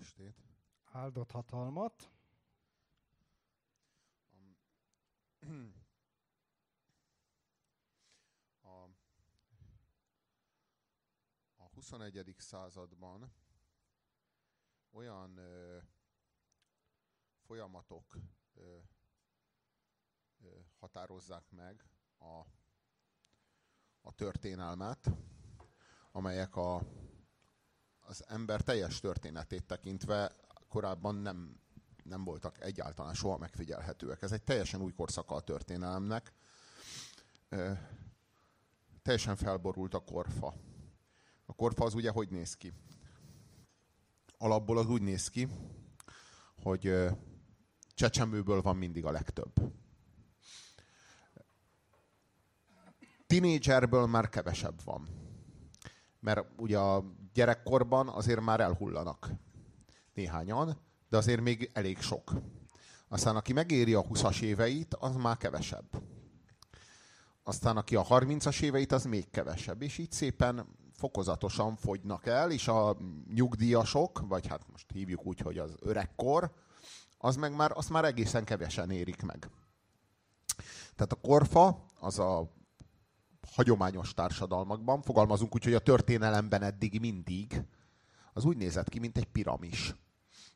estét! 0.00 0.42
Áldott 0.84 1.30
hatalmat! 1.30 2.10
A, 8.60 8.84
a 11.56 11.68
21. 11.74 12.34
században 12.38 13.32
olyan 14.90 15.36
ö, 15.36 15.78
folyamatok 17.38 18.16
ö, 18.54 18.78
ö, 20.40 20.58
határozzák 20.78 21.50
meg 21.50 21.84
a, 22.18 22.44
a 24.00 24.12
történelmet, 24.14 25.10
amelyek 26.12 26.56
a, 26.56 26.82
az 28.10 28.24
ember 28.28 28.60
teljes 28.60 29.00
történetét 29.00 29.64
tekintve 29.64 30.36
korábban 30.68 31.14
nem, 31.14 31.60
nem 32.02 32.24
voltak 32.24 32.60
egyáltalán 32.60 33.14
soha 33.14 33.38
megfigyelhetőek. 33.38 34.22
Ez 34.22 34.32
egy 34.32 34.42
teljesen 34.42 34.80
új 34.80 34.92
korszaka 34.92 35.34
a 35.34 35.40
történelemnek. 35.40 36.32
Teljesen 39.02 39.36
felborult 39.36 39.94
a 39.94 40.04
korfa. 40.04 40.54
A 41.46 41.52
korfa 41.52 41.84
az 41.84 41.94
ugye 41.94 42.10
hogy 42.10 42.30
néz 42.30 42.56
ki? 42.56 42.72
Alapból 44.38 44.78
az 44.78 44.86
úgy 44.86 45.02
néz 45.02 45.28
ki, 45.28 45.48
hogy 46.62 46.94
csecsemőből 47.94 48.62
van 48.62 48.76
mindig 48.76 49.04
a 49.04 49.10
legtöbb. 49.10 49.52
Tinédzserből 53.26 54.06
már 54.06 54.28
kevesebb 54.28 54.84
van. 54.84 55.08
Mert 56.20 56.46
ugye 56.56 56.78
a 56.78 57.18
gyerekkorban 57.32 58.08
azért 58.08 58.40
már 58.40 58.60
elhullanak 58.60 59.30
néhányan, 60.14 60.78
de 61.08 61.16
azért 61.16 61.40
még 61.40 61.70
elég 61.72 62.00
sok. 62.00 62.32
Aztán 63.08 63.36
aki 63.36 63.52
megéri 63.52 63.94
a 63.94 64.02
20-as 64.02 64.40
éveit, 64.42 64.94
az 64.94 65.16
már 65.16 65.36
kevesebb. 65.36 66.02
Aztán 67.42 67.76
aki 67.76 67.96
a 67.96 68.04
30-as 68.04 68.62
éveit, 68.62 68.92
az 68.92 69.04
még 69.04 69.30
kevesebb. 69.30 69.82
És 69.82 69.98
így 69.98 70.12
szépen 70.12 70.66
fokozatosan 70.92 71.76
fogynak 71.76 72.26
el, 72.26 72.50
és 72.50 72.68
a 72.68 72.96
nyugdíjasok, 73.34 74.20
vagy 74.28 74.46
hát 74.46 74.68
most 74.70 74.90
hívjuk 74.92 75.26
úgy, 75.26 75.40
hogy 75.40 75.58
az 75.58 75.74
öregkor, 75.80 76.52
az 77.18 77.36
meg 77.36 77.56
már, 77.56 77.72
azt 77.74 77.90
már 77.90 78.04
egészen 78.04 78.44
kevesen 78.44 78.90
érik 78.90 79.22
meg. 79.22 79.50
Tehát 80.94 81.12
a 81.12 81.20
korfa 81.28 81.84
az 82.00 82.18
a 82.18 82.59
hagyományos 83.54 84.14
társadalmakban, 84.14 85.02
fogalmazunk 85.02 85.54
úgy, 85.54 85.64
hogy 85.64 85.74
a 85.74 85.78
történelemben 85.78 86.62
eddig 86.62 87.00
mindig, 87.00 87.62
az 88.32 88.44
úgy 88.44 88.56
nézett 88.56 88.88
ki, 88.88 88.98
mint 88.98 89.16
egy 89.16 89.24
piramis. 89.24 89.94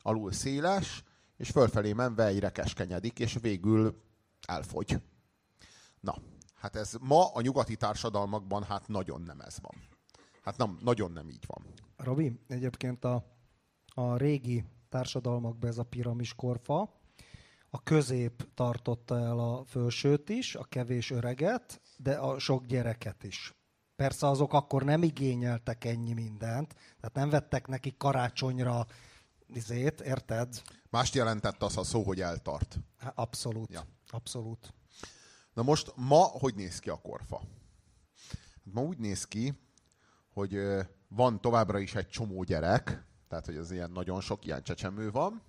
Alul 0.03 0.33
széles, 0.33 1.03
és 1.37 1.51
fölfelé 1.51 1.93
menve 1.93 2.27
egyre 2.27 2.51
keskenyedik, 2.51 3.19
és 3.19 3.39
végül 3.41 4.03
elfogy. 4.47 5.01
Na, 6.01 6.15
hát 6.55 6.77
ez 6.77 6.93
ma 7.01 7.33
a 7.33 7.41
nyugati 7.41 7.77
társadalmakban 7.77 8.63
hát 8.63 8.89
nagyon 8.89 9.23
nem 9.23 9.41
ez 9.41 9.57
van. 9.63 9.75
Hát 10.43 10.57
nem, 10.57 10.79
nagyon 10.83 11.13
nem 11.13 11.29
így 11.29 11.45
van. 11.47 11.65
Robi, 11.97 12.41
egyébként 12.49 13.05
a, 13.05 13.25
a 13.95 14.17
régi 14.17 14.65
társadalmakban 14.89 15.71
ez 15.71 15.79
a 15.79 15.85
piramis 15.85 16.35
korfa, 16.35 17.03
a 17.71 17.83
közép 17.83 18.49
tartotta 18.55 19.19
el 19.19 19.39
a 19.39 19.65
fölsőt 19.65 20.29
is, 20.29 20.55
a 20.55 20.65
kevés 20.65 21.11
öreget, 21.11 21.81
de 21.97 22.15
a 22.15 22.39
sok 22.39 22.67
gyereket 22.67 23.23
is. 23.23 23.55
Persze 23.97 24.27
azok 24.27 24.53
akkor 24.53 24.85
nem 24.85 25.03
igényeltek 25.03 25.85
ennyi 25.85 26.13
mindent, 26.13 26.75
tehát 26.75 27.15
nem 27.15 27.31
vettek 27.31 27.67
neki 27.67 27.95
karácsonyra 27.97 28.87
izét, 29.47 30.01
érted? 30.01 30.63
Mást 30.91 31.15
jelentett 31.15 31.63
az 31.63 31.77
a 31.77 31.83
szó, 31.83 32.03
hogy 32.03 32.21
eltart. 32.21 32.79
Hát 32.99 33.19
abszolút, 33.19 33.73
ja. 33.73 33.87
abszolút. 34.11 34.75
Na 35.53 35.63
most 35.63 35.93
ma 35.97 36.23
hogy 36.23 36.55
néz 36.55 36.79
ki 36.79 36.91
a 36.91 36.97
korfa? 36.97 37.43
Ma 38.63 38.81
úgy 38.81 38.99
néz 38.99 39.25
ki, 39.25 39.59
hogy 40.33 40.59
van 41.09 41.41
továbbra 41.41 41.79
is 41.79 41.95
egy 41.95 42.09
csomó 42.09 42.43
gyerek, 42.43 43.05
tehát 43.29 43.47
hogy 43.47 43.57
az 43.57 43.71
ilyen 43.71 43.91
nagyon 43.91 44.21
sok 44.21 44.45
ilyen 44.45 44.63
csecsemő 44.63 45.11
van, 45.11 45.43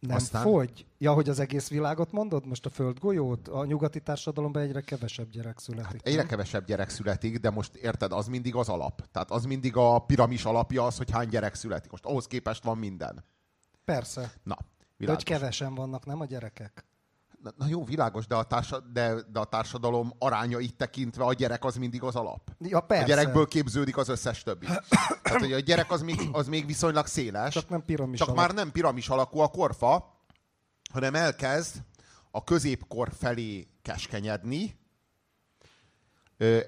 nem 0.00 0.16
Aztán... 0.16 0.42
fogy? 0.42 0.86
Ja, 0.98 1.12
hogy 1.12 1.28
az 1.28 1.38
egész 1.38 1.68
világot 1.68 2.12
mondod? 2.12 2.46
Most 2.46 2.66
a 2.66 2.70
földgolyót? 2.70 3.48
A 3.48 3.64
nyugati 3.64 4.00
társadalomban 4.00 4.62
egyre 4.62 4.80
kevesebb 4.80 5.30
gyerek 5.30 5.58
születik. 5.58 5.86
Hát 5.86 6.06
egyre 6.06 6.26
kevesebb 6.26 6.64
gyerek 6.64 6.88
születik, 6.88 7.38
de 7.38 7.50
most 7.50 7.74
érted, 7.74 8.12
az 8.12 8.26
mindig 8.26 8.54
az 8.54 8.68
alap. 8.68 9.10
Tehát 9.12 9.30
az 9.30 9.44
mindig 9.44 9.76
a 9.76 9.98
piramis 9.98 10.44
alapja 10.44 10.86
az, 10.86 10.96
hogy 10.96 11.10
hány 11.10 11.28
gyerek 11.28 11.54
születik. 11.54 11.90
Most 11.90 12.04
ahhoz 12.04 12.26
képest 12.26 12.64
van 12.64 12.78
minden. 12.78 13.24
Persze. 13.84 14.32
Na, 14.42 14.56
világos. 14.96 15.24
De 15.24 15.32
hogy 15.32 15.40
kevesen 15.40 15.74
vannak, 15.74 16.06
nem 16.06 16.20
a 16.20 16.24
gyerekek? 16.24 16.84
Na, 17.42 17.52
na 17.56 17.66
jó, 17.66 17.84
világos, 17.84 18.26
de 18.26 18.34
a, 18.34 18.42
társa, 18.42 18.80
de, 18.80 19.14
de 19.32 19.38
a 19.38 19.44
társadalom 19.44 20.12
arányait 20.18 20.76
tekintve 20.76 21.24
a 21.24 21.32
gyerek 21.32 21.64
az 21.64 21.76
mindig 21.76 22.02
az 22.02 22.16
alap. 22.16 22.50
Ja, 22.58 22.80
persze. 22.80 23.04
A 23.04 23.06
gyerekből 23.06 23.46
képződik 23.46 23.96
az 23.96 24.08
összes 24.08 24.42
többi. 24.42 24.66
Tehát, 25.22 25.40
hogy 25.40 25.52
a 25.52 25.58
gyerek 25.58 25.90
az 25.90 26.02
még, 26.02 26.28
az 26.32 26.48
még 26.48 26.66
viszonylag 26.66 27.06
széles. 27.06 27.54
Csak 27.54 27.68
nem 27.68 27.84
piramis 27.84 28.18
Csak 28.18 28.28
alak. 28.28 28.40
már 28.40 28.54
nem 28.54 28.72
piramis 28.72 29.08
alakú 29.08 29.38
a 29.38 29.48
korfa, 29.48 30.18
hanem 30.92 31.14
elkezd 31.14 31.76
a 32.30 32.44
középkor 32.44 33.12
felé 33.18 33.68
keskenyedni. 33.82 34.78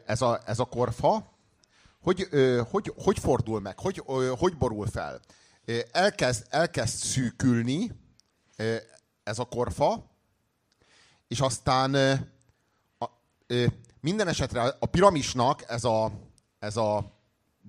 Ez 0.06 0.22
a, 0.22 0.40
ez 0.44 0.58
a 0.58 0.64
korfa. 0.64 1.30
Hogy, 2.02 2.28
hogy, 2.70 2.92
hogy 2.96 3.18
fordul 3.18 3.60
meg? 3.60 3.78
Hogy, 3.78 4.02
hogy 4.38 4.56
borul 4.56 4.86
fel? 4.86 5.20
Elkezd, 5.92 6.46
elkezd 6.50 6.94
szűkülni 6.94 7.90
ez 9.22 9.38
a 9.38 9.44
korfa, 9.44 10.10
és 11.32 11.40
aztán 11.40 11.94
a, 12.98 13.06
minden 14.00 14.28
esetre 14.28 14.76
a 14.78 14.86
piramisnak 14.86 15.64
ez 15.66 15.84
a, 15.84 16.12
ez 16.58 16.76
a 16.76 17.12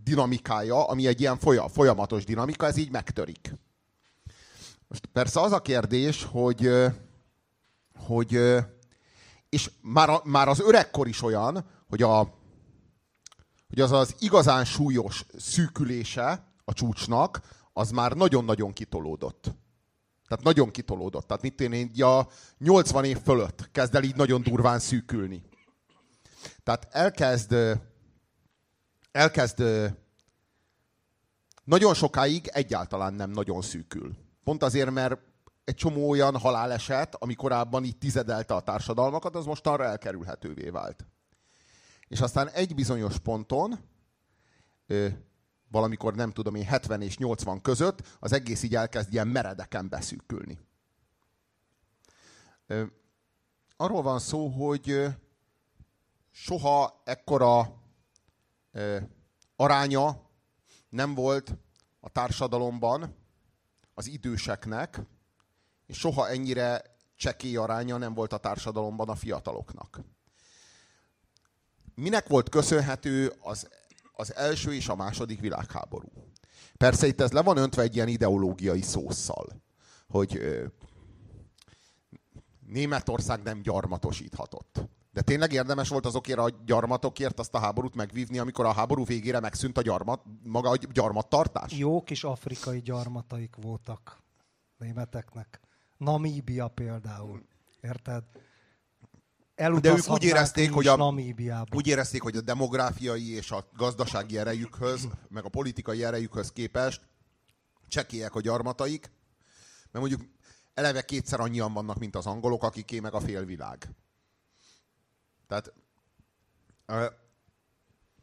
dinamikája, 0.04 0.88
ami 0.88 1.08
egy 1.08 1.20
ilyen 1.20 1.38
folyamatos 1.70 2.26
dinamika, 2.26 2.66
ez 2.66 2.78
így 2.78 2.92
megtörik. 2.92 3.56
Most 4.88 5.06
persze 5.06 5.42
az 5.42 5.52
a 5.52 5.62
kérdés, 5.62 6.24
hogy, 6.24 6.70
hogy 7.96 8.40
és 9.50 9.72
már, 9.82 10.10
a, 10.10 10.22
már 10.24 10.48
az 10.48 10.60
öregkor 10.60 11.08
is 11.08 11.22
olyan, 11.22 11.66
hogy, 11.90 12.02
a, 12.02 12.18
hogy 13.68 13.80
az 13.80 13.92
az 13.92 14.16
igazán 14.20 14.66
súlyos 14.66 15.26
szűkülése 15.38 16.54
a 16.66 16.74
csúcsnak, 16.74 17.42
az 17.74 17.92
már 17.92 18.12
nagyon-nagyon 18.12 18.74
kitolódott. 18.74 19.56
Tehát 20.36 20.56
nagyon 20.56 20.72
kitolódott. 20.72 21.28
Tehát 21.28 21.44
mit 21.44 21.62
én, 21.62 21.74
így 21.74 22.02
a 22.02 22.28
80 22.58 23.04
év 23.06 23.18
fölött 23.18 23.70
kezd 23.72 23.96
el 23.96 24.04
így 24.04 24.16
nagyon 24.16 24.42
durván 24.42 24.80
szűkülni. 24.80 25.44
Tehát 26.64 26.88
elkezd, 26.92 27.56
elkezd 29.12 29.64
nagyon 31.64 31.94
sokáig 31.94 32.48
egyáltalán 32.48 33.14
nem 33.14 33.30
nagyon 33.30 33.62
szűkül. 33.62 34.16
Pont 34.44 34.64
azért, 34.64 34.92
mert 34.92 35.20
egy 35.64 35.76
csomó 35.76 36.10
olyan 36.10 36.38
haláleset, 36.38 37.16
ami 37.16 37.34
korábban 37.34 37.84
itt 37.84 38.00
tizedelte 38.00 38.54
a 38.54 38.62
társadalmakat, 38.62 39.36
az 39.36 39.46
most 39.46 39.68
arra 39.68 39.84
elkerülhetővé 39.84 40.70
vált. 40.70 41.06
És 42.08 42.22
aztán 42.22 42.50
egy 42.50 42.76
bizonyos 42.76 43.18
ponton, 43.18 43.80
valamikor 45.74 46.16
nem 46.16 46.32
tudom 46.32 46.56
én 46.56 46.66
70 46.66 47.02
és 47.02 47.18
80 47.18 47.62
között 47.62 48.18
az 48.20 48.32
egész 48.32 48.64
így 48.64 48.76
elkezd 48.76 49.14
ilyen 49.14 49.28
meredeken 49.28 49.90
beszűkülni. 49.90 50.60
Arról 53.76 54.02
van 54.02 54.20
szó, 54.20 54.48
hogy 54.48 55.06
soha 56.32 57.02
ekkora 57.06 57.82
aránya 59.56 60.30
nem 60.90 61.14
volt 61.14 61.56
a 62.00 62.10
társadalomban 62.10 63.16
az 63.94 64.08
időseknek, 64.08 65.02
és 65.86 65.98
soha 65.98 66.30
ennyire 66.30 66.82
csekély 67.16 67.56
aránya 67.56 67.98
nem 67.98 68.14
volt 68.14 68.34
a 68.34 68.38
társadalomban 68.38 69.10
a 69.10 69.16
fiataloknak. 69.16 70.00
Minek 71.96 72.28
volt 72.28 72.50
köszönhető 72.50 73.34
az 73.40 73.70
az 74.14 74.36
első 74.36 74.74
és 74.74 74.88
a 74.88 74.96
második 74.96 75.40
világháború. 75.40 76.08
Persze 76.78 77.08
itt 77.08 77.22
ez 77.22 77.32
le 77.32 77.42
van 77.42 77.58
öntve 77.58 77.82
egy 77.82 77.96
ilyen 77.96 78.08
ideológiai 78.08 78.82
szószal, 78.82 79.62
hogy 80.08 80.38
ö, 80.38 80.66
Németország 82.68 83.44
nem 83.44 83.62
gyarmatosíthatott. 83.62 84.82
De 85.12 85.22
tényleg 85.22 85.52
érdemes 85.52 85.90
volt 85.90 86.06
azokért 86.06 86.40
a 86.40 86.50
gyarmatokért 86.66 87.40
azt 87.40 87.54
a 87.54 87.60
háborút 87.60 87.96
megvívni, 87.96 88.40
amikor 88.40 88.66
a 88.66 88.74
háború 88.74 89.06
végére 89.06 89.40
megszűnt 89.40 89.78
a 89.78 89.82
gyarmat, 89.82 90.22
maga 90.44 90.70
a 90.70 90.78
gyarmattartás? 90.92 91.72
Jó 91.72 92.04
kis 92.04 92.24
afrikai 92.24 92.82
gyarmataik 92.82 93.56
voltak 93.56 94.24
németeknek. 94.78 95.60
Namíbia 95.98 96.68
például. 96.68 97.46
Érted? 97.82 98.24
De 99.56 99.92
ők 99.92 100.10
úgy 100.10 100.24
érezték, 100.24 100.72
hogy 100.72 100.88
a, 100.88 101.14
úgy 101.76 101.88
érezték, 101.88 102.22
hogy 102.22 102.36
a 102.36 102.42
demográfiai 102.42 103.36
és 103.36 103.52
a 103.52 103.70
gazdasági 103.78 104.38
erejükhöz, 104.38 105.08
meg 105.30 105.46
a 105.46 105.50
politikai 105.50 106.04
erejükhöz 106.04 106.52
képest 106.52 107.02
csekélyek 107.88 108.36
a 108.36 108.42
gyarmataik, 108.42 109.12
mert 109.92 110.06
mondjuk 110.06 110.22
eleve 110.74 111.02
kétszer 111.02 111.40
annyian 111.40 111.74
vannak, 111.74 112.00
mint 112.00 112.16
az 112.16 112.26
angolok, 112.26 112.64
akiké 112.64 113.00
meg 113.00 113.14
a 113.14 113.20
félvilág. 113.20 113.90
Tehát 115.48 115.74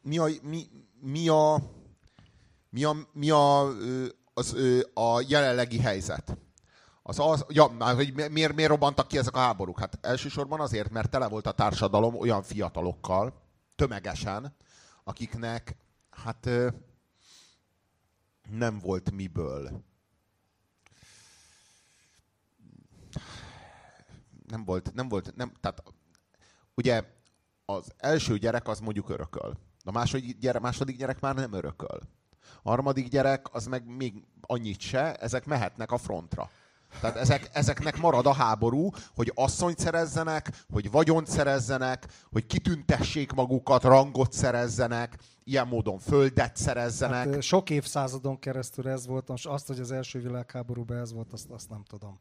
mi 0.01 0.17
a, 0.17 0.29
mi, 0.41 0.67
mi 0.99 1.29
a, 1.29 1.71
mi 2.69 2.83
a, 2.83 3.09
mi 3.13 3.29
a, 3.29 3.67
az, 4.33 4.55
a 4.93 5.23
jelenlegi 5.27 5.79
helyzet? 5.79 6.37
Az 7.11 7.19
az, 7.19 7.45
ja, 7.49 7.93
hogy 7.95 8.13
miért, 8.13 8.53
miért 8.53 8.69
robbantak 8.69 9.07
ki 9.07 9.17
ezek 9.17 9.35
a 9.35 9.39
háborúk? 9.39 9.79
Hát 9.79 9.97
elsősorban 10.01 10.59
azért, 10.59 10.89
mert 10.89 11.09
tele 11.09 11.27
volt 11.27 11.47
a 11.47 11.51
társadalom 11.51 12.15
olyan 12.15 12.43
fiatalokkal, 12.43 13.33
tömegesen, 13.75 14.55
akiknek 15.03 15.75
hát 16.09 16.49
nem 18.49 18.79
volt 18.79 19.11
miből. 19.11 19.83
Nem 24.47 24.65
volt, 24.65 24.93
nem 24.93 25.09
volt, 25.09 25.35
nem, 25.35 25.51
tehát 25.59 25.83
ugye 26.75 27.03
az 27.65 27.91
első 27.97 28.37
gyerek 28.37 28.67
az 28.67 28.79
mondjuk 28.79 29.09
örököl. 29.09 29.57
A 29.83 29.91
második 29.91 30.37
gyerek, 30.39 30.61
második 30.61 30.97
gyerek 30.97 31.19
már 31.19 31.35
nem 31.35 31.53
örököl. 31.53 31.99
A 32.63 32.69
harmadik 32.69 33.07
gyerek 33.07 33.53
az 33.53 33.65
meg 33.65 33.85
még 33.85 34.25
annyit 34.41 34.79
se, 34.79 35.13
ezek 35.13 35.45
mehetnek 35.45 35.91
a 35.91 35.97
frontra. 35.97 36.49
Tehát 37.01 37.15
ezek, 37.15 37.49
ezeknek 37.53 37.97
marad 37.97 38.25
a 38.25 38.33
háború, 38.33 38.89
hogy 39.15 39.31
asszonyt 39.35 39.79
szerezzenek, 39.79 40.51
hogy 40.73 40.91
vagyont 40.91 41.27
szerezzenek, 41.27 42.07
hogy 42.31 42.45
kitüntessék 42.45 43.31
magukat, 43.31 43.83
rangot 43.83 44.33
szerezzenek, 44.33 45.17
ilyen 45.43 45.67
módon 45.67 45.99
földet 45.99 46.57
szerezzenek. 46.57 47.33
Hát, 47.33 47.41
sok 47.41 47.69
évszázadon 47.69 48.39
keresztül 48.39 48.89
ez 48.89 49.07
volt, 49.07 49.27
most 49.27 49.45
azt, 49.45 49.67
hogy 49.67 49.79
az 49.79 49.91
első 49.91 50.21
világháborúban 50.21 50.97
ez 50.97 51.13
volt, 51.13 51.33
azt, 51.33 51.49
azt 51.49 51.69
nem 51.69 51.83
tudom. 51.87 52.19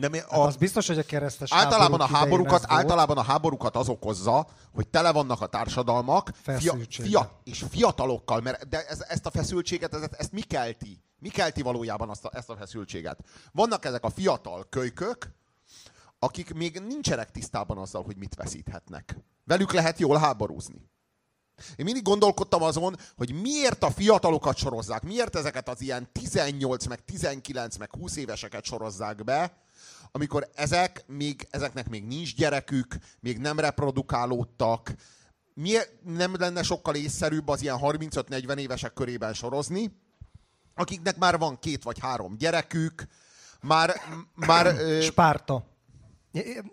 De 0.00 0.08
mi, 0.08 0.18
hát 0.18 0.32
a, 0.32 0.46
az 0.46 0.56
biztos, 0.56 0.86
hogy 0.86 0.98
a 0.98 1.02
keresztes 1.02 1.52
általában 1.52 2.00
a 2.00 2.06
háborúkat, 2.06 2.64
általában 2.66 3.16
a 3.16 3.22
háborúkat 3.22 3.76
az 3.76 3.88
okozza, 3.88 4.46
hogy 4.74 4.88
tele 4.88 5.12
vannak 5.12 5.40
a 5.40 5.46
társadalmak 5.46 6.30
fia, 6.42 6.74
fia, 6.88 7.40
és 7.44 7.64
fiatalokkal, 7.70 8.40
mert 8.40 8.68
de 8.68 8.86
ez, 8.86 9.04
ezt 9.08 9.26
a 9.26 9.30
feszültséget, 9.30 9.94
ezt, 9.94 10.12
ezt 10.12 10.32
mi 10.32 10.40
kelti? 10.40 11.02
Mi 11.22 11.28
kelti 11.28 11.62
valójában 11.62 12.08
azt 12.08 12.24
a, 12.24 12.30
ezt 12.32 12.50
a 12.50 12.56
feszültséget? 12.56 13.18
Vannak 13.52 13.84
ezek 13.84 14.04
a 14.04 14.10
fiatal 14.10 14.66
kölykök, 14.68 15.28
akik 16.18 16.54
még 16.54 16.78
nincsenek 16.78 17.30
tisztában 17.30 17.78
azzal, 17.78 18.02
hogy 18.02 18.16
mit 18.16 18.34
veszíthetnek. 18.34 19.16
Velük 19.44 19.72
lehet 19.72 19.98
jól 19.98 20.18
háborúzni. 20.18 20.90
Én 21.76 21.84
mindig 21.84 22.02
gondolkodtam 22.02 22.62
azon, 22.62 22.96
hogy 23.16 23.40
miért 23.40 23.82
a 23.82 23.90
fiatalokat 23.90 24.56
sorozzák, 24.56 25.02
miért 25.02 25.36
ezeket 25.36 25.68
az 25.68 25.80
ilyen 25.80 26.08
18, 26.12 26.86
meg 26.86 27.04
19, 27.04 27.76
meg 27.76 27.90
20 27.92 28.16
éveseket 28.16 28.64
sorozzák 28.64 29.24
be, 29.24 29.62
amikor 30.12 30.50
ezek 30.54 31.04
még, 31.06 31.46
ezeknek 31.50 31.88
még 31.88 32.04
nincs 32.04 32.34
gyerekük, 32.34 32.96
még 33.20 33.38
nem 33.38 33.58
reprodukálódtak, 33.58 34.94
miért 35.54 35.92
nem 36.04 36.36
lenne 36.38 36.62
sokkal 36.62 36.94
észszerűbb 36.94 37.48
az 37.48 37.62
ilyen 37.62 37.78
35-40 37.80 38.56
évesek 38.56 38.92
körében 38.92 39.34
sorozni, 39.34 40.00
akiknek 40.74 41.16
már 41.16 41.38
van 41.38 41.58
két 41.58 41.82
vagy 41.82 41.98
három 41.98 42.36
gyerekük, 42.36 43.06
már... 43.60 43.90
már 44.34 44.74
Spárta. 45.02 45.64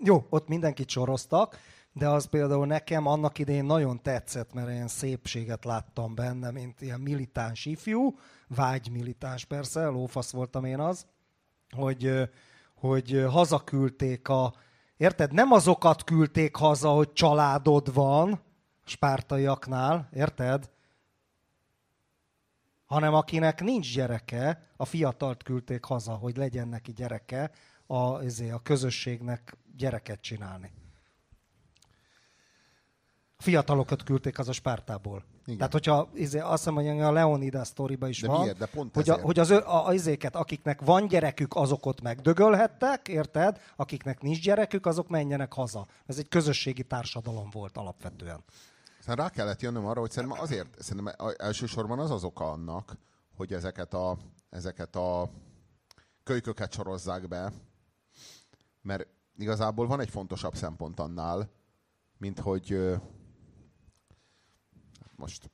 Jó, 0.04 0.26
ott 0.30 0.48
mindenkit 0.48 0.90
soroztak, 0.90 1.58
de 1.94 2.08
az 2.10 2.26
például 2.26 2.66
nekem 2.66 3.08
annak 3.08 3.40
idején 3.40 3.66
nagyon 3.66 4.02
tetszett, 4.02 4.54
mert 4.54 4.70
ilyen 4.70 4.88
szépséget 4.88 5.66
láttam 5.66 6.16
benne, 6.16 6.52
mint 6.52 6.82
ilyen 6.82 7.00
militáns 7.00 7.66
ifjú, 7.66 8.18
vágy 8.48 8.92
militáns 8.92 9.46
persze, 9.46 9.86
lófasz 9.86 10.32
voltam 10.32 10.66
én 10.66 10.80
az, 10.80 11.06
hogy 11.76 12.30
hogy 12.80 13.26
hazaküldték 13.30 14.28
a... 14.28 14.54
Érted? 14.98 15.34
Nem 15.34 15.52
azokat 15.52 16.04
küldték 16.04 16.56
haza, 16.56 16.90
hogy 16.90 17.14
családod 17.14 17.94
van, 17.94 18.42
spártaiaknál, 18.86 20.10
érted? 20.14 20.70
Hanem 22.90 23.14
akinek 23.14 23.62
nincs 23.62 23.94
gyereke, 23.94 24.62
a 24.78 24.86
fiatalt 24.86 25.44
küldték 25.44 25.84
haza, 25.84 26.14
hogy 26.14 26.38
legyen 26.38 26.68
neki 26.68 26.94
gyereke, 26.94 27.52
a, 27.88 28.22
ezért 28.22 28.54
a 28.54 28.60
közösségnek 28.60 29.58
gyereket 29.78 30.22
csinálni. 30.22 30.72
Fiatalokat 33.38 34.04
küldték 34.04 34.40
az 34.40 34.50
a 34.50 34.52
Spártából. 34.52 35.24
Igen. 35.46 35.58
Tehát, 35.58 35.72
hogyha 35.72 36.10
izé, 36.14 36.40
azt 36.40 36.58
hiszem, 36.58 36.74
hogy 36.74 36.88
a 36.88 37.12
Leonidas 37.12 37.68
sztoriba 37.68 38.08
is 38.08 38.22
de 38.22 38.28
van, 38.28 38.42
miért? 38.42 38.58
De 38.58 38.66
pont 38.66 38.96
hogy, 38.96 39.10
a, 39.10 39.18
hogy 39.22 39.40
az, 39.40 39.50
a, 39.52 39.88
a, 39.88 39.94
izéket, 39.94 40.36
akiknek 40.36 40.82
van 40.82 41.08
gyerekük, 41.08 41.56
azok 41.56 41.86
ott 41.86 42.02
megdögölhettek, 42.02 43.08
érted? 43.08 43.62
Akiknek 43.76 44.22
nincs 44.22 44.42
gyerekük, 44.42 44.86
azok 44.86 45.08
menjenek 45.08 45.54
haza. 45.54 45.88
Ez 46.06 46.18
egy 46.18 46.28
közösségi 46.28 46.84
társadalom 46.84 47.50
volt 47.52 47.78
alapvetően. 47.78 48.44
Aztán 49.00 49.16
rá 49.16 49.30
kellett 49.30 49.62
jönnöm 49.62 49.86
arra, 49.86 50.00
hogy 50.00 50.12
szerintem 50.12 50.40
azért, 50.42 50.82
szerintem 50.82 51.14
elsősorban 51.38 52.00
az 52.00 52.12
az 52.12 52.24
oka 52.24 52.52
annak, 52.52 52.98
hogy 53.36 53.54
ezeket 53.54 53.94
a, 53.94 54.18
ezeket 54.50 54.96
a 54.96 55.30
kölyköket 56.24 56.72
sorozzák 56.72 57.28
be, 57.28 57.54
mert 58.82 59.08
igazából 59.38 59.88
van 59.88 60.00
egy 60.00 60.10
fontosabb 60.10 60.56
szempont 60.56 61.00
annál, 61.00 61.50
mint 62.18 62.40
hogy 62.40 62.98
most 65.16 65.52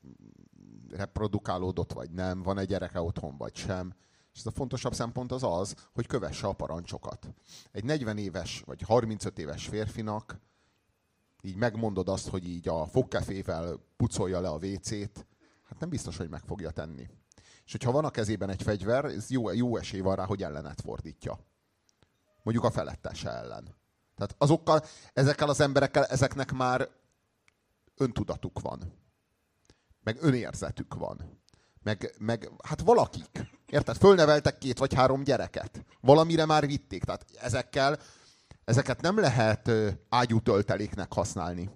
reprodukálódott 0.90 1.94
vagy 1.94 2.12
nem, 2.12 2.44
van 2.44 2.58
egy 2.58 2.68
gyereke 2.68 3.02
otthon 3.02 3.38
vagy 3.38 3.56
sem. 3.56 3.94
És 4.34 4.40
ez 4.40 4.46
a 4.46 4.52
fontosabb 4.52 4.94
szempont 4.94 5.32
az 5.32 5.44
az, 5.44 5.76
hogy 5.94 6.08
kövesse 6.08 6.48
a 6.48 6.54
parancsokat. 6.54 7.34
Egy 7.72 7.84
40 7.84 8.18
éves 8.18 8.62
vagy 8.66 8.82
35 8.82 9.40
éves 9.40 9.68
férfinak 9.68 10.40
így 11.48 11.56
megmondod 11.56 12.10
azt, 12.10 12.28
hogy 12.28 12.48
így 12.48 12.68
a 12.68 12.86
fogkefével 12.86 13.80
pucolja 13.98 14.40
le 14.40 14.50
a 14.50 14.58
WC-t, 14.58 15.26
hát 15.68 15.80
nem 15.80 15.90
biztos, 15.90 16.18
hogy 16.18 16.30
meg 16.30 16.42
fogja 16.46 16.72
tenni. 16.72 17.10
És 17.66 17.72
hogyha 17.72 17.92
van 17.92 18.06
a 18.06 18.10
kezében 18.10 18.50
egy 18.50 18.64
fegyver, 18.64 19.06
ez 19.06 19.30
jó, 19.30 19.52
jó 19.52 19.78
esély 19.78 20.00
van 20.00 20.16
rá, 20.16 20.26
hogy 20.26 20.44
ellenet 20.44 20.82
fordítja. 20.82 21.40
Mondjuk 22.44 22.66
a 22.66 22.72
felettese 22.72 23.30
ellen. 23.30 23.76
Tehát 24.16 24.36
azokkal, 24.38 24.84
ezekkel 25.14 25.50
az 25.50 25.60
emberekkel, 25.60 26.06
ezeknek 26.06 26.52
már 26.52 26.90
öntudatuk 27.96 28.62
van 28.62 29.04
meg 30.06 30.18
önérzetük 30.22 30.94
van. 30.94 31.42
Meg, 31.84 32.16
meg 32.20 32.50
hát 32.64 32.82
valakik. 32.82 33.54
Érted? 33.70 33.98
Fölneveltek 33.98 34.58
két 34.58 34.78
vagy 34.78 34.94
három 34.94 35.24
gyereket. 35.24 35.86
Valamire 36.02 36.46
már 36.46 36.66
vitték. 36.66 37.04
Tehát 37.04 37.26
ezekkel, 37.42 38.00
ezeket 38.66 39.02
nem 39.02 39.20
lehet 39.20 39.72
ágyútölteléknek 40.10 41.14
használni. 41.14 41.70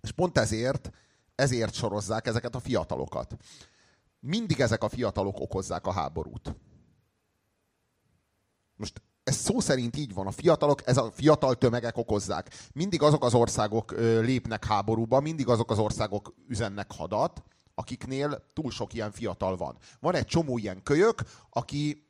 És 0.00 0.10
pont 0.10 0.38
ezért, 0.38 0.90
ezért 1.34 1.74
sorozzák 1.74 2.26
ezeket 2.26 2.54
a 2.54 2.60
fiatalokat. 2.60 3.36
Mindig 4.20 4.60
ezek 4.60 4.82
a 4.82 4.88
fiatalok 4.88 5.40
okozzák 5.40 5.86
a 5.86 5.92
háborút. 5.92 6.56
Most 8.76 9.02
ez 9.22 9.36
szó 9.36 9.60
szerint 9.60 9.96
így 9.96 10.14
van. 10.14 10.26
A 10.26 10.30
fiatalok, 10.30 10.86
ez 10.86 10.96
a 10.96 11.10
fiatal 11.10 11.54
tömegek 11.54 11.96
okozzák. 11.96 12.54
Mindig 12.72 13.02
azok 13.02 13.24
az 13.24 13.34
országok 13.34 13.90
lépnek 13.98 14.64
háborúba, 14.64 15.20
mindig 15.20 15.48
azok 15.48 15.70
az 15.70 15.78
országok 15.78 16.34
üzennek 16.48 16.92
hadat, 16.92 17.42
akiknél 17.74 18.44
túl 18.52 18.70
sok 18.70 18.94
ilyen 18.94 19.10
fiatal 19.10 19.56
van. 19.56 19.78
Van 20.00 20.14
egy 20.14 20.26
csomó 20.26 20.58
ilyen 20.58 20.82
kölyök, 20.82 21.22
aki 21.50 22.07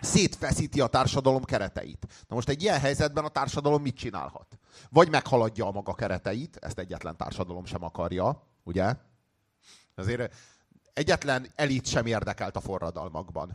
szétfeszíti 0.00 0.80
a 0.80 0.86
társadalom 0.86 1.44
kereteit. 1.44 2.06
Na 2.28 2.34
most 2.34 2.48
egy 2.48 2.62
ilyen 2.62 2.80
helyzetben 2.80 3.24
a 3.24 3.28
társadalom 3.28 3.82
mit 3.82 3.96
csinálhat? 3.96 4.58
Vagy 4.90 5.10
meghaladja 5.10 5.66
a 5.66 5.70
maga 5.70 5.94
kereteit, 5.94 6.56
ezt 6.56 6.78
egyetlen 6.78 7.16
társadalom 7.16 7.64
sem 7.64 7.82
akarja, 7.82 8.42
ugye? 8.64 8.94
Azért 9.94 10.34
egyetlen 10.92 11.50
elit 11.54 11.86
sem 11.86 12.06
érdekelt 12.06 12.56
a 12.56 12.60
forradalmakban. 12.60 13.46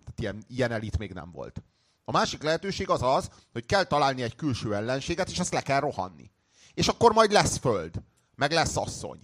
Tehát 0.00 0.20
ilyen, 0.20 0.44
ilyen 0.48 0.72
elit 0.72 0.98
még 0.98 1.12
nem 1.12 1.30
volt. 1.30 1.62
A 2.04 2.12
másik 2.12 2.42
lehetőség 2.42 2.90
az 2.90 3.02
az, 3.02 3.30
hogy 3.52 3.66
kell 3.66 3.84
találni 3.84 4.22
egy 4.22 4.36
külső 4.36 4.74
ellenséget, 4.74 5.30
és 5.30 5.38
azt 5.38 5.52
le 5.52 5.60
kell 5.60 5.80
rohanni. 5.80 6.30
És 6.74 6.88
akkor 6.88 7.12
majd 7.12 7.32
lesz 7.32 7.56
föld, 7.56 8.02
meg 8.34 8.52
lesz 8.52 8.76
asszony. 8.76 9.20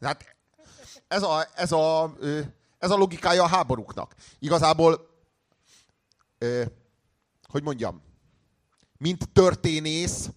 Hát 0.00 0.36
ez 1.08 1.22
a, 1.22 1.46
ez 1.54 1.72
a, 1.72 2.14
ez 2.84 2.90
a 2.90 2.96
logikája 2.96 3.42
a 3.42 3.46
háborúknak. 3.46 4.14
Igazából, 4.38 5.08
hogy 7.42 7.62
mondjam, 7.62 8.02
mint 8.98 9.28
történész, 9.32 10.30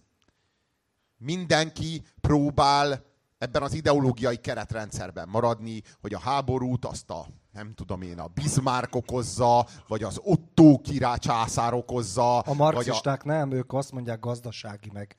mindenki 1.18 2.04
próbál 2.22 3.06
ebben 3.38 3.62
az 3.62 3.74
ideológiai 3.74 4.38
keretrendszerben 4.38 5.30
maradni, 5.30 5.82
hogy 6.02 6.14
a 6.14 6.20
háborút 6.20 6.86
azt 6.86 7.10
a 7.10 7.28
nem 7.52 7.74
tudom 7.74 8.02
én, 8.02 8.20
a 8.20 8.28
Bismarck 8.28 8.96
okozza, 8.96 9.68
vagy 9.88 10.04
az 10.04 10.20
Otto 10.24 10.82
király 10.82 11.18
császár 11.18 11.74
okozza. 11.74 12.40
A 12.40 12.54
marxisták 12.54 13.24
a... 13.24 13.28
nem, 13.28 13.52
ők 13.52 13.74
azt 13.74 13.92
mondják 13.92 14.20
gazdasági 14.20 14.90
meg 14.94 15.16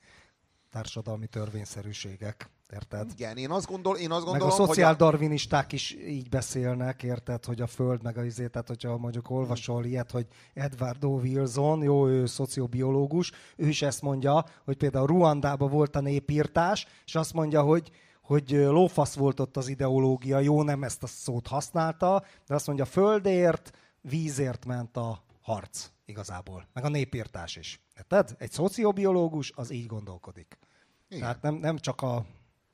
társadalmi 0.71 1.27
törvényszerűségek. 1.27 2.49
Érted? 2.73 3.11
Igen, 3.17 3.37
én 3.37 3.51
azt, 3.51 3.67
gondol, 3.67 3.97
én 3.97 4.11
azt 4.11 4.25
Meg 4.25 4.29
gondolom, 4.29 4.63
a 4.63 4.65
szociáldarvinisták 4.65 5.63
hogy 5.63 5.71
a... 5.71 5.75
is 5.75 5.95
így 6.07 6.29
beszélnek, 6.29 7.03
érted, 7.03 7.45
hogy 7.45 7.61
a 7.61 7.67
föld 7.67 8.03
meg 8.03 8.17
a 8.17 8.23
izé, 8.23 8.47
tehát 8.47 8.67
hogyha 8.67 8.97
mondjuk 8.97 9.29
olvasol 9.29 9.85
ilyet, 9.85 10.11
hogy 10.11 10.27
Edward 10.53 11.03
O. 11.03 11.19
Wilson, 11.19 11.83
jó, 11.83 12.07
ő 12.07 12.25
szociobiológus, 12.25 13.31
ő 13.55 13.67
is 13.67 13.81
ezt 13.81 14.01
mondja, 14.01 14.45
hogy 14.65 14.77
például 14.77 15.07
Ruandában 15.07 15.69
volt 15.69 15.95
a 15.95 16.01
népírtás, 16.01 16.87
és 17.05 17.15
azt 17.15 17.33
mondja, 17.33 17.61
hogy 17.61 17.91
hogy 18.21 18.49
lófasz 18.49 19.15
volt 19.15 19.39
ott 19.39 19.57
az 19.57 19.67
ideológia, 19.67 20.39
jó, 20.39 20.63
nem 20.63 20.83
ezt 20.83 21.03
a 21.03 21.07
szót 21.07 21.47
használta, 21.47 22.23
de 22.47 22.53
azt 22.55 22.67
mondja, 22.67 22.85
földért, 22.85 23.71
vízért 24.01 24.65
ment 24.65 24.97
a 24.97 25.23
harc 25.41 25.89
igazából, 26.09 26.67
meg 26.73 26.83
a 26.83 26.89
népírtás 26.89 27.55
is. 27.55 27.81
Érted? 27.97 28.35
Egy 28.37 28.51
szociobiológus 28.51 29.51
az 29.55 29.71
így 29.71 29.85
gondolkodik. 29.85 30.59
Igen. 31.07 31.19
Tehát 31.19 31.41
nem, 31.41 31.55
nem 31.55 31.77
csak 31.77 32.01
a, 32.01 32.25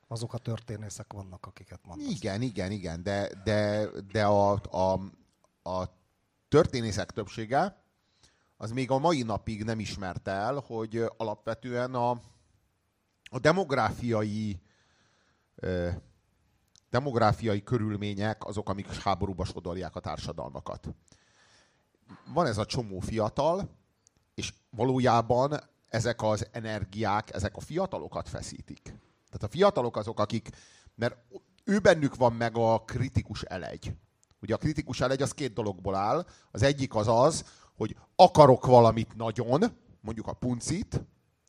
azok 0.08 0.34
a 0.34 0.38
történészek 0.38 1.14
vannak, 1.14 1.46
akiket 1.46 1.80
mondasz. 1.86 2.10
Igen, 2.10 2.42
igen, 2.42 2.72
igen, 2.72 3.04
de, 3.04 3.30
de, 3.44 3.88
de 4.12 4.26
a, 4.26 4.52
a, 4.52 5.00
a 5.70 5.90
történészek 6.48 7.12
többsége 7.12 7.84
az 8.58 8.72
még 8.72 8.92
a 8.92 8.98
mai 8.98 9.22
napig 9.22 9.64
nem 9.64 9.80
ismerte 9.80 10.32
el, 10.32 10.64
hogy 10.68 11.04
alapvetően 11.18 11.94
a, 11.94 12.10
a 13.24 13.40
demográfiai 13.40 14.60
demográfiai 16.90 17.64
körülmények 17.64 18.46
azok, 18.46 18.70
amik 18.70 18.94
háborúba 18.94 19.46
sodorják 19.46 19.96
a 19.96 20.00
társadalmakat. 20.00 20.88
Van 22.34 22.46
ez 22.46 22.58
a 22.58 22.66
csomó 22.66 23.00
fiatal, 23.00 23.70
és 24.34 24.54
valójában 24.70 25.60
ezek 25.90 26.22
az 26.22 26.48
energiák, 26.52 27.34
ezek 27.34 27.56
a 27.56 27.60
fiatalokat 27.60 28.30
feszítik. 28.30 28.82
Tehát 29.26 29.44
a 29.44 29.48
fiatalok 29.48 29.98
azok, 29.98 30.20
akik, 30.20 30.50
mert 30.96 31.16
ő 31.64 31.80
bennük 31.80 32.16
van 32.16 32.34
meg 32.34 32.58
a 32.58 32.84
kritikus 32.84 33.42
elegy. 33.42 33.96
Ugye 34.42 34.54
a 34.54 34.58
kritikus 34.58 35.02
elegy 35.02 35.22
az 35.22 35.32
két 35.32 35.54
dologból 35.54 35.96
áll. 35.96 36.26
Az 36.52 36.62
egyik 36.62 36.96
az 36.96 37.08
az, 37.08 37.46
hogy 37.76 37.96
akarok 38.16 38.66
valamit 38.66 39.16
nagyon, 39.16 39.64
mondjuk 40.02 40.28
a 40.28 40.34
puncit, 40.34 41.04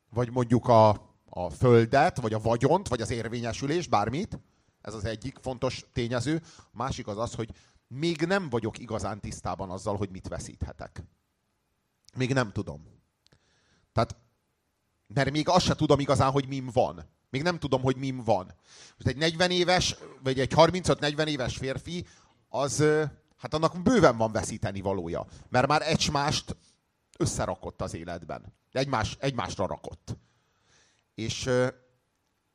vagy 0.09 0.31
mondjuk 0.31 0.67
a 0.67 1.07
a 1.37 1.49
földet, 1.49 2.19
vagy 2.21 2.33
a 2.33 2.39
vagyont, 2.39 2.87
vagy 2.87 3.01
az 3.01 3.09
érvényesülést, 3.09 3.89
bármit. 3.89 4.39
Ez 4.81 4.93
az 4.93 5.05
egyik 5.05 5.37
fontos 5.41 5.85
tényező. 5.93 6.41
A 6.57 6.69
másik 6.71 7.07
az 7.07 7.17
az, 7.17 7.33
hogy 7.33 7.49
még 7.87 8.21
nem 8.21 8.49
vagyok 8.49 8.77
igazán 8.77 9.19
tisztában 9.19 9.69
azzal, 9.69 9.95
hogy 9.95 10.09
mit 10.09 10.27
veszíthetek. 10.27 11.03
Még 12.15 12.33
nem 12.33 12.51
tudom. 12.51 12.87
Tehát, 13.93 14.15
mert 15.07 15.31
még 15.31 15.49
azt 15.49 15.65
se 15.65 15.75
tudom 15.75 15.99
igazán, 15.99 16.31
hogy 16.31 16.47
mim 16.47 16.69
van. 16.73 17.09
Még 17.29 17.41
nem 17.41 17.59
tudom, 17.59 17.81
hogy 17.81 17.95
mim 17.95 18.23
van. 18.23 18.53
Most 18.97 19.07
egy 19.07 19.17
40 19.17 19.51
éves, 19.51 19.95
vagy 20.23 20.39
egy 20.39 20.53
35-40 20.55 21.27
éves 21.27 21.57
férfi, 21.57 22.07
az, 22.49 22.83
hát 23.37 23.53
annak 23.53 23.81
bőven 23.81 24.17
van 24.17 24.31
veszíteni 24.31 24.81
valója. 24.81 25.25
Mert 25.49 25.67
már 25.67 25.81
egymást 25.81 26.55
összerakott 27.17 27.81
az 27.81 27.93
életben. 27.93 28.53
Egymás, 28.71 29.17
egymásra 29.19 29.65
rakott. 29.65 30.17
És, 31.15 31.49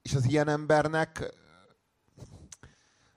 és 0.02 0.14
az 0.14 0.24
ilyen 0.24 0.48
embernek 0.48 1.34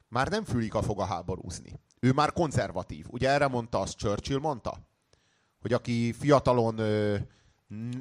már 0.08 0.28
nem 0.28 0.44
fülik 0.44 0.74
a 0.74 0.82
foga 0.82 1.06
háborúzni. 1.06 1.80
Ő 2.06 2.12
már 2.12 2.34
konzervatív. 2.34 3.06
Ugye 3.10 3.30
erre 3.30 3.48
mondta 3.48 3.80
azt 3.80 3.98
Churchill 3.98 4.40
mondta? 4.40 4.78
Hogy 5.62 5.74
aki 5.74 6.14
fiatalon... 6.14 6.80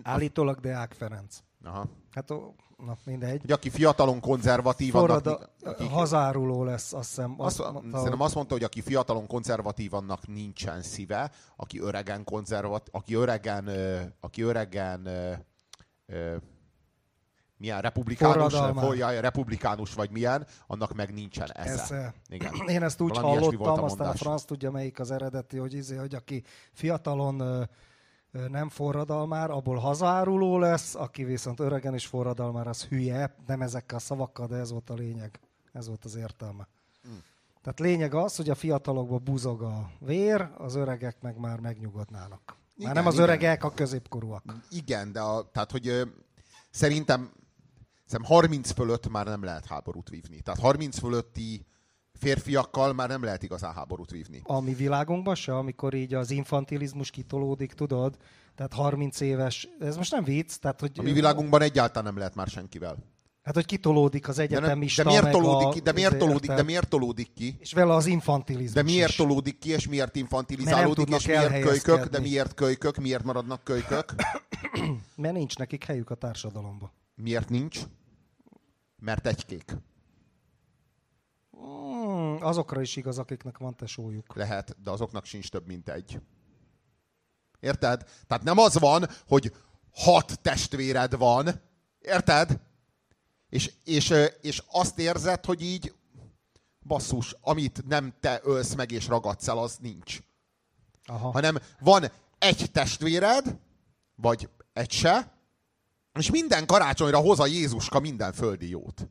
Állítólag 0.02 0.60
Deák 0.60 0.92
Ferenc. 0.92 1.38
Aha. 1.64 1.86
Hát 2.10 2.28
na, 2.76 2.96
mindegy. 3.04 3.40
Hogy 3.40 3.52
aki 3.52 3.70
fiatalon 3.70 4.20
konzervatív, 4.20 4.92
Forrad, 4.92 5.26
annak, 5.26 5.50
akik, 5.62 5.90
hazáruló 5.90 6.64
lesz, 6.64 6.92
azt 6.92 7.08
hiszem. 7.08 7.34
Azt, 7.38 7.60
azt 7.60 7.72
mondta, 7.72 7.96
szerintem 7.96 8.20
azt 8.20 8.34
mondta, 8.34 8.54
hogy 8.54 8.62
aki 8.62 8.80
fiatalon 8.80 9.26
konzervatív, 9.26 9.94
annak 9.94 10.26
nincsen 10.26 10.82
szíve, 10.82 11.30
aki 11.56 11.80
öregen 11.80 12.24
konzervatív, 12.24 12.94
aki 12.94 13.14
öregen, 13.14 13.70
aki 14.20 14.42
öregen 14.42 15.08
milyen 17.64 17.80
republikánus, 17.80 18.54
folyja, 18.74 19.20
republikánus 19.20 19.94
vagy 19.94 20.10
milyen, 20.10 20.46
annak 20.66 20.94
meg 20.94 21.12
nincsen 21.12 21.52
esze. 21.52 21.82
esze. 21.82 22.14
Igen. 22.28 22.52
Én 22.74 22.82
ezt 22.82 23.00
úgy 23.00 23.14
Valami 23.14 23.34
hallottam, 23.34 23.84
aztán 23.84 24.08
a 24.08 24.14
franc 24.14 24.44
tudja 24.44 24.70
melyik 24.70 25.00
az 25.00 25.10
eredeti, 25.10 25.56
hogy, 25.56 25.74
izé, 25.74 25.96
hogy 25.96 26.14
aki 26.14 26.42
fiatalon 26.72 27.66
nem 28.48 28.68
forradalmár, 28.68 29.50
abból 29.50 29.76
hazáruló 29.76 30.58
lesz, 30.58 30.94
aki 30.94 31.24
viszont 31.24 31.60
öregen 31.60 31.94
is 31.94 32.06
forradalmár, 32.06 32.66
az 32.66 32.84
hülye, 32.84 33.34
nem 33.46 33.62
ezekkel 33.62 33.96
a 33.96 34.00
szavakkal, 34.00 34.46
de 34.46 34.56
ez 34.56 34.70
volt 34.70 34.90
a 34.90 34.94
lényeg. 34.94 35.40
Ez 35.72 35.86
volt 35.86 36.04
az 36.04 36.14
értelme. 36.14 36.68
Hmm. 37.02 37.22
Tehát 37.62 37.80
lényeg 37.80 38.14
az, 38.14 38.36
hogy 38.36 38.50
a 38.50 38.54
fiatalokban 38.54 39.20
buzog 39.24 39.62
a 39.62 39.90
vér, 39.98 40.48
az 40.58 40.74
öregek 40.74 41.16
meg 41.20 41.38
már 41.38 41.60
megnyugodnának. 41.60 42.42
Már 42.46 42.56
igen, 42.76 42.92
nem 42.92 43.06
az 43.06 43.14
igen. 43.14 43.26
öregek, 43.26 43.64
a 43.64 43.70
középkorúak. 43.70 44.42
Igen, 44.70 45.12
de 45.12 45.20
a, 45.20 45.50
tehát, 45.52 45.70
hogy 45.70 45.88
ö, 45.88 46.02
szerintem 46.70 47.30
Szerintem 48.14 48.36
30 48.36 48.70
fölött 48.72 49.08
már 49.10 49.26
nem 49.26 49.44
lehet 49.44 49.66
háborút 49.66 50.08
vívni. 50.08 50.40
Tehát 50.40 50.60
30 50.60 50.98
fölötti 50.98 51.66
férfiakkal 52.12 52.92
már 52.92 53.08
nem 53.08 53.24
lehet 53.24 53.42
igazán 53.42 53.74
háborút 53.74 54.10
vívni. 54.10 54.40
A 54.44 54.60
mi 54.60 54.74
világunkban 54.74 55.34
se, 55.34 55.56
amikor 55.56 55.94
így 55.94 56.14
az 56.14 56.30
infantilizmus 56.30 57.10
kitolódik, 57.10 57.72
tudod? 57.72 58.16
Tehát 58.54 58.72
30 58.72 59.20
éves, 59.20 59.68
ez 59.80 59.96
most 59.96 60.10
nem 60.10 60.24
vicc, 60.24 60.54
tehát 60.56 60.80
hogy... 60.80 60.90
A 60.96 61.02
mi 61.02 61.12
világunkban 61.12 61.62
egyáltalán 61.62 62.04
nem 62.04 62.16
lehet 62.16 62.34
már 62.34 62.46
senkivel. 62.46 62.96
Hát, 63.42 63.54
hogy 63.54 63.66
kitolódik 63.66 64.28
az 64.28 64.38
egyetemista, 64.38 65.02
de, 65.02 65.10
de 65.10 65.20
miért 65.20 65.36
tolódik 65.36 65.68
ki? 65.68 65.80
De 65.80 65.92
miért 65.92 66.18
tolódik, 66.18 66.50
de 66.50 66.62
miért 66.62 66.88
tolódik 66.88 67.32
ki? 67.32 67.56
És 67.58 67.72
vele 67.72 67.94
az 67.94 68.06
infantilizmus 68.06 68.72
De 68.72 68.82
miért 68.82 69.08
is. 69.08 69.16
tolódik 69.16 69.58
ki, 69.58 69.70
és 69.70 69.88
miért 69.88 70.16
infantilizálódik, 70.16 71.08
és 71.08 71.26
miért 71.26 71.60
kölykök, 71.60 72.06
de 72.06 72.18
miért 72.20 72.54
kölykök, 72.54 72.96
miért 72.96 73.24
maradnak 73.24 73.64
kölykök? 73.64 74.14
Mert 75.16 75.34
nincs 75.34 75.56
nekik 75.56 75.84
helyük 75.84 76.10
a 76.10 76.14
társadalomban. 76.14 76.92
Miért 77.14 77.48
nincs? 77.48 77.80
Mert 79.04 79.26
egykék. 79.26 79.76
Hmm, 81.50 82.36
azokra 82.40 82.80
is 82.80 82.96
igaz, 82.96 83.18
akiknek 83.18 83.58
van 83.58 83.76
tesójuk. 83.76 84.36
Lehet, 84.36 84.82
de 84.82 84.90
azoknak 84.90 85.24
sincs 85.24 85.50
több, 85.50 85.66
mint 85.66 85.88
egy. 85.88 86.20
Érted? 87.60 88.04
Tehát 88.26 88.44
nem 88.44 88.58
az 88.58 88.78
van, 88.78 89.08
hogy 89.26 89.52
hat 89.92 90.40
testvéred 90.40 91.16
van. 91.16 91.62
Érted? 91.98 92.60
És, 93.48 93.72
és, 93.84 94.14
és 94.40 94.62
azt 94.70 94.98
érzed, 94.98 95.44
hogy 95.44 95.62
így 95.62 95.94
basszus, 96.82 97.36
amit 97.40 97.86
nem 97.86 98.14
te 98.20 98.40
ölsz 98.42 98.74
meg 98.74 98.90
és 98.90 99.06
ragadsz 99.06 99.48
el, 99.48 99.58
az 99.58 99.76
nincs. 99.76 100.18
Aha. 101.04 101.30
Hanem 101.30 101.58
van 101.80 102.10
egy 102.38 102.70
testvéred, 102.72 103.58
vagy 104.14 104.48
egy 104.72 104.90
se, 104.90 105.33
és 106.18 106.30
minden 106.30 106.66
karácsonyra 106.66 107.18
hoz 107.18 107.40
a 107.40 107.46
Jézuska 107.46 108.00
minden 108.00 108.32
földi 108.32 108.68
jót. 108.68 109.08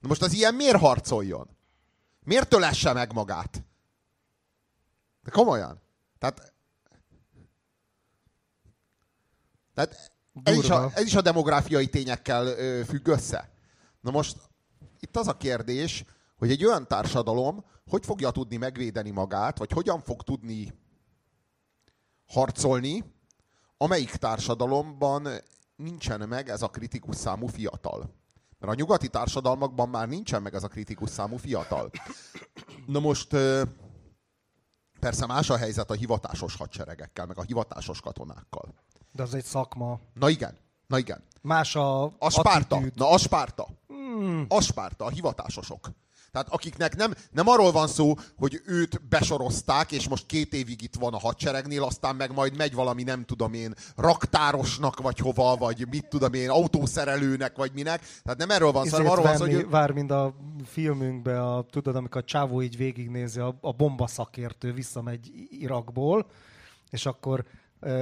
Na 0.00 0.08
most 0.08 0.22
az 0.22 0.32
ilyen 0.32 0.54
miért 0.54 0.78
harcoljon? 0.78 1.56
Miért 2.20 2.48
tölesse 2.48 2.92
meg 2.92 3.12
magát? 3.12 3.64
De 5.22 5.30
komolyan. 5.30 5.82
Tehát, 6.18 6.52
tehát 9.74 10.12
ez, 10.42 10.56
is 10.56 10.70
a, 10.70 10.90
ez 10.94 11.04
is 11.04 11.14
a 11.14 11.20
demográfiai 11.20 11.88
tényekkel 11.88 12.46
ö, 12.46 12.84
függ 12.84 13.06
össze. 13.06 13.50
Na 14.00 14.10
most 14.10 14.36
itt 15.00 15.16
az 15.16 15.28
a 15.28 15.36
kérdés, 15.36 16.04
hogy 16.36 16.50
egy 16.50 16.64
olyan 16.64 16.86
társadalom 16.86 17.64
hogy 17.90 18.04
fogja 18.04 18.30
tudni 18.30 18.56
megvédeni 18.56 19.10
magát, 19.10 19.58
vagy 19.58 19.72
hogyan 19.72 20.00
fog 20.00 20.22
tudni 20.22 20.72
harcolni, 22.26 23.04
amelyik 23.76 24.10
társadalomban 24.10 25.28
nincsen 25.76 26.28
meg 26.28 26.48
ez 26.48 26.62
a 26.62 26.68
kritikus 26.68 27.16
számú 27.16 27.46
fiatal. 27.46 28.14
Mert 28.58 28.72
a 28.72 28.74
nyugati 28.74 29.08
társadalmakban 29.08 29.88
már 29.88 30.08
nincsen 30.08 30.42
meg 30.42 30.54
ez 30.54 30.62
a 30.62 30.68
kritikus 30.68 31.10
számú 31.10 31.36
fiatal. 31.36 31.90
Na 32.86 33.00
most 33.00 33.36
persze 35.00 35.26
más 35.26 35.50
a 35.50 35.56
helyzet 35.56 35.90
a 35.90 35.94
hivatásos 35.94 36.56
hadseregekkel, 36.56 37.26
meg 37.26 37.38
a 37.38 37.42
hivatásos 37.42 38.00
katonákkal. 38.00 38.74
De 39.12 39.22
az 39.22 39.34
egy 39.34 39.44
szakma. 39.44 40.00
Na 40.14 40.28
igen, 40.28 40.56
na 40.86 40.98
igen. 40.98 41.24
Más 41.42 41.76
a 41.76 42.04
A 42.04 42.30
Spárta, 42.30 42.80
na 42.94 43.10
a 43.10 43.18
Spárta. 43.18 43.68
Hmm. 43.86 44.46
A 44.48 44.60
Spárta, 44.60 45.04
a 45.04 45.08
hivatásosok. 45.10 45.90
Tehát 46.36 46.52
akiknek 46.52 46.96
nem, 46.96 47.14
nem 47.30 47.48
arról 47.48 47.72
van 47.72 47.86
szó, 47.86 48.14
hogy 48.38 48.60
őt 48.66 49.08
besorozták, 49.08 49.92
és 49.92 50.08
most 50.08 50.26
két 50.26 50.52
évig 50.52 50.82
itt 50.82 50.94
van 50.94 51.14
a 51.14 51.18
hadseregnél, 51.18 51.82
aztán 51.82 52.16
meg 52.16 52.32
majd 52.32 52.56
megy 52.56 52.74
valami, 52.74 53.02
nem 53.02 53.24
tudom 53.24 53.52
én, 53.52 53.74
raktárosnak, 53.96 55.00
vagy 55.00 55.18
hova, 55.18 55.56
vagy 55.56 55.86
mit 55.90 56.08
tudom 56.08 56.32
én, 56.32 56.50
autószerelőnek, 56.50 57.56
vagy 57.56 57.70
minek. 57.74 58.00
Tehát 58.22 58.38
nem 58.38 58.50
erről 58.50 58.72
van 58.72 58.86
szó, 58.86 58.96
hanem 58.96 59.12
arról 59.12 59.24
van 59.24 59.36
szó, 59.36 59.44
hogy... 59.44 59.68
Vár, 59.68 59.90
mint 59.90 60.10
a 60.10 60.34
filmünkben, 60.64 61.40
a, 61.40 61.62
tudod, 61.62 61.96
amikor 61.96 62.20
a 62.20 62.24
csávó 62.24 62.62
így 62.62 62.76
végignézi, 62.76 63.40
a, 63.40 63.58
a 63.60 63.72
bombaszakértő 63.72 64.72
visszamegy 64.72 65.30
Irakból, 65.50 66.26
és 66.90 67.06
akkor 67.06 67.44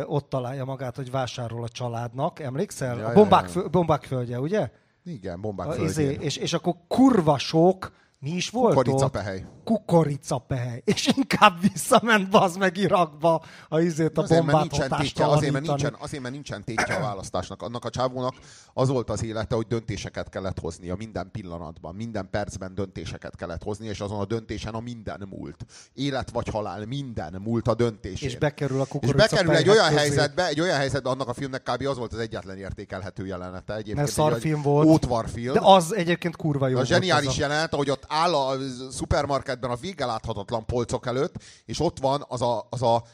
ott 0.04 0.28
találja 0.28 0.64
magát, 0.64 0.96
hogy 0.96 1.10
vásárol 1.10 1.62
a 1.62 1.68
családnak. 1.68 2.40
Emlékszel? 2.40 2.98
Ja, 2.98 3.06
a 3.06 3.12
bombák, 3.12 3.54
ja, 3.54 3.60
ja. 3.60 3.68
Bombák 3.68 4.02
földje, 4.02 4.40
ugye? 4.40 4.70
Igen, 5.04 5.40
bombák 5.40 5.66
A, 5.66 5.72
földjén. 5.72 6.10
izé, 6.10 6.24
és, 6.24 6.36
és 6.36 6.52
akkor 6.52 6.74
kurva 6.88 7.38
sok, 7.38 7.92
mi 8.24 8.30
is 8.30 8.50
volt? 8.50 8.74
Kukorica-pehely. 8.74 9.44
Kukorica-pehely. 9.64 10.82
És 10.94 11.10
inkább 11.16 11.60
visszament 11.60 12.30
bazd 12.30 12.58
meg 12.58 12.76
Irakba 12.76 13.44
a 13.68 13.80
izét 13.80 14.18
a 14.18 14.22
Azért, 14.22 14.44
mert 14.44 14.58
bombát 14.58 14.70
nincsen 14.70 14.98
tétje, 14.98 15.26
azért, 15.26 15.52
mert 15.52 15.66
nincsen, 15.66 15.96
azért, 15.98 16.22
mert 16.22 16.34
nincsen 16.34 16.64
tétje 16.64 16.94
a 16.94 17.00
választásnak. 17.00 17.62
Annak 17.62 17.84
a 17.84 17.90
csávónak 17.90 18.34
az 18.72 18.88
volt 18.88 19.10
az 19.10 19.24
élete, 19.24 19.54
hogy 19.54 19.66
döntéseket 19.66 20.28
kellett 20.28 20.58
hoznia 20.60 20.94
minden 20.94 21.30
pillanatban, 21.30 21.94
minden 21.94 22.28
percben 22.30 22.74
döntéseket 22.74 23.36
kellett 23.36 23.62
hozni, 23.62 23.86
és 23.86 24.00
azon 24.00 24.20
a 24.20 24.24
döntésen 24.24 24.74
a 24.74 24.80
minden 24.80 25.26
múlt. 25.30 25.64
Élet 25.94 26.30
vagy 26.30 26.48
halál, 26.48 26.86
minden 26.86 27.40
múlt 27.44 27.68
a 27.68 27.74
döntésén. 27.74 28.28
És 28.28 28.36
bekerül 28.36 28.80
a 28.80 28.86
és 29.00 29.12
bekerül 29.12 29.54
egy 29.54 29.68
olyan 29.68 29.88
közé. 29.88 29.98
helyzetbe, 29.98 30.46
egy 30.46 30.60
olyan 30.60 30.76
helyzetbe, 30.76 31.10
annak 31.10 31.28
a 31.28 31.32
filmnek 31.32 31.62
kb. 31.62 31.86
az 31.86 31.98
volt 31.98 32.12
az 32.12 32.18
egyetlen 32.18 32.58
értékelhető 32.58 33.26
jelenete. 33.26 33.72
Egyébként 33.72 33.96
Mert 33.96 34.10
szarfilm 34.10 34.62
volt. 34.62 34.86
Ótvarfilm. 34.86 35.52
De 35.52 35.60
az 35.62 35.94
egyébként 35.94 36.36
kurva 36.36 36.68
jó 36.68 36.78
A 36.78 36.84
zseniális 36.84 37.36
jelenet, 37.36 37.74
ahogy 37.74 37.90
ott 37.90 38.04
áll 38.14 38.34
a 38.34 38.56
szupermarketben 38.90 39.70
a 39.70 39.76
vége 39.76 40.06
láthatatlan 40.06 40.66
polcok 40.66 41.06
előtt, 41.06 41.42
és 41.64 41.80
ott 41.80 41.98
van 41.98 42.24
az 42.28 42.42
a, 42.42 42.66
az 42.70 42.82
a 42.82 43.04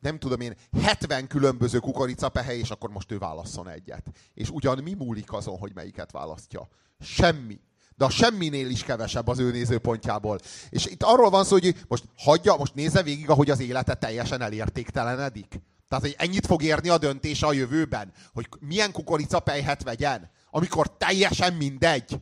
nem 0.00 0.18
tudom 0.18 0.40
én, 0.40 0.56
70 0.82 1.26
különböző 1.26 1.78
kukoricapehely, 1.78 2.58
és 2.58 2.70
akkor 2.70 2.90
most 2.90 3.12
ő 3.12 3.18
válasszon 3.18 3.68
egyet. 3.68 4.06
És 4.34 4.50
ugyan 4.50 4.82
mi 4.82 4.94
múlik 4.94 5.32
azon, 5.32 5.58
hogy 5.58 5.74
melyiket 5.74 6.12
választja? 6.12 6.68
Semmi. 7.00 7.60
De 7.96 8.04
a 8.04 8.10
semminél 8.10 8.70
is 8.70 8.82
kevesebb 8.82 9.28
az 9.28 9.38
ő 9.38 9.50
nézőpontjából. 9.50 10.38
És 10.70 10.86
itt 10.86 11.02
arról 11.02 11.30
van 11.30 11.44
szó, 11.44 11.50
hogy 11.50 11.84
most 11.88 12.04
hagyja, 12.16 12.56
most 12.56 12.74
nézze 12.74 13.02
végig, 13.02 13.30
ahogy 13.30 13.50
az 13.50 13.60
élete 13.60 13.94
teljesen 13.94 14.40
elértéktelenedik. 14.40 15.60
Tehát, 15.88 16.04
hogy 16.04 16.14
ennyit 16.18 16.46
fog 16.46 16.62
érni 16.62 16.88
a 16.88 16.98
döntése 16.98 17.46
a 17.46 17.52
jövőben, 17.52 18.12
hogy 18.32 18.48
milyen 18.60 18.92
kukoricapelyhet 18.92 19.82
vegyen, 19.82 20.30
amikor 20.50 20.96
teljesen 20.96 21.54
mindegy. 21.54 22.20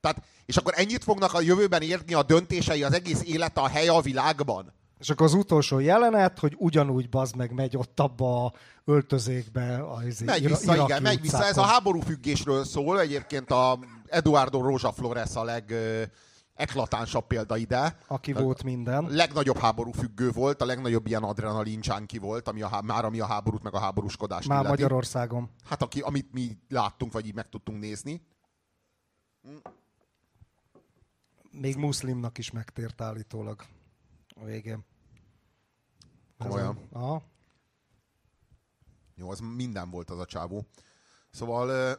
Tehát, 0.00 0.22
és 0.46 0.56
akkor 0.56 0.72
ennyit 0.76 1.04
fognak 1.04 1.34
a 1.34 1.40
jövőben 1.40 1.82
érni 1.82 2.14
a 2.14 2.22
döntései, 2.22 2.82
az 2.82 2.92
egész 2.92 3.22
élete, 3.24 3.60
a 3.60 3.68
helye 3.68 3.92
a 3.92 4.00
világban. 4.00 4.72
És 4.98 5.10
akkor 5.10 5.26
az 5.26 5.34
utolsó 5.34 5.78
jelenet, 5.78 6.38
hogy 6.38 6.54
ugyanúgy 6.58 7.08
bazd 7.08 7.36
meg 7.36 7.52
megy 7.52 7.76
ott 7.76 8.00
abba 8.00 8.44
a 8.44 8.52
öltözékbe. 8.84 9.76
A 9.76 10.06
izé, 10.06 10.24
Megy 10.24 10.46
vissza, 10.46 10.74
iraki 10.74 10.90
igen, 10.90 11.02
megy 11.02 11.20
vissza. 11.20 11.44
Ez 11.44 11.56
a 11.56 11.62
háború 11.62 12.00
függésről 12.00 12.64
szól. 12.64 13.00
Egyébként 13.00 13.50
a 13.50 13.78
Eduardo 14.06 14.60
Rosa 14.60 14.92
Flores 14.92 15.34
a 15.34 15.44
leg 15.44 15.74
eklatánsabb 16.54 17.26
példa 17.26 17.56
ide. 17.56 17.98
Aki 18.06 18.32
volt 18.32 18.62
minden. 18.62 19.06
legnagyobb 19.10 19.58
háború 19.58 19.92
függő 19.92 20.30
volt, 20.30 20.62
a 20.62 20.64
legnagyobb 20.64 21.06
ilyen 21.06 21.22
adrenalin 21.22 21.80
csánki 21.80 22.18
volt, 22.18 22.48
ami 22.48 22.62
a, 22.62 22.80
már 22.84 23.04
ami 23.04 23.20
a 23.20 23.26
háborút 23.26 23.62
meg 23.62 23.74
a 23.74 23.78
háborúskodást 23.78 24.48
Már 24.48 24.58
illeti. 24.58 24.82
Magyarországon. 24.82 25.50
Hát 25.68 25.82
aki, 25.82 26.00
amit 26.00 26.32
mi 26.32 26.58
láttunk, 26.68 27.12
vagy 27.12 27.26
így 27.26 27.34
meg 27.34 27.48
tudtunk 27.48 27.80
nézni. 27.80 28.22
Még 31.50 31.76
muszlimnak 31.76 32.38
is 32.38 32.50
megtért 32.50 33.00
állítólag 33.00 33.64
a 34.34 34.44
végén. 34.44 34.84
Komolyan. 36.38 36.88
a- 36.92 36.98
Aha. 36.98 37.22
Jó, 39.14 39.30
az 39.30 39.38
minden 39.38 39.90
volt 39.90 40.10
az 40.10 40.18
a 40.18 40.24
csávó. 40.24 40.66
Szóval, 41.30 41.98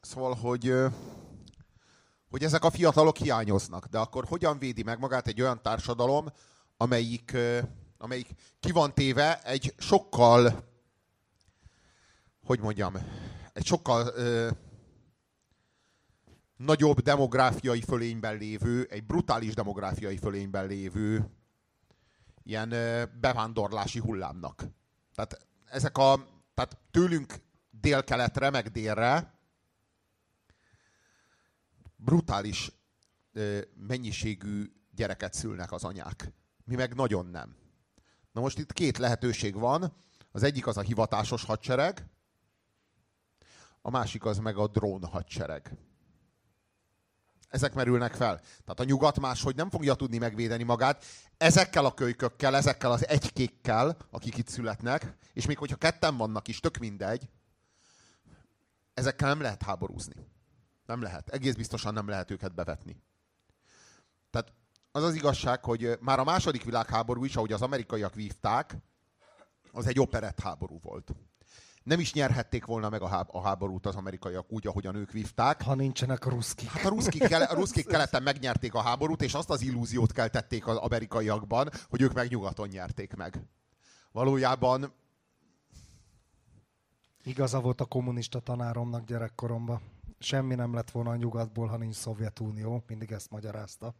szóval 0.00 0.34
hogy, 0.34 0.74
hogy 2.28 2.42
ezek 2.44 2.64
a 2.64 2.70
fiatalok 2.70 3.16
hiányoznak, 3.16 3.86
de 3.86 3.98
akkor 3.98 4.24
hogyan 4.24 4.58
védi 4.58 4.82
meg 4.82 4.98
magát 4.98 5.26
egy 5.26 5.40
olyan 5.40 5.62
társadalom, 5.62 6.26
amelyik, 6.76 7.36
amelyik 7.98 8.28
ki 8.60 8.72
van 8.72 8.94
téve 8.94 9.42
egy 9.42 9.74
sokkal, 9.78 10.68
hogy 12.44 12.60
mondjam, 12.60 12.94
egy 13.52 13.66
sokkal 13.66 14.12
nagyobb 16.58 17.00
demográfiai 17.00 17.80
fölényben 17.80 18.36
lévő, 18.36 18.86
egy 18.90 19.04
brutális 19.04 19.54
demográfiai 19.54 20.16
fölényben 20.16 20.66
lévő 20.66 21.30
ilyen 22.42 22.68
bevándorlási 23.20 23.98
hullámnak. 23.98 24.64
Tehát 25.14 25.46
ezek 25.64 25.98
a, 25.98 26.26
tehát 26.54 26.78
tőlünk 26.90 27.34
délkeletre, 27.70 28.50
meg 28.50 28.68
délre 28.68 29.38
brutális 31.96 32.72
mennyiségű 33.74 34.72
gyereket 34.90 35.34
szülnek 35.34 35.72
az 35.72 35.84
anyák. 35.84 36.32
Mi 36.64 36.74
meg 36.74 36.94
nagyon 36.94 37.26
nem. 37.26 37.56
Na 38.32 38.40
most 38.40 38.58
itt 38.58 38.72
két 38.72 38.98
lehetőség 38.98 39.54
van. 39.54 39.92
Az 40.32 40.42
egyik 40.42 40.66
az 40.66 40.76
a 40.76 40.80
hivatásos 40.80 41.44
hadsereg, 41.44 42.06
a 43.80 43.90
másik 43.90 44.24
az 44.24 44.38
meg 44.38 44.56
a 44.56 44.66
drón 44.66 45.04
hadsereg. 45.04 45.76
Ezek 47.48 47.74
merülnek 47.74 48.14
fel. 48.14 48.40
Tehát 48.40 48.80
a 48.80 48.84
nyugat 48.84 49.20
máshogy 49.20 49.56
nem 49.56 49.70
fogja 49.70 49.94
tudni 49.94 50.18
megvédeni 50.18 50.62
magát 50.62 51.04
ezekkel 51.36 51.84
a 51.84 51.94
kölykökkel, 51.94 52.56
ezekkel 52.56 52.92
az 52.92 53.06
egykékkel, 53.06 53.96
akik 54.10 54.36
itt 54.36 54.48
születnek, 54.48 55.16
és 55.32 55.46
még 55.46 55.58
hogyha 55.58 55.76
ketten 55.76 56.16
vannak 56.16 56.48
is, 56.48 56.60
tök 56.60 56.76
mindegy, 56.76 57.28
ezekkel 58.94 59.28
nem 59.28 59.40
lehet 59.40 59.62
háborúzni. 59.62 60.26
Nem 60.86 61.02
lehet. 61.02 61.28
Egész 61.28 61.54
biztosan 61.54 61.94
nem 61.94 62.08
lehet 62.08 62.30
őket 62.30 62.54
bevetni. 62.54 63.02
Tehát 64.30 64.52
az 64.92 65.02
az 65.02 65.14
igazság, 65.14 65.64
hogy 65.64 65.98
már 66.00 66.18
a 66.18 66.24
második 66.24 66.64
világháború 66.64 67.24
is, 67.24 67.36
ahogy 67.36 67.52
az 67.52 67.62
amerikaiak 67.62 68.14
vívták, 68.14 68.76
az 69.72 69.86
egy 69.86 70.00
operett 70.00 70.40
háború 70.40 70.78
volt. 70.82 71.14
Nem 71.88 72.00
is 72.00 72.12
nyerhették 72.12 72.64
volna 72.64 72.88
meg 72.88 73.02
a, 73.02 73.08
há- 73.08 73.28
a 73.30 73.42
háborút 73.42 73.86
az 73.86 73.94
amerikaiak 73.94 74.52
úgy, 74.52 74.66
ahogyan 74.66 74.94
ők 74.94 75.10
vívták. 75.10 75.62
Ha 75.62 75.74
nincsenek 75.74 76.24
ruszki. 76.24 76.66
Hát 76.66 76.84
a 76.84 76.88
ruszkik, 76.88 77.28
kele, 77.28 77.44
a 77.44 77.54
ruszkik 77.54 77.86
keleten 77.86 78.22
megnyerték 78.22 78.74
a 78.74 78.80
háborút, 78.80 79.22
és 79.22 79.34
azt 79.34 79.50
az 79.50 79.62
illúziót 79.62 80.12
keltették 80.12 80.66
az 80.66 80.76
amerikaiakban, 80.76 81.70
hogy 81.88 82.02
ők 82.02 82.12
meg 82.12 82.28
nyugaton 82.30 82.68
nyerték 82.68 83.14
meg. 83.14 83.42
Valójában 84.12 84.92
Igaza 87.24 87.60
volt 87.60 87.80
a 87.80 87.84
kommunista 87.84 88.40
tanáromnak 88.40 89.04
gyerekkoromban. 89.04 89.80
Semmi 90.18 90.54
nem 90.54 90.74
lett 90.74 90.90
volna 90.90 91.10
a 91.10 91.16
nyugatból, 91.16 91.66
ha 91.66 91.76
nincs 91.76 91.94
Szovjetunió. 91.94 92.82
Mindig 92.86 93.10
ezt 93.10 93.30
magyarázta. 93.30 93.94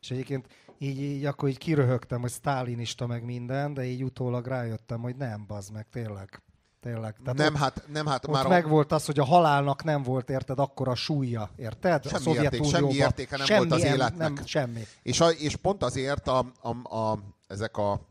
És 0.00 0.10
egyébként 0.10 0.46
így, 0.78 1.00
így 1.00 1.24
akkor 1.24 1.48
így 1.48 1.58
kiröhögtem, 1.58 2.20
hogy 2.20 2.30
sztálinista 2.30 3.06
meg 3.06 3.24
minden, 3.24 3.74
de 3.74 3.84
így 3.84 4.04
utólag 4.04 4.46
rájöttem, 4.46 5.00
hogy 5.00 5.16
nem, 5.16 5.46
bazd 5.46 5.72
meg, 5.72 5.88
tényleg. 5.88 6.42
Tényleg. 6.82 7.16
Tehát 7.24 7.38
nem, 7.38 7.54
ott, 7.54 7.60
hát, 7.60 7.84
nem, 7.92 8.06
hát 8.06 8.24
ott 8.24 8.34
már 8.34 8.46
meg 8.46 8.68
volt 8.68 8.92
az, 8.92 9.04
hogy 9.04 9.18
a 9.18 9.24
halálnak 9.24 9.84
nem 9.84 10.02
volt, 10.02 10.30
érted, 10.30 10.58
akkor 10.58 10.88
a 10.88 10.94
súlya, 10.94 11.50
érted? 11.56 12.04
Semmi 12.08 12.38
a 12.38 12.42
érték- 12.42 12.64
semmi 12.64 12.94
értéke 12.94 13.36
nem 13.36 13.46
volt 13.56 13.72
az 13.72 13.84
életnek. 13.84 14.32
Nem, 14.34 14.46
semmi. 14.46 14.80
És, 15.02 15.20
a, 15.20 15.30
és 15.30 15.56
pont 15.56 15.82
azért 15.82 16.28
a, 16.28 16.52
a, 16.60 16.96
a, 16.96 17.18
ezek 17.46 17.76
a 17.76 18.08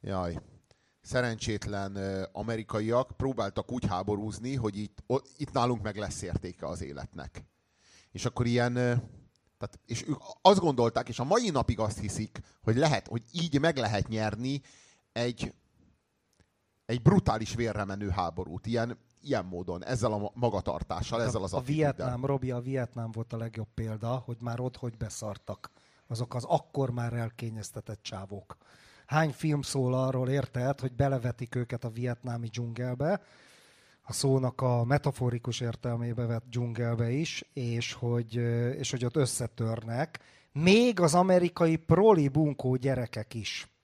jaj, 0.00 0.38
szerencsétlen 1.00 1.96
amerikaiak 2.32 3.16
próbáltak 3.16 3.72
úgy 3.72 3.86
háborúzni, 3.86 4.54
hogy 4.54 4.78
itt, 4.78 5.02
o, 5.06 5.16
itt 5.36 5.52
nálunk 5.52 5.82
meg 5.82 5.96
lesz 5.96 6.22
értéke 6.22 6.66
az 6.66 6.82
életnek. 6.82 7.44
És 8.12 8.24
akkor 8.24 8.46
ilyen, 8.46 8.74
tehát, 9.58 9.78
és 9.86 10.04
ők 10.08 10.18
azt 10.42 10.60
gondolták, 10.60 11.08
és 11.08 11.18
a 11.18 11.24
mai 11.24 11.50
napig 11.50 11.78
azt 11.78 11.98
hiszik, 11.98 12.40
hogy 12.62 12.76
lehet, 12.76 13.08
hogy 13.08 13.22
így 13.32 13.60
meg 13.60 13.76
lehet 13.76 14.08
nyerni 14.08 14.60
egy, 15.12 15.54
egy 16.86 17.02
brutális 17.02 17.54
vérre 17.54 17.84
menő 17.84 18.08
háborút. 18.08 18.66
Ilyen, 18.66 18.98
ilyen 19.22 19.44
módon, 19.44 19.84
ezzel 19.84 20.12
a 20.12 20.30
magatartással, 20.34 21.22
ezzel 21.22 21.42
az 21.42 21.52
a 21.52 21.56
attitűddel. 21.56 21.94
Vietnám, 21.94 22.24
Robi, 22.24 22.50
a 22.50 22.60
Vietnám 22.60 23.10
volt 23.12 23.32
a 23.32 23.36
legjobb 23.36 23.68
példa, 23.74 24.22
hogy 24.24 24.36
már 24.40 24.60
ott 24.60 24.76
hogy 24.76 24.96
beszartak. 24.96 25.70
Azok 26.06 26.34
az 26.34 26.44
akkor 26.44 26.90
már 26.90 27.12
elkényeztetett 27.12 28.02
csávók. 28.02 28.56
Hány 29.06 29.30
film 29.30 29.62
szól 29.62 29.94
arról, 29.94 30.28
érted, 30.28 30.80
hogy 30.80 30.92
belevetik 30.92 31.54
őket 31.54 31.84
a 31.84 31.90
vietnámi 31.90 32.48
dzsungelbe, 32.48 33.22
a 34.02 34.12
szónak 34.12 34.60
a 34.60 34.84
metaforikus 34.84 35.60
értelmébe 35.60 36.26
vett 36.26 36.44
dzsungelbe 36.48 37.10
is, 37.10 37.44
és 37.52 37.92
hogy, 37.92 38.34
és 38.78 38.90
hogy 38.90 39.04
ott 39.04 39.16
összetörnek, 39.16 40.18
még 40.52 41.00
az 41.00 41.14
amerikai 41.14 41.76
proli 41.76 42.28
bunkó 42.28 42.76
gyerekek 42.76 43.34
is. 43.34 43.75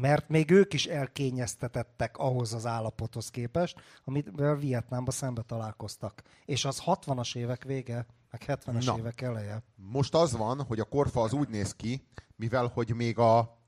Mert 0.00 0.28
még 0.28 0.50
ők 0.50 0.72
is 0.72 0.86
elkényeztetettek 0.86 2.16
ahhoz 2.16 2.54
az 2.54 2.66
állapothoz 2.66 3.30
képest, 3.30 3.80
amivel 4.04 4.56
Vietnámban 4.56 5.14
szembe 5.14 5.42
találkoztak. 5.42 6.22
És 6.44 6.64
az 6.64 6.82
60-as 6.86 7.36
évek 7.36 7.64
vége, 7.64 8.06
meg 8.30 8.42
70-es 8.46 8.84
Na. 8.84 8.98
évek 8.98 9.20
eleje. 9.20 9.62
Most 9.74 10.14
az 10.14 10.36
van, 10.36 10.62
hogy 10.62 10.80
a 10.80 10.84
korfa 10.84 11.22
az 11.22 11.32
úgy 11.32 11.48
néz 11.48 11.74
ki, 11.74 12.06
mivel 12.36 12.66
hogy 12.66 12.94
még 12.94 13.18
a, 13.18 13.58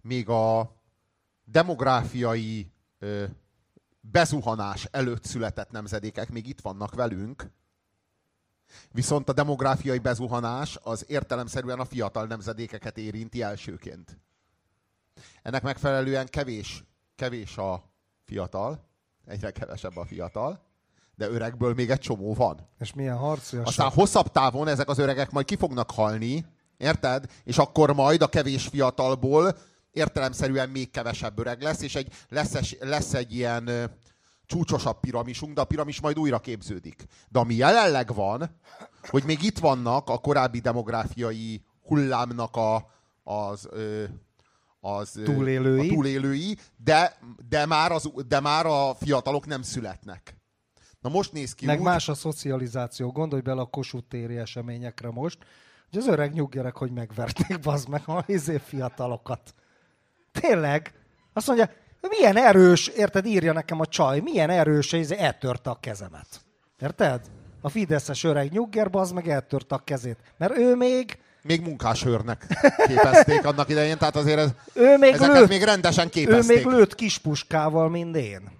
még 0.00 0.28
a 0.28 0.76
demográfiai 1.44 2.72
ö, 2.98 3.24
bezuhanás 4.00 4.84
előtt 4.90 5.24
született 5.24 5.70
nemzedékek 5.70 6.30
még 6.30 6.46
itt 6.46 6.60
vannak 6.60 6.94
velünk, 6.94 7.50
viszont 8.92 9.28
a 9.28 9.32
demográfiai 9.32 9.98
bezuhanás 9.98 10.78
az 10.82 11.04
értelemszerűen 11.08 11.80
a 11.80 11.84
fiatal 11.84 12.26
nemzedékeket 12.26 12.98
érinti 12.98 13.42
elsőként. 13.42 14.18
Ennek 15.42 15.62
megfelelően 15.62 16.26
kevés 16.26 16.84
kevés 17.18 17.56
a 17.56 17.82
fiatal, 18.24 18.88
egyre 19.26 19.50
kevesebb 19.50 19.96
a 19.96 20.04
fiatal, 20.04 20.60
de 21.14 21.28
öregből 21.28 21.74
még 21.74 21.90
egy 21.90 21.98
csomó 21.98 22.34
van. 22.34 22.68
És 22.78 22.92
milyen 22.92 23.16
harcias. 23.16 23.66
Aztán 23.66 23.90
hosszabb 23.90 24.30
távon 24.30 24.68
ezek 24.68 24.88
az 24.88 24.98
öregek 24.98 25.30
majd 25.30 25.46
ki 25.46 25.56
fognak 25.56 25.90
halni, 25.90 26.46
érted? 26.76 27.24
És 27.44 27.58
akkor 27.58 27.94
majd 27.94 28.22
a 28.22 28.28
kevés 28.28 28.66
fiatalból 28.66 29.56
értelemszerűen 29.90 30.68
még 30.68 30.90
kevesebb 30.90 31.38
öreg 31.38 31.62
lesz, 31.62 31.82
és 31.82 31.94
egy, 31.94 32.12
lesz, 32.28 32.76
lesz 32.80 33.14
egy 33.14 33.34
ilyen 33.34 33.90
csúcsosabb 34.46 35.00
piramisunk, 35.00 35.54
de 35.54 35.60
a 35.60 35.64
piramis 35.64 36.00
majd 36.00 36.18
újra 36.18 36.38
képződik. 36.38 37.04
De 37.28 37.38
ami 37.38 37.54
jelenleg 37.54 38.14
van, 38.14 38.60
hogy 39.08 39.24
még 39.24 39.42
itt 39.42 39.58
vannak 39.58 40.08
a 40.08 40.18
korábbi 40.18 40.58
demográfiai 40.58 41.64
hullámnak 41.82 42.56
a, 42.56 42.90
az, 43.22 43.68
az 44.96 45.20
túlélői, 45.24 45.88
a 45.88 45.92
túlélői 45.92 46.58
de, 46.76 47.18
de, 47.48 47.66
már 47.66 47.92
az, 47.92 48.10
de 48.28 48.40
már 48.40 48.66
a 48.66 48.94
fiatalok 48.94 49.46
nem 49.46 49.62
születnek. 49.62 50.36
Na 51.00 51.08
most 51.08 51.32
néz 51.32 51.54
ki 51.54 51.66
Meg 51.66 51.78
úgy, 51.78 51.84
más 51.84 52.08
a 52.08 52.14
szocializáció. 52.14 53.10
Gondolj 53.10 53.42
bele 53.42 53.60
a 53.60 53.64
Kossuth 53.64 54.08
téri 54.08 54.36
eseményekre 54.36 55.10
most, 55.10 55.38
hogy 55.90 55.98
az 55.98 56.06
öreg 56.06 56.32
nyuggerek, 56.32 56.76
hogy 56.76 56.92
megverték 56.92 57.60
bazd 57.60 57.88
meg 57.88 58.02
a 58.06 58.24
izé 58.26 58.58
fiatalokat. 58.64 59.54
Tényleg? 60.32 60.92
Azt 61.32 61.46
mondja, 61.46 61.70
milyen 62.00 62.36
erős, 62.36 62.86
érted, 62.86 63.26
írja 63.26 63.52
nekem 63.52 63.80
a 63.80 63.86
csaj, 63.86 64.20
milyen 64.20 64.50
erős, 64.50 64.90
hogy 64.90 65.12
eltörte 65.12 65.70
a 65.70 65.80
kezemet. 65.80 66.44
Érted? 66.80 67.20
A 67.60 67.68
Fideszes 67.68 68.24
öreg 68.24 68.52
nyugger, 68.52 68.90
bazd 68.90 69.14
meg 69.14 69.28
eltörte 69.28 69.74
a 69.74 69.78
kezét. 69.78 70.18
Mert 70.36 70.56
ő 70.56 70.74
még 70.74 71.18
még 71.42 71.60
munkásőrnek 71.60 72.46
képezték 72.86 73.46
annak 73.46 73.68
idején, 73.68 73.98
tehát 73.98 74.16
azért 74.16 74.38
ez, 74.38 74.50
ő 74.74 74.96
még 74.96 75.12
ezeket 75.12 75.38
lőtt, 75.38 75.48
még 75.48 75.62
rendesen 75.62 76.10
képezték. 76.10 76.56
Ő 76.56 76.64
még 76.64 76.74
lőtt 76.74 76.94
kispuskával, 76.94 77.88
mint 77.88 78.16
én. 78.16 78.56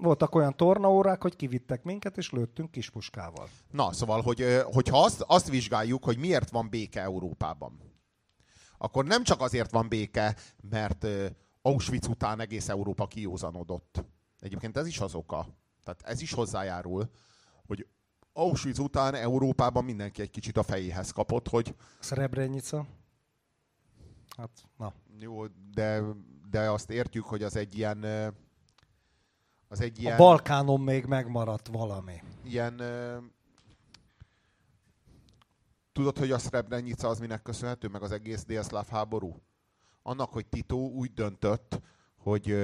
Voltak 0.00 0.34
olyan 0.34 0.56
tornaórák, 0.56 1.22
hogy 1.22 1.36
kivittek 1.36 1.82
minket, 1.82 2.16
és 2.16 2.30
lőttünk 2.30 2.70
kispuskával. 2.70 3.48
Na, 3.70 3.92
szóval, 3.92 4.22
hogy, 4.22 4.62
hogyha 4.64 5.02
azt, 5.02 5.24
azt 5.26 5.48
vizsgáljuk, 5.48 6.04
hogy 6.04 6.18
miért 6.18 6.50
van 6.50 6.68
béke 6.68 7.00
Európában, 7.00 7.88
akkor 8.78 9.04
nem 9.04 9.24
csak 9.24 9.40
azért 9.40 9.70
van 9.70 9.88
béke, 9.88 10.36
mert 10.70 11.06
Auschwitz 11.62 12.06
után 12.06 12.40
egész 12.40 12.68
Európa 12.68 13.06
kiózanodott. 13.06 14.04
Egyébként 14.40 14.76
ez 14.76 14.86
is 14.86 14.98
az 15.00 15.14
oka. 15.14 15.46
Tehát 15.84 16.02
ez 16.02 16.20
is 16.20 16.32
hozzájárul, 16.32 17.10
hogy 17.66 17.86
Auschwitz 18.38 18.78
után 18.78 19.14
Európában 19.14 19.84
mindenki 19.84 20.22
egy 20.22 20.30
kicsit 20.30 20.56
a 20.56 20.62
fejéhez 20.62 21.10
kapott, 21.10 21.48
hogy... 21.48 21.74
Srebrenica? 22.00 22.86
Hát, 24.36 24.50
na. 24.76 24.92
Jó, 25.20 25.46
de, 25.74 26.02
de 26.50 26.70
azt 26.70 26.90
értjük, 26.90 27.24
hogy 27.24 27.42
az 27.42 27.56
egy 27.56 27.78
ilyen... 27.78 28.04
Az 29.68 29.80
egy 29.80 30.00
ilyen... 30.00 30.14
A 30.14 30.16
Balkánon 30.16 30.80
még 30.80 31.04
megmaradt 31.04 31.68
valami. 31.68 32.22
Ilyen... 32.44 32.82
Tudod, 35.92 36.18
hogy 36.18 36.30
a 36.30 36.38
Srebrenica 36.38 37.08
az 37.08 37.18
minek 37.18 37.42
köszönhető, 37.42 37.88
meg 37.88 38.02
az 38.02 38.12
egész 38.12 38.44
délszláv 38.44 38.88
háború? 38.88 39.42
Annak, 40.02 40.32
hogy 40.32 40.46
Tito 40.46 40.76
úgy 40.76 41.12
döntött, 41.12 41.80
hogy, 42.16 42.56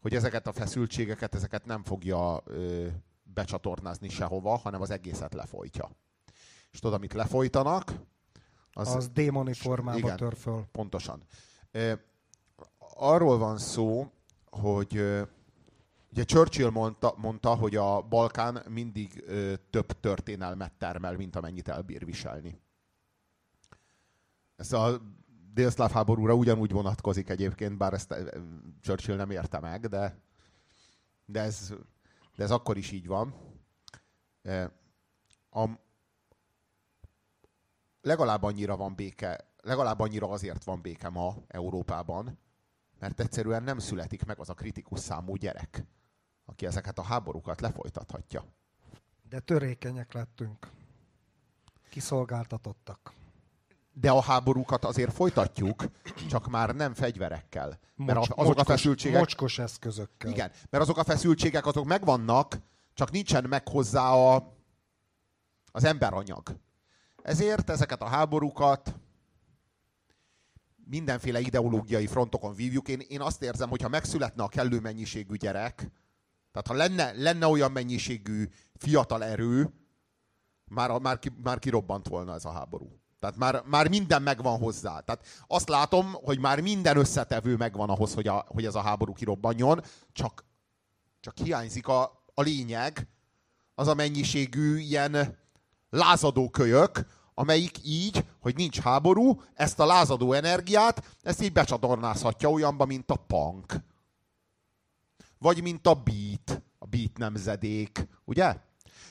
hogy 0.00 0.14
ezeket 0.14 0.46
a 0.46 0.52
feszültségeket, 0.52 1.34
ezeket 1.34 1.64
nem 1.64 1.82
fogja 1.82 2.42
becsatornázni 3.34 4.08
sehova, 4.08 4.56
hanem 4.56 4.80
az 4.80 4.90
egészet 4.90 5.34
lefolytja. 5.34 5.90
És 6.72 6.78
tudod, 6.78 6.96
amit 6.96 7.12
lefolytanak? 7.12 7.92
Az, 8.72 8.94
az 8.94 9.08
démoni 9.08 9.52
formába 9.52 9.98
igen, 9.98 10.16
tör 10.16 10.36
föl. 10.36 10.64
Pontosan. 10.72 11.22
Arról 12.94 13.38
van 13.38 13.58
szó, 13.58 14.12
hogy 14.50 14.92
ugye 16.12 16.24
Churchill 16.24 16.70
mondta, 16.70 17.14
mondta, 17.16 17.54
hogy 17.54 17.76
a 17.76 18.00
Balkán 18.00 18.62
mindig 18.68 19.24
több 19.70 20.00
történelmet 20.00 20.72
termel, 20.72 21.16
mint 21.16 21.36
amennyit 21.36 21.68
elbír 21.68 22.04
viselni. 22.04 22.60
Ez 24.56 24.72
a 24.72 25.00
délszláv 25.52 25.90
háborúra 25.90 26.34
ugyanúgy 26.34 26.70
vonatkozik 26.70 27.28
egyébként, 27.28 27.76
bár 27.76 27.92
ezt 27.92 28.14
Churchill 28.80 29.16
nem 29.16 29.30
érte 29.30 29.60
meg, 29.60 29.86
de, 29.88 30.18
de 31.24 31.40
ez 31.40 31.74
de 32.40 32.46
ez 32.46 32.52
akkor 32.52 32.76
is 32.76 32.90
így 32.90 33.06
van. 33.06 33.34
E, 34.42 34.72
a, 35.50 35.68
legalább 38.00 38.42
annyira 38.42 38.76
van 38.76 38.94
béke, 38.94 39.52
legalább 39.62 40.00
annyira 40.00 40.28
azért 40.28 40.64
van 40.64 40.80
béke 40.80 41.08
ma 41.08 41.36
Európában, 41.46 42.38
mert 42.98 43.20
egyszerűen 43.20 43.62
nem 43.62 43.78
születik 43.78 44.24
meg 44.24 44.38
az 44.38 44.48
a 44.48 44.54
kritikus 44.54 45.00
számú 45.00 45.34
gyerek, 45.34 45.84
aki 46.44 46.66
ezeket 46.66 46.98
a 46.98 47.02
háborúkat 47.02 47.60
lefolytathatja. 47.60 48.44
De 49.22 49.40
törékenyek 49.40 50.12
lettünk. 50.12 50.70
Kiszolgáltatottak. 51.90 53.12
De 53.92 54.10
a 54.10 54.20
háborúkat 54.20 54.84
azért 54.84 55.12
folytatjuk, 55.12 55.84
csak 56.28 56.48
már 56.48 56.74
nem 56.74 56.94
fegyverekkel. 56.94 57.78
Mert 57.96 58.18
Mocs, 58.18 58.28
azok 58.30 58.36
mocskos, 58.36 58.62
a 58.62 58.64
feszültségek... 58.64 59.18
Mocskos 59.18 59.58
eszközökkel. 59.58 60.30
Igen, 60.30 60.50
mert 60.70 60.82
azok 60.82 60.98
a 60.98 61.04
feszültségek 61.04 61.66
azok 61.66 61.84
megvannak, 61.84 62.58
csak 62.94 63.10
nincsen 63.10 63.44
meg 63.44 63.68
hozzá 63.68 64.10
a, 64.10 64.54
az 65.72 65.84
emberanyag. 65.84 66.56
Ezért 67.22 67.70
ezeket 67.70 68.02
a 68.02 68.06
háborúkat 68.06 68.94
mindenféle 70.84 71.40
ideológiai 71.40 72.06
frontokon 72.06 72.54
vívjuk. 72.54 72.88
Én, 72.88 73.00
én 73.08 73.20
azt 73.20 73.42
érzem, 73.42 73.68
hogy 73.68 73.82
ha 73.82 73.88
megszületne 73.88 74.42
a 74.42 74.48
kellő 74.48 74.80
mennyiségű 74.80 75.36
gyerek, 75.36 75.90
tehát 76.52 76.66
ha 76.66 76.74
lenne, 76.74 77.12
lenne 77.12 77.46
olyan 77.46 77.72
mennyiségű 77.72 78.48
fiatal 78.74 79.24
erő, 79.24 79.74
már, 80.64 81.00
már, 81.00 81.18
ki, 81.18 81.30
már 81.42 81.58
kirobbant 81.58 82.08
volna 82.08 82.34
ez 82.34 82.44
a 82.44 82.52
háború. 82.52 83.00
Tehát 83.20 83.36
már, 83.36 83.62
már 83.66 83.88
minden 83.88 84.22
megvan 84.22 84.58
hozzá. 84.58 85.00
Tehát 85.00 85.26
azt 85.46 85.68
látom, 85.68 86.12
hogy 86.12 86.38
már 86.38 86.60
minden 86.60 86.96
összetevő 86.96 87.56
megvan 87.56 87.90
ahhoz, 87.90 88.14
hogy, 88.14 88.28
a, 88.28 88.44
hogy 88.48 88.64
ez 88.64 88.74
a 88.74 88.80
háború 88.80 89.12
kirobbanjon, 89.12 89.82
csak, 90.12 90.44
csak 91.20 91.36
hiányzik 91.38 91.88
a, 91.88 92.24
a 92.34 92.42
lényeg, 92.42 93.08
az 93.74 93.88
a 93.88 93.94
mennyiségű 93.94 94.76
ilyen 94.78 95.38
lázadó 95.90 96.50
kölyök, 96.50 97.06
amelyik 97.34 97.78
így, 97.84 98.24
hogy 98.40 98.54
nincs 98.54 98.80
háború, 98.80 99.42
ezt 99.54 99.80
a 99.80 99.86
lázadó 99.86 100.32
energiát, 100.32 101.16
ezt 101.22 101.42
így 101.42 101.52
becsatornázhatja 101.52 102.50
olyanba, 102.50 102.84
mint 102.84 103.10
a 103.10 103.16
punk. 103.16 103.74
Vagy 105.38 105.62
mint 105.62 105.86
a 105.86 105.94
beat, 105.94 106.62
a 106.78 106.86
beat 106.86 107.18
nemzedék, 107.18 108.06
ugye? 108.24 108.56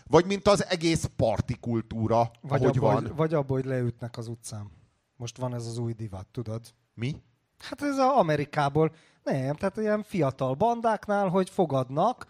Vagy 0.09 0.25
mint 0.25 0.47
az 0.47 0.65
egész 0.65 1.09
partikultúra, 1.15 2.31
vagy 2.41 2.63
ahogy 2.63 2.77
abba, 2.77 2.87
van. 2.87 3.01
Hogy, 3.01 3.15
vagy 3.15 3.33
abból, 3.33 3.57
hogy 3.57 3.65
leütnek 3.65 4.17
az 4.17 4.27
utcán. 4.27 4.71
Most 5.15 5.37
van 5.37 5.53
ez 5.53 5.65
az 5.65 5.77
új 5.77 5.93
divat, 5.93 6.27
tudod? 6.27 6.61
Mi? 6.93 7.15
Hát 7.57 7.81
ez 7.81 7.97
az 7.97 8.17
Amerikából. 8.17 8.91
Nem, 9.23 9.55
tehát 9.55 9.77
ilyen 9.77 10.03
fiatal 10.03 10.53
bandáknál, 10.53 11.27
hogy 11.27 11.49
fogadnak, 11.49 12.27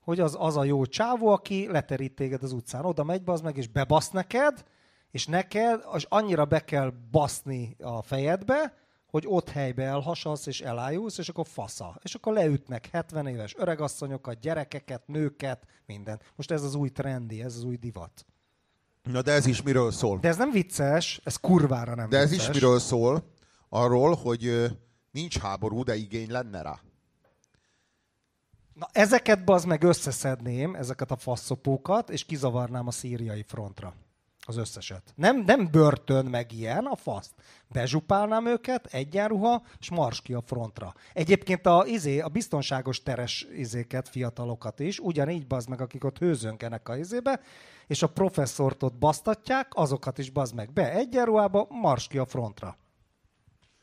hogy 0.00 0.20
az, 0.20 0.36
az 0.38 0.56
a 0.56 0.64
jó 0.64 0.86
csávó, 0.86 1.28
aki 1.28 1.66
leterít 1.66 2.14
téged 2.14 2.42
az 2.42 2.52
utcán. 2.52 2.84
Oda 2.84 3.04
megy 3.04 3.22
az 3.24 3.40
meg, 3.40 3.56
és 3.56 3.68
bebasz 3.68 4.10
neked, 4.10 4.64
és 5.10 5.26
neked 5.26 5.84
és 5.94 6.06
annyira 6.08 6.44
be 6.44 6.64
kell 6.64 6.92
baszni 7.10 7.76
a 7.80 8.02
fejedbe, 8.02 8.74
hogy 9.10 9.24
ott 9.26 9.48
helybe 9.48 9.82
elhasalsz 9.84 10.46
és 10.46 10.60
elájulsz, 10.60 11.18
és 11.18 11.28
akkor 11.28 11.46
fasza. 11.46 11.98
És 12.02 12.14
akkor 12.14 12.32
leütnek 12.32 12.88
70 12.92 13.26
éves 13.26 13.54
öregasszonyokat, 13.56 14.40
gyerekeket, 14.40 15.06
nőket, 15.06 15.66
minden. 15.86 16.20
Most 16.36 16.50
ez 16.50 16.62
az 16.62 16.74
új 16.74 16.88
trendi, 16.88 17.42
ez 17.42 17.56
az 17.56 17.64
új 17.64 17.76
divat. 17.76 18.26
Na 19.02 19.22
de 19.22 19.32
ez 19.32 19.46
is 19.46 19.62
miről 19.62 19.90
szól? 19.90 20.18
De 20.18 20.28
ez 20.28 20.36
nem 20.36 20.50
vicces, 20.50 21.20
ez 21.24 21.36
kurvára 21.36 21.94
nem 21.94 22.08
De 22.08 22.18
ez 22.18 22.30
vicces. 22.30 22.48
is 22.48 22.54
miről 22.54 22.78
szól? 22.78 23.24
Arról, 23.68 24.14
hogy 24.14 24.70
nincs 25.10 25.38
háború, 25.38 25.82
de 25.82 25.94
igény 25.96 26.30
lenne 26.30 26.62
rá. 26.62 26.80
Na 28.74 28.88
ezeket 28.92 29.48
az 29.48 29.64
meg 29.64 29.82
összeszedném, 29.82 30.74
ezeket 30.74 31.10
a 31.10 31.16
faszopókat, 31.16 32.10
és 32.10 32.24
kizavarnám 32.24 32.86
a 32.86 32.90
szíriai 32.90 33.42
frontra. 33.42 33.94
Az 34.50 34.56
összeset. 34.56 35.12
Nem, 35.14 35.36
nem 35.36 35.70
börtön 35.70 36.26
meg 36.26 36.52
ilyen, 36.52 36.84
a 36.84 36.96
faszt. 36.96 37.32
Bezsupálnám 37.68 38.46
őket, 38.46 38.86
egyenruha, 38.86 39.62
és 39.78 39.90
mars 39.90 40.20
ki 40.20 40.34
a 40.34 40.40
frontra. 40.40 40.94
Egyébként 41.12 41.66
a, 41.66 41.84
izé, 41.86 42.20
a 42.20 42.28
biztonságos 42.28 43.02
teres 43.02 43.46
izéket, 43.56 44.08
fiatalokat 44.08 44.80
is, 44.80 44.98
ugyanígy 44.98 45.46
bazd 45.46 45.68
meg, 45.68 45.80
akik 45.80 46.04
ott 46.04 46.18
hőzönkenek 46.18 46.88
a 46.88 46.96
izébe, 46.96 47.40
és 47.86 48.02
a 48.02 48.06
professzort 48.06 48.82
ott 48.82 48.94
basztatják, 48.94 49.68
azokat 49.74 50.18
is 50.18 50.30
bazd 50.30 50.54
meg 50.54 50.72
be 50.72 50.92
egyenruhába, 50.92 51.66
mars 51.68 52.06
ki 52.06 52.18
a 52.18 52.26
frontra. 52.26 52.76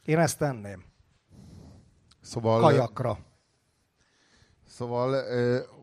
Én 0.06 0.20
ezt 0.20 0.38
tenném. 0.38 0.84
Szóval... 2.22 2.62
Kajakra. 2.62 3.18
Szóval, 4.66 5.24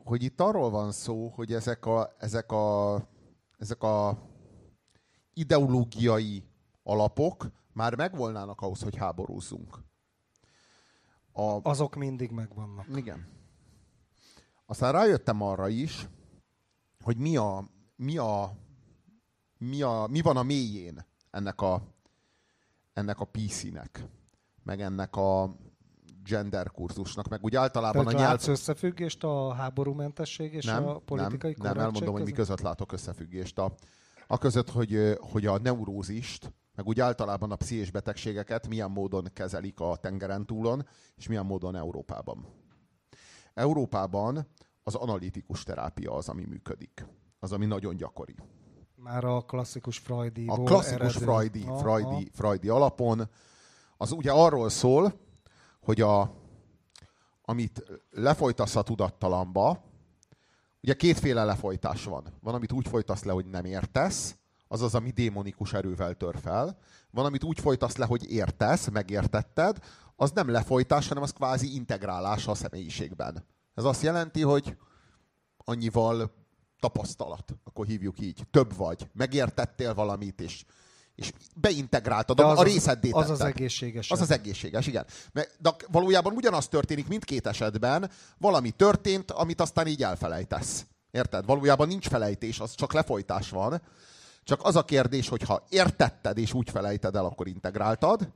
hogy 0.05 0.23
itt 0.23 0.41
arról 0.41 0.71
van 0.71 0.93
szó, 0.93 1.29
hogy 1.29 1.53
ezek 1.53 1.87
a, 1.87 2.15
ezek 2.19 2.53
a, 2.53 2.97
ezek 3.59 3.83
a 3.83 4.19
ideológiai 5.35 6.45
alapok 6.83 7.51
már 7.73 7.95
megvolnának 7.95 8.61
ahhoz, 8.61 8.83
hogy 8.83 8.97
háborúzzunk. 8.97 9.79
a, 11.33 11.43
Azok 11.63 11.95
mindig 11.95 12.31
megvannak. 12.31 12.87
igen. 12.97 13.27
Aztán 14.67 14.93
rájöttem 14.93 15.43
arra 15.43 15.69
is, 15.69 16.09
hogy 17.01 17.17
mi 17.17 17.37
a, 17.37 17.69
mi 17.97 18.19
a, 18.19 18.57
mi 19.59 19.83
a, 19.83 20.07
mi 20.11 20.21
van 20.21 20.37
a 20.37 20.43
mélyén 20.43 21.07
ennek 21.31 21.61
a, 21.61 21.83
ennek 22.93 23.21
a 23.21 23.25
PC-nek, 23.25 24.07
meg 24.63 24.81
ennek 24.81 25.17
a 25.17 25.57
gender 26.25 26.71
kurzusnak, 26.71 27.29
meg 27.29 27.43
úgy 27.43 27.57
általában 27.57 28.05
Tehát 28.05 28.21
a 28.21 28.25
nyelv... 28.27 28.49
összefüggést 28.49 29.25
a 29.25 29.53
háborúmentesség 29.53 30.53
és 30.53 30.65
nem, 30.65 30.87
a 30.87 30.99
politikai 30.99 31.55
nem, 31.59 31.73
nem, 31.73 31.85
elmondom, 31.85 32.13
hogy 32.13 32.25
mi 32.25 32.31
között? 32.31 32.47
között 32.47 32.61
látok 32.61 32.93
összefüggést. 32.93 33.59
A, 33.59 33.75
a 34.27 34.39
között, 34.39 34.71
hogy, 34.71 35.19
hogy 35.21 35.47
a 35.47 35.59
neurózist, 35.59 36.53
meg 36.75 36.87
úgy 36.87 37.01
általában 37.01 37.51
a 37.51 37.57
pszichés 37.57 37.91
betegségeket 37.91 38.69
milyen 38.69 38.91
módon 38.91 39.29
kezelik 39.33 39.81
a 39.81 39.97
tengeren 39.97 40.47
túlon, 40.47 40.87
és 41.17 41.29
milyen 41.29 41.47
módon 41.47 41.77
Európában. 41.77 42.47
Európában 43.55 44.47
az 44.83 44.95
analitikus 44.95 45.63
terápia 45.63 46.13
az, 46.13 46.29
ami 46.29 46.45
működik. 46.45 47.07
Az, 47.39 47.53
ami 47.53 47.67
nagyon 47.67 47.97
gyakori. 47.97 48.35
Már 48.95 49.25
a 49.25 49.41
klasszikus 49.41 49.99
Freudi 49.99 50.47
A 50.47 50.63
klasszikus 50.63 51.17
Freudi, 51.17 51.65
Freudi, 51.79 52.31
Freudi 52.33 52.69
alapon 52.69 53.29
az 53.97 54.13
ugye 54.13 54.33
arról 54.33 54.69
szól, 54.69 55.13
hogy 55.81 56.01
a, 56.01 56.35
amit 57.43 57.85
lefolytasz 58.11 58.77
a 58.77 58.83
tudattalamba, 58.83 59.85
ugye 60.85 60.95
kétféle 60.95 61.45
lefolytás 61.45 62.05
van. 62.05 62.25
Van, 62.41 62.55
amit 62.55 62.73
úgy 62.73 62.89
folytasz 62.89 63.23
le, 63.23 63.33
hogy 63.33 63.47
nem 63.47 63.65
értesz, 63.65 64.37
az 64.69 64.83
az, 64.83 64.95
ami 64.95 65.11
démonikus 65.11 65.73
erővel 65.73 66.15
tör 66.15 66.39
fel. 66.39 66.79
Van, 67.11 67.25
amit 67.25 67.45
úgy 67.45 67.61
folytasz 67.61 67.97
le, 67.97 68.07
hogy 68.07 68.31
értesz, 68.31 68.89
megértetted, 68.89 69.79
az 70.17 70.31
nem 70.31 70.49
lefolytás, 70.49 71.09
hanem 71.09 71.23
az 71.23 71.33
kvázi 71.33 71.75
integrálása 71.75 72.51
a 72.51 72.55
személyiségben. 72.55 73.45
Ez 73.75 73.85
azt 73.85 74.03
jelenti, 74.03 74.43
hogy 74.43 74.77
annyival 75.57 76.35
tapasztalat, 76.81 77.55
akkor 77.65 77.87
hívjuk 77.87 78.21
így. 78.21 78.47
Több 78.51 78.77
vagy, 78.77 79.11
megértettél 79.13 79.95
valamit, 79.95 80.41
és, 80.41 80.65
és 81.15 81.33
beintegráltad, 81.55 82.37
De 82.37 82.45
az 82.45 82.59
a 82.59 82.61
az- 82.61 82.67
részeddé 82.67 83.11
Az 83.11 83.31
az 83.31 83.41
egészséges. 83.41 84.11
Az 84.11 84.21
az 84.21 84.31
egészséges, 84.31 84.87
igen. 84.87 85.07
De 85.33 85.49
valójában 85.89 86.33
ugyanaz 86.33 86.69
történik 86.69 87.09
mindkét 87.09 87.47
esetben, 87.47 88.11
valami 88.39 88.71
történt, 88.71 89.31
amit 89.31 89.61
aztán 89.61 89.87
így 89.87 90.03
elfelejtesz. 90.03 90.87
Érted? 91.11 91.45
Valójában 91.45 91.89
nincs 91.89 92.09
felejtés, 92.09 92.61
az 92.61 92.75
csak 92.75 92.93
lefolytás 92.93 93.51
van. 93.51 93.83
Csak 94.45 94.61
az 94.65 94.77
a 94.77 94.85
kérdés, 94.85 95.29
hogy 95.29 95.43
ha 95.43 95.67
értetted 95.69 96.39
és 96.39 96.53
úgy 96.53 96.71
felejted 96.71 97.17
el, 97.17 97.25
akkor 97.25 97.49
integráltad, 97.49 98.33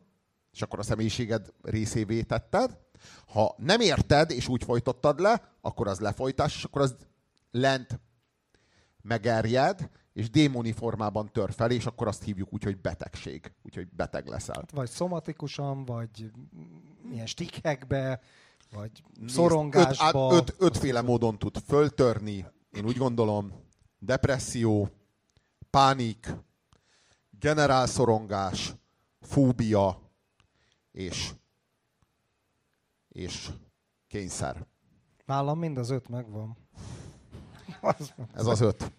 és 0.53 0.63
akkor 0.63 0.79
a 0.79 0.83
személyiséged 0.83 1.53
részévé 1.63 2.23
tetted. 2.23 2.79
Ha 3.27 3.55
nem 3.59 3.81
érted 3.81 4.31
és 4.31 4.49
úgy 4.49 4.65
folytottad 4.65 5.21
le, 5.21 5.53
akkor 5.61 5.89
az 5.89 5.99
lefolytás, 5.99 6.57
és 6.57 6.65
akkor 6.65 6.83
az 6.83 6.97
lent 7.51 8.01
megerjed, 9.03 9.91
és 10.19 10.31
démoni 10.31 10.73
formában 10.73 11.33
tör 11.33 11.53
fel, 11.53 11.71
és 11.71 11.87
akkor 11.87 12.07
azt 12.07 12.23
hívjuk 12.23 12.53
úgy, 12.53 12.63
hogy 12.63 12.81
betegség. 12.81 13.53
Úgyhogy 13.63 13.89
beteg 13.89 14.27
leszel. 14.27 14.65
Vagy 14.73 14.91
szomatikusan, 14.91 15.85
vagy 15.85 16.31
milyen 17.03 17.27
stikhekbe, 17.27 18.21
vagy 18.73 19.03
Nézd, 19.21 19.35
szorongásba. 19.35 20.33
Öt, 20.33 20.41
öt, 20.41 20.55
ötféle 20.59 21.01
módon 21.01 21.39
tud 21.39 21.59
föltörni, 21.67 22.47
én 22.71 22.85
úgy 22.85 22.97
gondolom. 22.97 23.53
Depresszió, 23.99 24.89
pánik, 25.71 26.35
generálszorongás, 27.31 28.75
fóbia 29.21 30.01
és, 30.93 31.31
és 33.09 33.51
kényszer. 34.09 34.67
Nálam 35.27 35.59
mind 35.59 35.79
az 35.79 35.91
öt 35.91 36.09
megvan. 36.09 36.57
Ez 38.35 38.47
az 38.47 38.61
öt. 38.61 38.93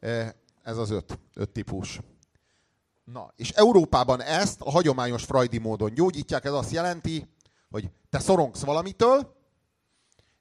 Ez 0.66 0.78
az 0.78 0.90
öt. 0.90 1.18
Öt 1.34 1.50
típus. 1.50 2.00
Na, 3.04 3.32
és 3.36 3.50
Európában 3.50 4.22
ezt 4.22 4.60
a 4.60 4.70
hagyományos 4.70 5.24
freudi 5.24 5.58
módon 5.58 5.94
gyógyítják. 5.94 6.44
Ez 6.44 6.52
azt 6.52 6.70
jelenti, 6.70 7.26
hogy 7.70 7.90
te 8.10 8.18
szorongsz 8.18 8.64
valamitől, 8.64 9.36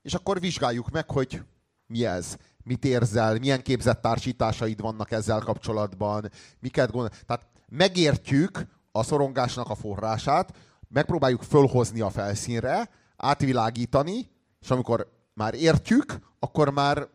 és 0.01 0.13
akkor 0.13 0.39
vizsgáljuk 0.39 0.89
meg, 0.89 1.11
hogy 1.11 1.41
mi 1.87 2.05
ez, 2.05 2.37
mit 2.63 2.85
érzel, 2.85 3.39
milyen 3.39 3.61
képzett 3.61 4.01
társításaid 4.01 4.81
vannak 4.81 5.11
ezzel 5.11 5.39
kapcsolatban, 5.39 6.31
miket 6.59 6.91
gondol. 6.91 7.09
Tehát 7.25 7.47
megértjük 7.69 8.67
a 8.91 9.03
szorongásnak 9.03 9.69
a 9.69 9.75
forrását, 9.75 10.57
megpróbáljuk 10.87 11.43
fölhozni 11.43 12.01
a 12.01 12.09
felszínre, 12.09 12.89
átvilágítani, 13.17 14.31
és 14.61 14.69
amikor 14.69 15.11
már 15.33 15.53
értjük, 15.53 16.19
akkor 16.39 16.69
már 16.69 17.07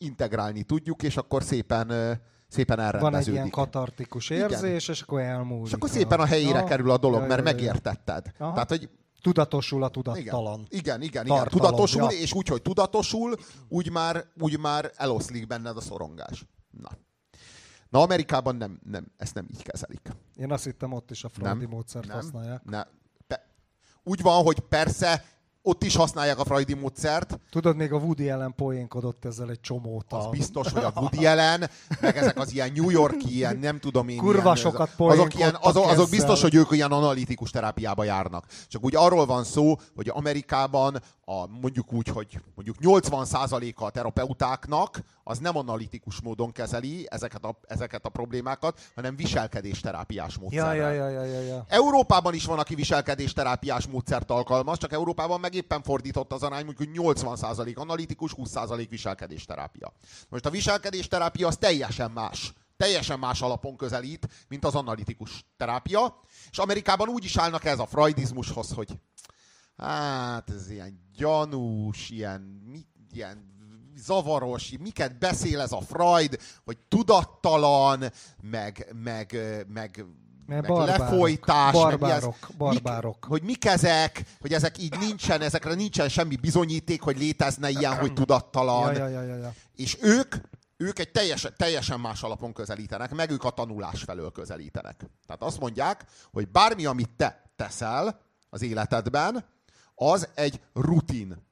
integrálni 0.00 0.62
tudjuk, 0.62 1.02
és 1.02 1.16
akkor 1.16 1.42
szépen, 1.42 2.20
szépen 2.48 2.76
van 2.76 2.86
egy 2.86 2.94
elrendeződik. 2.94 3.32
ilyen 3.34 3.50
katartikus 3.50 4.30
Igen. 4.30 4.50
érzés, 4.50 4.88
és 4.88 5.00
akkor 5.00 5.20
elmúlik. 5.20 5.66
és 5.66 5.72
akkor 5.72 5.88
szépen 5.88 6.20
a 6.20 6.26
helyére 6.26 6.58
Ja, 6.58 6.64
kerül 6.64 6.90
a 6.90 6.98
dolog, 6.98 7.20
ja, 7.20 7.26
mert 7.26 7.38
ja, 7.38 7.52
megértetted. 7.52 8.26
Aha. 8.38 8.52
Tehát, 8.52 8.68
hogy 8.68 8.88
Tudatosul 9.22 9.82
a 9.82 9.86
igen, 9.86 10.02
tudattalan. 10.02 10.66
igen, 10.68 11.02
igen, 11.02 11.24
igen. 11.24 11.36
Tartalom, 11.36 11.70
tudatosul, 11.70 12.02
ja. 12.12 12.18
és 12.18 12.32
úgy, 12.32 12.48
hogy 12.48 12.62
tudatosul, 12.62 13.34
úgy 13.68 13.90
már, 13.90 14.24
úgy 14.40 14.58
már 14.58 14.90
eloszlik 14.96 15.46
benned 15.46 15.76
a 15.76 15.80
szorongás. 15.80 16.46
Na. 16.70 16.88
Na, 17.88 18.00
Amerikában 18.00 18.56
nem, 18.56 18.80
nem, 18.84 19.06
ezt 19.16 19.34
nem 19.34 19.46
így 19.52 19.62
kezelik. 19.62 20.08
Én 20.36 20.52
azt 20.52 20.64
hittem, 20.64 20.92
ott 20.92 21.10
is 21.10 21.24
a 21.24 21.28
Freudi 21.28 21.58
Nem, 21.60 21.68
módszert 21.70 22.06
nem, 22.06 22.16
használják. 22.16 22.64
Ne. 22.64 22.82
Pe- 23.26 23.46
úgy 24.02 24.22
van, 24.22 24.42
hogy 24.42 24.60
persze 24.60 25.24
ott 25.62 25.84
is 25.84 25.96
használják 25.96 26.38
a 26.38 26.44
Freudi 26.44 26.74
módszert, 26.74 27.40
Tudod, 27.50 27.76
még 27.76 27.92
a 27.92 27.96
Woody 27.96 28.30
Allen 28.30 28.54
poénkodott 28.54 29.24
ezzel 29.24 29.50
egy 29.50 29.60
csomót. 29.60 30.04
az 30.08 30.26
biztos, 30.26 30.72
hogy 30.72 30.84
a 30.84 30.92
Woody 30.94 31.26
Allen, 31.26 31.70
meg 32.00 32.16
ezek 32.16 32.38
az 32.38 32.52
ilyen 32.52 32.72
New 32.74 32.90
Yorki, 32.90 33.34
ilyen 33.34 33.56
nem 33.56 33.78
tudom 33.78 34.08
én. 34.08 34.16
Kurva 34.16 34.54
sokat 34.54 34.90
azok, 34.96 35.34
ilyen, 35.34 35.56
azok, 35.60 35.86
azok 35.86 36.10
biztos, 36.10 36.40
hogy 36.40 36.54
ők 36.54 36.70
ilyen 36.70 36.92
analitikus 36.92 37.50
terápiába 37.50 38.04
járnak. 38.04 38.46
Csak 38.68 38.84
úgy 38.84 38.96
arról 38.96 39.26
van 39.26 39.44
szó, 39.44 39.76
hogy 39.94 40.08
Amerikában 40.08 41.02
a, 41.24 41.46
mondjuk 41.60 41.92
úgy, 41.92 42.08
hogy 42.08 42.40
mondjuk 42.54 42.76
80%-a 42.80 43.84
a 43.84 43.90
terapeutáknak 43.90 45.02
az 45.24 45.38
nem 45.38 45.56
analitikus 45.56 46.20
módon 46.20 46.52
kezeli 46.52 47.06
ezeket 47.10 47.44
a, 47.44 47.58
ezeket 47.66 48.04
a 48.04 48.08
problémákat, 48.08 48.80
hanem 48.94 49.16
viselkedésterápiás 49.16 50.34
Ja, 50.34 50.40
módszerrel. 50.40 50.74
ja, 50.74 50.90
ja, 50.90 51.08
ja, 51.08 51.24
ja, 51.24 51.40
ja. 51.40 51.64
Európában 51.68 52.34
is 52.34 52.44
van, 52.44 52.58
aki 52.58 52.74
viselkedésterápiás 52.74 53.86
módszert 53.86 54.30
alkalmaz, 54.30 54.78
csak 54.78 54.92
Európában 54.92 55.40
meg 55.40 55.49
éppen 55.54 55.82
fordított 55.82 56.32
az 56.32 56.42
arány, 56.42 56.64
mondjuk 56.64 56.88
hogy 56.88 57.16
80% 57.18 57.76
analitikus, 57.76 58.32
20% 58.36 58.86
viselkedésterápia. 58.90 59.92
Most 60.28 60.46
a 60.46 60.50
viselkedésterápia 60.50 61.46
az 61.46 61.56
teljesen 61.56 62.10
más. 62.10 62.52
Teljesen 62.76 63.18
más 63.18 63.42
alapon 63.42 63.76
közelít, 63.76 64.28
mint 64.48 64.64
az 64.64 64.74
analitikus 64.74 65.44
terápia. 65.56 66.20
És 66.50 66.58
Amerikában 66.58 67.08
úgy 67.08 67.24
is 67.24 67.36
állnak 67.36 67.64
ez 67.64 67.78
a 67.78 67.86
freudizmushoz, 67.86 68.72
hogy 68.72 68.98
hát 69.76 70.50
ez 70.50 70.70
ilyen 70.70 71.00
gyanús, 71.16 72.10
ilyen, 72.10 72.40
mi, 72.40 72.86
ilyen 73.12 73.50
zavaros, 73.96 74.72
miket 74.78 75.18
beszél 75.18 75.60
ez 75.60 75.72
a 75.72 75.80
Freud, 75.80 76.38
hogy 76.64 76.78
tudattalan, 76.88 78.04
meg, 78.42 78.94
meg, 79.02 79.36
meg, 79.68 80.04
Mert 80.50 80.62
meg 80.62 80.70
barbárok, 80.70 80.98
lefolytás, 81.10 81.72
meg 81.74 82.00
mi 82.00 82.10
ez- 82.10 82.20
barbárok, 82.20 82.36
barbárok. 82.56 83.14
Mik, 83.20 83.24
hogy 83.30 83.42
mik 83.42 83.64
ezek, 83.64 84.22
hogy 84.40 84.52
ezek 84.52 84.78
így 84.78 84.98
nincsen, 84.98 85.40
ezekre 85.40 85.74
nincsen 85.74 86.08
semmi 86.08 86.36
bizonyíték, 86.36 87.02
hogy 87.02 87.18
létezne 87.18 87.70
ilyen, 87.70 87.96
hogy 87.96 88.12
tudattalan. 88.12 88.94
Ja, 88.94 89.06
ja, 89.06 89.08
ja, 89.08 89.22
ja, 89.22 89.36
ja. 89.36 89.54
És 89.76 89.98
ők, 90.00 90.34
ők 90.76 90.98
egy 90.98 91.10
teljesen, 91.10 91.54
teljesen 91.56 92.00
más 92.00 92.22
alapon 92.22 92.52
közelítenek, 92.52 93.14
meg 93.14 93.30
ők 93.30 93.44
a 93.44 93.50
tanulás 93.50 94.02
felől 94.02 94.30
közelítenek. 94.30 94.96
Tehát 95.26 95.42
azt 95.42 95.60
mondják, 95.60 96.04
hogy 96.32 96.48
bármi, 96.48 96.84
amit 96.84 97.10
te 97.16 97.50
teszel 97.56 98.20
az 98.50 98.62
életedben, 98.62 99.44
az 99.94 100.28
egy 100.34 100.60
rutin. 100.74 101.48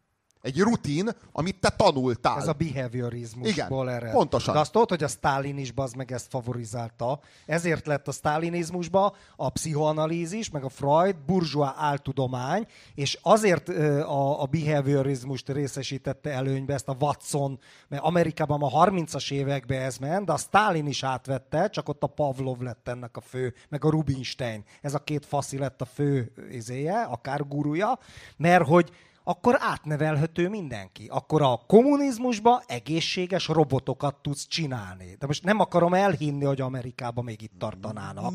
Egy 0.49 0.61
rutin, 0.61 1.09
amit 1.33 1.61
te 1.61 1.69
tanultál. 1.69 2.39
Ez 2.39 2.49
a 2.49 2.53
behaviorizmusból 2.53 3.91
ered. 3.91 4.13
pontosan. 4.13 4.55
De 4.55 4.61
azt 4.61 4.73
tudod, 4.73 4.89
hogy 4.89 5.03
a 5.03 5.09
sztálinizmusban 5.09 5.85
az 5.85 5.93
meg 5.93 6.13
ezt 6.13 6.27
favorizálta. 6.31 7.21
Ezért 7.47 7.87
lett 7.87 8.09
a 8.09 8.13
sztálinizmusba 8.13 9.15
a 9.37 9.51
pszichoanalízis, 9.51 10.51
meg 10.51 10.65
a 10.65 10.69
Freud 10.69 11.17
burzsóá 11.27 11.75
áltudomány, 11.77 12.67
és 12.95 13.19
azért 13.23 13.69
a, 13.69 14.43
a 14.43 14.47
behaviorizmust 14.47 15.49
részesítette 15.49 16.31
előnybe 16.31 16.75
ezt 16.75 16.89
a 16.89 16.97
Watson, 17.01 17.59
mert 17.89 18.03
Amerikában 18.03 18.63
a 18.63 18.85
30-as 18.85 19.33
években 19.33 19.81
ez 19.81 19.97
ment, 19.97 20.27
de 20.27 20.33
a 20.33 20.37
Stalin 20.37 20.87
is 20.87 21.03
átvette, 21.03 21.69
csak 21.69 21.89
ott 21.89 22.03
a 22.03 22.07
Pavlov 22.07 22.61
lett 22.61 22.89
ennek 22.89 23.17
a 23.17 23.21
fő, 23.21 23.55
meg 23.69 23.85
a 23.85 23.91
Rubinstein. 23.91 24.65
Ez 24.83 24.95
a 24.95 24.99
két 24.99 25.27
faszi 25.27 25.59
lett 25.59 25.81
a 25.81 25.85
fő 25.85 26.33
izéje, 26.51 27.03
akár 27.03 27.49
gurúja, 27.49 27.99
mert 28.37 28.67
hogy 28.67 28.91
akkor 29.29 29.57
átnevelhető 29.59 30.49
mindenki. 30.49 31.07
Akkor 31.11 31.43
a 31.43 31.57
kommunizmusba 31.67 32.63
egészséges 32.67 33.47
robotokat 33.49 34.17
tudsz 34.17 34.47
csinálni. 34.47 35.17
De 35.19 35.27
most 35.27 35.45
nem 35.45 35.61
akarom 35.61 35.95
elhinni, 35.95 36.45
hogy 36.45 36.61
Amerikában 36.61 37.25
még 37.25 37.43
itt 37.43 37.59
tartanának. 37.59 38.35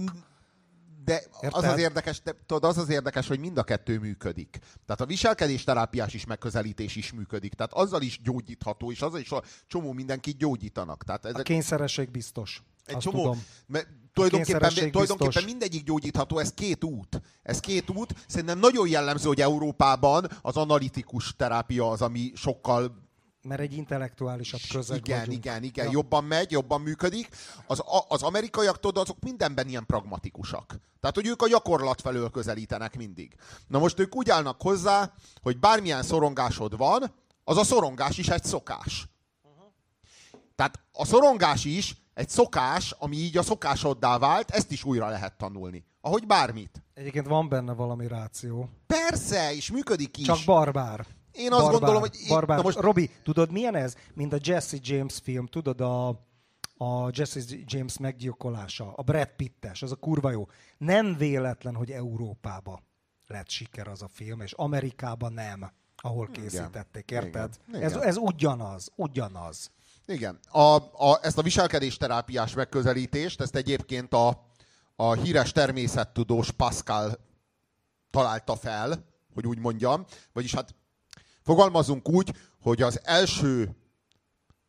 De 1.05 1.13
Érted? 1.13 1.53
az 1.53 1.63
az 1.63 1.79
érdekes, 1.79 2.21
de, 2.21 2.35
tudod, 2.45 2.63
az 2.63 2.77
az 2.77 2.89
érdekes, 2.89 3.27
hogy 3.27 3.39
mind 3.39 3.57
a 3.57 3.63
kettő 3.63 3.99
működik. 3.99 4.59
Tehát 4.85 5.01
a 5.01 5.05
viselkedésterápiás 5.05 6.13
is 6.13 6.25
megközelítés 6.25 6.95
is 6.95 7.11
működik. 7.11 7.53
Tehát 7.53 7.73
azzal 7.73 8.01
is 8.01 8.21
gyógyítható, 8.23 8.91
és 8.91 9.01
azzal 9.01 9.19
is 9.19 9.31
a 9.31 9.43
csomó 9.67 9.91
mindenkit 9.91 10.37
gyógyítanak. 10.37 11.03
Tehát 11.03 11.25
A 11.25 11.27
ezek 11.27 11.43
kényszeresség 11.43 12.11
biztos. 12.11 12.63
egy 12.85 12.95
Azt 12.95 13.03
csomó, 13.03 13.17
tudom. 13.17 13.43
Tulajdonképpen, 14.13 14.91
tulajdonképpen 14.91 15.43
mindegyik 15.43 15.83
gyógyítható, 15.83 16.37
ez 16.39 16.53
két 16.53 16.83
út. 16.83 17.21
Ez 17.43 17.59
két 17.59 17.89
út. 17.89 18.13
Szerintem 18.27 18.59
nagyon 18.59 18.87
jellemző, 18.87 19.27
hogy 19.27 19.41
Európában 19.41 20.27
az 20.41 20.57
analitikus 20.57 21.35
terápia 21.35 21.89
az, 21.89 22.01
ami 22.01 22.31
sokkal 22.35 23.01
Mert 23.41 23.61
egy 23.61 23.73
intellektuálisabb 23.73 24.59
közeg 24.71 24.97
igen, 24.97 25.19
vagyunk. 25.19 25.37
igen, 25.37 25.63
igen, 25.63 25.85
Ja. 25.85 25.91
jobban 25.91 26.23
megy, 26.23 26.51
jobban 26.51 26.81
működik. 26.81 27.27
Az, 27.67 27.83
az 28.07 28.21
amerikaiak, 28.23 28.79
tudod, 28.79 29.03
azok 29.03 29.17
mindenben 29.19 29.67
ilyen 29.67 29.85
pragmatikusak. 29.85 30.75
Tehát, 30.99 31.15
hogy 31.15 31.27
ők 31.27 31.41
a 31.41 31.47
gyakorlat 31.47 32.01
felől 32.01 32.29
közelítenek 32.29 32.97
mindig. 32.97 33.35
Na 33.67 33.79
most 33.79 33.99
ők 33.99 34.15
úgy 34.15 34.29
állnak 34.29 34.61
hozzá, 34.61 35.13
hogy 35.41 35.59
bármilyen 35.59 36.03
szorongásod 36.03 36.77
van, 36.77 37.13
az 37.43 37.57
a 37.57 37.63
szorongás 37.63 38.17
is 38.17 38.27
egy 38.29 38.43
szokás. 38.43 39.07
Tehát 40.55 40.79
a 40.91 41.05
szorongás 41.05 41.65
is 41.65 41.95
egy 42.13 42.29
szokás, 42.29 42.95
ami 42.99 43.15
így 43.15 43.37
a 43.37 43.41
szokásoddá 43.41 44.17
vált, 44.17 44.51
ezt 44.51 44.71
is 44.71 44.83
újra 44.83 45.07
lehet 45.07 45.37
tanulni. 45.37 45.85
Ahogy 46.01 46.27
bármit. 46.27 46.83
Egyébként 46.93 47.27
van 47.27 47.49
benne 47.49 47.73
valami 47.73 48.07
ráció. 48.07 48.69
Persze, 48.87 49.53
és 49.55 49.71
működik 49.71 50.17
is. 50.17 50.25
Csak 50.25 50.39
barbár. 50.45 51.05
Én 51.31 51.51
azt 51.51 51.61
barbár, 51.61 51.79
gondolom, 51.79 52.01
hogy... 52.01 52.15
Én, 52.21 52.27
Barbár. 52.27 52.57
na 52.57 52.63
most, 52.63 52.79
Robi, 52.79 53.09
tudod 53.23 53.51
milyen 53.51 53.75
ez? 53.75 53.95
Mint 54.13 54.33
a 54.33 54.37
Jesse 54.41 54.77
James 54.81 55.19
film, 55.23 55.45
tudod 55.45 55.81
a, 55.81 56.07
a 56.77 57.09
Jesse 57.11 57.39
James 57.65 57.97
meggyilkolása, 57.97 58.93
a 58.95 59.01
Brad 59.01 59.29
Pittes, 59.35 59.81
az 59.81 59.91
a 59.91 59.95
kurva 59.95 60.31
jó. 60.31 60.47
Nem 60.77 61.17
véletlen, 61.17 61.75
hogy 61.75 61.91
Európába 61.91 62.81
lett 63.27 63.49
siker 63.49 63.87
az 63.87 64.01
a 64.01 64.07
film, 64.07 64.41
és 64.41 64.51
Amerikában 64.51 65.33
nem, 65.33 65.71
ahol 65.95 66.27
készítették, 66.27 67.11
érted? 67.11 67.59
Igen. 67.67 67.81
Ez, 67.81 67.91
Igen. 67.91 68.03
ez 68.03 68.17
ugyanaz, 68.17 68.91
ugyanaz. 68.95 69.71
Igen. 70.05 70.39
A, 70.49 70.75
a, 71.09 71.19
ezt 71.21 71.37
a 71.37 71.41
viselkedésterápiás 71.41 72.53
megközelítést, 72.53 73.41
ezt 73.41 73.55
egyébként 73.55 74.13
a, 74.13 74.47
a 74.95 75.13
híres 75.13 75.51
természettudós 75.51 76.51
Pascal 76.51 77.19
találta 78.09 78.55
fel, 78.55 79.05
hogy 79.33 79.47
úgy 79.47 79.59
mondjam. 79.59 80.05
Vagyis 80.33 80.53
hát 80.53 80.75
fogalmazunk 81.41 82.09
úgy, 82.09 82.33
hogy 82.61 82.81
az 82.81 82.99
első 83.03 83.75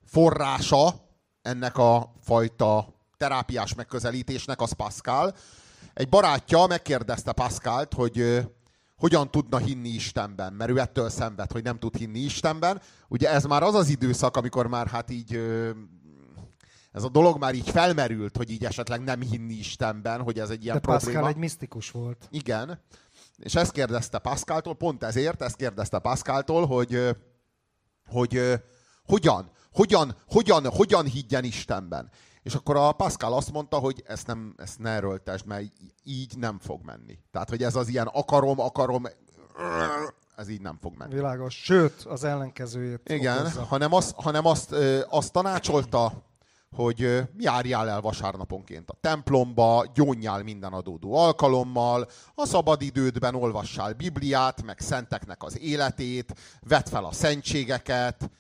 forrása 0.05 1.09
ennek 1.43 1.79
a 1.79 2.13
fajta 2.23 2.95
terápiás 3.17 3.75
megközelítésnek 3.75 4.61
az 4.61 4.73
Pascal. 4.73 5.35
Egy 5.95 6.09
barátja 6.09 6.67
megkérdezte 6.67 7.33
Pascalt, 7.33 7.95
hogy 7.95 8.47
hogyan 8.97 9.31
tudna 9.31 9.59
hinni 9.59 9.89
Istenben, 9.89 10.53
mert 10.53 10.71
ő 10.71 10.79
ettől 10.79 11.09
szenved, 11.09 11.53
hogy 11.53 11.63
nem 11.63 11.79
tud 11.79 11.97
hinni 11.97 12.19
Istenben. 12.19 12.81
Ugye 13.09 13.31
ez 13.31 13.45
már 13.45 13.63
az 13.63 13.75
az 13.75 13.89
időszak, 13.89 14.37
amikor 14.37 14.67
már 14.67 14.87
hát 14.87 15.11
így 15.11 15.41
ez 16.93 17.03
a 17.03 17.09
dolog 17.09 17.39
már 17.39 17.55
így 17.55 17.71
felmerült, 17.71 18.37
hogy 18.37 18.51
így 18.51 18.65
esetleg 18.65 19.01
nem 19.01 19.21
hinni 19.21 19.55
Istenben, 19.55 20.23
hogy 20.23 20.39
ez 20.39 20.51
egy 20.51 20.65
ilyen 20.65 20.75
De 20.75 20.81
Pascal 20.81 21.11
probléma. 21.11 21.29
egy 21.29 21.37
misztikus 21.37 21.91
volt. 21.91 22.29
Igen. 22.31 22.81
És 23.39 23.55
ezt 23.55 23.73
kérdezte 23.73 24.19
Pascaltól, 24.19 24.75
pont 24.75 25.03
ezért 25.03 25.43
ezt 25.43 25.57
kérdezte 25.57 25.99
Pascaltól, 25.99 26.67
hogy, 26.67 27.17
hogy 28.07 28.37
ö, 28.37 28.55
hogyan, 29.05 29.51
hogyan, 29.73 30.17
hogyan, 30.27 30.69
hogyan 30.71 31.05
higgyen 31.05 31.45
Istenben. 31.45 32.11
És 32.45 32.55
akkor 32.55 32.77
a 32.77 32.93
Pascal 32.93 33.33
azt 33.33 33.53
mondta, 33.53 33.77
hogy 33.77 34.03
ezt, 34.07 34.27
nem, 34.27 34.55
ezt 34.57 34.79
ne 34.79 34.91
erőltesd, 34.91 35.47
mert 35.47 35.73
így 36.03 36.37
nem 36.37 36.59
fog 36.59 36.81
menni. 36.85 37.19
Tehát, 37.31 37.49
hogy 37.49 37.63
ez 37.63 37.77
az 37.77 37.89
ilyen 37.89 38.07
akarom, 38.07 38.61
akarom, 38.61 39.07
ez 40.37 40.49
így 40.49 40.61
nem 40.61 40.79
fog 40.81 40.95
menni. 40.97 41.15
Világos. 41.15 41.55
Sőt, 41.55 42.03
az 42.03 42.25
ellenkezőjét 42.25 43.09
Igen, 43.09 43.39
okozza. 43.39 43.65
hanem, 43.65 43.93
azt, 43.93 44.15
hanem 44.15 44.47
azt, 44.47 44.73
azt 45.09 45.33
tanácsolta, 45.33 46.13
hogy 46.77 47.23
járjál 47.39 47.89
el 47.89 48.01
vasárnaponként 48.01 48.91
a 48.91 48.97
templomba, 49.01 49.87
gyónjál 49.95 50.43
minden 50.43 50.73
adódó 50.73 51.15
alkalommal, 51.15 52.09
a 52.35 52.47
szabadidődben 52.47 53.35
olvassál 53.35 53.93
Bibliát, 53.93 54.63
meg 54.63 54.81
szenteknek 54.81 55.43
az 55.43 55.61
életét, 55.61 56.35
vedd 56.61 56.85
fel 56.85 57.05
a 57.05 57.13
szentségeket, 57.13 58.31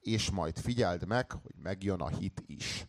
és 0.00 0.30
majd 0.30 0.58
figyeld 0.58 1.06
meg, 1.06 1.30
hogy 1.42 1.54
megjön 1.62 2.00
a 2.00 2.08
hit 2.08 2.42
is. 2.46 2.86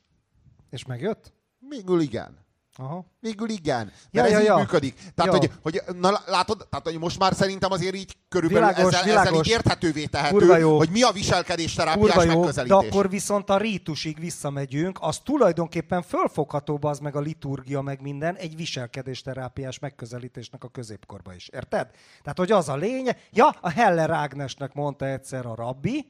És 0.69 0.85
megjött? 0.85 1.33
Végül 1.69 1.99
igen. 2.01 2.43
Aha. 2.77 3.05
Végül 3.19 3.49
igen. 3.49 3.91
Ja, 4.11 4.21
Mert 4.21 4.29
ja, 4.29 4.35
ez 4.35 4.41
így 4.41 4.47
ja. 4.47 4.57
működik. 4.57 4.95
Tehát, 5.15 5.33
Ja. 5.33 5.39
hogy, 5.39 5.51
hogy 5.61 5.95
na, 5.99 6.19
látod, 6.25 6.67
tehát, 6.69 6.87
hogy 6.87 6.97
most 6.99 7.19
már 7.19 7.33
szerintem 7.33 7.71
azért 7.71 7.95
így 7.95 8.17
körülbelül 8.29 8.67
Világos, 8.67 8.93
ezzel, 8.93 9.07
ezzel 9.09 9.23
világos. 9.23 9.47
így 9.47 9.53
érthetővé 9.53 10.05
tehető, 10.05 10.57
jó. 10.57 10.77
hogy 10.77 10.89
mi 10.89 11.01
a 11.01 11.11
viselkedés 11.11 11.73
terápiás 11.73 12.15
jó, 12.15 12.21
de 12.21 12.35
megközelítés. 12.35 12.89
akkor 12.89 13.09
viszont 13.09 13.49
a 13.49 13.57
rítusig 13.57 14.19
visszamegyünk, 14.19 14.97
az 15.01 15.19
tulajdonképpen 15.19 16.01
fölfogható 16.01 16.79
az 16.81 16.99
meg 16.99 17.15
a 17.15 17.19
liturgia, 17.19 17.81
meg 17.81 18.01
minden, 18.01 18.35
egy 18.35 18.55
viselkedésterápiás 18.55 19.79
megközelítésnek 19.79 20.63
a 20.63 20.67
középkorba 20.67 21.33
is. 21.33 21.47
Érted? 21.47 21.89
Tehát, 22.21 22.37
hogy 22.37 22.51
az 22.51 22.69
a 22.69 22.75
lényeg, 22.75 23.27
ja, 23.31 23.55
a 23.61 23.69
Heller 23.69 24.09
Ágnesnek 24.09 24.73
mondta 24.73 25.05
egyszer 25.05 25.45
a 25.45 25.55
rabbi, 25.55 26.05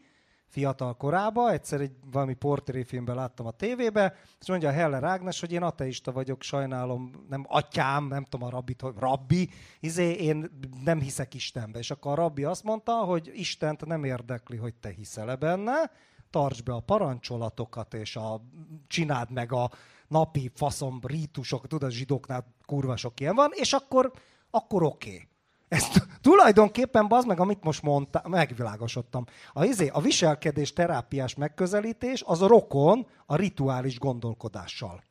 fiatal 0.56 0.94
korában, 0.98 1.52
egyszer 1.52 1.82
egy 1.82 1.92
valami 2.12 2.34
portréfilmben 2.34 3.16
láttam 3.16 3.46
a 3.46 3.52
tévébe, 3.52 4.16
és 4.40 4.48
mondja 4.48 4.70
a 4.70 4.72
Heller 4.72 5.04
Ágnes, 5.04 5.40
hogy 5.40 5.52
én 5.52 5.62
ateista 5.64 6.12
vagyok, 6.12 6.42
sajnálom, 6.42 7.12
nem 7.30 7.46
atyám, 7.48 8.08
nem 8.08 8.24
tudom 8.24 8.48
a 8.48 8.50
rabbit, 8.50 8.82
hogy 8.82 8.94
rabbi, 8.98 9.50
izé, 9.80 10.12
én 10.12 10.60
nem 10.84 11.00
hiszek 11.00 11.34
Istenbe. 11.34 11.80
És 11.80 11.92
akkor 11.92 12.12
a 12.12 12.16
rabbi 12.16 12.44
azt 12.44 12.64
mondta, 12.64 12.94
hogy 12.94 13.32
Istent 13.34 13.86
nem 13.86 14.04
érdekli, 14.04 14.58
hogy 14.58 14.76
te 14.76 14.90
hiszel 14.90 15.36
benne, 15.36 15.92
tartsd 16.30 16.64
be 16.64 16.74
a 16.74 16.80
parancsolatokat, 16.80 17.94
és 17.94 18.16
a, 18.16 18.42
csináld 18.88 19.32
meg 19.32 19.52
a 19.52 19.72
napi 20.08 20.52
faszom 20.54 21.00
rítusok, 21.04 21.68
tudod, 21.68 21.90
a 21.90 21.92
zsidóknál 21.92 22.56
kurva 22.66 22.96
sok 22.96 23.20
ilyen 23.20 23.36
van, 23.36 23.50
és 23.54 23.74
akkor, 23.74 24.12
akkor 24.50 24.84
oké. 24.84 25.10
Okay. 25.10 25.28
Ez 25.68 25.88
tulajdonképpen, 26.22 27.08
bazd 27.08 27.28
meg, 27.28 27.40
amit 27.40 27.64
most 27.64 27.82
mondta, 27.82 28.22
megvilágosodtam. 28.28 29.26
A, 29.54 29.64
izé, 29.64 29.88
a 29.88 30.02
viselkedés 30.02 30.74
terápiás 30.74 31.36
megközelítés 31.36 32.24
az 32.26 32.42
a 32.42 32.48
rokon 32.48 33.08
a 33.26 33.36
rituális 33.36 34.00
gondolkodással. 34.00 35.04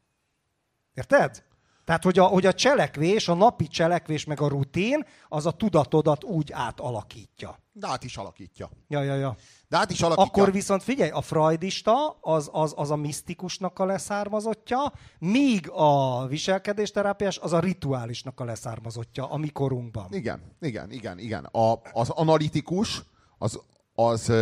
Érted? 0.95 1.45
Tehát, 1.85 2.05
hogy 2.05 2.19
a, 2.19 2.25
hogy 2.25 2.47
a 2.47 2.53
cselekvés, 2.53 3.29
a 3.29 3.35
napi 3.35 3.69
cselekvés, 3.69 4.25
meg 4.25 4.41
a 4.41 4.49
rutin, 4.49 5.07
az 5.29 5.47
a 5.47 5.51
tudatodat 5.51 6.25
úgy 6.25 6.53
átalakítja. 6.53 7.59
De 7.73 7.87
át 7.87 8.05
is 8.05 8.17
alakítja. 8.17 8.71
Ja, 8.89 9.03
ja, 9.03 9.15
ja. 9.15 9.37
De 9.69 9.77
át 9.77 9.91
is 9.91 10.01
alakítja. 10.01 10.25
Akkor 10.25 10.53
viszont 10.53 10.83
figyelj, 10.83 11.11
a 11.11 11.21
freudista 11.21 12.19
az, 12.21 12.49
az, 12.53 12.73
az 12.77 12.91
a 12.91 12.97
misztikusnak 12.97 13.79
a 13.79 13.85
leszármazottja, 13.85 14.93
míg 15.19 15.71
a 15.71 16.27
viselkedésterápiás 16.27 17.39
az 17.39 17.53
a 17.53 17.61
rituálisnak 17.61 18.41
a 18.41 18.45
leszármazottja 18.45 19.31
a 19.31 19.37
mi 19.37 19.49
korunkban. 19.49 20.07
Igen, 20.11 20.57
igen, 20.61 20.91
igen, 20.91 21.19
igen. 21.19 21.45
A, 21.45 21.81
az 21.93 22.11
analitikus 22.11 23.03
az, 23.39 23.61
az, 23.95 24.33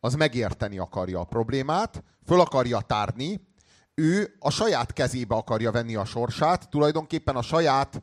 az 0.00 0.14
megérteni 0.14 0.78
akarja 0.78 1.20
a 1.20 1.24
problémát, 1.24 2.02
föl 2.26 2.40
akarja 2.40 2.80
tárni, 2.80 3.40
ő 3.94 4.36
a 4.38 4.50
saját 4.50 4.92
kezébe 4.92 5.34
akarja 5.34 5.70
venni 5.70 5.94
a 5.94 6.04
sorsát, 6.04 6.70
tulajdonképpen 6.70 7.36
a 7.36 7.42
saját... 7.42 8.02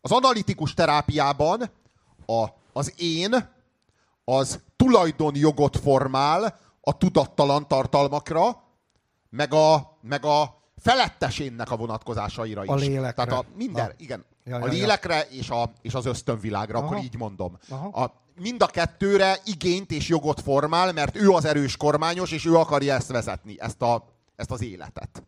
Az 0.00 0.12
analitikus 0.12 0.74
terápiában 0.74 1.70
a, 2.26 2.46
az 2.72 2.94
én 2.96 3.50
az 4.24 4.60
tulajdonjogot 4.76 5.76
formál 5.76 6.58
a 6.80 6.96
tudattalan 6.96 7.68
tartalmakra, 7.68 8.62
meg 9.30 9.54
a, 9.54 9.98
meg 10.00 10.24
a 10.24 10.62
felettesénnek 10.76 11.70
a 11.70 11.76
vonatkozásaira 11.76 12.64
is. 12.64 12.70
A 12.70 12.74
lélekre. 12.74 13.24
Tehát 13.24 13.44
a 13.44 13.46
minden, 13.56 13.86
Na. 13.86 13.94
igen. 13.96 14.24
Ja, 14.44 14.56
a 14.56 14.58
ja, 14.58 14.64
ja. 14.66 14.72
lélekre 14.72 15.20
és 15.28 15.50
a, 15.50 15.72
és 15.82 15.94
az 15.94 16.06
ösztönvilágra, 16.06 16.78
Aha. 16.78 16.86
akkor 16.86 17.04
így 17.04 17.16
mondom. 17.16 17.58
Aha. 17.68 18.02
A, 18.02 18.22
mind 18.34 18.62
a 18.62 18.66
kettőre 18.66 19.38
igényt 19.44 19.90
és 19.90 20.08
jogot 20.08 20.40
formál, 20.40 20.92
mert 20.92 21.16
ő 21.16 21.30
az 21.30 21.44
erős 21.44 21.76
kormányos, 21.76 22.32
és 22.32 22.46
ő 22.46 22.56
akarja 22.56 22.94
ezt 22.94 23.08
vezetni, 23.08 23.60
ezt, 23.60 23.82
a, 23.82 24.04
ezt 24.36 24.50
az 24.50 24.62
életet. 24.62 25.22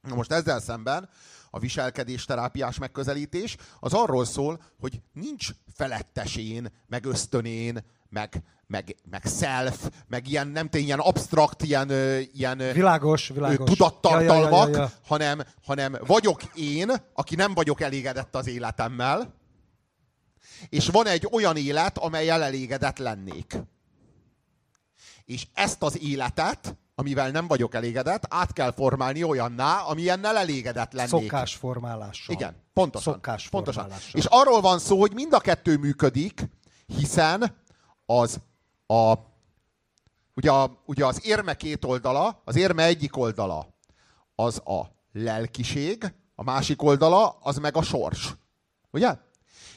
Na 0.00 0.14
most 0.14 0.32
ezzel 0.32 0.60
szemben 0.60 1.08
a 1.50 1.58
viselkedésterápiás 1.58 2.78
megközelítés 2.78 3.56
az 3.80 3.92
arról 3.92 4.24
szól, 4.24 4.60
hogy 4.80 5.00
nincs 5.12 5.48
felettesén, 5.74 6.72
meg 6.86 7.04
ösztönén, 7.04 7.84
meg, 8.16 8.42
meg, 8.66 8.96
meg 9.10 9.22
self, 9.24 9.90
meg 10.06 10.28
ilyen, 10.28 10.48
nem 10.48 10.68
tudom, 10.68 10.86
ilyen 10.86 10.98
abstrakt, 10.98 11.62
ilyen, 11.62 11.90
ilyen 12.32 12.58
Világos, 12.58 13.28
világos. 13.28 13.70
tudattartalmak, 13.70 14.68
ja, 14.68 14.76
ja, 14.76 14.78
ja. 14.78 14.90
Hanem, 15.06 15.42
hanem 15.64 15.96
vagyok 16.06 16.42
én, 16.54 16.92
aki 17.12 17.34
nem 17.34 17.54
vagyok 17.54 17.80
elégedett 17.80 18.34
az 18.34 18.46
életemmel, 18.46 19.34
és 20.68 20.88
van 20.88 21.06
egy 21.06 21.28
olyan 21.32 21.56
élet, 21.56 21.98
amelyel 21.98 22.42
elégedett 22.42 22.98
lennék. 22.98 23.56
És 25.24 25.46
ezt 25.54 25.82
az 25.82 26.02
életet, 26.02 26.76
amivel 26.94 27.30
nem 27.30 27.46
vagyok 27.46 27.74
elégedett, 27.74 28.24
át 28.28 28.52
kell 28.52 28.72
formálni 28.72 29.22
olyanná, 29.22 29.80
amilyennel 29.80 30.36
elégedett 30.36 30.92
lennék. 30.92 31.10
Szokásformálással. 31.10 32.34
Igen, 32.34 32.56
pontosan. 32.72 33.12
Szokásformálással. 33.12 33.84
pontosan. 33.84 34.20
És 34.20 34.26
arról 34.30 34.60
van 34.60 34.78
szó, 34.78 35.00
hogy 35.00 35.12
mind 35.14 35.32
a 35.32 35.38
kettő 35.38 35.76
működik, 35.76 36.48
hiszen 36.86 37.64
az 38.06 38.40
a, 38.86 39.14
ugye, 40.34 40.50
a, 40.50 40.82
ugye 40.84 41.06
az 41.06 41.26
érme 41.26 41.56
két 41.56 41.84
oldala, 41.84 42.42
az 42.44 42.56
érme 42.56 42.84
egyik 42.84 43.16
oldala 43.16 43.74
az 44.34 44.58
a 44.64 44.90
lelkiség, 45.12 46.14
a 46.34 46.42
másik 46.42 46.82
oldala 46.82 47.38
az 47.40 47.56
meg 47.56 47.76
a 47.76 47.82
sors. 47.82 48.34
Ugye? 48.90 49.16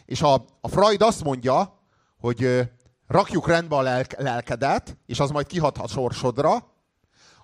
És 0.05 0.21
a, 0.21 0.33
a 0.61 0.67
Freud 0.67 1.01
azt 1.01 1.23
mondja, 1.23 1.79
hogy 2.19 2.43
ö, 2.43 2.61
rakjuk 3.07 3.47
rendbe 3.47 3.75
a 3.75 3.81
lelk, 3.81 4.17
lelkedet, 4.17 4.97
és 5.05 5.19
az 5.19 5.29
majd 5.29 5.47
kihat 5.47 5.77
a 5.77 5.87
sorsodra, 5.87 6.77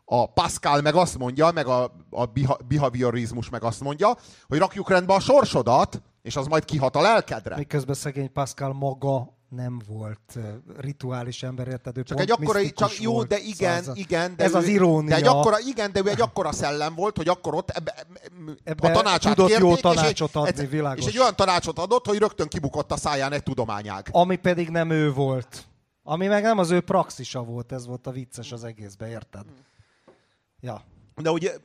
a 0.05 0.33
Pascal 0.33 0.81
meg 0.81 0.95
azt 0.95 1.17
mondja, 1.17 1.51
meg 1.51 1.67
a, 1.67 1.83
a 2.09 2.25
behaviorizmus 2.67 3.49
meg 3.49 3.63
azt 3.63 3.81
mondja, 3.81 4.17
hogy 4.47 4.57
rakjuk 4.57 4.89
rendbe 4.89 5.13
a 5.13 5.19
sorsodat, 5.19 6.01
és 6.21 6.35
az 6.35 6.47
majd 6.47 6.65
kihat 6.65 6.95
a 6.95 7.01
lelkedre. 7.01 7.55
Miközben 7.55 7.95
szegény 7.95 8.31
Pascal 8.31 8.73
maga 8.73 9.34
nem 9.49 9.81
volt 9.87 10.37
rituális 10.77 11.43
ember, 11.43 11.67
érted? 11.67 11.97
Ő 11.97 12.03
csak 12.03 12.19
egy 12.19 12.31
akkora, 12.31 12.69
csak 12.71 12.99
jó, 12.99 13.23
de 13.23 13.37
igen, 13.37 13.79
szóval 13.79 13.95
igen. 13.95 14.35
De 14.35 14.43
ez 14.43 14.53
ő, 14.53 14.55
az 14.55 14.67
irónia. 14.67 15.09
De 15.09 15.15
egy 15.15 15.27
akkora, 15.27 15.59
igen, 15.59 15.91
de 15.91 16.01
ő 16.05 16.09
egy 16.09 16.21
akkora 16.21 16.51
szellem 16.51 16.95
volt, 16.95 17.17
hogy 17.17 17.27
akkor 17.27 17.53
ott 17.53 17.69
ebbe, 17.69 17.93
Ebbe 18.63 18.87
a 18.87 18.91
tanácsát 18.91 19.35
tudott 19.35 19.49
kérték, 19.49 19.67
jó 19.67 19.73
és, 19.73 19.81
tanácsot 19.81 20.29
egy, 20.29 20.41
adni, 20.41 20.61
egy, 20.61 20.69
világos. 20.69 21.05
és 21.05 21.11
egy 21.11 21.19
olyan 21.19 21.35
tanácsot 21.35 21.79
adott, 21.79 22.05
hogy 22.05 22.17
rögtön 22.17 22.47
kibukott 22.47 22.91
a 22.91 22.97
száján 22.97 23.31
egy 23.31 23.43
tudományág. 23.43 24.07
Ami 24.11 24.35
pedig 24.35 24.69
nem 24.69 24.89
ő 24.89 25.13
volt. 25.13 25.65
Ami 26.03 26.27
meg 26.27 26.43
nem 26.43 26.57
az 26.57 26.71
ő 26.71 26.81
praxisa 26.81 27.43
volt, 27.43 27.71
ez 27.71 27.85
volt 27.85 28.07
a 28.07 28.11
vicces 28.11 28.51
az 28.51 28.63
egészbe, 28.63 29.09
érted? 29.09 29.45
Ja. 30.59 30.81
De 31.15 31.31
ugye 31.31 31.55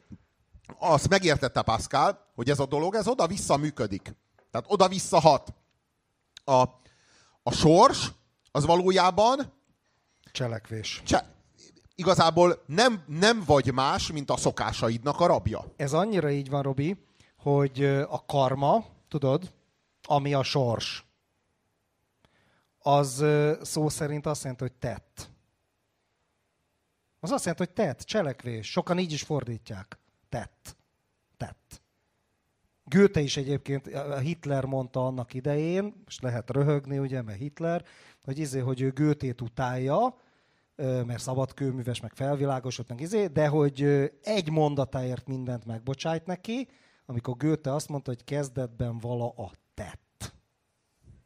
azt 0.79 1.09
megértette 1.09 1.63
Pascal, 1.63 2.27
hogy 2.35 2.51
ez 2.51 2.59
a 2.59 2.67
dolog, 2.67 2.95
ez 2.95 3.09
oda-vissza 3.09 3.57
működik. 3.57 4.15
Tehát 4.51 4.67
oda-vissza 4.69 5.21
hat. 5.21 5.55
A, 6.45 6.65
a 7.43 7.53
sors, 7.53 8.13
az 8.51 8.65
valójában 8.67 9.53
Cselekvés. 10.33 11.03
cse, 11.05 11.35
igazából 11.95 12.63
nem, 12.67 13.05
nem 13.07 13.45
vagy 13.45 13.73
más, 13.73 14.13
mint 14.13 14.31
a 14.31 14.37
szokásaidnak 14.37 15.21
a 15.21 15.27
rabja. 15.27 15.65
Ez 15.77 15.93
annyira 15.93 16.31
így 16.31 16.51
van, 16.51 16.63
Robi, 16.63 17.05
hogy 17.37 17.85
a 17.85 18.25
karma, 18.27 18.85
tudod, 19.09 19.53
ami 20.03 20.35
a 20.35 20.43
sors, 20.43 21.05
az 22.79 23.25
szó 23.63 23.89
szerint 23.89 24.27
azt 24.27 24.43
jelenti, 24.43 24.63
hogy 24.63 24.73
tett. 24.73 25.31
Az 27.21 27.31
azt 27.31 27.45
jelenti, 27.45 27.65
hogy 27.65 27.87
tett, 27.87 28.01
cselekvés. 28.01 28.71
Sokan 28.71 28.99
így 28.99 29.13
is 29.13 29.23
fordítják. 29.23 29.99
Tett. 30.29 30.77
Tett. 31.37 31.83
Goethe 32.91 33.21
is 33.21 33.37
egyébként, 33.37 33.91
Hitler 34.23 34.65
mondta 34.65 35.07
annak 35.07 35.35
idején, 35.35 36.03
és 36.07 36.21
lehet 36.21 36.51
röhögni, 36.51 36.99
ugye, 36.99 37.23
mert 37.23 37.39
Hitler, 37.39 37.85
hogy 38.23 38.39
izé, 38.39 38.59
hogy 38.59 38.81
ő 38.81 38.93
Goethe-t 38.93 39.41
utálja, 39.41 40.17
mert 40.77 41.21
szabadkőműves, 41.21 42.01
meg 42.01 42.13
felvilágosott, 42.15 42.89
meg 42.89 43.01
izé, 43.01 43.27
de 43.27 43.49
hogy 43.49 43.83
egy 44.23 44.51
mondatáért 44.51 45.27
mindent 45.27 45.65
megbocsájt 45.67 46.27
neki, 46.27 46.69
amikor 47.07 47.37
Goethe 47.37 47.75
azt 47.75 47.89
mondta, 47.89 48.11
hogy 48.11 48.25
kezdetben 48.25 48.99
vala 48.99 49.29
a 49.29 49.51
tett. 49.75 50.35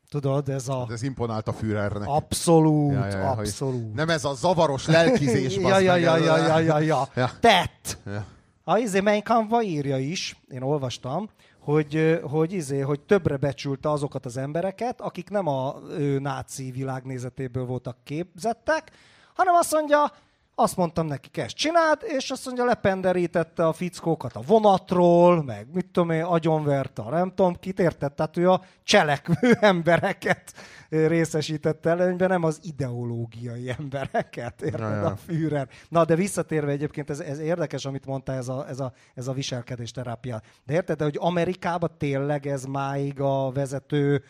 Tudod, 0.09 0.49
ez 0.49 0.69
a... 0.69 0.87
Ez 0.91 1.03
imponált 1.03 1.49
a 1.49 1.53
Führernek. 1.53 2.09
Abszolút, 2.09 2.93
Ja, 2.93 3.07
ja, 3.07 3.19
ja, 3.19 3.31
abszolút. 3.31 3.95
Nem 3.95 4.09
ez 4.09 4.25
a 4.25 4.35
zavaros 4.35 4.87
lelkizés. 4.87 5.57
ja, 5.69 5.79
ja, 5.79 5.97
ja, 5.97 6.17
ja, 6.17 6.37
ja, 6.37 6.59
ja, 6.59 6.79
ja. 6.79 7.09
Ja. 7.15 7.31
Tett. 7.41 7.99
Ja. 8.07 8.27
A 8.65 8.79
izé 8.79 9.01
Mein 9.01 9.23
Kampfba 9.23 9.62
írja 9.62 9.99
is, 9.99 10.43
én 10.49 10.62
olvastam, 10.62 11.31
hogy, 11.65 12.21
hogy, 12.23 12.53
izé, 12.53 12.81
hogy 12.81 13.01
többre 13.01 13.37
becsülte 13.37 13.91
azokat 13.91 14.27
az 14.27 14.37
embereket, 14.37 15.01
akik 15.01 15.31
nem 15.31 15.47
a 15.47 15.75
náci 16.19 16.71
világnézetéből 16.71 17.65
voltak 17.65 17.97
képzettek, 18.05 18.91
hanem 19.35 19.55
azt 19.55 19.73
mondja, 19.73 20.12
azt 20.55 20.76
mondtam 20.76 21.07
neki, 21.07 21.40
ezt 21.40 21.57
csináld, 21.57 21.98
és 22.02 22.30
azt 22.30 22.44
mondja, 22.44 22.64
lependerítette 22.64 23.66
a 23.66 23.72
fickókat 23.72 24.36
a 24.36 24.40
vonatról, 24.40 25.42
meg 25.42 25.66
mit 25.72 25.86
tudom 25.86 26.11
én, 26.11 26.22
agyonverte 26.22 27.02
a 27.02 27.11
nem 27.11 27.32
tudom, 27.34 27.55
kit 27.55 27.78
érted? 27.78 28.12
Tehát 28.12 28.36
ő 28.36 28.50
a 28.50 28.62
cselekvő 28.82 29.57
embereket 29.61 30.52
részesítette 30.88 31.90
előnyben, 31.90 32.28
nem 32.28 32.42
az 32.42 32.59
ideológiai 32.62 33.74
embereket, 33.78 34.62
érted? 34.62 35.05
A 35.05 35.16
Führer. 35.16 35.68
Na, 35.88 36.05
de 36.05 36.14
visszatérve 36.14 36.70
egyébként, 36.70 37.11
ez, 37.11 37.20
ez 37.20 37.38
érdekes, 37.38 37.84
amit 37.84 38.07
mondta 38.07 38.32
ez 38.32 38.48
a, 38.48 38.68
ez 38.68 38.80
a, 38.80 38.92
ez 39.14 39.26
a 39.26 39.32
viselkedés 39.32 39.90
terápia. 39.90 40.40
De 40.64 40.72
érted, 40.72 40.96
de 40.98 41.05
hogy 41.05 41.16
Amerikában 41.18 41.90
tényleg 41.98 42.46
ez 42.46 42.64
máig 42.64 43.20
a 43.20 43.50
vezető 43.52 44.24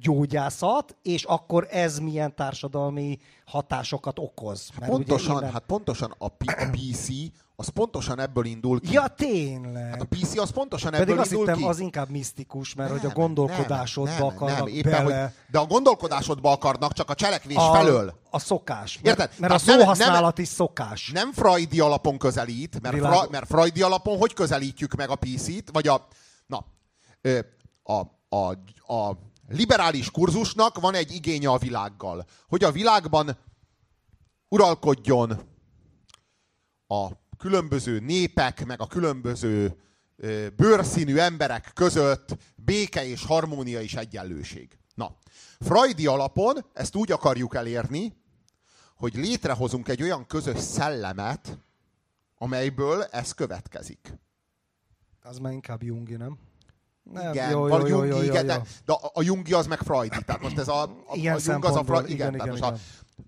gyógyászat, 0.00 0.96
és 1.02 1.24
akkor 1.24 1.66
ez 1.70 1.98
milyen 1.98 2.34
társadalmi 2.34 3.18
hatásokat 3.46 4.18
okoz. 4.18 4.70
Mert 4.78 4.90
Pontosan, 4.92 5.36
innen- 5.36 5.52
hát 5.52 5.62
pontosan 5.66 6.14
a, 6.18 6.28
P- 6.28 6.48
a 6.60 6.70
PC, 6.70 7.08
az 7.56 7.68
pontosan 7.68 8.20
ebből 8.20 8.44
indul 8.44 8.80
ki. 8.80 8.92
Ja, 8.92 9.06
tényleg. 9.08 9.90
Hát 9.90 10.00
a 10.00 10.04
PC 10.04 10.38
az 10.38 10.50
pontosan 10.50 10.90
Pedig 10.90 11.08
ebből 11.08 11.18
azt 11.20 11.30
indul 11.30 11.46
hittem, 11.46 11.60
ki. 11.60 11.66
az 11.68 11.78
inkább 11.78 12.08
misztikus, 12.10 12.74
mert 12.74 12.90
hogy 12.90 12.98
a 13.00 13.02
Nem, 13.06 13.12
gondolkodásodba 13.14 14.10
nem, 14.10 14.18
nem, 14.26 14.34
akarnak 14.34 14.58
nem, 14.58 14.66
éppen, 14.66 15.04
bele... 15.04 15.22
Hogy, 15.22 15.32
de 15.50 15.58
a 15.58 15.66
gondolkodásodba 15.66 16.50
akarnak, 16.52 16.92
csak 16.92 17.10
a 17.10 17.14
cselekvés 17.14 17.56
a, 17.56 17.72
felől. 17.72 18.14
A 18.30 18.38
szokás. 18.38 19.00
Mert, 19.02 19.18
Érted? 19.18 19.38
mert 19.38 19.52
a 19.52 19.58
nem- 19.66 19.78
szóhasználat 19.78 20.38
is 20.38 20.48
szokás. 20.48 21.10
Nem 21.14 21.32
freudi 21.32 21.80
alapon 21.80 22.18
közelít, 22.18 22.80
mert, 22.82 22.96
fra, 22.96 23.26
mert 23.30 23.46
freudi 23.46 23.82
alapon 23.82 24.18
hogy 24.18 24.34
közelítjük 24.34 24.94
meg 24.94 25.10
a 25.10 25.16
PC-t, 25.16 25.70
vagy 25.72 25.88
a... 25.88 26.06
Na, 26.46 26.64
ö, 27.20 27.38
a, 27.82 28.00
a, 28.36 28.50
a 28.94 29.16
liberális 29.52 30.10
kurzusnak 30.10 30.80
van 30.80 30.94
egy 30.94 31.12
igénye 31.12 31.48
a 31.48 31.58
világgal. 31.58 32.26
Hogy 32.48 32.64
a 32.64 32.72
világban 32.72 33.38
uralkodjon 34.48 35.40
a 36.86 37.08
különböző 37.38 37.98
népek, 37.98 38.64
meg 38.66 38.80
a 38.80 38.86
különböző 38.86 39.76
bőrszínű 40.56 41.16
emberek 41.16 41.70
között 41.74 42.36
béke 42.56 43.06
és 43.06 43.24
harmónia 43.24 43.80
és 43.80 43.94
egyenlőség. 43.94 44.78
Na, 44.94 45.16
Freudi 45.60 46.06
alapon 46.06 46.64
ezt 46.72 46.96
úgy 46.96 47.12
akarjuk 47.12 47.54
elérni, 47.54 48.16
hogy 48.96 49.14
létrehozunk 49.14 49.88
egy 49.88 50.02
olyan 50.02 50.26
közös 50.26 50.58
szellemet, 50.58 51.58
amelyből 52.38 53.02
ez 53.02 53.32
következik. 53.32 54.14
Az 55.22 55.38
már 55.38 55.52
inkább 55.52 55.82
Jungi, 55.82 56.14
nem? 56.14 56.38
Nem, 57.02 57.32
Igen, 57.32 57.50
jó, 57.50 57.60
vagy 57.60 57.88
jó, 57.88 57.96
Jungi, 57.96 58.08
jó, 58.08 58.16
jó, 58.16 58.22
igen, 58.22 58.46
jó. 58.46 58.46
de, 58.46 58.62
de 58.86 58.92
a, 59.12 59.22
Jungi 59.22 59.52
az 59.52 59.66
meg 59.66 59.78
Freudi. 59.78 60.22
Tehát 60.26 60.42
most 60.42 60.58
ez 60.58 60.68
a, 60.68 60.82
a, 60.82 60.88
Ilyen 61.12 61.34
a 61.34 61.38
Jung 61.44 61.64
az 61.64 61.70
a 61.70 61.74
szempontból, 61.74 61.96
Freud, 61.96 62.10
igen, 62.10 62.34
igen, 62.34 62.46
igen, 62.46 62.48
most 62.48 62.62
a, 62.62 62.74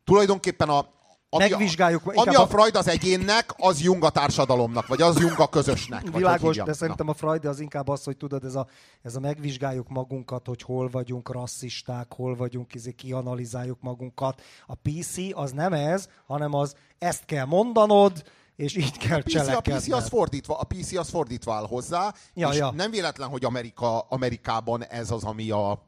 tulajdonképpen 0.04 0.68
a, 0.68 0.86
ami, 1.34 1.48
Megvizsgáljuk 1.48 2.06
a, 2.06 2.20
ami 2.20 2.34
a 2.34 2.46
Freud 2.46 2.76
az 2.76 2.88
egyénnek, 2.88 3.54
az 3.56 3.80
Jung 3.80 4.04
a 4.04 4.10
társadalomnak, 4.10 4.86
vagy 4.86 5.02
az 5.02 5.20
Jung 5.20 5.40
a 5.40 5.48
közösnek. 5.48 6.02
Világos, 6.12 6.56
de 6.56 6.72
szerintem 6.72 7.08
a 7.08 7.14
Freud 7.14 7.44
az 7.44 7.60
inkább 7.60 7.88
az, 7.88 8.04
hogy 8.04 8.16
tudod, 8.16 8.44
ez 8.44 8.54
a, 8.54 8.66
ez 9.02 9.16
a 9.16 9.20
megvizsgáljuk 9.20 9.88
magunkat, 9.88 10.46
hogy 10.46 10.62
hol 10.62 10.88
vagyunk 10.88 11.32
rasszisták, 11.32 12.12
hol 12.12 12.36
vagyunk, 12.36 12.74
izé, 12.74 12.92
kianalizáljuk 12.92 13.78
magunkat. 13.80 14.42
A 14.66 14.74
PC 14.74 15.16
az 15.32 15.52
nem 15.52 15.72
ez, 15.72 16.08
hanem 16.26 16.54
az 16.54 16.74
ezt 16.98 17.24
kell 17.24 17.44
mondanod, 17.44 18.22
és 18.56 18.76
így 18.76 18.96
kell 18.98 19.18
A 19.18 19.22
PC, 19.22 19.26
a 19.26 19.30
cselekedned. 19.38 19.82
PC 19.82 19.92
az 19.92 20.08
fordítva, 20.08 20.58
a 20.58 20.64
PC 20.64 20.92
az 20.92 21.08
fordítva 21.08 21.54
áll 21.54 21.66
hozzá, 21.66 22.14
Ja, 22.34 22.48
és 22.48 22.56
ja. 22.56 22.70
nem 22.70 22.90
véletlen, 22.90 23.28
hogy 23.28 23.44
Amerika, 23.44 24.00
Amerikában 24.00 24.84
ez 24.84 25.10
az, 25.10 25.24
ami 25.24 25.50
a, 25.50 25.82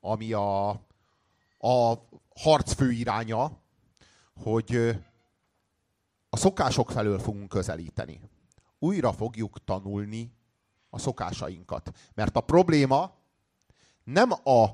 ami 0.00 0.32
a, 0.32 0.68
a 1.58 1.98
harc 2.34 2.72
fő 2.74 2.90
iránya, 2.90 3.50
hogy 4.42 4.96
a 6.30 6.36
szokások 6.36 6.90
felől 6.90 7.18
fogunk 7.18 7.48
közelíteni. 7.48 8.20
Újra 8.78 9.12
fogjuk 9.12 9.64
tanulni 9.64 10.32
a 10.90 10.98
szokásainkat. 10.98 11.90
Mert 12.14 12.36
a 12.36 12.40
probléma 12.40 13.10
nem 14.04 14.30
a 14.30 14.66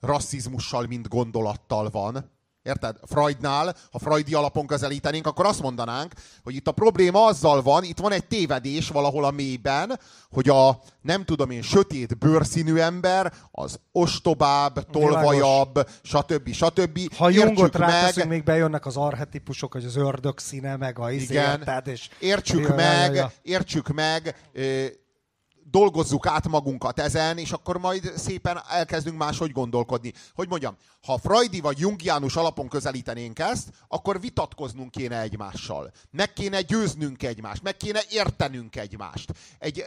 rasszizmussal, 0.00 0.86
mint 0.86 1.08
gondolattal 1.08 1.90
van. 1.90 2.30
Érted? 2.62 2.96
Freudnál, 3.02 3.74
ha 3.90 3.98
Freudi 3.98 4.34
alapon 4.34 4.66
közelítenénk, 4.66 5.26
akkor 5.26 5.46
azt 5.46 5.62
mondanánk, 5.62 6.12
hogy 6.42 6.54
itt 6.54 6.68
a 6.68 6.72
probléma 6.72 7.26
azzal 7.26 7.62
van, 7.62 7.84
itt 7.84 7.98
van 7.98 8.12
egy 8.12 8.26
tévedés 8.26 8.88
valahol 8.88 9.24
a 9.24 9.30
mélyben, 9.30 10.00
hogy 10.30 10.48
a 10.48 10.80
nem 11.00 11.24
tudom 11.24 11.50
én, 11.50 11.62
sötét 11.62 12.18
bőrszínű 12.18 12.76
ember 12.76 13.32
az 13.50 13.80
ostobább, 13.92 14.90
tolvajabb, 14.90 15.88
stb. 16.02 16.52
stb. 16.52 17.14
Ha 17.16 17.30
Értsük 17.30 17.46
Jungot 17.46 17.78
meg, 17.78 18.28
még 18.28 18.44
bejönnek 18.44 18.86
az 18.86 18.96
arhetipusok, 18.96 19.72
hogy 19.72 19.84
az 19.84 19.96
ördög 19.96 20.38
színe, 20.38 20.76
meg 20.76 20.98
a 20.98 21.10
izé, 21.10 21.34
igen, 21.34 21.58
érted, 21.58 21.86
és 21.86 22.08
értsük 22.18 22.74
meg, 22.76 23.14
ja, 23.14 23.20
ja. 23.20 23.32
értsük 23.42 23.88
meg, 23.88 24.36
dolgozzuk 25.72 26.26
át 26.26 26.48
magunkat 26.48 26.98
ezen, 26.98 27.38
és 27.38 27.52
akkor 27.52 27.78
majd 27.78 28.12
szépen 28.16 28.62
elkezdünk 28.68 29.18
máshogy 29.18 29.52
gondolkodni. 29.52 30.12
Hogy 30.34 30.48
mondjam, 30.48 30.76
ha 31.02 31.18
Freudi 31.18 31.60
vagy 31.60 31.78
Jungiánus 31.78 32.36
alapon 32.36 32.68
közelítenénk 32.68 33.38
ezt, 33.38 33.68
akkor 33.88 34.20
vitatkoznunk 34.20 34.90
kéne 34.90 35.20
egymással. 35.20 35.92
Meg 36.10 36.32
kéne 36.32 36.60
győznünk 36.60 37.22
egymást, 37.22 37.62
meg 37.62 37.76
kéne 37.76 38.00
értenünk 38.10 38.76
egymást. 38.76 39.32
Egy, 39.58 39.84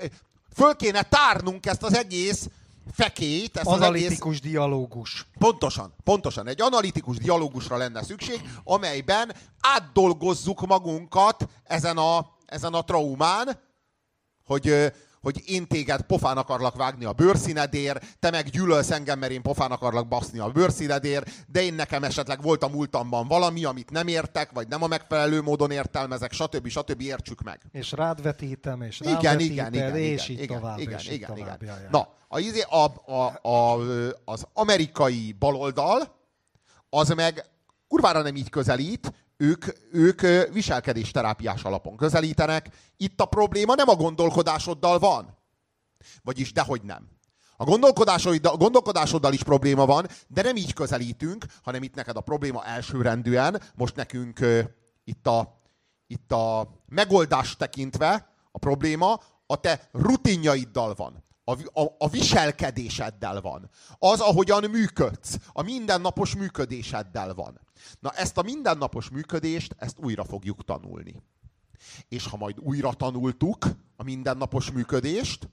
föl 0.53 0.75
kéne 0.75 1.01
tárnunk 1.01 1.65
ezt 1.65 1.83
az 1.83 1.93
egész 1.93 2.49
fekélyt. 2.91 3.57
Ezt 3.57 3.67
analitikus 3.67 4.35
az 4.35 4.41
egész... 4.41 4.51
dialógus. 4.51 5.25
Pontosan, 5.39 5.93
pontosan. 6.03 6.47
Egy 6.47 6.61
analitikus 6.61 7.17
dialógusra 7.17 7.77
lenne 7.77 8.03
szükség, 8.03 8.41
amelyben 8.63 9.35
átdolgozzuk 9.59 10.65
magunkat 10.65 11.47
ezen 11.63 11.97
a, 11.97 12.29
ezen 12.45 12.73
a 12.73 12.83
traumán, 12.83 13.59
hogy 14.45 14.93
hogy 15.25 15.41
én 15.45 15.67
téged 15.67 16.01
pofán 16.01 16.37
akarlak 16.37 16.75
vágni 16.75 17.05
a 17.05 17.13
bőrszínedér, 17.13 18.01
te 18.19 18.29
meg 18.29 18.49
gyűlölsz 18.49 18.91
engem, 18.91 19.19
mert 19.19 19.31
én 19.31 19.41
pofán 19.41 19.71
akarlak 19.71 20.07
baszni 20.07 20.39
a 20.39 20.49
bőrszínedér, 20.49 21.23
de 21.47 21.61
én 21.61 21.73
nekem 21.73 22.03
esetleg 22.03 22.41
volt 22.41 22.63
a 22.63 22.67
múltamban 22.67 23.27
valami, 23.27 23.63
amit 23.63 23.91
nem 23.91 24.07
értek, 24.07 24.51
vagy 24.51 24.67
nem 24.67 24.83
a 24.83 24.87
megfelelő 24.87 25.41
módon 25.41 25.71
értelmezek, 25.71 26.31
stb. 26.31 26.67
stb. 26.67 27.01
értsük 27.01 27.41
meg. 27.41 27.61
És 27.71 27.91
rád 27.91 28.21
vetítem, 28.21 28.81
és 28.81 28.99
rám 28.99 29.17
igen, 29.17 29.33
vetíted, 29.33 29.51
igen, 29.51 29.73
igen, 29.73 29.95
és 29.95 30.23
igen, 30.23 30.37
így 30.37 30.43
igen, 30.43 30.59
tovább, 30.59 30.79
igen, 30.79 30.99
és 30.99 31.07
igen, 31.07 31.35
tovább. 31.35 31.61
igen. 31.61 31.87
Na, 31.91 32.07
a, 32.27 32.39
izé, 32.39 32.61
a, 32.61 33.11
a, 33.11 33.49
a, 33.49 33.79
az 34.25 34.45
amerikai 34.53 35.35
baloldal, 35.39 36.15
az 36.89 37.09
meg 37.09 37.45
kurvára 37.87 38.21
nem 38.21 38.35
így 38.35 38.49
közelít, 38.49 39.13
ők, 39.37 39.65
ők 39.91 40.21
viselkedésterápiás 40.53 41.63
alapon 41.63 41.97
közelítenek. 41.97 42.69
Itt 42.97 43.21
a 43.21 43.25
probléma 43.25 43.75
nem 43.75 43.89
a 43.89 43.95
gondolkodásoddal 43.95 44.99
van. 44.99 45.37
Vagyis 46.23 46.51
dehogy 46.51 46.81
nem. 46.81 47.13
A 47.57 47.63
gondolkodásoddal, 47.63 48.57
gondolkodásoddal 48.57 49.33
is 49.33 49.43
probléma 49.43 49.85
van, 49.85 50.07
de 50.27 50.41
nem 50.41 50.55
így 50.55 50.73
közelítünk, 50.73 51.45
hanem 51.63 51.83
itt 51.83 51.95
neked 51.95 52.17
a 52.17 52.21
probléma 52.21 52.65
elsőrendűen, 52.65 53.61
most 53.75 53.95
nekünk 53.95 54.39
itt, 55.03 55.27
a, 55.27 55.61
itt 56.07 56.31
a 56.31 56.69
megoldás 56.85 57.55
tekintve 57.55 58.33
a 58.51 58.57
probléma 58.57 59.21
a 59.47 59.59
te 59.59 59.89
rutinjaiddal 59.91 60.93
van. 60.93 61.24
A, 61.47 61.79
a, 61.81 61.95
a 61.97 62.09
viselkedéseddel 62.09 63.41
van. 63.41 63.69
Az, 63.99 64.19
ahogyan 64.19 64.69
működsz. 64.69 65.37
A 65.51 65.61
mindennapos 65.61 66.35
működéseddel 66.35 67.33
van. 67.33 67.59
Na 67.99 68.09
ezt 68.09 68.37
a 68.37 68.41
mindennapos 68.41 69.09
működést, 69.09 69.75
ezt 69.77 69.99
újra 69.99 70.23
fogjuk 70.23 70.63
tanulni. 70.63 71.23
És 72.07 72.27
ha 72.27 72.37
majd 72.37 72.59
újra 72.59 72.93
tanultuk 72.93 73.65
a 73.95 74.03
mindennapos 74.03 74.71
működést, 74.71 75.49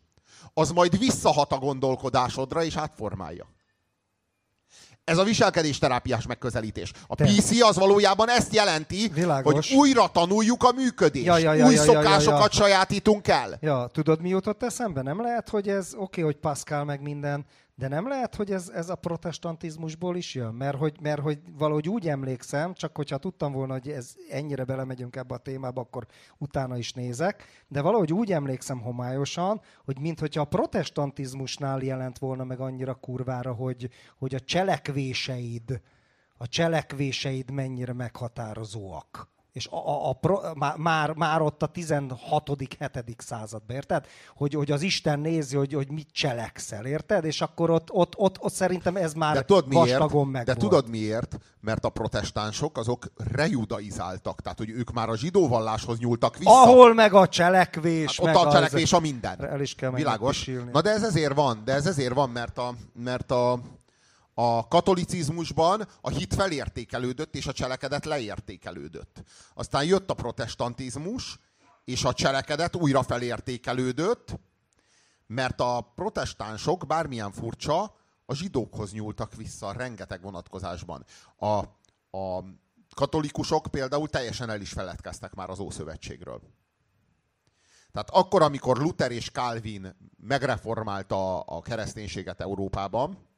az 0.54 0.70
majd 0.70 0.98
visszahat 0.98 1.52
a 1.52 1.58
gondolkodásodra 1.58 2.64
és 2.64 2.76
átformálja. 2.76 3.46
Ez 5.04 5.18
a 5.18 5.24
viselkedésterápiás 5.24 6.26
megközelítés. 6.26 6.92
A 7.06 7.14
Te. 7.14 7.24
PC 7.24 7.60
az 7.60 7.76
valójában 7.76 8.30
ezt 8.30 8.54
jelenti, 8.54 9.10
Világos. 9.14 9.52
hogy 9.52 9.78
újra 9.78 10.08
tanuljuk 10.08 10.62
a 10.62 10.72
működést. 10.72 11.24
Ja, 11.24 11.38
ja, 11.38 11.52
ja, 11.52 11.66
Új 11.66 11.74
ja, 11.74 11.82
szokásokat 11.82 12.54
ja, 12.54 12.64
ja. 12.64 12.68
sajátítunk 12.68 13.28
el. 13.28 13.58
Ja, 13.60 13.90
tudod 13.92 14.20
mi 14.20 14.28
jutott 14.28 14.62
eszembe? 14.62 15.02
Nem 15.02 15.22
lehet, 15.22 15.48
hogy 15.48 15.68
ez 15.68 15.86
oké, 15.92 16.02
okay, 16.02 16.24
hogy 16.24 16.36
Pascal 16.36 16.84
meg 16.84 17.00
minden 17.00 17.44
de 17.74 17.88
nem 17.88 18.08
lehet, 18.08 18.34
hogy 18.34 18.50
ez, 18.50 18.68
ez 18.68 18.88
a 18.88 18.94
protestantizmusból 18.94 20.16
is 20.16 20.34
jön? 20.34 20.54
Mert 20.54 20.76
hogy, 20.76 21.00
mert 21.00 21.20
hogy 21.20 21.40
valahogy 21.58 21.88
úgy 21.88 22.08
emlékszem, 22.08 22.74
csak 22.74 22.96
hogyha 22.96 23.18
tudtam 23.18 23.52
volna, 23.52 23.72
hogy 23.72 23.88
ez 23.88 24.14
ennyire 24.30 24.64
belemegyünk 24.64 25.16
ebbe 25.16 25.34
a 25.34 25.38
témába, 25.38 25.80
akkor 25.80 26.06
utána 26.38 26.76
is 26.76 26.92
nézek, 26.92 27.64
de 27.68 27.80
valahogy 27.80 28.12
úgy 28.12 28.32
emlékszem 28.32 28.80
homályosan, 28.80 29.60
hogy 29.84 29.98
mintha 29.98 30.40
a 30.40 30.44
protestantizmusnál 30.44 31.82
jelent 31.82 32.18
volna 32.18 32.44
meg 32.44 32.60
annyira 32.60 32.94
kurvára, 32.94 33.52
hogy, 33.52 33.90
hogy 34.18 34.34
a 34.34 34.40
cselekvéseid, 34.40 35.80
a 36.36 36.48
cselekvéseid 36.48 37.50
mennyire 37.50 37.92
meghatározóak 37.92 39.30
és 39.52 39.66
a, 39.66 39.76
a, 39.76 40.08
a 40.08 40.12
pro, 40.12 40.40
már, 40.76 41.12
már 41.14 41.42
ott 41.42 41.62
a 41.62 41.66
16 41.66 42.50
7 42.58 43.14
században, 43.18 43.76
érted? 43.76 44.06
Hogy, 44.36 44.54
hogy 44.54 44.70
az 44.70 44.82
Isten 44.82 45.18
nézi, 45.18 45.56
hogy, 45.56 45.72
hogy 45.72 45.90
mit 45.90 46.08
cselekszel, 46.12 46.86
érted? 46.86 47.24
És 47.24 47.40
akkor 47.40 47.70
ott, 47.70 47.90
ott, 47.90 48.12
ott, 48.16 48.40
ott 48.40 48.52
szerintem 48.52 48.96
ez 48.96 49.14
már 49.14 49.34
De 49.34 49.44
tudod 49.44 49.72
vastagon 49.72 50.26
meg 50.26 50.44
De 50.44 50.54
volt. 50.54 50.68
tudod 50.68 50.88
miért? 50.88 51.38
Mert 51.60 51.84
a 51.84 51.88
protestánsok 51.88 52.78
azok 52.78 53.12
rejudaizáltak, 53.32 54.40
tehát 54.40 54.58
hogy 54.58 54.70
ők 54.70 54.92
már 54.92 55.08
a 55.08 55.16
zsidó 55.16 55.48
valláshoz 55.48 55.98
nyúltak 55.98 56.38
vissza. 56.38 56.62
Ahol 56.62 56.94
meg 56.94 57.14
a 57.14 57.28
cselekvés. 57.28 58.20
Hát, 58.20 58.36
ott 58.36 58.44
a 58.44 58.52
cselekvés 58.52 58.92
az... 58.92 58.98
a 58.98 59.00
minden. 59.00 59.44
El 59.44 59.60
is 59.60 59.74
kell 59.74 59.90
Világos. 59.90 60.50
Na 60.72 60.80
de 60.80 60.90
ez 60.90 61.02
ezért 61.02 61.34
van, 61.34 61.62
de 61.64 61.72
ez 61.72 61.86
ezért 61.86 62.14
van, 62.14 62.30
mert 62.30 62.58
a, 62.58 62.74
mert 62.94 63.30
a 63.30 63.60
a 64.34 64.68
katolicizmusban 64.68 65.88
a 66.00 66.10
hit 66.10 66.34
felértékelődött, 66.34 67.34
és 67.34 67.46
a 67.46 67.52
cselekedet 67.52 68.04
leértékelődött. 68.04 69.22
Aztán 69.54 69.84
jött 69.84 70.10
a 70.10 70.14
protestantizmus, 70.14 71.38
és 71.84 72.04
a 72.04 72.12
cselekedet 72.12 72.76
újra 72.76 73.02
felértékelődött, 73.02 74.38
mert 75.26 75.60
a 75.60 75.92
protestánsok, 75.94 76.86
bármilyen 76.86 77.32
furcsa, 77.32 77.94
a 78.26 78.34
zsidókhoz 78.34 78.92
nyúltak 78.92 79.34
vissza 79.34 79.72
rengeteg 79.72 80.22
vonatkozásban. 80.22 81.04
A, 81.36 81.46
a 82.18 82.44
katolikusok 82.94 83.66
például 83.70 84.08
teljesen 84.08 84.50
el 84.50 84.60
is 84.60 84.72
feledkeztek 84.72 85.34
már 85.34 85.50
az 85.50 85.58
Ószövetségről. 85.58 86.40
Tehát 87.92 88.10
akkor, 88.10 88.42
amikor 88.42 88.78
Luther 88.78 89.10
és 89.10 89.30
Calvin 89.30 89.96
megreformálta 90.16 91.40
a 91.40 91.60
kereszténységet 91.60 92.40
Európában, 92.40 93.30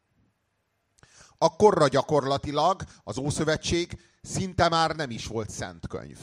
akkorra 1.45 1.89
gyakorlatilag 1.89 2.83
az 3.03 3.19
Ószövetség 3.19 4.01
szinte 4.23 4.69
már 4.69 4.97
nem 4.97 5.11
is 5.11 5.27
volt 5.27 5.51
szent 5.51 5.87
könyv. 5.87 6.19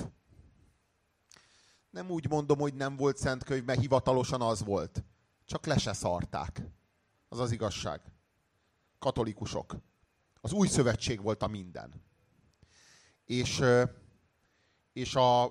Nem 1.90 2.10
úgy 2.10 2.30
mondom, 2.30 2.60
hogy 2.60 2.74
nem 2.74 2.96
volt 2.96 3.18
szent 3.18 3.44
könyv, 3.44 3.64
mert 3.64 3.80
hivatalosan 3.80 4.42
az 4.42 4.64
volt. 4.64 5.04
Csak 5.46 5.66
le 5.66 5.78
se 5.78 5.94
szarták. 5.94 6.62
Az 7.30 7.40
az 7.40 7.52
igazság. 7.52 8.02
Katolikusok. 9.00 9.76
Az 10.42 10.52
új 10.52 10.68
szövetség 10.68 11.22
volt 11.22 11.44
a 11.44 11.48
minden. 11.48 12.04
És, 13.26 13.64
és 14.94 15.16
a, 15.16 15.44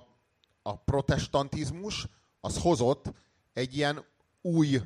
a 0.61 0.77
protestantizmus 0.85 2.07
az 2.39 2.57
hozott 2.57 3.11
egy 3.53 3.75
ilyen 3.75 4.05
új 4.41 4.81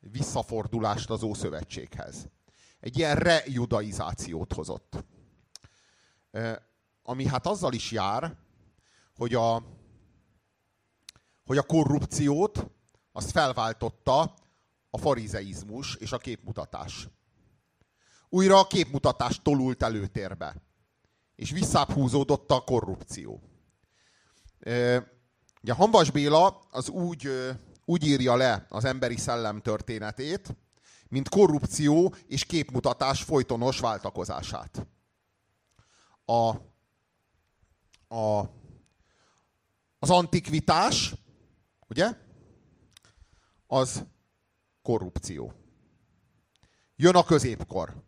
visszafordulást 0.00 1.10
az 1.10 1.22
Ószövetséghez 1.22 2.28
egy 2.80 2.98
ilyen 2.98 3.16
rejudaizációt 3.16 4.52
hozott. 4.52 5.04
Ami 7.02 7.26
hát 7.26 7.46
azzal 7.46 7.72
is 7.72 7.90
jár, 7.90 8.36
hogy 9.16 9.34
a, 9.34 9.62
hogy 11.44 11.56
a 11.56 11.62
korrupciót 11.62 12.70
azt 13.12 13.30
felváltotta 13.30 14.34
a 14.90 14.98
farizeizmus 14.98 15.94
és 15.94 16.12
a 16.12 16.18
képmutatás. 16.18 17.08
Újra 18.28 18.58
a 18.58 18.66
képmutatás 18.66 19.42
tolult 19.42 19.82
előtérbe, 19.82 20.62
és 21.34 21.50
visszább 21.50 21.90
húzódott 21.90 22.50
a 22.50 22.60
korrupció. 22.64 23.42
Ugye 25.62 25.72
Hanvas 25.72 26.10
Béla 26.10 26.58
az 26.70 26.88
úgy, 26.88 27.28
úgy 27.84 28.06
írja 28.06 28.36
le 28.36 28.66
az 28.68 28.84
emberi 28.84 29.16
szellem 29.16 29.60
történetét, 29.60 30.56
mint 31.08 31.28
korrupció 31.28 32.14
és 32.26 32.44
képmutatás 32.44 33.22
folytonos 33.22 33.80
váltakozását. 33.80 34.86
A, 36.24 36.48
a, 38.16 38.50
az 39.98 40.10
antikvitás, 40.10 41.14
ugye? 41.88 42.16
Az 43.66 44.04
korrupció. 44.82 45.52
Jön 46.96 47.14
a 47.14 47.24
középkor. 47.24 48.04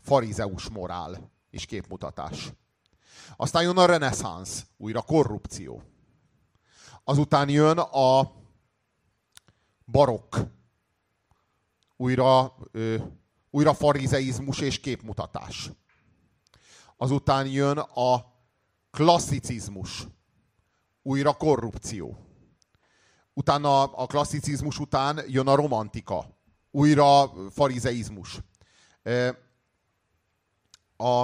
Farizeus 0.00 0.68
morál 0.68 1.30
és 1.50 1.66
képmutatás. 1.66 2.52
Aztán 3.36 3.62
jön 3.62 3.76
a 3.76 3.86
reneszánsz, 3.86 4.66
újra 4.76 5.02
korrupció. 5.02 5.82
Azután 7.04 7.48
jön 7.48 7.78
a 7.78 8.32
barokk 9.86 10.36
újra, 12.02 12.54
ö, 12.72 12.96
újra 13.50 13.74
farizeizmus 13.74 14.60
és 14.60 14.80
képmutatás. 14.80 15.70
Azután 16.96 17.46
jön 17.46 17.78
a 17.78 18.24
klasszicizmus, 18.90 20.06
újra 21.02 21.32
korrupció. 21.32 22.16
Utána 23.34 23.82
a 23.82 24.06
klasszicizmus 24.06 24.78
után 24.78 25.20
jön 25.26 25.46
a 25.46 25.54
romantika, 25.54 26.26
újra 26.70 27.32
farizeizmus. 27.50 28.38
A, 30.96 31.20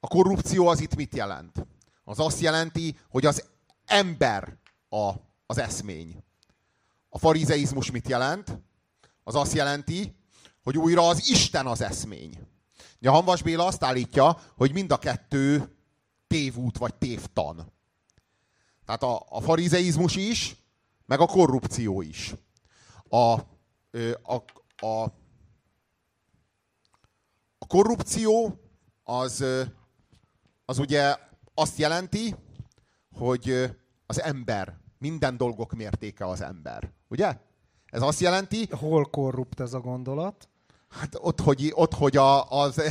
a 0.00 0.08
korrupció 0.08 0.66
az 0.66 0.80
itt 0.80 0.94
mit 0.94 1.14
jelent? 1.14 1.66
Az 2.04 2.18
azt 2.18 2.40
jelenti, 2.40 2.98
hogy 3.08 3.26
az 3.26 3.48
ember 3.86 4.58
a, 4.88 5.12
az 5.46 5.58
eszmény 5.58 6.24
a 7.08 7.18
farizeizmus 7.18 7.90
mit 7.90 8.08
jelent? 8.08 8.60
Az 9.24 9.34
azt 9.34 9.52
jelenti, 9.52 10.16
hogy 10.62 10.78
újra 10.78 11.08
az 11.08 11.30
Isten 11.30 11.66
az 11.66 11.80
eszmény. 11.80 12.38
A 13.00 13.10
Hanvas 13.10 13.42
Béla 13.42 13.66
azt 13.66 13.84
állítja, 13.84 14.38
hogy 14.56 14.72
mind 14.72 14.92
a 14.92 14.98
kettő 14.98 15.76
tévút 16.26 16.78
vagy 16.78 16.94
tévtan. 16.94 17.72
Tehát 18.84 19.02
a, 19.02 19.26
a 19.28 19.40
farizeizmus 19.40 20.16
is, 20.16 20.56
meg 21.06 21.20
a 21.20 21.26
korrupció 21.26 22.02
is. 22.02 22.34
A, 23.08 23.32
a, 24.22 24.42
a, 24.76 25.02
a 27.58 27.66
korrupció 27.66 28.60
az, 29.02 29.44
az 30.64 30.78
ugye 30.78 31.16
azt 31.54 31.78
jelenti, 31.78 32.34
hogy 33.12 33.70
az 34.06 34.20
ember, 34.20 34.80
minden 34.98 35.36
dolgok 35.36 35.72
mértéke 35.72 36.26
az 36.26 36.40
ember. 36.40 36.92
Ugye? 37.08 37.40
Ez 37.92 38.02
azt 38.02 38.20
jelenti... 38.20 38.68
Hol 38.70 39.04
korrupt 39.04 39.60
ez 39.60 39.74
a 39.74 39.80
gondolat? 39.80 40.48
Hát 41.00 41.18
ott, 41.20 41.40
hogy, 41.40 41.72
ott, 41.74 41.94
hogy 41.94 42.16
a, 42.16 42.50
az, 42.50 42.82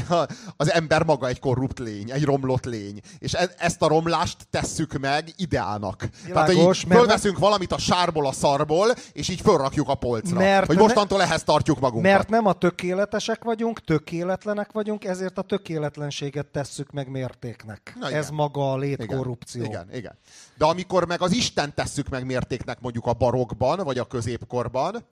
az 0.57 0.71
ember 0.71 1.03
maga 1.03 1.27
egy 1.27 1.39
korrupt 1.39 1.79
lény, 1.79 2.11
egy 2.11 2.23
romlott 2.23 2.65
lény. 2.65 2.99
És 3.19 3.33
e, 3.33 3.49
ezt 3.57 3.81
a 3.81 3.87
romlást 3.87 4.37
tesszük 4.49 4.97
meg 4.99 5.33
ideának. 5.35 6.09
Világos, 6.25 6.53
Tehát, 6.53 6.65
hogy 6.65 6.77
fölveszünk 6.97 7.33
nem... 7.33 7.41
valamit 7.41 7.71
a 7.71 7.77
sárból, 7.77 8.27
a 8.27 8.31
szarból, 8.31 8.93
és 9.13 9.29
így 9.29 9.41
fölrakjuk 9.41 9.89
a 9.89 9.95
polcra. 9.95 10.37
Mert 10.37 10.65
hogy 10.65 10.77
mostantól 10.77 11.17
ne... 11.17 11.23
ehhez 11.23 11.43
tartjuk 11.43 11.79
magunkat. 11.79 12.11
Mert 12.11 12.29
nem 12.29 12.45
a 12.45 12.53
tökéletesek 12.53 13.43
vagyunk, 13.43 13.79
tökéletlenek 13.79 14.71
vagyunk, 14.71 15.05
ezért 15.05 15.37
a 15.37 15.41
tökéletlenséget 15.41 16.45
tesszük 16.45 16.91
meg 16.91 17.09
mértéknek. 17.09 17.95
Na, 17.99 18.09
Ez 18.09 18.29
maga 18.29 18.71
a 18.71 18.77
létkorrupció. 18.77 19.63
Igen, 19.63 19.85
igen, 19.87 19.97
igen. 19.97 20.17
De 20.57 20.65
amikor 20.65 21.07
meg 21.07 21.21
az 21.21 21.31
Isten 21.31 21.73
tesszük 21.75 22.09
meg 22.09 22.25
mértéknek 22.25 22.79
mondjuk 22.81 23.05
a 23.05 23.13
barokban, 23.13 23.79
vagy 23.83 23.97
a 23.97 24.03
középkorban, 24.05 25.05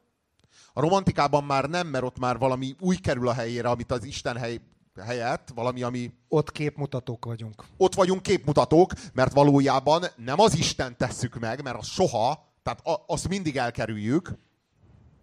a 0.73 0.81
romantikában 0.81 1.43
már 1.43 1.65
nem, 1.65 1.87
mert 1.87 2.03
ott 2.03 2.19
már 2.19 2.37
valami 2.37 2.75
új 2.79 2.95
kerül 2.95 3.27
a 3.27 3.33
helyére, 3.33 3.69
amit 3.69 3.91
az 3.91 4.03
Isten 4.03 4.37
hely, 4.37 4.61
helyett, 5.01 5.51
valami, 5.55 5.83
ami... 5.83 6.13
Ott 6.27 6.51
képmutatók 6.51 7.25
vagyunk. 7.25 7.65
Ott 7.77 7.93
vagyunk 7.93 8.21
képmutatók, 8.21 8.93
mert 9.13 9.33
valójában 9.33 10.05
nem 10.15 10.39
az 10.39 10.57
Isten 10.57 10.97
tesszük 10.97 11.39
meg, 11.39 11.63
mert 11.63 11.77
az 11.77 11.87
soha, 11.87 12.53
tehát 12.63 12.81
azt 13.07 13.27
mindig 13.27 13.57
elkerüljük, 13.57 14.31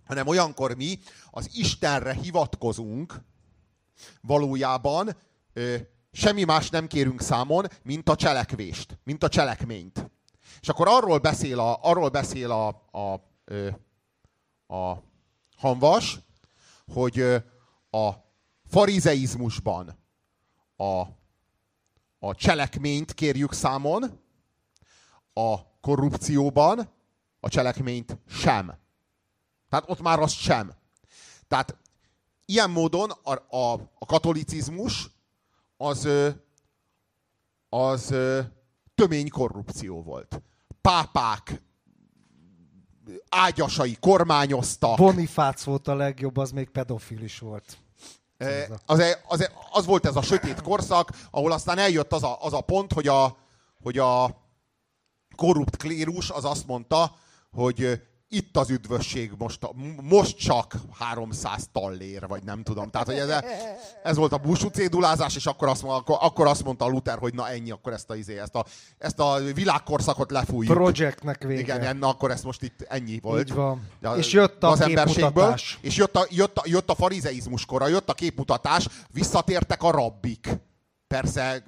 hanem 0.07 0.27
olyankor 0.27 0.77
mi 0.77 0.99
az 1.31 1.51
Istenre 1.53 2.13
hivatkozunk, 2.13 3.15
valójában 4.21 5.17
ö, 5.53 5.77
semmi 6.13 6.45
más 6.45 6.71
nem 6.71 6.87
kérünk 6.87 7.21
számon, 7.21 7.67
mint 7.83 8.09
a 8.09 8.17
cselekvést, 8.17 8.99
mint 9.05 9.23
a 9.23 9.29
cselekményt. 9.29 10.11
És 10.61 10.69
akkor 10.69 10.89
arról 10.89 11.19
beszél 11.19 11.59
a, 11.59 11.79
arról 11.83 12.09
beszél 12.09 12.51
a, 12.51 12.69
a, 12.91 12.99
a, 12.99 13.13
a 13.53 13.79
Hanvas, 15.67 16.19
hogy 16.93 17.21
a 17.91 18.11
farizeizmusban 18.65 19.99
a, 20.77 21.01
a 22.19 22.35
cselekményt 22.35 23.15
kérjük 23.15 23.53
számon, 23.53 24.21
a 25.33 25.79
korrupcióban 25.81 26.91
a 27.41 27.49
cselekményt 27.49 28.19
sem. 28.29 28.79
Tehát 29.69 29.91
ott 29.91 30.01
már 30.01 30.19
az 30.19 30.33
sem. 30.33 30.73
Tehát 31.49 31.77
ilyen 32.45 32.71
módon 32.71 33.11
a, 33.11 33.57
a, 33.57 33.73
a 33.99 34.07
katolicizmus 34.07 35.11
az, 35.77 36.09
az 37.69 38.15
tömény 38.95 39.29
korrupció 39.29 40.03
volt. 40.03 40.43
Pápák 40.81 41.63
ágyasai 43.29 43.97
kormányoztak. 44.01 44.97
Bonifác 44.97 45.63
volt 45.63 45.89
a 45.89 45.95
legjobb, 45.95 46.37
az 46.37 46.51
még 46.51 46.69
pedofil 46.69 47.23
is 47.23 47.39
volt. 47.39 47.77
Az, 48.87 48.99
az, 48.99 49.15
az, 49.27 49.51
az 49.71 49.87
volt 49.87 50.07
ez 50.07 50.17
a 50.17 50.23
sötét 50.23 50.63
korszak, 50.63 51.11
ahol 51.31 51.53
aztán 51.53 51.79
eljött 51.79 52.13
az 52.13 52.23
a, 52.23 52.43
az 52.43 52.53
a 52.53 52.61
pont, 52.61 52.93
hogy 52.93 53.09
a, 53.09 53.37
hogy 53.83 53.99
a 53.99 54.45
korrupt 55.37 55.77
klérus 55.77 56.31
az 56.31 56.45
azt 56.45 56.67
mondta, 56.67 57.17
hogy 57.53 58.03
itt 58.29 58.57
az 58.57 58.71
üdvösség 58.71 59.33
most, 59.39 59.59
most 60.03 60.37
csak 60.37 60.75
300 60.99 61.69
tallér, 61.73 62.27
vagy 62.27 62.43
nem 62.43 62.63
tudom. 62.63 62.91
Tehát, 62.91 63.07
hogy 63.07 63.17
ez, 63.17 63.45
ez 64.03 64.17
volt 64.17 64.33
a 64.33 64.37
búsú 64.37 64.69
cédulázás, 64.69 65.37
és 65.37 65.47
akkor 65.47 65.69
azt, 65.69 65.83
akkor, 65.83 66.17
akkor 66.21 66.47
azt 66.47 66.65
mondta 66.65 66.87
Luther, 66.87 67.19
hogy 67.19 67.35
na 67.35 67.49
ennyi, 67.49 67.71
akkor 67.71 67.93
ezt 67.93 68.11
a, 68.11 68.15
izé, 68.15 68.39
ezt 68.39 68.55
a, 68.55 68.65
ezt 68.99 69.19
a 69.19 69.39
világkorszakot 69.55 70.31
lefújjuk. 70.31 70.75
Projektnek 70.75 71.43
vége. 71.43 71.61
Igen, 71.61 71.83
enna, 71.83 72.09
akkor 72.09 72.31
ezt 72.31 72.45
most 72.45 72.63
itt 72.63 72.81
ennyi 72.89 73.19
volt. 73.23 73.49
Így 73.49 73.55
van. 73.55 73.89
A, 74.03 74.09
és 74.09 74.33
jött 74.33 74.63
a 74.63 74.71
az 74.71 74.79
képmutatás. 74.79 75.79
És 75.81 75.97
jött 75.97 76.17
a, 76.17 76.27
jött, 76.31 76.57
a, 76.57 76.63
jött 76.65 76.91
a 76.91 76.95
farizeizmus 76.95 77.65
kora, 77.65 77.89
jött 77.89 78.09
a 78.09 78.15
képmutatás, 78.15 78.89
visszatértek 79.11 79.83
a 79.83 79.91
rabbik 79.91 80.49
persze 81.07 81.65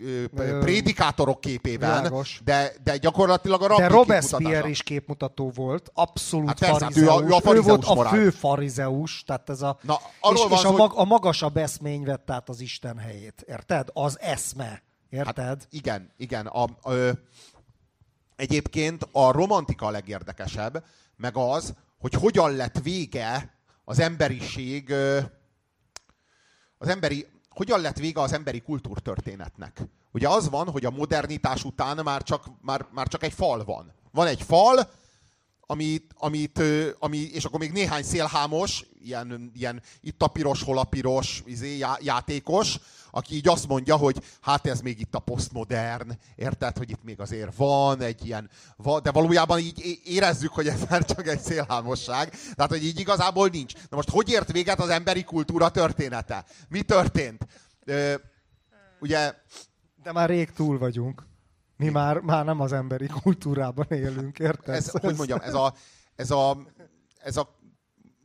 prédikátorok 0.60 1.40
képében, 1.40 2.12
de, 2.44 2.72
de 2.82 2.96
gyakorlatilag 2.96 3.62
a 3.62 3.66
rabbi 3.66 3.82
De 3.82 3.88
Robespierre 3.88 4.68
is 4.68 4.82
képmutató 4.82 5.50
volt, 5.50 5.90
abszolút 5.94 6.48
hát 6.48 6.58
persze, 6.58 6.78
farizeus. 6.78 7.08
Hát 7.08 7.20
ő, 7.20 7.24
a, 7.24 7.28
ő, 7.28 7.50
a 7.50 7.54
ő 7.54 7.60
volt 7.60 7.86
morál. 7.86 8.12
a 8.12 8.16
fő 8.16 8.30
farizeus, 8.30 9.22
tehát 9.24 9.50
ez 9.50 9.62
a, 9.62 9.78
Na, 9.82 9.98
és, 10.32 10.42
van, 10.48 10.52
és 10.52 10.64
a, 10.64 10.72
mag, 10.72 10.92
a 10.94 11.04
magasabb 11.04 11.56
eszmény 11.56 12.04
vett 12.04 12.30
át 12.30 12.48
az 12.48 12.60
Isten 12.60 12.98
helyét, 12.98 13.44
érted? 13.46 13.88
Az 13.92 14.20
eszme, 14.20 14.82
érted? 15.10 15.44
Hát 15.44 15.66
igen, 15.70 16.12
igen. 16.16 16.46
A, 16.46 16.64
a, 16.82 16.92
a, 16.92 17.18
egyébként 18.36 19.08
a 19.12 19.32
romantika 19.32 19.86
a 19.86 19.90
legérdekesebb, 19.90 20.84
meg 21.16 21.36
az, 21.36 21.74
hogy 21.98 22.14
hogyan 22.14 22.56
lett 22.56 22.78
vége 22.82 23.56
az 23.84 23.98
emberiség, 23.98 24.92
az 26.78 26.88
emberi, 26.88 27.26
hogyan 27.58 27.80
lett 27.80 27.96
vége 27.98 28.20
az 28.20 28.32
emberi 28.32 28.60
kultúrtörténetnek? 28.60 29.82
Ugye 30.12 30.28
az 30.28 30.48
van, 30.48 30.70
hogy 30.70 30.84
a 30.84 30.90
modernitás 30.90 31.64
után 31.64 32.00
már 32.04 32.22
csak, 32.22 32.44
már, 32.60 32.86
már 32.90 33.08
csak 33.08 33.22
egy 33.22 33.32
fal 33.32 33.64
van. 33.64 33.92
Van 34.12 34.26
egy 34.26 34.42
fal, 34.42 34.90
amit, 35.60 36.14
amit, 36.16 36.62
ami, 36.98 37.18
és 37.18 37.44
akkor 37.44 37.60
még 37.60 37.72
néhány 37.72 38.02
szélhámos, 38.02 38.84
ilyen, 39.02 39.50
ilyen 39.54 39.82
itt 40.00 40.22
a 40.22 40.26
piros, 40.26 40.62
hol 40.62 40.78
a 40.78 40.84
piros 40.84 41.42
izé, 41.46 41.76
já, 41.76 41.96
játékos, 42.00 42.78
aki 43.10 43.34
így 43.34 43.48
azt 43.48 43.68
mondja, 43.68 43.96
hogy 43.96 44.22
hát 44.40 44.66
ez 44.66 44.80
még 44.80 45.00
itt 45.00 45.14
a 45.14 45.18
posztmodern, 45.18 46.18
érted, 46.36 46.76
hogy 46.76 46.90
itt 46.90 47.04
még 47.04 47.20
azért 47.20 47.56
van 47.56 48.00
egy 48.00 48.26
ilyen, 48.26 48.50
de 49.02 49.10
valójában 49.10 49.58
így 49.58 50.00
érezzük, 50.04 50.52
hogy 50.52 50.68
ez 50.68 50.84
már 50.90 51.04
csak 51.04 51.26
egy 51.26 51.40
szélhámosság, 51.40 52.30
tehát 52.30 52.70
hogy 52.70 52.84
így 52.84 53.00
igazából 53.00 53.48
nincs. 53.48 53.74
Na 53.74 53.96
most 53.96 54.10
hogy 54.10 54.30
ért 54.30 54.52
véget 54.52 54.80
az 54.80 54.88
emberi 54.88 55.24
kultúra 55.24 55.70
története? 55.70 56.44
Mi 56.68 56.82
történt? 56.82 57.46
Ö, 57.84 58.14
ugye... 59.00 59.34
De 60.02 60.12
már 60.12 60.28
rég 60.28 60.52
túl 60.52 60.78
vagyunk. 60.78 61.26
Mi 61.76 61.88
már, 61.88 62.18
már 62.18 62.44
nem 62.44 62.60
az 62.60 62.72
emberi 62.72 63.06
kultúrában 63.06 63.86
élünk, 63.88 64.38
érted? 64.38 64.74
Ez, 64.74 64.90
hogy 64.90 65.16
mondjam, 65.16 65.38
ez 65.42 65.54
a, 65.54 65.74
ez 66.16 66.30
a, 66.30 66.58
ez 67.18 67.36
a 67.36 67.58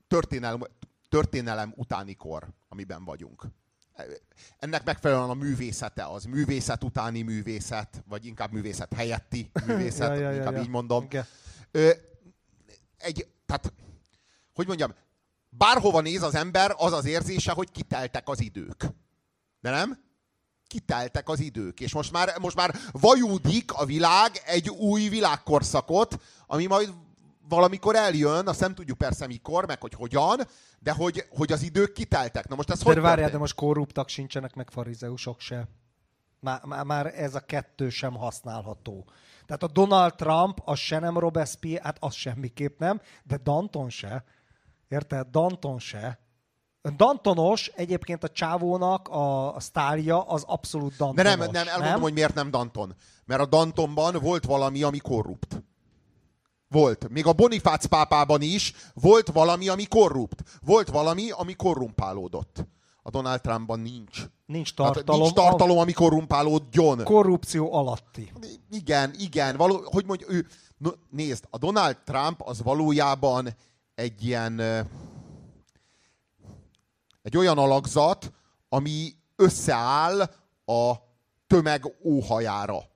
történelem, 0.07 0.61
történelem 1.09 1.73
utáni 1.75 2.15
kor, 2.15 2.47
amiben 2.69 3.03
vagyunk 3.03 3.43
ennek 4.59 4.83
megfelelően 4.83 5.29
a 5.29 5.33
művészete 5.33 6.05
az 6.05 6.23
művészet 6.23 6.83
utáni 6.83 7.21
művészet, 7.21 8.03
vagy 8.07 8.25
inkább 8.25 8.51
művészet 8.51 8.93
helyetti 8.93 9.51
művészet, 9.67 10.09
ja, 10.09 10.15
ja, 10.15 10.29
ja, 10.29 10.35
inkább 10.35 10.53
ja. 10.53 10.61
így 10.61 10.69
mondom. 10.69 11.07
Ö, 11.71 11.91
egy, 12.97 13.27
tehát, 13.45 13.73
hogy 14.53 14.67
mondjam, 14.67 14.93
bárhova 15.49 16.01
néz 16.01 16.21
az 16.21 16.35
ember, 16.35 16.73
az 16.77 16.93
az 16.93 17.05
érzése, 17.05 17.51
hogy 17.51 17.71
kiteltek 17.71 18.29
az 18.29 18.41
idők. 18.41 18.85
De 19.59 19.69
nem? 19.69 20.01
Kiteltek 20.67 21.29
az 21.29 21.39
idők, 21.39 21.79
és 21.79 21.93
most 21.93 22.11
már, 22.11 22.39
most 22.39 22.55
már 22.55 22.75
vajúdik 22.91 23.73
a 23.73 23.85
világ 23.85 24.41
egy 24.45 24.69
új 24.69 25.07
világkorszakot, 25.07 26.19
ami 26.47 26.65
majd 26.65 26.93
valamikor 27.49 27.95
eljön, 27.95 28.47
azt 28.47 28.59
nem 28.59 28.75
tudjuk 28.75 28.97
persze 28.97 29.27
mikor, 29.27 29.65
meg 29.65 29.81
hogy 29.81 29.93
hogyan, 29.93 30.39
de 30.79 30.91
hogy, 30.91 31.25
hogy 31.29 31.51
az 31.51 31.61
idők 31.61 31.93
kiteltek. 31.93 32.47
Na 32.47 32.55
most 32.55 32.69
ez 32.69 32.79
de 32.79 32.85
hogy 32.85 32.99
várjál, 32.99 33.29
de 33.29 33.37
most 33.37 33.55
korruptak 33.55 34.09
sincsenek, 34.09 34.55
meg 34.55 34.69
farizeusok 34.71 35.39
se. 35.39 35.67
Már, 36.39 36.63
már, 36.63 36.85
már 36.85 37.19
ez 37.19 37.35
a 37.35 37.39
kettő 37.39 37.89
sem 37.89 38.13
használható. 38.13 39.05
Tehát 39.45 39.63
a 39.63 39.67
Donald 39.67 40.15
Trump, 40.15 40.61
az 40.65 40.79
se 40.79 40.99
nem 40.99 41.17
Robespierre, 41.17 41.83
hát 41.83 41.97
az 41.99 42.13
semmiképp 42.13 42.79
nem, 42.79 43.01
de 43.23 43.37
Danton 43.37 43.89
se. 43.89 44.23
Érted? 44.87 45.27
Danton 45.27 45.79
se. 45.79 46.19
Dantonos 46.95 47.67
egyébként 47.67 48.23
a 48.23 48.29
csávónak 48.29 49.07
a, 49.07 49.55
a 49.55 49.59
sztálja 49.59 50.21
az 50.21 50.43
abszolút 50.47 50.95
Dantonos. 50.97 51.15
De 51.15 51.35
nem, 51.35 51.51
nem, 51.51 51.67
elmondom, 51.67 51.91
nem? 51.91 52.01
hogy 52.01 52.13
miért 52.13 52.33
nem 52.33 52.51
Danton. 52.51 52.95
Mert 53.25 53.41
a 53.41 53.45
Dantonban 53.45 54.15
volt 54.21 54.45
valami, 54.45 54.83
ami 54.83 54.97
korrupt. 54.97 55.63
Volt. 56.73 57.09
Még 57.09 57.25
a 57.25 57.33
Bonifác 57.33 57.85
pápában 57.85 58.41
is 58.41 58.73
volt 58.93 59.27
valami, 59.27 59.69
ami 59.69 59.85
korrupt. 59.85 60.43
Volt 60.61 60.89
valami, 60.89 61.31
ami 61.31 61.53
korrumpálódott. 61.55 62.65
A 63.03 63.09
Donald 63.09 63.41
Trumpban 63.41 63.79
nincs. 63.79 64.23
Nincs 64.45 64.73
tartalom. 64.73 65.21
nincs 65.21 65.33
tartalom, 65.33 65.77
ami 65.77 65.91
korrumpálódjon. 65.91 67.03
Korrupció 67.03 67.73
alatti. 67.73 68.31
Igen, 68.71 69.13
igen. 69.17 69.57
Való, 69.57 69.81
hogy 69.85 70.05
mondja, 70.05 70.27
ő, 70.29 70.47
no, 70.77 70.89
nézd, 71.09 71.45
a 71.49 71.57
Donald 71.57 71.97
Trump 72.05 72.41
az 72.41 72.61
valójában 72.61 73.55
egy 73.95 74.25
ilyen 74.25 74.59
egy 77.21 77.37
olyan 77.37 77.57
alakzat, 77.57 78.31
ami 78.69 79.13
összeáll 79.35 80.21
a 80.65 80.93
tömeg 81.47 81.95
óhajára. 82.03 82.91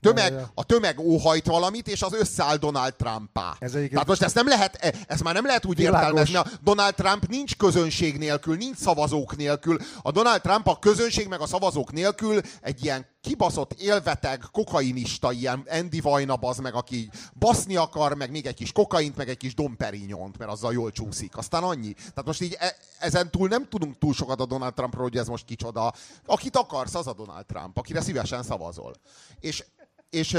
Tömeg, 0.00 0.34
a 0.54 0.64
tömeg 0.64 0.98
óhajt 0.98 1.46
valamit, 1.46 1.88
és 1.88 2.02
az 2.02 2.12
összeáll 2.12 2.56
Donald 2.56 2.94
Trumpá. 2.94 3.56
Ez. 3.58 3.70
Tehát 3.70 4.06
most 4.06 4.22
ezt 4.22 4.34
nem 4.34 4.48
lehet, 4.48 4.76
e, 4.80 4.94
ezt 5.06 5.22
már 5.22 5.34
nem 5.34 5.46
lehet 5.46 5.66
úgy 5.66 5.76
Világos. 5.76 6.00
értelmezni. 6.00 6.34
A 6.36 6.58
Donald 6.62 6.94
Trump 6.94 7.26
nincs 7.26 7.56
közönség 7.56 8.18
nélkül, 8.18 8.56
nincs 8.56 8.76
szavazók 8.76 9.36
nélkül. 9.36 9.78
A 10.02 10.10
Donald 10.10 10.40
Trump 10.40 10.66
a 10.66 10.78
közönség 10.78 11.28
meg 11.28 11.40
a 11.40 11.46
szavazók 11.46 11.92
nélkül 11.92 12.40
egy 12.60 12.84
ilyen 12.84 13.06
kibaszott 13.20 13.72
élveteg, 13.72 14.42
kokainista, 14.52 15.32
ilyen 15.32 15.64
Andy 15.70 16.00
Vajna 16.00 16.34
az 16.34 16.58
meg, 16.58 16.74
aki 16.74 17.10
baszni 17.38 17.76
akar, 17.76 18.14
meg 18.14 18.30
még 18.30 18.46
egy 18.46 18.54
kis 18.54 18.72
kokaint, 18.72 19.16
meg 19.16 19.28
egy 19.28 19.36
kis 19.36 19.54
domperinyont, 19.54 20.38
mert 20.38 20.50
azzal 20.50 20.72
jól 20.72 20.90
csúszik. 20.90 21.36
Aztán 21.36 21.62
annyi. 21.62 21.92
Tehát 21.92 22.24
most 22.24 22.40
így 22.40 22.56
e, 22.58 22.76
ezen 22.98 23.30
túl 23.30 23.48
nem 23.48 23.68
tudunk 23.68 23.98
túl 23.98 24.12
sokat 24.12 24.40
a 24.40 24.46
Donald 24.46 24.74
Trumpról, 24.74 25.02
hogy 25.02 25.16
ez 25.16 25.26
most 25.26 25.44
kicsoda. 25.44 25.92
Akit 26.26 26.56
akarsz, 26.56 26.94
az 26.94 27.06
a 27.06 27.12
Donald 27.12 27.46
Trump, 27.46 27.78
akire 27.78 28.00
szívesen 28.00 28.42
szavazol. 28.42 28.94
És 29.40 29.64
és 30.10 30.36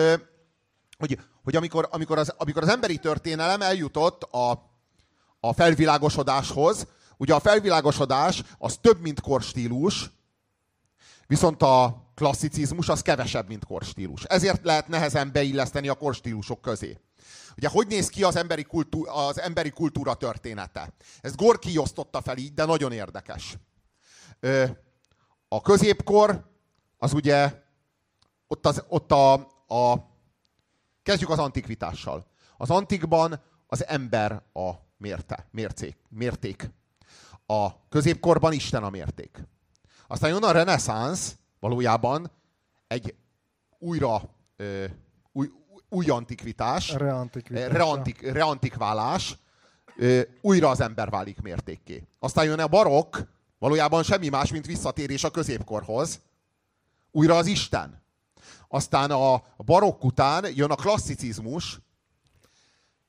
hogy, 0.98 1.20
hogy 1.44 1.56
amikor, 1.56 1.88
amikor, 1.92 2.18
az, 2.18 2.34
amikor 2.38 2.64
az 2.64 2.70
emberi 2.70 2.98
történelem 2.98 3.62
eljutott 3.62 4.24
a, 4.24 4.52
a 5.40 5.54
felvilágosodáshoz, 5.54 6.88
ugye 7.18 7.34
a 7.34 7.40
felvilágosodás 7.40 8.44
az 8.58 8.78
több, 8.82 9.02
mint 9.02 9.22
korstílus, 9.22 10.12
viszont 11.28 11.62
a 11.62 12.08
klasszicizmus 12.16 12.90
az 12.90 13.02
kevesebb, 13.02 13.48
mint 13.48 13.66
korstílus. 13.66 14.24
Ezért 14.24 14.64
lehet 14.64 14.88
nehezen 14.88 15.32
beilleszteni 15.32 15.88
a 15.88 15.94
korstílusok 15.94 16.62
közé. 16.62 16.98
Ugye 17.58 17.70
hogy 17.70 17.88
néz 17.88 18.10
ki 18.10 18.24
az 18.24 18.36
emberi, 18.36 18.64
kultú, 18.64 19.08
az 19.08 19.40
emberi 19.40 19.70
kultúra 19.70 20.14
története? 20.14 20.94
Ezt 21.22 21.36
Gorki 21.36 21.78
osztotta 21.78 22.22
fel 22.22 22.38
így, 22.38 22.54
de 22.54 22.66
nagyon 22.66 22.92
érdekes. 22.92 23.58
A 25.48 25.62
középkor 25.62 26.46
az 26.98 27.14
ugye 27.14 27.54
ott, 28.48 28.66
az, 28.66 28.84
ott 28.88 29.12
a, 29.12 29.48
a... 29.70 29.96
Kezdjük 31.04 31.30
az 31.30 31.40
antikvitással. 31.40 32.26
Az 32.58 32.70
antikban 32.70 33.42
az 33.68 33.86
ember 33.86 34.42
a 34.54 34.72
mérte, 34.98 35.46
mércék, 35.52 35.98
mérték. 36.10 36.70
A 37.46 37.88
középkorban 37.90 38.54
Isten 38.54 38.84
a 38.84 38.90
mérték. 38.90 39.44
Aztán 40.08 40.30
jön 40.30 40.44
a 40.44 40.52
reneszánsz, 40.52 41.36
valójában 41.60 42.32
egy 42.88 43.16
újra 43.80 44.22
ö, 44.56 44.86
új, 45.32 45.52
új 45.90 46.10
antikvitás, 46.10 46.94
reantikvitás, 46.94 47.72
reantik, 47.72 48.32
reantikválás, 48.32 49.38
ö, 49.98 50.22
újra 50.42 50.70
az 50.70 50.82
ember 50.82 51.10
válik 51.10 51.42
mértékké. 51.42 52.08
Aztán 52.20 52.46
jön 52.46 52.60
a 52.60 52.68
barokk, 52.68 53.18
valójában 53.60 54.04
semmi 54.04 54.30
más, 54.30 54.52
mint 54.52 54.66
visszatérés 54.66 55.24
a 55.24 55.32
középkorhoz, 55.32 56.20
újra 57.12 57.38
az 57.38 57.46
Isten. 57.46 58.02
Aztán 58.72 59.12
a 59.12 59.44
barokk 59.58 60.04
után 60.04 60.46
jön 60.56 60.72
a 60.72 60.76
klasszicizmus, 60.76 61.80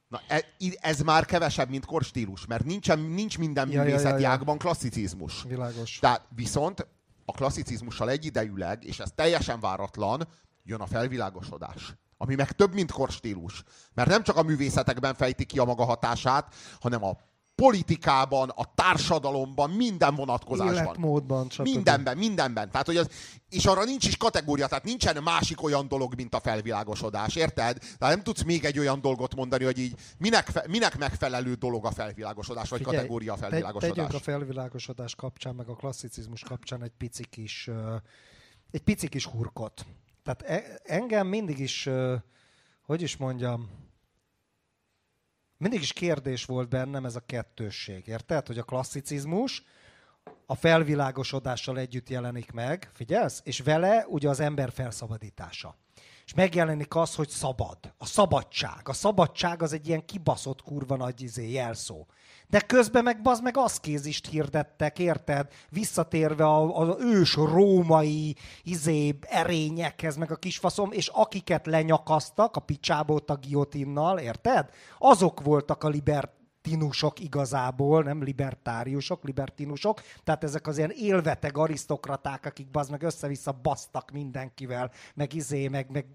Na, 0.09 0.21
e, 0.29 0.45
ez 0.81 1.01
már 1.01 1.25
kevesebb, 1.25 1.69
mint 1.69 1.85
korstílus, 1.85 2.47
mert 2.47 2.65
nincsen, 2.65 2.99
nincs 2.99 3.39
minden 3.39 3.69
művészeti 3.69 4.23
ja, 4.23 4.33
ja, 4.33 4.43
ja. 4.47 4.57
klasszicizmus. 4.57 5.43
Világos. 5.43 5.99
Tehát 5.99 6.27
viszont 6.35 6.87
a 7.25 7.33
klasszicizmussal 7.33 8.11
egyidejűleg, 8.11 8.85
és 8.85 8.99
ez 8.99 9.11
teljesen 9.15 9.61
váratlan, 9.61 10.29
jön 10.63 10.81
a 10.81 10.87
felvilágosodás. 10.87 11.95
Ami 12.17 12.35
meg 12.35 12.53
több, 12.53 12.75
mint 12.75 12.91
korstílus. 12.91 13.63
Mert 13.95 14.09
nem 14.09 14.23
csak 14.23 14.37
a 14.37 14.43
művészetekben 14.43 15.15
fejti 15.15 15.45
ki 15.45 15.59
a 15.59 15.65
maga 15.65 15.85
hatását, 15.85 16.55
hanem 16.81 17.05
a 17.05 17.17
politikában, 17.61 18.49
a 18.49 18.75
társadalomban, 18.75 19.71
minden 19.71 20.15
vonatkozásban. 20.15 20.75
Életmódban. 20.75 21.51
Stb. 21.51 21.63
Mindenben, 21.63 22.17
mindenben. 22.17 22.71
Tehát, 22.71 22.87
hogy 22.87 22.97
az, 22.97 23.09
és 23.49 23.67
arra 23.67 23.85
nincs 23.85 24.07
is 24.07 24.17
kategória, 24.17 24.67
tehát 24.67 24.85
nincsen 24.85 25.23
másik 25.23 25.63
olyan 25.63 25.89
dolog, 25.89 26.15
mint 26.15 26.35
a 26.35 26.41
felvilágosodás, 26.41 27.37
érted? 27.37 27.79
Tehát 27.79 28.15
nem 28.15 28.23
tudsz 28.23 28.43
még 28.43 28.65
egy 28.65 28.79
olyan 28.79 29.01
dolgot 29.01 29.35
mondani, 29.35 29.65
hogy 29.65 29.79
így 29.79 29.95
minek, 30.19 30.69
minek 30.69 30.99
megfelelő 30.99 31.55
dolog 31.55 31.87
a 31.87 31.91
felvilágosodás, 31.91 32.69
vagy 32.69 32.79
Figyelj, 32.79 32.97
kategória 32.97 33.33
a 33.33 33.37
felvilágosodás. 33.37 33.95
Tegyünk 33.95 34.15
a 34.15 34.19
felvilágosodás 34.19 35.15
kapcsán, 35.15 35.55
meg 35.55 35.69
a 35.69 35.75
klasszicizmus 35.75 36.43
kapcsán 36.43 36.83
egy 36.83 36.93
pici 36.99 37.25
kis, 37.25 37.71
egy 38.71 38.83
pici 38.83 39.09
kis 39.09 39.27
hurkot. 39.27 39.87
Tehát 40.25 40.43
e, 40.43 40.81
engem 40.85 41.27
mindig 41.27 41.59
is, 41.59 41.89
hogy 42.83 43.03
is 43.03 43.17
mondjam, 43.17 43.69
mindig 45.61 45.81
is 45.81 45.93
kérdés 45.93 46.45
volt 46.45 46.69
bennem 46.69 47.05
ez 47.05 47.17
a 47.17 47.23
kettősség, 47.27 48.07
érted? 48.07 48.47
Hogy 48.47 48.59
a 48.59 48.63
klasszicizmus 48.63 49.65
a 50.47 50.55
felvilágosodással 50.55 51.79
együtt 51.79 52.09
jelenik 52.09 52.53
meg, 52.53 52.91
figyelsz? 52.93 53.41
És 53.45 53.61
vele 53.61 54.07
ugye 54.09 54.29
az 54.29 54.41
ember 54.41 54.73
felszabadítása. 54.73 55.77
És 56.25 56.35
megjelenik 56.35 56.95
az, 56.95 57.15
hogy 57.15 57.29
szabad. 57.29 57.79
A 57.99 58.07
szabadság. 58.07 58.89
A 58.89 58.93
szabadság 58.93 59.63
az 59.63 59.73
egy 59.73 59.89
ilyen 59.89 60.05
kibaszott 60.05 60.63
kurva 60.63 60.97
nagy 60.97 61.23
izé, 61.23 61.51
jelszó. 61.51 62.07
De 62.51 62.61
közben 62.61 63.05
meg 63.05 63.23
bazd 63.23 63.43
meg 63.43 63.57
aszkézist 63.57 64.27
hirdettek, 64.27 64.99
érted? 64.99 65.49
Visszatérve 65.69 66.65
az 66.75 66.97
ős 67.01 67.35
római 67.35 68.37
izé, 68.63 69.19
erényekhez, 69.21 70.17
meg 70.17 70.31
a 70.31 70.37
kisfaszom, 70.37 70.93
és 70.93 71.09
akiket 71.09 71.67
lenyakasztak 71.67 72.57
a 72.57 72.61
picsából 72.61 73.23
a 73.27 73.35
giotinnal, 73.35 74.19
érted? 74.19 74.71
Azok 74.99 75.41
voltak 75.41 75.85
a 75.85 75.89
libert 75.89 76.40
tinusok 76.63 77.21
igazából, 77.21 78.03
nem 78.03 78.23
libertáriusok, 78.23 79.25
libertinusok, 79.25 80.03
tehát 80.25 80.45
ezek 80.45 80.67
az 80.67 80.79
ilyen 80.79 80.93
élveteg 80.97 81.59
arisztokraták, 81.59 82.47
akik 82.47 82.67
az 82.73 82.89
meg 82.89 83.03
össze-vissza 83.03 83.59
basztak 83.63 84.11
mindenkivel, 84.11 84.91
meg 85.15 85.35
izé, 85.35 85.69
meg, 85.69 85.91
meg 85.91 86.07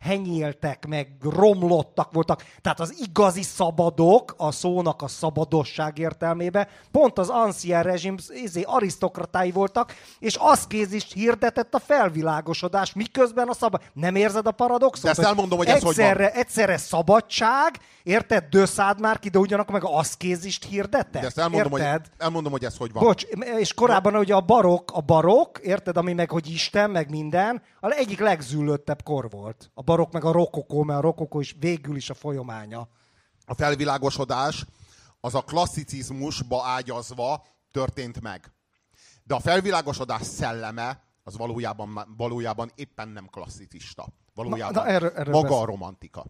henyéltek, 0.00 0.86
meg 0.86 1.08
romlottak 1.20 2.12
voltak. 2.12 2.44
Tehát 2.60 2.80
az 2.80 2.94
igazi 3.08 3.42
szabadok, 3.42 4.34
a 4.36 4.50
szónak 4.50 5.02
a 5.02 5.08
szabadosság 5.08 5.98
értelmébe, 5.98 6.68
pont 6.90 7.18
az 7.18 7.28
ancien 7.28 7.82
rezsim 7.82 8.16
izé, 8.28 8.62
arisztokratái 8.62 9.50
voltak, 9.50 9.94
és 10.18 10.34
aszkézist 10.34 11.12
hirdetett 11.12 11.74
a 11.74 11.78
felvilágosodás, 11.78 12.92
miközben 12.92 13.48
a 13.48 13.54
szabad... 13.54 13.82
Nem 13.92 14.14
érzed 14.14 14.46
a 14.46 14.50
paradoxot? 14.50 15.04
De 15.04 15.10
ezt 15.10 15.20
elmondom, 15.20 15.58
hogy 15.58 15.66
ez 15.66 15.84
egyszerre, 15.84 16.24
hogy 16.24 16.32
van. 16.32 16.42
Egyszerre 16.42 16.76
szabadság, 16.76 17.80
érted? 18.02 18.44
Döszád 18.44 19.00
már 19.00 19.18
ki, 19.18 19.28
de 19.28 19.38
ugyanakkor 19.38 19.72
meg 19.72 19.84
aszkézist 19.86 20.64
hirdettek? 20.64 21.20
De 21.20 21.26
ezt 21.26 21.38
elmondom, 21.38 21.72
érted? 21.72 22.00
hogy, 22.00 22.10
elmondom, 22.18 22.52
hogy 22.52 22.64
ez 22.64 22.76
hogy 22.76 22.92
van. 22.92 23.04
Bocs, 23.04 23.22
és 23.58 23.74
korábban 23.74 24.16
ugye 24.16 24.34
a 24.34 24.40
barok, 24.40 24.90
a 24.92 25.00
barok, 25.00 25.58
érted, 25.58 25.96
ami 25.96 26.12
meg, 26.12 26.30
hogy 26.30 26.50
Isten, 26.50 26.90
meg 26.90 27.10
minden, 27.10 27.62
a 27.80 27.90
egyik 27.90 28.18
legzüllöttebb 28.18 29.02
kor 29.02 29.30
volt. 29.30 29.70
A 29.74 29.82
barok 29.82 30.12
meg 30.12 30.24
a 30.24 30.32
rokokó, 30.32 30.82
mert 30.82 30.98
a 30.98 31.02
rokokó 31.02 31.40
is 31.40 31.56
végül 31.58 31.96
is 31.96 32.10
a 32.10 32.14
folyománya. 32.14 32.88
A 33.46 33.54
felvilágosodás 33.54 34.64
az 35.20 35.34
a 35.34 35.40
klasszicizmusba 35.40 36.64
ágyazva 36.64 37.46
történt 37.70 38.20
meg. 38.20 38.52
De 39.22 39.34
a 39.34 39.40
felvilágosodás 39.40 40.22
szelleme 40.22 41.04
az 41.24 41.36
valójában, 41.36 42.14
valójában 42.16 42.70
éppen 42.74 43.08
nem 43.08 43.26
klasszicista. 43.26 44.06
Valójában 44.34 44.74
na, 44.74 44.80
na 44.80 44.86
erről, 44.86 45.10
erről 45.10 45.34
maga 45.34 45.48
besz... 45.48 45.58
a 45.58 45.64
romantika. 45.64 46.24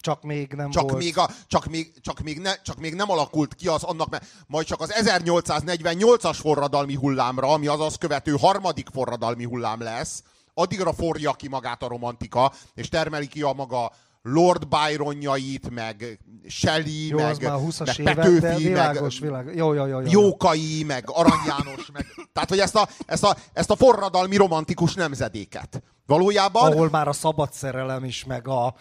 Csak 0.00 0.22
még 0.22 0.52
nem 0.52 0.70
csak 0.70 0.90
volt. 0.90 1.02
Még 1.02 1.18
a, 1.18 1.28
csak, 1.46 1.66
még, 1.66 1.92
csak, 2.00 2.20
még 2.20 2.38
ne, 2.38 2.54
csak 2.62 2.78
még 2.78 2.94
nem 2.94 3.10
alakult 3.10 3.54
ki 3.54 3.68
az 3.68 3.82
annak, 3.82 4.08
mert 4.08 4.24
majd 4.46 4.66
csak 4.66 4.80
az 4.80 4.92
1848-as 4.94 6.36
forradalmi 6.40 6.94
hullámra, 6.94 7.52
ami 7.52 7.66
az 7.66 7.80
azt 7.80 7.98
követő 7.98 8.36
harmadik 8.40 8.88
forradalmi 8.92 9.44
hullám 9.44 9.82
lesz, 9.82 10.22
addigra 10.54 10.92
forja 10.92 11.32
ki 11.32 11.48
magát 11.48 11.82
a 11.82 11.88
romantika, 11.88 12.52
és 12.74 12.88
termeli 12.88 13.26
ki 13.26 13.42
a 13.42 13.52
maga 13.52 13.92
Lord 14.22 14.68
Byronjait, 14.68 15.70
meg 15.70 16.18
Shelley, 16.46 17.06
jó, 17.08 17.18
meg, 17.18 17.42
már 17.42 17.58
20 17.58 17.78
meg 17.78 17.98
évet, 17.98 18.14
Petőfi, 18.14 18.62
világos, 18.62 19.18
meg 19.18 19.30
világos. 19.30 19.54
Jó, 19.54 19.72
jó, 19.72 19.86
jó, 19.86 20.00
jó. 20.00 20.06
Jókai, 20.10 20.84
meg 20.86 21.04
Arany 21.06 21.40
János, 21.46 21.90
meg... 21.92 22.06
Tehát, 22.32 22.48
hogy 22.48 22.58
ezt 22.58 22.76
a, 22.76 22.88
ezt, 23.06 23.24
a, 23.24 23.36
ezt 23.52 23.70
a 23.70 23.76
forradalmi 23.76 24.36
romantikus 24.36 24.94
nemzedéket. 24.94 25.82
Valójában... 26.06 26.72
Ahol 26.72 26.88
már 26.90 27.08
a 27.08 27.12
szabad 27.12 27.52
szerelem 27.52 28.04
is, 28.04 28.24
meg 28.24 28.48
a 28.48 28.74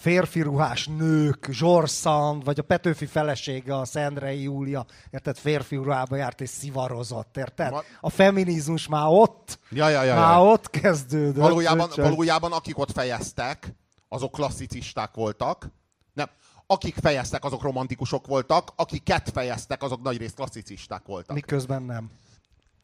férfi 0.00 0.42
ruhás 0.42 0.86
nők, 0.86 1.48
Zsorszand, 1.50 2.44
vagy 2.44 2.58
a 2.58 2.62
Petőfi 2.62 3.06
felesége, 3.06 3.76
a 3.76 3.84
Szendrei 3.84 4.42
Júlia, 4.42 4.86
érted, 5.10 5.36
férfi 5.36 5.76
ruhába 5.76 6.16
járt 6.16 6.40
és 6.40 6.48
szivarozott, 6.48 7.36
érted? 7.36 7.74
A 8.00 8.10
feminizmus 8.10 8.88
már 8.88 9.06
ott, 9.06 9.58
ja, 9.70 9.88
ja, 9.88 10.02
ja, 10.02 10.14
már 10.14 10.38
ja. 10.38 10.44
ott 10.44 10.70
kezdődött. 10.70 11.42
Valójában, 11.42 11.90
valójában 11.96 12.52
akik 12.52 12.78
ott 12.78 12.92
fejeztek, 12.92 13.74
azok 14.08 14.32
klasszicisták 14.32 15.14
voltak, 15.14 15.70
nem, 16.12 16.28
akik 16.66 16.94
fejeztek, 17.00 17.44
azok 17.44 17.62
romantikusok 17.62 18.26
voltak, 18.26 18.72
akiket 18.76 19.30
fejeztek, 19.30 19.82
azok 19.82 20.02
nagyrészt 20.02 20.34
klasszicisták 20.34 21.06
voltak. 21.06 21.34
Miközben 21.34 21.82
nem. 21.82 22.10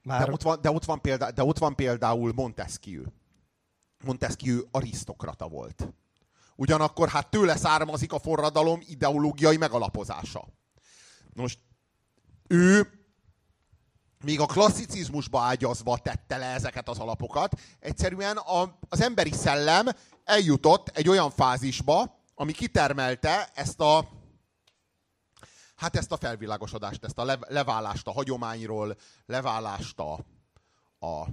Már... 0.02 0.24
De, 0.24 0.32
ott 0.32 0.42
van, 0.42 0.58
de, 0.62 0.70
ott 0.70 0.84
van 0.84 1.00
példa, 1.00 1.30
de 1.30 1.44
ott 1.44 1.58
van 1.58 1.74
például 1.74 2.32
Montesquieu. 2.34 3.02
Montesquieu 4.04 4.60
arisztokrata 4.70 5.48
volt. 5.48 5.88
Ugyanakkor 6.56 7.08
hát 7.08 7.30
tőle 7.30 7.56
származik 7.56 8.12
a 8.12 8.18
forradalom 8.18 8.80
ideológiai 8.86 9.56
megalapozása. 9.56 10.48
Most 11.34 11.58
ő 12.48 12.90
még 14.24 14.40
a 14.40 14.46
klasszicizmusba 14.46 15.40
ágyazva 15.40 15.98
tette 15.98 16.36
le 16.36 16.46
ezeket 16.46 16.88
az 16.88 16.98
alapokat. 16.98 17.60
Egyszerűen 17.78 18.36
a, 18.36 18.78
az 18.88 19.00
emberi 19.00 19.32
szellem 19.32 19.86
eljutott 20.24 20.88
egy 20.88 21.08
olyan 21.08 21.30
fázisba, 21.30 22.24
ami 22.34 22.52
kitermelte 22.52 23.50
ezt 23.54 23.80
a 23.80 24.08
hát 25.76 25.96
ezt 25.96 26.12
a 26.12 26.16
felvilágosodást, 26.16 27.04
ezt 27.04 27.18
a 27.18 27.24
le, 27.24 27.38
leválást 27.40 28.06
a 28.06 28.12
hagyományról, 28.12 28.96
leválást 29.26 29.98
a, 29.98 30.12
a 31.06 31.26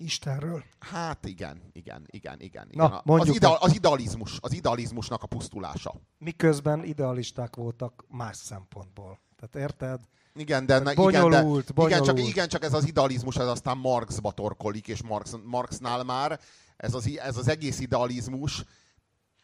Istenről. 0.00 0.64
Hát 0.78 1.26
igen, 1.26 1.62
igen, 1.72 2.06
igen, 2.10 2.40
igen. 2.40 2.68
Na, 2.70 2.86
igen. 2.86 3.00
mondjuk 3.04 3.30
az, 3.30 3.36
ideal, 3.36 3.56
az 3.60 3.74
idealizmus, 3.74 4.38
az 4.40 4.52
idealizmusnak 4.52 5.22
a 5.22 5.26
pusztulása. 5.26 5.94
Miközben 6.18 6.84
idealisták 6.84 7.56
voltak 7.56 8.04
más 8.08 8.36
szempontból. 8.36 9.20
Tehát 9.36 9.70
érted? 9.70 10.00
Igen, 10.34 10.66
de, 10.66 10.78
ne, 10.78 10.94
bonyolult, 10.94 11.32
igen, 11.32 11.64
de 11.66 11.72
bonyolult. 11.74 11.90
Igen, 11.90 12.02
csak, 12.02 12.28
igen, 12.28 12.48
csak 12.48 12.64
ez 12.64 12.72
az 12.72 12.86
idealizmus, 12.86 13.36
ez 13.36 13.46
aztán 13.46 13.78
Marxba 13.78 14.30
torkolik, 14.30 14.88
és 14.88 15.02
Marx, 15.02 15.34
Marxnál 15.44 16.04
már 16.04 16.40
ez 16.76 16.94
az, 16.94 17.10
ez 17.16 17.36
az 17.36 17.48
egész 17.48 17.80
idealizmus, 17.80 18.64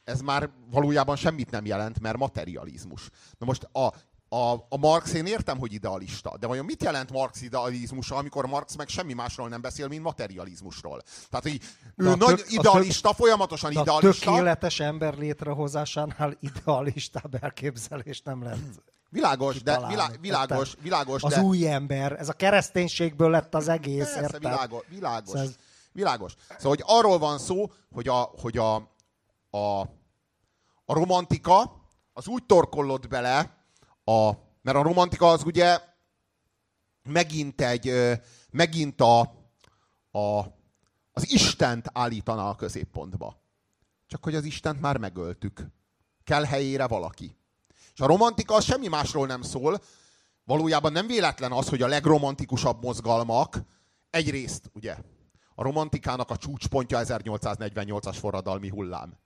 ez 0.04 0.20
már 0.20 0.50
valójában 0.70 1.16
semmit 1.16 1.50
nem 1.50 1.66
jelent, 1.66 2.00
mert 2.00 2.16
materializmus. 2.16 3.10
Na 3.38 3.46
most 3.46 3.62
a, 3.62 3.92
a, 4.34 4.66
a 4.68 4.76
Marx 4.76 5.12
én 5.12 5.26
értem, 5.26 5.58
hogy 5.58 5.72
idealista, 5.72 6.36
de 6.38 6.46
vajon 6.46 6.64
mit 6.64 6.82
jelent 6.82 7.10
Marx 7.10 7.42
idealizmusa, 7.42 8.16
amikor 8.16 8.46
Marx 8.46 8.76
meg 8.76 8.88
semmi 8.88 9.12
másról 9.12 9.48
nem 9.48 9.60
beszél, 9.60 9.88
mint 9.88 10.02
materializmusról? 10.02 11.02
Tehát, 11.30 11.42
hogy 11.42 11.60
ő 11.96 12.10
a 12.10 12.16
nagy 12.16 12.34
tök- 12.34 12.48
a 12.48 12.52
idealista, 12.52 13.14
folyamatosan 13.14 13.72
De 13.72 13.78
a 13.78 13.82
idealista. 13.82 14.24
tökéletes 14.24 14.80
ember 14.80 15.14
létrehozásánál 15.14 16.36
idealistább 16.40 17.42
elképzelés 17.42 18.22
nem 18.22 18.42
lett. 18.42 18.82
Világos, 19.10 19.62
de 19.62 19.86
vilá, 19.86 20.10
világos, 20.20 20.68
Érted? 20.68 20.82
világos, 20.82 21.22
Az 21.22 21.32
de... 21.34 21.40
új 21.40 21.68
ember, 21.68 22.12
ez 22.12 22.28
a 22.28 22.32
kereszténységből 22.32 23.30
lett 23.30 23.54
az 23.54 23.68
egész, 23.68 24.04
Persze, 24.04 24.20
érted? 24.20 24.40
világos, 24.40 24.82
világos, 24.88 25.28
Szóval 25.30 25.48
világos. 25.92 26.34
Szóval, 26.48 26.76
hogy 26.76 26.82
arról 26.86 27.18
van 27.18 27.38
szó, 27.38 27.72
hogy 27.92 28.08
a, 28.08 28.30
hogy 28.40 28.58
a, 28.58 28.74
a, 29.50 29.80
a 30.84 30.94
romantika 30.94 31.82
az 32.12 32.26
úgy 32.26 32.44
torkollott 32.46 33.08
bele, 33.08 33.53
a, 34.04 34.32
mert 34.62 34.76
a 34.76 34.82
romantika 34.82 35.30
az 35.30 35.44
ugye 35.44 35.80
megint 37.02 37.60
egy, 37.60 37.92
megint 38.50 39.00
a, 39.00 39.20
a, 40.10 40.44
az 41.12 41.30
Istent 41.32 41.86
állítaná 41.92 42.48
a 42.48 42.54
középpontba. 42.54 43.42
Csak 44.06 44.24
hogy 44.24 44.34
az 44.34 44.44
Istent 44.44 44.80
már 44.80 44.96
megöltük. 44.96 45.66
Kell 46.24 46.44
helyére 46.44 46.86
valaki. 46.86 47.36
És 47.94 48.00
a 48.00 48.06
romantika 48.06 48.54
az 48.54 48.64
semmi 48.64 48.88
másról 48.88 49.26
nem 49.26 49.42
szól, 49.42 49.80
valójában 50.44 50.92
nem 50.92 51.06
véletlen 51.06 51.52
az, 51.52 51.68
hogy 51.68 51.82
a 51.82 51.86
legromantikusabb 51.86 52.82
mozgalmak 52.82 53.62
egyrészt, 54.10 54.70
ugye, 54.72 54.96
a 55.54 55.62
romantikának 55.62 56.30
a 56.30 56.36
csúcspontja 56.36 57.00
1848-as 57.02 58.16
forradalmi 58.20 58.68
hullám. 58.68 59.18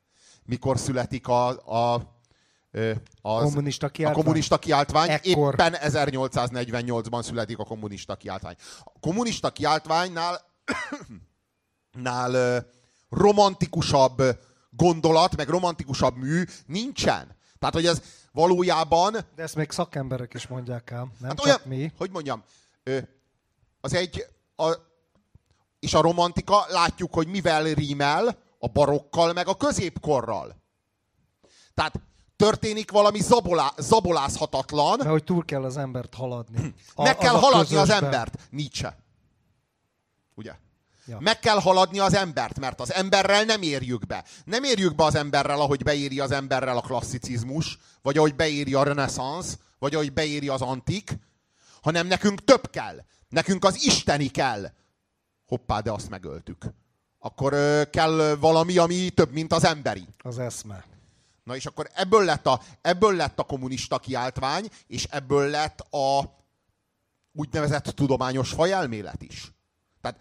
Mikor 0.45 0.79
születik 0.79 1.29
a, 1.29 1.49
a, 1.95 2.18
az, 3.23 3.43
Kommunista 3.43 3.87
a 3.87 3.91
kiáltvány? 3.91 4.23
kommunista 4.23 4.59
kiáltvány? 4.59 5.11
Ekkor. 5.11 5.53
Éppen 5.53 5.75
1848-ban 5.81 7.23
születik 7.23 7.59
a 7.59 7.65
kommunista 7.65 8.17
kiáltvány. 8.17 8.57
A 8.85 8.99
kommunista 9.01 9.51
kiáltványnál 9.51 10.41
nál, 12.03 12.65
romantikusabb 13.11 14.23
gondolat, 14.71 15.37
meg 15.37 15.49
romantikusabb 15.49 16.17
mű 16.17 16.45
nincsen. 16.67 17.37
Tehát, 17.59 17.75
hogy 17.75 17.87
ez 17.87 18.03
valójában 18.33 19.13
De 19.37 19.43
ezt 19.43 19.55
még 19.55 19.71
szakemberek 19.71 20.35
is 20.35 20.47
mondják 20.47 20.91
el, 20.91 21.13
nem 21.19 21.29
Hát 21.29 21.37
csak 21.37 21.47
olyan, 21.47 21.61
mi. 21.65 21.93
hogy 21.97 22.11
mondjam, 22.11 22.43
az 23.81 23.95
egy, 23.95 24.27
a, 24.57 24.73
és 25.81 25.95
a 25.95 26.01
romantika, 26.01 26.65
látjuk, 26.69 27.15
hogy 27.15 27.27
mivel 27.27 27.63
rímel 27.63 28.39
a 28.59 28.69
barokkal, 28.69 29.33
meg 29.33 29.49
a 29.49 29.57
középkorral. 29.57 30.57
Tehát 31.75 32.01
történik 32.39 32.91
valami 32.91 33.21
zabolá, 33.21 33.73
zabolázhatatlan, 33.79 34.97
Mert 34.99 35.11
hogy 35.11 35.25
túl 35.25 35.45
kell 35.45 35.65
az 35.65 35.77
embert 35.77 36.15
haladni. 36.15 36.75
A, 36.95 37.03
meg 37.03 37.17
kell 37.17 37.35
az 37.35 37.41
haladni 37.43 37.77
az 37.77 37.81
közösben. 37.87 38.05
embert. 38.05 38.39
Nietzsche. 38.51 38.97
Ugye? 40.35 40.53
Ja. 41.07 41.19
Meg 41.21 41.39
kell 41.39 41.61
haladni 41.61 41.99
az 41.99 42.15
embert, 42.15 42.59
mert 42.59 42.81
az 42.81 42.93
emberrel 42.93 43.45
nem 43.45 43.63
érjük 43.63 44.07
be. 44.07 44.25
Nem 44.45 44.65
érjük 44.65 44.95
be 44.95 45.05
az 45.05 45.15
emberrel, 45.15 45.61
ahogy 45.61 45.83
beéri 45.83 46.21
az 46.21 46.31
emberrel 46.31 46.77
a 46.77 46.81
klasszicizmus, 46.81 47.79
vagy 48.03 48.17
ahogy 48.19 48.35
beéri 48.35 48.75
a 48.75 48.83
reneszánsz, 48.83 49.59
vagy 49.79 49.95
ahogy 49.95 50.13
beéri 50.13 50.49
az 50.49 50.61
antik, 50.63 51.19
hanem 51.83 52.07
nekünk 52.07 52.45
több 52.45 52.71
kell. 52.71 53.05
Nekünk 53.29 53.65
az 53.65 53.85
isteni 53.85 54.27
kell. 54.27 54.71
Hoppá, 55.47 55.81
de 55.81 55.93
azt 55.93 56.09
megöltük. 56.09 56.65
Akkor 57.19 57.53
ö, 57.53 57.83
kell 57.91 58.37
valami, 58.41 58.79
ami 58.79 59.11
több, 59.11 59.33
mint 59.33 59.53
az 59.53 59.65
emberi. 59.65 60.07
Az 60.23 60.39
eszme. 60.39 60.85
Na 61.49 61.57
és 61.57 61.67
akkor 61.67 61.91
ebből 61.95 62.25
lett 62.25 62.47
a, 62.47 62.61
ebből 62.81 63.17
lett 63.17 63.39
a 63.39 63.43
kommunista 63.43 63.99
kiáltvány, 63.99 64.69
és 64.87 65.05
ebből 65.11 65.49
lett 65.51 65.81
a 65.81 66.37
úgynevezett 67.33 67.85
tudományos 67.85 68.51
fajelmélet 68.51 69.23
is. 69.23 69.53
Tehát 70.01 70.21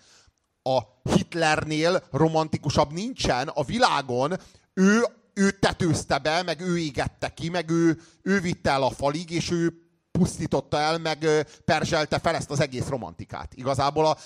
a 0.64 0.80
Hitlernél 1.14 2.04
romantikusabb 2.12 2.92
nincsen 2.92 3.48
a 3.48 3.64
világon, 3.64 4.40
ő, 4.74 5.06
ő 5.34 5.52
tetőzte 5.52 6.18
be, 6.18 6.44
meg 6.44 6.62
ő 6.62 6.78
égette 6.78 7.34
ki, 7.34 7.50
meg 7.50 7.70
ő, 7.70 8.02
ő 8.22 8.40
vitte 8.40 8.70
el 8.70 8.84
a 8.84 8.90
falig, 8.90 9.30
és 9.30 9.52
ő 9.52 9.74
pusztította 10.12 10.78
el, 10.78 10.98
meg 10.98 11.28
perzselte 11.66 12.20
fel 12.20 12.36
ezt 12.36 12.52
az 12.52 12.60
egész 12.60 12.88
romantikát. 12.88 13.54
Igazából 13.54 14.06
a, 14.06 14.18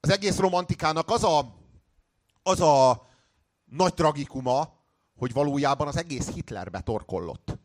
az 0.00 0.10
egész 0.10 0.36
romantikának 0.36 1.10
az 1.10 1.24
a, 1.24 1.54
az 2.42 2.60
a 2.60 3.06
nagy 3.64 3.94
tragikuma, 3.94 4.79
hogy 5.20 5.32
valójában 5.32 5.86
az 5.86 5.96
egész 5.96 6.30
Hitlerbe 6.30 6.80
torkollott. 6.80 7.58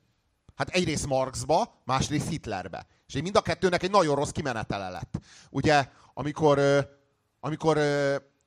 Hát 0.55 0.69
egyrészt 0.69 1.07
Marxba, 1.07 1.81
másrészt 1.85 2.29
Hitlerbe. 2.29 2.85
És 3.07 3.13
mind 3.13 3.35
a 3.35 3.41
kettőnek 3.41 3.83
egy 3.83 3.91
nagyon 3.91 4.15
rossz 4.15 4.29
kimenetele 4.29 4.89
lett. 4.89 5.19
Ugye, 5.49 5.89
amikor, 6.13 6.59
amikor 7.39 7.79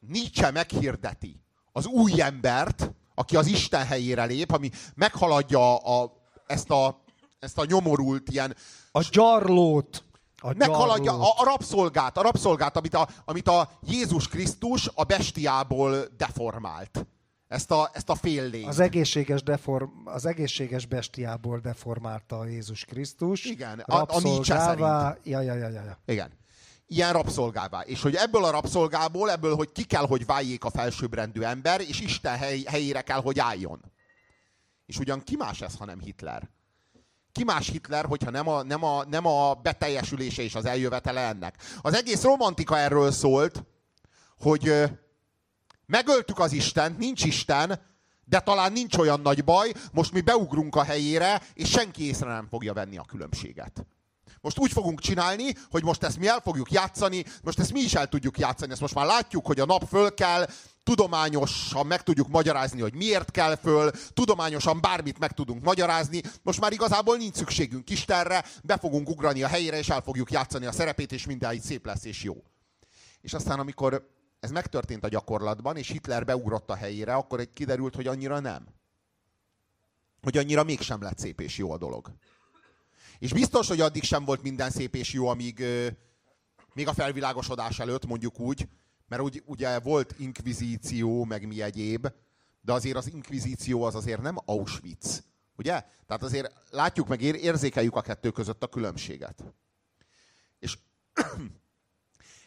Nietzsche 0.00 0.50
meghirdeti 0.50 1.40
az 1.72 1.86
új 1.86 2.20
embert, 2.20 2.90
aki 3.14 3.36
az 3.36 3.46
Isten 3.46 3.86
helyére 3.86 4.24
lép, 4.24 4.52
ami 4.52 4.70
meghaladja 4.94 5.76
a, 5.76 6.12
ezt, 6.46 6.70
a, 6.70 7.04
ezt 7.38 7.58
a 7.58 7.64
nyomorult 7.64 8.28
ilyen 8.30 8.56
A 8.92 9.04
gyarlót. 9.10 10.04
A 10.36 10.54
meghaladja 10.56 11.04
gyarlót. 11.04 11.26
a, 11.26 11.40
a 11.40 11.44
rabszolgát, 11.44 12.16
a 12.16 12.22
rabszolgát, 12.22 12.76
amit 12.76 12.94
a, 12.94 13.08
amit 13.24 13.48
a 13.48 13.70
Jézus 13.80 14.28
Krisztus 14.28 14.90
a 14.94 15.04
bestiából 15.04 16.04
deformált. 16.16 17.06
Ezt 17.48 17.70
a, 17.70 17.90
ezt 17.92 18.08
a 18.08 18.14
fél 18.14 18.48
lényt. 18.48 18.68
Az 18.68 18.78
egészséges, 18.78 19.42
deform, 19.42 19.88
az 20.04 20.26
egészséges 20.26 20.86
bestiából 20.86 21.58
deformálta 21.58 22.46
Jézus 22.46 22.84
Krisztus. 22.84 23.44
Igen, 23.44 23.78
a- 23.78 23.94
a 24.08 24.20
Nietzsche 24.20 24.54
rabszolgává- 24.54 25.18
Ja, 25.26 25.40
ja, 25.40 25.54
ja, 25.54 25.68
ja, 25.68 25.82
ja. 25.84 25.98
Igen. 26.06 26.32
Ilyen 26.86 27.12
rabszolgává. 27.12 27.80
És 27.80 28.02
hogy 28.02 28.14
ebből 28.14 28.44
a 28.44 28.50
rabszolgából, 28.50 29.30
ebből, 29.30 29.54
hogy 29.54 29.72
ki 29.72 29.84
kell, 29.84 30.06
hogy 30.06 30.26
váljék 30.26 30.64
a 30.64 30.70
felsőbbrendű 30.70 31.40
ember, 31.42 31.80
és 31.80 32.00
Isten 32.00 32.36
hely, 32.36 32.62
helyére 32.66 33.00
kell, 33.00 33.20
hogy 33.20 33.38
álljon. 33.38 33.80
És 34.86 34.98
ugyan 34.98 35.20
ki 35.22 35.36
más 35.36 35.60
ez, 35.60 35.76
hanem 35.76 36.00
Hitler? 36.00 36.48
Ki 37.32 37.44
más 37.44 37.68
Hitler, 37.68 38.04
hogyha 38.04 38.30
nem 38.30 38.48
a, 38.48 38.62
nem, 38.62 38.84
a, 38.84 39.04
nem 39.04 39.26
a 39.26 39.54
beteljesülése 39.54 40.42
és 40.42 40.54
az 40.54 40.64
eljövetele 40.64 41.20
ennek? 41.20 41.56
Az 41.80 41.94
egész 41.94 42.22
romantika 42.22 42.78
erről 42.78 43.10
szólt, 43.10 43.64
hogy 44.38 44.72
megöltük 45.88 46.38
az 46.38 46.52
Istent, 46.52 46.98
nincs 46.98 47.24
Isten, 47.24 47.80
de 48.24 48.40
talán 48.40 48.72
nincs 48.72 48.96
olyan 48.96 49.20
nagy 49.20 49.44
baj, 49.44 49.72
most 49.92 50.12
mi 50.12 50.20
beugrunk 50.20 50.76
a 50.76 50.82
helyére, 50.82 51.42
és 51.54 51.70
senki 51.70 52.06
észre 52.06 52.28
nem 52.32 52.46
fogja 52.50 52.72
venni 52.72 52.96
a 52.98 53.04
különbséget. 53.08 53.86
Most 54.40 54.58
úgy 54.58 54.72
fogunk 54.72 55.00
csinálni, 55.00 55.54
hogy 55.70 55.82
most 55.82 56.02
ezt 56.02 56.18
mi 56.18 56.26
el 56.26 56.40
fogjuk 56.40 56.72
játszani, 56.72 57.24
most 57.42 57.58
ezt 57.58 57.72
mi 57.72 57.80
is 57.80 57.94
el 57.94 58.08
tudjuk 58.08 58.38
játszani, 58.38 58.72
ezt 58.72 58.80
most 58.80 58.94
már 58.94 59.06
látjuk, 59.06 59.46
hogy 59.46 59.60
a 59.60 59.64
nap 59.64 59.88
föl 59.88 60.14
kell, 60.14 60.46
tudományosan 60.82 61.86
meg 61.86 62.02
tudjuk 62.02 62.28
magyarázni, 62.28 62.80
hogy 62.80 62.94
miért 62.94 63.30
kell 63.30 63.56
föl, 63.56 63.90
tudományosan 64.12 64.80
bármit 64.80 65.18
meg 65.18 65.32
tudunk 65.32 65.62
magyarázni, 65.62 66.20
most 66.42 66.60
már 66.60 66.72
igazából 66.72 67.16
nincs 67.16 67.34
szükségünk 67.34 67.90
Istenre, 67.90 68.44
be 68.62 68.76
fogunk 68.76 69.08
ugrani 69.08 69.42
a 69.42 69.48
helyére, 69.48 69.78
és 69.78 69.88
el 69.88 70.00
fogjuk 70.00 70.30
játszani 70.30 70.66
a 70.66 70.72
szerepét, 70.72 71.12
és 71.12 71.26
minden 71.26 71.52
így 71.52 71.62
szép 71.62 71.86
lesz 71.86 72.04
és 72.04 72.22
jó. 72.22 72.42
És 73.20 73.32
aztán, 73.32 73.58
amikor 73.58 74.17
ez 74.40 74.50
megtörtént 74.50 75.04
a 75.04 75.08
gyakorlatban, 75.08 75.76
és 75.76 75.88
Hitler 75.88 76.24
beugrott 76.24 76.70
a 76.70 76.74
helyére, 76.74 77.14
akkor 77.14 77.40
egy 77.40 77.52
kiderült, 77.52 77.94
hogy 77.94 78.06
annyira 78.06 78.40
nem. 78.40 78.66
Hogy 80.22 80.36
annyira 80.36 80.62
mégsem 80.62 81.02
lett 81.02 81.18
szép 81.18 81.40
és 81.40 81.58
jó 81.58 81.72
a 81.72 81.78
dolog. 81.78 82.12
És 83.18 83.32
biztos, 83.32 83.68
hogy 83.68 83.80
addig 83.80 84.02
sem 84.02 84.24
volt 84.24 84.42
minden 84.42 84.70
szép 84.70 84.94
és 84.94 85.12
jó, 85.12 85.26
amíg 85.26 85.64
még 86.74 86.88
a 86.88 86.92
felvilágosodás 86.92 87.78
előtt, 87.78 88.06
mondjuk 88.06 88.40
úgy, 88.40 88.68
mert 89.08 89.22
úgy, 89.22 89.42
ugye 89.46 89.78
volt 89.78 90.14
inkvizíció, 90.18 91.24
meg 91.24 91.46
mi 91.46 91.62
egyéb, 91.62 92.08
de 92.60 92.72
azért 92.72 92.96
az 92.96 93.12
inkvizíció 93.12 93.82
az 93.82 93.94
azért 93.94 94.20
nem 94.20 94.36
Auschwitz, 94.44 95.22
Ugye? 95.58 95.84
Tehát 96.06 96.22
azért 96.22 96.52
látjuk 96.70 97.08
meg, 97.08 97.22
érzékeljük 97.22 97.96
a 97.96 98.00
kettő 98.00 98.30
között 98.30 98.62
a 98.62 98.66
különbséget. 98.66 99.44
És, 100.58 100.78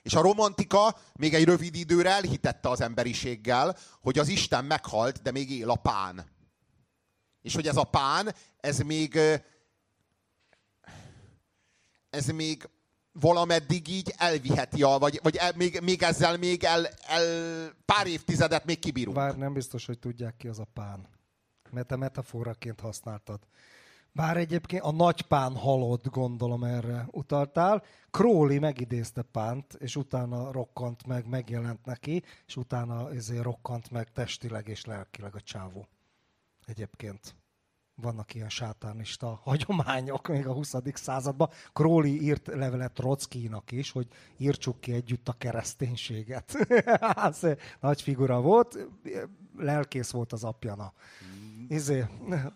és 0.02 0.14
a 0.14 0.22
romantika 0.22 0.98
még 1.14 1.34
egy 1.34 1.44
rövid 1.44 1.76
időre 1.76 2.10
elhitette 2.10 2.70
az 2.70 2.82
emberiséggel, 2.82 3.78
hogy 4.02 4.20
az 4.20 4.28
Isten 4.28 4.66
meghalt, 4.66 5.22
de 5.22 5.32
még 5.32 5.52
él 5.52 5.70
a 5.70 5.76
pán. 5.76 6.26
És 7.42 7.56
hogy 7.56 7.68
ez 7.68 7.78
a 7.78 7.84
pán, 7.84 8.36
ez 8.60 8.80
még 8.80 9.20
ez 12.10 12.26
még 12.26 12.70
valameddig 13.12 13.88
így 13.88 14.14
elviheti, 14.18 14.84
a, 14.84 14.98
vagy, 14.98 15.20
vagy 15.24 15.36
el, 15.36 15.52
még, 15.56 15.80
még 15.82 16.04
ezzel 16.04 16.38
még 16.38 16.64
el, 16.64 16.88
el 17.08 17.24
pár 17.86 18.08
évtizedet 18.08 18.66
még 18.66 18.80
kibírunk. 18.80 19.16
Bár 19.16 19.38
nem 19.38 19.54
biztos, 19.54 19.86
hogy 19.86 20.00
tudják 20.00 20.38
ki 20.38 20.48
az 20.48 20.60
a 20.60 20.68
pán. 20.74 21.08
Mert 21.72 21.88
te 21.88 21.96
metaforaként 21.96 22.80
használtad. 22.80 23.40
Bár 24.14 24.38
egyébként 24.38 24.84
a 24.84 24.92
nagypán 24.92 25.56
halott, 25.56 26.08
gondolom 26.08 26.64
erre 26.64 27.08
utaltál. 27.12 27.84
Crowley 28.10 28.60
megidézte 28.60 29.22
pánt, 29.22 29.74
és 29.74 29.96
utána 29.96 30.52
rokkant 30.52 31.06
meg, 31.08 31.28
megjelent 31.28 31.86
neki, 31.86 32.24
és 32.46 32.56
utána 32.56 33.12
ezért 33.12 33.44
rokkant 33.44 33.92
meg 33.92 34.12
testileg 34.12 34.68
és 34.68 34.86
lelkileg 34.86 35.36
a 35.36 35.42
csávó. 35.42 35.88
Egyébként 36.66 37.36
vannak 37.96 38.34
ilyen 38.34 38.50
sátánista 38.50 39.40
hagyományok 39.44 40.28
még 40.28 40.48
a 40.48 40.54
20. 40.54 40.74
században. 40.94 41.50
Crowley 41.74 42.22
írt 42.22 42.48
levelet 42.48 42.94
Trotskynak 42.94 43.72
is, 43.72 43.92
hogy 43.92 44.08
írtsuk 44.38 44.80
ki 44.80 44.92
együtt 44.94 45.28
a 45.28 45.34
kereszténységet. 45.34 46.58
Nagy 47.80 48.02
figura 48.02 48.42
volt, 48.42 48.88
lelkész 49.58 50.12
volt 50.12 50.34
az 50.34 50.44
apjana. 50.44 50.94
Izé, 51.72 52.06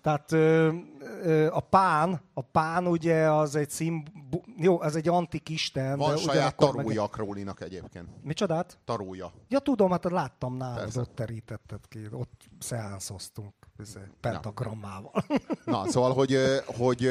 tehát 0.01 0.32
ö, 0.32 0.74
ö, 0.99 1.47
a 1.51 1.59
pán, 1.59 2.22
a 2.34 2.41
pán 2.41 2.88
ugye 2.88 3.32
az 3.32 3.55
egy 3.55 3.70
szimbu... 3.70 4.41
Jó, 4.57 4.82
az 4.82 4.95
egy 4.95 5.07
antik 5.07 5.49
isten. 5.49 5.97
Van 5.97 6.16
de 6.16 6.22
saját 6.22 6.55
tarója 6.55 7.01
meg... 7.01 7.09
Crowley-nak 7.09 7.61
egyébként. 7.61 8.24
Micsodát? 8.24 8.80
Tarója. 8.86 9.32
Ja, 9.47 9.59
tudom, 9.59 9.91
hát 9.91 10.03
láttam 10.03 10.57
nálad, 10.57 10.78
Persze. 10.78 10.99
ott 10.99 11.16
terítetted 11.16 11.88
ki, 11.88 12.07
ott 12.11 12.49
szeánszoztunk 12.59 13.53
izé, 13.78 13.99
pentagrammával. 14.20 15.24
Na, 15.66 15.88
szóval, 15.88 16.13
hogy, 16.13 16.38
hogy 16.66 17.05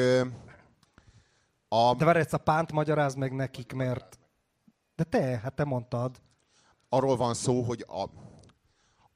a... 1.67 1.95
De 1.95 2.05
várj, 2.05 2.19
ezt 2.19 2.33
a 2.33 2.37
pánt 2.37 2.71
magyaráz 2.71 3.15
meg 3.15 3.35
nekik, 3.35 3.73
mert... 3.73 4.19
De 4.95 5.03
te, 5.03 5.39
hát 5.43 5.53
te 5.55 5.63
mondtad. 5.63 6.21
Arról 6.89 7.15
van 7.15 7.33
szó, 7.33 7.61
hogy 7.61 7.85
a, 7.87 8.01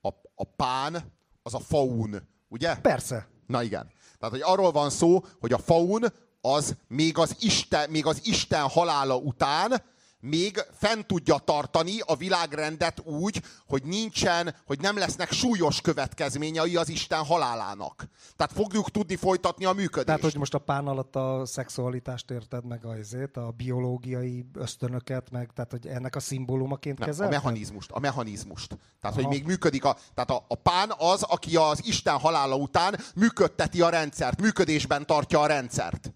a, 0.08 0.14
a 0.36 0.44
pán 0.44 1.12
az 1.44 1.54
a 1.54 1.60
faun 1.60 2.38
Ugye? 2.50 2.76
Persze. 2.76 3.28
Na 3.48 3.64
igen. 3.64 3.92
Tehát, 4.20 4.34
hogy 4.36 4.44
arról 4.44 4.72
van 4.72 4.90
szó, 4.90 5.24
hogy 5.40 5.54
a 5.54 5.58
faun 5.58 6.06
az 6.42 6.76
még 6.88 7.18
az 7.18 7.36
Isten, 7.40 7.90
még 7.90 8.06
az 8.06 8.22
Isten 8.24 8.68
halála 8.68 9.16
után 9.16 9.82
még 10.20 10.66
fent 10.72 11.06
tudja 11.06 11.38
tartani 11.38 12.00
a 12.06 12.16
világrendet 12.16 13.00
úgy, 13.06 13.42
hogy 13.68 13.84
nincsen, 13.84 14.56
hogy 14.66 14.80
nem 14.80 14.98
lesznek 14.98 15.32
súlyos 15.32 15.82
következményei 15.82 16.76
az 16.76 16.90
Isten 16.90 17.24
halálának. 17.26 18.08
Tehát 18.36 18.54
fogjuk 18.54 18.92
tudni 18.92 19.16
folytatni 19.16 19.66
a 19.66 19.74
működést. 19.74 20.06
Tehát, 20.06 20.22
hogy 20.22 20.36
most 20.36 20.54
a 20.54 20.60
pán 20.60 20.88
alatt 20.88 21.16
a 21.16 21.46
szexualitást 21.46 22.32
érted 22.32 22.66
meg 22.66 22.86
azért, 22.86 23.38
a 23.38 23.54
biológiai 23.58 24.46
ösztönöket, 24.54 25.32
meg, 25.32 25.50
tehát, 25.54 25.72
hogy 25.72 25.88
ennek 25.88 26.16
a 26.16 26.20
szimbólumaként 26.20 27.00
kezel? 27.00 27.28
A 27.28 27.30
mechanizmust, 27.30 27.92
a 27.92 28.00
mechanizmust. 28.00 28.78
Tehát, 29.02 29.18
Aha. 29.18 29.28
hogy 29.28 29.38
még 29.38 29.46
működik 29.46 29.86
a, 29.86 29.98
tehát 30.14 30.30
a, 30.30 30.46
a 30.48 30.56
pán 30.56 30.94
az, 30.98 31.24
aki 31.24 31.56
az 31.56 31.86
Isten 31.86 32.18
halála 32.18 32.56
után 32.56 33.00
működteti 33.16 33.82
a 33.82 33.90
rendszert, 33.90 34.42
működésben 34.42 35.06
tartja 35.06 35.40
a 35.40 35.46
rendszert 35.46 36.14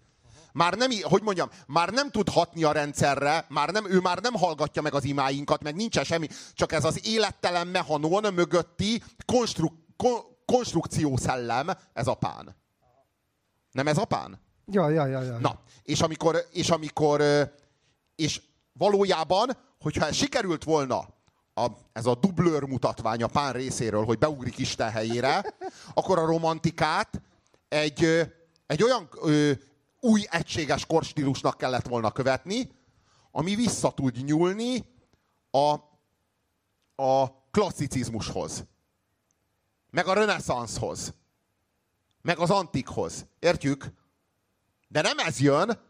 már 0.54 0.74
nem, 0.74 0.90
hogy 1.02 1.22
mondjam, 1.22 1.48
már 1.66 1.88
nem 1.88 2.10
tud 2.10 2.28
hatni 2.28 2.64
a 2.64 2.72
rendszerre, 2.72 3.46
már 3.48 3.70
nem, 3.70 3.90
ő 3.90 4.00
már 4.00 4.18
nem 4.18 4.34
hallgatja 4.34 4.82
meg 4.82 4.94
az 4.94 5.04
imáinkat, 5.04 5.62
meg 5.62 5.74
nincsen 5.74 6.04
semmi, 6.04 6.28
csak 6.52 6.72
ez 6.72 6.84
az 6.84 7.06
élettelen 7.06 7.66
mehanon 7.66 8.34
mögötti 8.34 9.02
konstruk, 9.26 9.72
kon, 9.96 10.20
konstrukciószellem, 10.44 11.70
ez 11.92 12.06
a 12.06 12.14
pán. 12.14 12.56
Nem 13.70 13.86
ez 13.86 13.98
a 13.98 14.04
pán? 14.04 14.40
Ja, 14.66 14.88
ja, 14.88 15.06
ja, 15.06 15.22
ja. 15.22 15.38
Na, 15.38 15.58
és 15.82 16.00
amikor, 16.00 16.46
és 16.52 16.70
amikor, 16.70 17.22
és 18.16 18.40
valójában, 18.72 19.56
hogyha 19.80 20.06
ez 20.06 20.14
sikerült 20.14 20.64
volna, 20.64 21.08
a, 21.54 21.66
ez 21.92 22.06
a 22.06 22.14
dublőr 22.14 22.62
mutatvány 22.62 23.22
a 23.22 23.26
pán 23.26 23.52
részéről, 23.52 24.04
hogy 24.04 24.18
beugrik 24.18 24.58
Isten 24.58 24.90
helyére, 24.90 25.54
akkor 25.94 26.18
a 26.18 26.26
romantikát 26.26 27.20
egy, 27.68 28.04
egy 28.66 28.82
olyan 28.82 29.08
ö, 29.22 29.52
új 30.04 30.24
egységes 30.30 30.86
korstílusnak 30.86 31.56
kellett 31.56 31.86
volna 31.86 32.10
követni, 32.10 32.70
ami 33.30 33.54
vissza 33.54 33.90
tud 33.90 34.24
nyúlni 34.24 34.88
a, 35.50 35.74
a 37.02 37.42
klasszicizmushoz, 37.50 38.64
meg 39.90 40.06
a 40.06 40.12
reneszánszhoz, 40.12 41.14
meg 42.22 42.38
az 42.38 42.50
antikhoz. 42.50 43.26
Értjük? 43.38 43.86
De 44.88 45.00
nem 45.00 45.18
ez 45.18 45.40
jön, 45.40 45.80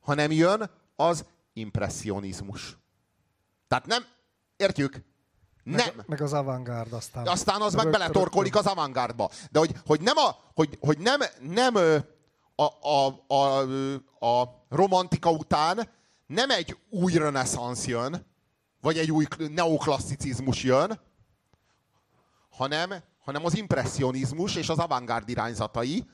hanem 0.00 0.30
jön 0.30 0.70
az 0.96 1.24
impressionizmus. 1.52 2.76
Tehát 3.68 3.86
nem, 3.86 4.04
értjük? 4.56 5.04
Nem. 5.62 5.76
Meg, 5.76 6.04
meg 6.06 6.20
az 6.20 6.32
avantgárd 6.32 6.92
aztán. 6.92 7.26
Aztán 7.26 7.60
az 7.60 7.74
meg 7.74 7.90
beletorkolik 7.90 8.56
az 8.56 8.66
avantgárdba. 8.66 9.30
De 9.50 9.58
hogy, 9.58 9.72
hogy 9.86 10.00
nem, 10.00 10.16
a, 10.16 10.36
hogy, 10.54 10.78
hogy 10.80 10.98
nem, 10.98 11.20
nem 11.40 11.74
a, 12.54 12.88
a, 12.88 13.24
a, 13.34 14.26
a 14.26 14.64
romantika 14.68 15.30
után 15.30 15.88
nem 16.26 16.50
egy 16.50 16.76
új 16.90 17.12
reneszánsz 17.12 17.86
jön, 17.86 18.26
vagy 18.80 18.98
egy 18.98 19.10
új 19.10 19.26
neoklasszicizmus 19.38 20.62
jön, 20.62 21.00
hanem, 22.50 22.94
hanem 23.18 23.44
az 23.44 23.56
impressionizmus 23.56 24.56
és 24.56 24.68
az 24.68 24.78
avantgárd 24.78 25.28
irányzatai 25.28 26.04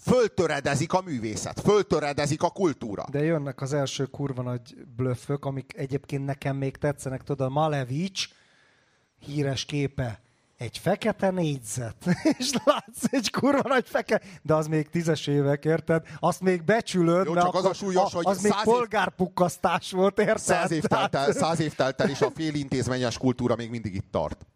föltöredezik 0.00 0.92
a 0.92 1.00
művészet, 1.00 1.60
föltöredezik 1.60 2.42
a 2.42 2.50
kultúra. 2.50 3.04
De 3.10 3.22
jönnek 3.22 3.60
az 3.60 3.72
első 3.72 4.04
kurva 4.04 4.42
nagy 4.42 4.74
blöffök, 4.96 5.44
amik 5.44 5.76
egyébként 5.76 6.24
nekem 6.24 6.56
még 6.56 6.76
tetszenek. 6.76 7.22
Tudod, 7.22 7.50
Malevics 7.50 8.28
híres 9.18 9.64
képe 9.64 10.22
egy 10.64 10.78
fekete 10.78 11.30
négyzet, 11.30 11.96
és 12.38 12.52
látsz 12.64 13.04
egy 13.10 13.30
kurva 13.30 13.68
nagy 13.68 13.88
fekete, 13.88 14.26
de 14.42 14.54
az 14.54 14.66
még 14.66 14.88
tízes 14.88 15.26
évek, 15.26 15.64
érted? 15.64 16.06
Azt 16.20 16.40
még 16.40 16.62
becsülöd, 16.62 17.26
Jó, 17.26 17.32
mert 17.32 17.46
csak 17.46 17.54
az 17.54 17.64
a 17.64 17.72
súlyos, 17.72 18.12
hogy 18.12 18.26
az 18.26 18.42
még 18.42 18.52
év... 18.52 18.62
polgárpukkasztás 18.64 19.90
volt, 19.90 20.18
érted? 20.18 20.38
Száz 20.38 20.70
év, 20.70 20.82
telt 20.82 21.14
el, 21.14 21.32
száz 21.32 21.60
év 21.60 21.74
telt 21.74 22.00
el, 22.00 22.08
és 22.08 22.20
a 22.20 22.30
félintézményes 22.36 23.18
kultúra 23.18 23.56
még 23.56 23.70
mindig 23.70 23.94
itt 23.94 24.10
tart. 24.10 24.46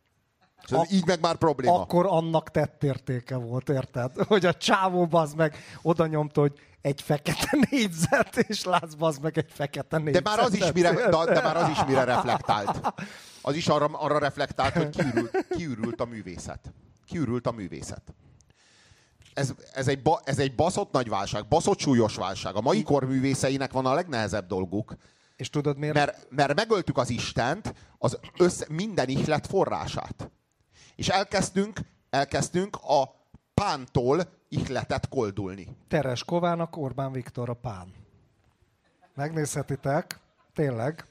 És 0.64 0.70
ez 0.70 0.92
így 0.92 1.06
meg 1.06 1.20
már 1.20 1.36
probléma. 1.36 1.80
Akkor 1.80 2.06
annak 2.06 2.50
tettértéke 2.50 3.36
volt, 3.36 3.68
érted? 3.68 4.10
Hogy 4.26 4.46
a 4.46 4.54
csávó 4.54 5.08
az 5.10 5.34
meg 5.34 5.56
oda 5.82 6.06
nyomta, 6.06 6.40
hogy 6.40 6.52
egy 6.88 7.02
fekete 7.02 7.58
négyzet, 7.70 8.36
és 8.36 8.64
látsz 8.64 8.94
az 8.98 9.18
meg 9.18 9.38
egy 9.38 9.50
fekete 9.52 9.98
négyzet. 9.98 10.22
De 10.22 10.30
már 10.30 10.38
az 10.38 10.54
is 10.54 10.72
mire, 10.72 10.92
de, 10.92 11.24
de 11.24 11.42
már 11.42 11.56
az 11.56 11.68
is 11.68 11.84
mire 11.86 12.04
reflektált 12.04 12.92
az 13.48 13.56
is 13.56 13.68
arra, 13.68 13.86
arra 13.86 14.18
reflektált, 14.18 14.74
hogy 14.74 14.88
kiürült, 14.88 15.46
kiürült 15.48 16.00
a 16.00 16.04
művészet. 16.04 16.72
Kiürült 17.06 17.46
a 17.46 17.50
művészet. 17.50 18.14
Ez, 19.34 19.54
ez, 19.72 19.88
egy, 19.88 20.02
ba, 20.02 20.20
ez 20.24 20.38
egy 20.38 20.54
baszott 20.54 20.92
nagy 20.92 21.08
válság, 21.08 21.48
baszott 21.48 21.78
súlyos 21.78 22.14
válság. 22.14 22.54
A 22.54 22.60
mai 22.60 22.82
kor 22.82 23.04
művészeinek 23.04 23.72
van 23.72 23.86
a 23.86 23.94
legnehezebb 23.94 24.46
dolguk. 24.46 24.94
És 25.36 25.50
tudod 25.50 25.78
miért? 25.78 25.94
Mert, 25.94 26.26
mert 26.30 26.54
megöltük 26.54 26.98
az 26.98 27.10
Istent, 27.10 27.74
az 27.98 28.18
össze, 28.38 28.66
minden 28.68 29.08
ihlet 29.08 29.46
forrását. 29.46 30.30
És 30.96 31.08
elkezdtünk, 31.08 31.80
elkezdtünk 32.10 32.76
a 32.76 33.26
pántól 33.54 34.37
ihletet 34.48 35.08
koldulni. 35.08 35.76
Teres 35.88 36.24
Kovának 36.24 36.76
Orbán 36.76 37.12
Viktor 37.12 37.48
a 37.48 37.54
pán. 37.54 37.92
Megnézhetitek, 39.14 40.20
tényleg. 40.52 41.06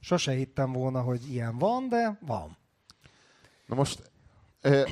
Sose 0.00 0.32
hittem 0.32 0.72
volna, 0.72 1.00
hogy 1.00 1.30
ilyen 1.30 1.58
van, 1.58 1.88
de 1.88 2.18
van. 2.20 2.56
Na 3.66 3.74
most, 3.74 4.10
ö, 4.60 4.88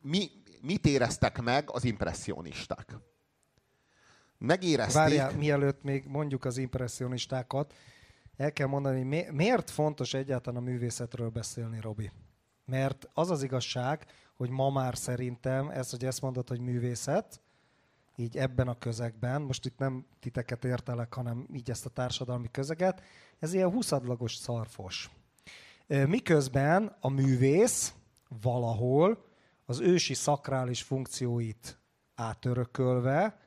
mi, 0.00 0.30
mit 0.60 0.86
éreztek 0.86 1.40
meg 1.40 1.70
az 1.70 1.84
impressionisták? 1.84 2.96
Megérezték... 4.38 4.94
Várjál, 4.94 5.32
mielőtt 5.32 5.82
még 5.82 6.06
mondjuk 6.06 6.44
az 6.44 6.56
impressionistákat, 6.56 7.74
el 8.36 8.52
kell 8.52 8.66
mondani, 8.66 9.02
mi, 9.02 9.24
miért 9.30 9.70
fontos 9.70 10.14
egyáltalán 10.14 10.62
a 10.62 10.64
művészetről 10.64 11.28
beszélni, 11.28 11.80
Robi? 11.80 12.10
Mert 12.64 13.08
az 13.12 13.30
az 13.30 13.42
igazság, 13.42 14.06
hogy 14.36 14.50
ma 14.50 14.70
már 14.70 14.96
szerintem, 14.96 15.68
ez, 15.68 15.90
hogy 15.90 16.04
ezt 16.04 16.20
mondod, 16.20 16.48
hogy 16.48 16.60
művészet, 16.60 17.40
így 18.16 18.36
ebben 18.36 18.68
a 18.68 18.78
közegben, 18.78 19.42
most 19.42 19.64
itt 19.64 19.78
nem 19.78 20.06
titeket 20.20 20.64
értelek, 20.64 21.14
hanem 21.14 21.46
így 21.52 21.70
ezt 21.70 21.86
a 21.86 21.90
társadalmi 21.90 22.50
közeget, 22.50 23.02
ez 23.38 23.52
ilyen 23.54 23.70
huszadlagos 23.70 24.34
szarfos. 24.34 25.10
Miközben 25.86 26.96
a 27.00 27.08
művész 27.08 27.94
valahol 28.42 29.24
az 29.64 29.80
ősi 29.80 30.14
szakrális 30.14 30.82
funkcióit 30.82 31.78
átörökölve, 32.14 33.38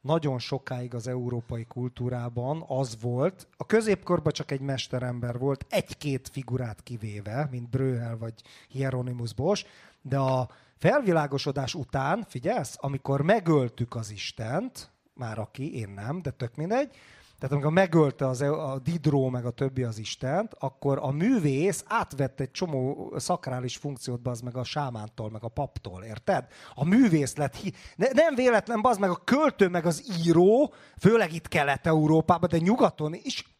nagyon 0.00 0.38
sokáig 0.38 0.94
az 0.94 1.06
európai 1.06 1.64
kultúrában 1.64 2.64
az 2.66 3.00
volt, 3.00 3.48
a 3.56 3.66
középkorban 3.66 4.32
csak 4.32 4.50
egy 4.50 4.60
mesterember 4.60 5.38
volt, 5.38 5.66
egy-két 5.68 6.28
figurát 6.28 6.82
kivéve, 6.82 7.48
mint 7.50 7.68
Bröhel 7.68 8.16
vagy 8.16 8.34
Hieronymus 8.68 9.34
Bosch, 9.34 9.66
de 10.08 10.18
a 10.18 10.48
felvilágosodás 10.76 11.74
után, 11.74 12.24
figyelsz, 12.28 12.76
amikor 12.80 13.22
megöltük 13.22 13.94
az 13.94 14.10
Istent, 14.10 14.90
már 15.14 15.38
aki, 15.38 15.78
én 15.78 15.88
nem, 15.88 16.22
de 16.22 16.30
tök 16.30 16.56
mindegy, 16.56 16.90
tehát 17.38 17.54
amikor 17.54 17.72
megölte 17.72 18.26
az, 18.26 18.40
e- 18.40 18.52
a 18.52 18.78
Didró 18.78 19.28
meg 19.28 19.46
a 19.46 19.50
többi 19.50 19.82
az 19.82 19.98
Istent, 19.98 20.54
akkor 20.58 20.98
a 21.02 21.10
művész 21.10 21.84
átvette 21.86 22.42
egy 22.42 22.50
csomó 22.50 23.12
szakrális 23.16 23.76
funkciót 23.76 24.26
az 24.26 24.40
meg 24.40 24.56
a 24.56 24.64
sámántól, 24.64 25.30
meg 25.30 25.44
a 25.44 25.48
paptól, 25.48 26.02
érted? 26.02 26.46
A 26.74 26.84
művész 26.84 27.36
lett, 27.36 27.54
hi- 27.56 27.74
ne, 27.96 28.06
nem 28.12 28.34
véletlen 28.34 28.80
az 28.82 28.98
meg 28.98 29.10
a 29.10 29.20
költő, 29.24 29.68
meg 29.68 29.86
az 29.86 30.04
író, 30.24 30.74
főleg 30.98 31.32
itt 31.32 31.48
Kelet-Európában, 31.48 32.48
de 32.48 32.58
nyugaton 32.58 33.14
is, 33.14 33.55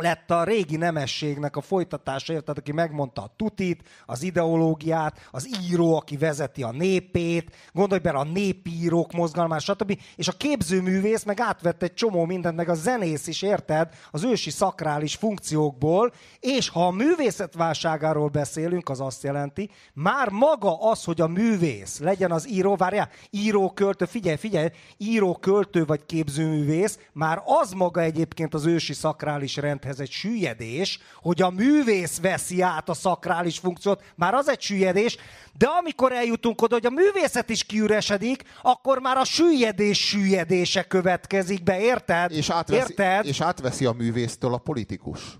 lett 0.00 0.30
a 0.30 0.44
régi 0.44 0.76
nemességnek 0.76 1.56
a 1.56 1.60
folytatása, 1.60 2.32
érted, 2.32 2.58
aki 2.58 2.72
megmondta 2.72 3.22
a 3.22 3.32
tutit, 3.36 3.82
az 4.06 4.22
ideológiát, 4.22 5.28
az 5.30 5.48
író, 5.62 5.96
aki 5.96 6.16
vezeti 6.16 6.62
a 6.62 6.70
népét, 6.70 7.56
gondolj 7.72 8.00
bele 8.00 8.18
a 8.18 8.24
népírók 8.24 9.12
mozgalmát, 9.12 9.60
stb. 9.60 9.98
És 10.16 10.28
a 10.28 10.32
képzőművész 10.32 11.24
meg 11.24 11.40
átvette 11.40 11.86
egy 11.86 11.94
csomó 11.94 12.24
mindent, 12.24 12.56
meg 12.56 12.68
a 12.68 12.74
zenész 12.74 13.26
is, 13.26 13.42
érted, 13.42 13.88
az 14.10 14.24
ősi 14.24 14.50
szakrális 14.50 15.14
funkciókból, 15.14 16.12
és 16.40 16.68
ha 16.68 16.86
a 16.86 16.90
művészetválságáról 16.90 18.28
beszélünk, 18.28 18.88
az 18.88 19.00
azt 19.00 19.22
jelenti, 19.22 19.70
már 19.94 20.28
maga 20.30 20.90
az, 20.90 21.04
hogy 21.04 21.20
a 21.20 21.26
művész 21.26 21.98
legyen 21.98 22.30
az 22.30 22.48
író, 22.48 22.76
várjál, 22.76 23.08
író, 23.30 23.70
költő, 23.70 24.04
figyelj, 24.04 24.36
figyelj, 24.36 24.68
író, 24.96 25.34
költő 25.34 25.84
vagy 25.84 26.06
képzőművész, 26.06 26.98
már 27.12 27.42
az 27.44 27.72
maga 27.72 28.00
egyébként 28.00 28.54
az 28.54 28.66
ősi 28.66 28.92
szakrális 28.92 29.56
rend 29.56 29.84
ez 29.88 30.00
egy 30.00 30.10
süllyedés, 30.10 30.98
hogy 31.22 31.42
a 31.42 31.50
művész 31.50 32.20
veszi 32.20 32.62
át 32.62 32.88
a 32.88 32.94
szakrális 32.94 33.58
funkciót, 33.58 34.02
már 34.14 34.34
az 34.34 34.48
egy 34.48 34.60
süllyedés, 34.60 35.16
de 35.58 35.66
amikor 35.66 36.12
eljutunk 36.12 36.62
oda, 36.62 36.74
hogy 36.74 36.86
a 36.86 36.90
művészet 36.90 37.48
is 37.48 37.64
kiüresedik, 37.64 38.42
akkor 38.62 38.98
már 38.98 39.16
a 39.16 39.24
süllyedés 39.24 40.08
süllyedése 40.08 40.82
következik 40.82 41.62
be, 41.62 41.80
érted? 41.80 42.30
És 42.32 42.50
átveszi, 42.50 42.90
érted? 42.90 43.26
és 43.26 43.40
átveszi 43.40 43.84
a 43.84 43.92
művésztől 43.92 44.54
a 44.54 44.58
politikus 44.58 45.38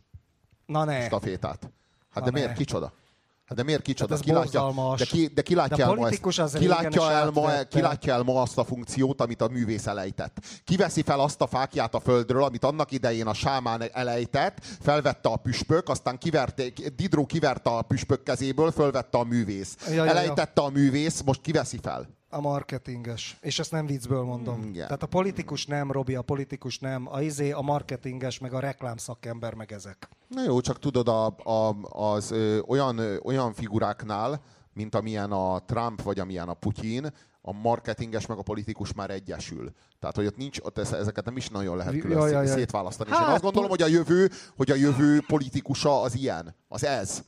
Na 0.67 0.85
ne. 0.85 1.05
stafétát. 1.05 1.71
Hát 2.11 2.25
Na 2.25 2.25
de 2.25 2.31
miért 2.31 2.49
ne. 2.49 2.55
kicsoda? 2.55 2.93
Hát 3.49 3.57
de 3.57 3.63
miért 3.63 3.83
kicsoda? 3.83 4.15
Hát 4.15 4.25
ki 4.25 4.33
látja, 4.33 4.95
de, 4.97 5.05
ki, 5.05 5.27
de 5.27 5.43
ki 5.43 5.55
látja, 5.55 5.77
De 5.77 5.83
el 5.83 5.95
ma, 5.95 6.09
ezt, 6.09 6.59
ki 6.59 6.67
látja, 6.67 7.13
el 7.13 7.31
ma, 7.31 7.63
ki 7.63 7.81
látja 7.81 8.13
el 8.13 8.23
ma 8.23 8.43
azt 8.43 8.59
a 8.59 8.65
funkciót, 8.65 9.21
amit 9.21 9.41
a 9.41 9.49
művész 9.49 9.87
elejtett? 9.87 10.37
Kiveszi 10.65 11.03
fel 11.03 11.21
azt 11.21 11.41
a 11.41 11.47
fákját 11.47 11.95
a 11.95 12.01
földről, 12.01 12.43
amit 12.43 12.65
annak 12.65 12.93
idején 12.93 13.27
a 13.27 13.35
sámán 13.35 13.83
elejtett, 13.93 14.59
felvette 14.81 15.29
a 15.29 15.37
püspök, 15.37 15.89
aztán 15.89 16.19
kiverte, 16.19 16.65
Didró 16.97 17.27
kiverte 17.27 17.71
a 17.71 17.83
püspök 17.83 18.23
kezéből, 18.23 18.71
fölvette 18.71 19.19
a 19.19 19.25
művész. 19.25 19.77
Ja, 19.91 20.05
ja, 20.05 20.23
ja. 20.23 20.35
A 20.55 20.69
művész, 20.71 21.21
most 21.21 21.41
kiveszi 21.41 21.79
fel. 21.83 22.18
A 22.31 22.41
marketinges. 22.41 23.39
És 23.41 23.59
ezt 23.59 23.71
nem 23.71 23.87
viccből 23.87 24.23
mondom. 24.23 24.61
Mm, 24.61 24.69
igen. 24.69 24.87
Tehát 24.87 25.03
a 25.03 25.07
politikus 25.07 25.67
nem, 25.67 25.93
Robi, 25.93 26.15
a 26.15 26.23
politikus 26.23 26.79
nem, 26.79 27.07
a 27.13 27.21
izé, 27.21 27.51
a 27.51 27.61
marketinges, 27.61 28.39
meg 28.39 28.53
a 28.53 28.59
reklámszakember, 28.61 29.55
meg 29.55 29.73
ezek. 29.73 30.09
Na 30.29 30.43
jó, 30.45 30.61
csak 30.61 30.79
tudod, 30.79 31.09
a, 31.09 31.27
a, 31.27 31.77
az 32.15 32.31
ö, 32.31 32.59
olyan, 32.67 32.99
ö, 32.99 33.17
olyan 33.23 33.53
figuráknál, 33.53 34.41
mint 34.73 34.95
amilyen 34.95 35.33
a 35.33 35.59
Trump, 35.65 36.03
vagy 36.03 36.19
amilyen 36.19 36.49
a 36.49 36.55
Putyin, 36.55 37.07
a 37.43 37.53
marketinges 37.53 38.27
meg 38.27 38.39
a 38.39 38.43
politikus 38.43 38.93
már 38.93 39.11
egyesül. 39.11 39.73
Tehát, 39.99 40.17
hogy 40.17 40.27
ott 40.27 40.37
nincs, 40.37 40.59
ott 40.61 40.79
ez- 40.79 40.93
ezeket 40.93 41.25
nem 41.25 41.37
is 41.37 41.49
nagyon 41.49 41.77
lehet 41.77 41.99
külön 41.99 42.19
jaj, 42.19 42.31
jaj, 42.31 42.47
szétválasztani. 42.47 43.11
És 43.11 43.17
én 43.17 43.23
Hát, 43.23 43.33
azt 43.35 43.43
gondolom, 43.43 43.69
hogy 43.69 43.83
a 43.83 43.87
jövő, 43.87 44.31
hogy 44.57 44.71
a 44.71 44.75
jövő 44.75 45.21
politikusa 45.27 46.01
az 46.01 46.15
ilyen, 46.15 46.55
az 46.69 46.85
ez. 46.85 47.23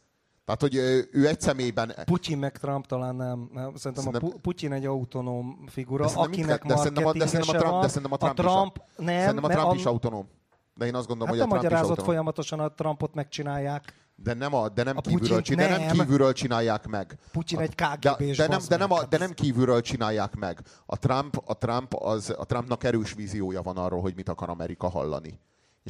Tehát, 0.57 0.61
hogy 0.61 0.75
ő 1.13 1.27
egy 1.29 1.41
személyben... 1.41 1.93
Putyin 2.05 2.39
meg 2.39 2.59
Trump 2.59 2.87
talán 2.87 3.15
nem. 3.17 3.51
nem. 3.53 3.73
Szerintem 3.77 3.91
a 4.09 4.11
Szerintem- 4.13 4.31
Pu- 4.31 4.41
Putyin 4.41 4.73
egy 4.73 4.87
autonóm 4.87 5.65
figura, 5.69 6.07
De 6.07 6.13
akinek 6.15 6.65
de 6.65 6.77
szerintem 6.77 7.07
a- 7.07 7.13
de 7.13 7.27
szerintem 7.27 7.57
a 7.57 7.59
Trump- 7.59 7.73
van. 7.73 7.81
de 7.81 7.89
szerintem 7.89 8.13
a 8.13 8.17
Trump 8.17 8.39
is 8.39 8.45
a- 8.45 8.51
Trump 8.53 8.77
nem, 8.97 9.19
Szerintem 9.21 9.45
a 9.45 9.49
Trump 9.49 9.75
is 9.75 9.85
autonóm. 9.85 10.29
De 10.75 10.87
én 10.87 10.95
azt 10.95 11.07
gondolom, 11.07 11.35
Hát 11.35 11.43
hogy 11.43 11.49
nem 11.49 11.59
a 11.59 11.61
Trump 11.61 11.75
is 11.83 11.89
autonóm. 11.89 12.05
folyamatosan, 12.05 12.61
a 12.61 12.69
Trumpot 12.75 13.15
megcsinálják. 13.15 13.95
De 14.15 14.35
nem, 14.35 14.55
a, 14.55 14.69
de 14.69 14.83
nem, 14.83 14.97
A 14.97 15.01
kívülről, 15.01 15.37
Putyint 15.37 15.59
de 15.61 15.69
nem 15.69 15.81
nem. 15.81 15.91
kívülről 15.97 16.33
csinálják 16.33 16.87
meg. 16.87 17.17
Putyin 17.33 17.59
A- 17.59 17.61
egy 17.63 17.75
de, 17.75 17.97
KGB-s 18.01 18.37
de, 18.37 18.47
nem, 18.49 18.61
de, 18.69 18.77
nem, 18.77 18.93
a, 18.93 19.05
de 19.05 19.19
nem 19.19 19.31
kívülről 19.31 19.81
csinálják 19.81 20.35
meg. 20.37 20.61
A 20.87 20.99
Trump, 20.99 21.43
a 21.45 21.59
Trump, 21.59 21.95
az, 21.95 22.35
a 22.39 22.45
Trumpnak 22.45 22.85
erős 22.85 23.15
víziója 23.15 23.63
van 23.63 23.77
arról, 23.77 24.01
hogy 24.01 24.15
mit 24.17 24.29
akar 24.29 24.49
Amerika 24.49 24.89
hallani. 24.89 25.41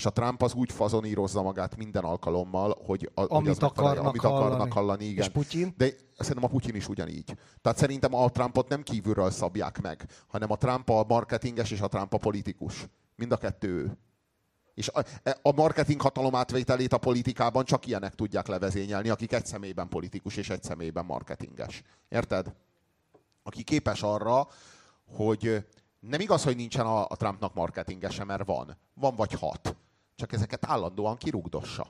És 0.01 0.07
a 0.07 0.11
Trump 0.11 0.43
az 0.43 0.55
úgy 0.55 0.73
fazonírozza 0.73 1.43
magát 1.43 1.77
minden 1.77 2.05
alkalommal, 2.05 2.79
hogy, 2.87 3.11
a, 3.15 3.21
hogy 3.21 3.29
Amit 3.31 3.61
megfelelje, 3.61 4.01
akarnak 4.01 4.07
amit 4.07 4.25
akarnak 4.25 4.51
hallani. 4.51 4.71
hallani. 4.71 5.05
Igen. 5.05 5.25
És 5.25 5.29
Putyin? 5.29 5.75
De 5.77 5.91
szerintem 6.19 6.45
a 6.45 6.53
Putyin 6.53 6.75
is 6.75 6.89
ugyanígy. 6.89 7.37
Tehát 7.63 7.79
szerintem 7.79 8.15
a 8.15 8.31
Trumpot 8.31 8.69
nem 8.69 8.83
kívülről 8.83 9.31
szabják 9.31 9.81
meg, 9.81 10.07
hanem 10.27 10.51
a 10.51 10.57
Trump 10.57 10.91
a 10.91 11.05
marketinges 11.09 11.71
és 11.71 11.81
a 11.81 11.89
Trump 11.89 12.15
a 12.15 12.19
politikus. 12.19 12.87
Mind 13.17 13.33
a 13.33 13.37
kettő 13.37 13.69
ő. 13.69 13.97
És 14.75 14.89
a, 14.89 15.05
a 15.43 15.53
marketing 15.53 16.01
hatalom 16.01 16.35
átvételét 16.35 16.93
a 16.93 16.99
politikában 16.99 17.65
csak 17.65 17.87
ilyenek 17.87 18.15
tudják 18.15 18.47
levezényelni, 18.47 19.09
akik 19.09 19.33
egy 19.33 19.47
személyben 19.47 19.89
politikus 19.89 20.37
és 20.37 20.51
egy 20.51 20.63
személyben 20.63 21.05
marketinges. 21.05 21.83
Érted? 22.09 22.55
Aki 23.43 23.63
képes 23.63 24.03
arra, 24.03 24.49
hogy 25.17 25.67
nem 26.01 26.21
igaz, 26.21 26.45
hogy 26.45 26.57
nincsen 26.57 26.87
a, 26.87 27.07
a 27.09 27.17
Trumpnak 27.17 27.55
marketingese, 27.55 28.25
mert 28.25 28.45
van. 28.45 28.77
Van 28.95 29.17
vagy 29.17 29.33
hat. 29.33 29.77
Csak 30.21 30.33
ezeket 30.33 30.67
állandóan 30.67 31.17
kirugdossa. 31.17 31.87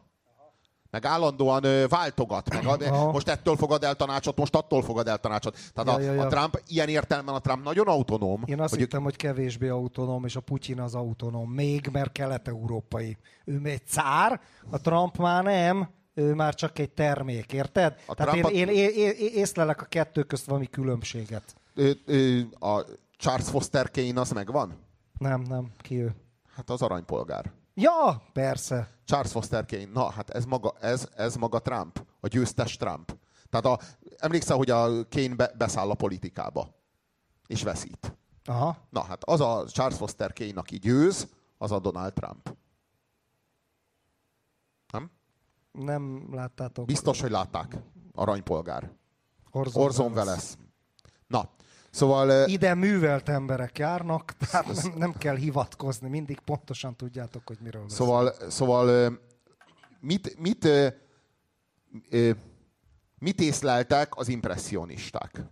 Meg 0.91 1.05
állandóan 1.05 1.65
ö, 1.65 1.87
váltogat. 1.89 2.49
Meg 2.55 2.67
a, 2.67 2.77
Aha. 2.87 3.11
most 3.13 3.29
ettől 3.29 3.57
fogad 3.57 3.85
el 3.85 3.95
tanácsot, 3.95 4.37
most 4.39 4.55
attól 4.55 4.83
fogad 4.83 5.09
el 5.09 5.19
tanácsot. 5.19 5.57
Tehát 5.75 5.89
Ja, 5.89 5.95
a, 5.95 6.01
ja, 6.01 6.13
ja. 6.13 6.23
a 6.27 6.29
Trump, 6.29 6.63
ilyen 6.67 6.89
értelemben 6.89 7.35
a 7.35 7.39
Trump 7.39 7.65
nagyon 7.65 7.87
autonóm. 7.87 8.43
Én 8.47 8.61
azt 8.61 8.71
hogy 8.71 8.79
ő- 8.79 8.83
hittem, 8.83 9.03
hogy 9.03 9.17
kevésbé 9.17 9.69
autonóm, 9.69 10.25
és 10.25 10.37
a 10.37 10.41
Putyin 10.41 10.81
az 10.81 10.95
autonóm. 10.95 11.51
Még, 11.51 11.89
mert 11.93 12.13
kelet-európai. 12.13 13.17
Ő 13.45 13.61
egy 13.65 13.87
cár, 13.87 14.41
a 14.71 14.81
Trump 14.81 15.17
már 15.17 15.45
nem, 15.45 15.89
ő 16.15 16.35
már 16.35 16.55
csak 16.55 16.79
egy 16.79 16.91
termék, 16.91 17.53
érted? 17.53 17.97
A 18.07 18.15
Tehát 18.15 18.35
én, 18.35 18.43
Trumpot- 18.43 18.61
én, 18.61 18.69
én, 18.69 18.89
én, 18.91 19.11
én 19.19 19.31
észlelek 19.35 19.83
a 19.83 19.85
kettő 19.85 20.23
közt 20.23 20.47
valami 20.47 20.67
különbséget. 20.67 21.55
ö, 21.75 21.91
ö, 22.07 22.41
a 22.59 22.85
Charles 23.17 23.49
Foster 23.49 23.91
Kane 23.91 24.21
az 24.21 24.31
megvan? 24.31 24.77
Nem, 25.19 25.41
nem, 25.41 25.71
ki 25.79 25.97
ő? 26.03 26.15
Hát 26.55 26.71
az 26.71 26.83
aranypolgár. 26.83 27.53
Ja, 27.81 28.23
persze. 28.33 28.89
Charles 29.05 29.33
Foster 29.33 29.67
Kane, 29.67 29.85
na 29.93 30.11
hát 30.11 30.31
ez 30.31 30.45
maga, 30.45 30.75
ez, 30.81 31.09
ez 31.17 31.37
maga 31.37 31.59
Trump, 31.59 32.05
a 32.21 32.27
győztes 32.27 32.77
Trump. 32.77 33.17
Tehát 33.49 33.67
a, 33.67 33.79
emlékszel, 34.19 34.57
hogy 34.57 34.71
a 34.71 35.09
Kane 35.09 35.35
be, 35.35 35.53
beszáll 35.59 35.91
a 35.91 35.95
politikába, 35.95 36.75
és 37.47 37.63
veszít. 37.63 38.17
Aha. 38.45 38.77
Na 38.91 39.03
hát 39.03 39.25
az 39.25 39.41
a 39.41 39.65
Charles 39.69 39.99
Foster 39.99 40.33
Kane, 40.33 40.61
aki 40.61 40.77
győz, 40.79 41.29
az 41.59 41.73
a 41.73 41.79
Donald 41.79 42.13
Trump. 42.13 42.55
Nem? 44.93 45.11
Nem 45.73 46.35
láttátok. 46.35 46.87
Biztos, 46.87 47.21
hogy 47.21 47.31
látták. 47.31 47.77
Aranypolgár. 48.15 48.91
Orson 49.53 50.13
Welles. 50.13 50.27
Welles. 50.27 50.55
Na, 51.27 51.51
szóval... 51.91 52.49
Ide 52.49 52.75
művelt 52.75 53.29
emberek 53.29 53.79
járnak, 53.79 54.33
tehát 54.33 54.83
nem, 54.83 54.93
nem 54.97 55.13
kell 55.19 55.37
hivatkozni, 55.37 56.09
mindig 56.09 56.41
pontosan 56.41 56.97
tudjátok, 56.97 57.47
hogy 57.47 57.59
miről 57.61 57.83
beszél. 57.83 57.97
Szóval, 57.97 58.35
szóval 58.49 59.19
mit, 60.01 60.39
mit, 60.39 60.69
mit 63.19 63.41
észleltek 63.41 64.17
az 64.17 64.29
impressionisták? 64.29 65.43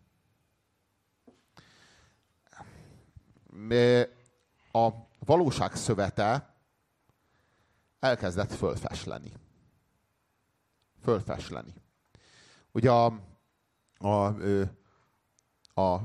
A 4.72 4.88
valóság 5.24 5.74
szövete 5.74 6.54
elkezdett 8.00 8.52
fölfesleni. 8.52 9.32
Fölfesleni. 11.02 11.74
Ugye 12.72 12.90
a, 12.90 13.20
a, 13.98 14.26
a, 15.80 16.00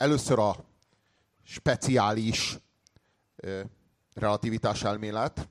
először 0.00 0.38
a 0.38 0.56
speciális 1.42 2.58
ö, 3.36 3.60
relativitás 4.14 4.82
elmélet, 4.84 5.48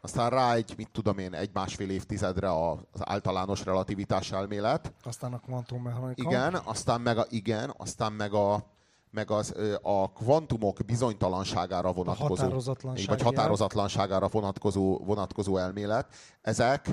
aztán 0.00 0.30
rá 0.30 0.54
egy, 0.54 0.74
mit 0.76 0.90
tudom 0.90 1.18
én, 1.18 1.34
egy-másfél 1.34 1.90
évtizedre 1.90 2.50
a- 2.50 2.72
az 2.92 3.00
általános 3.04 3.64
relativitás 3.64 4.32
elmélet. 4.32 4.92
Aztán 5.02 5.32
a 5.32 5.38
kvantummechanika. 5.38 6.22
Igen, 6.30 6.54
aztán 6.54 7.00
meg 7.00 7.18
a, 7.18 7.26
igen, 7.28 7.74
aztán 7.76 8.12
meg 8.12 8.32
a, 8.34 8.66
meg 9.10 9.30
az, 9.30 9.54
a 9.82 10.12
kvantumok 10.12 10.78
bizonytalanságára 10.86 11.92
vonatkozó, 11.92 12.34
határozatlanság, 12.34 13.08
vagy 13.08 13.22
határozatlanságára 13.22 14.28
vonatkozó, 14.28 14.98
vonatkozó 14.98 15.56
elmélet. 15.56 16.14
Ezek 16.42 16.90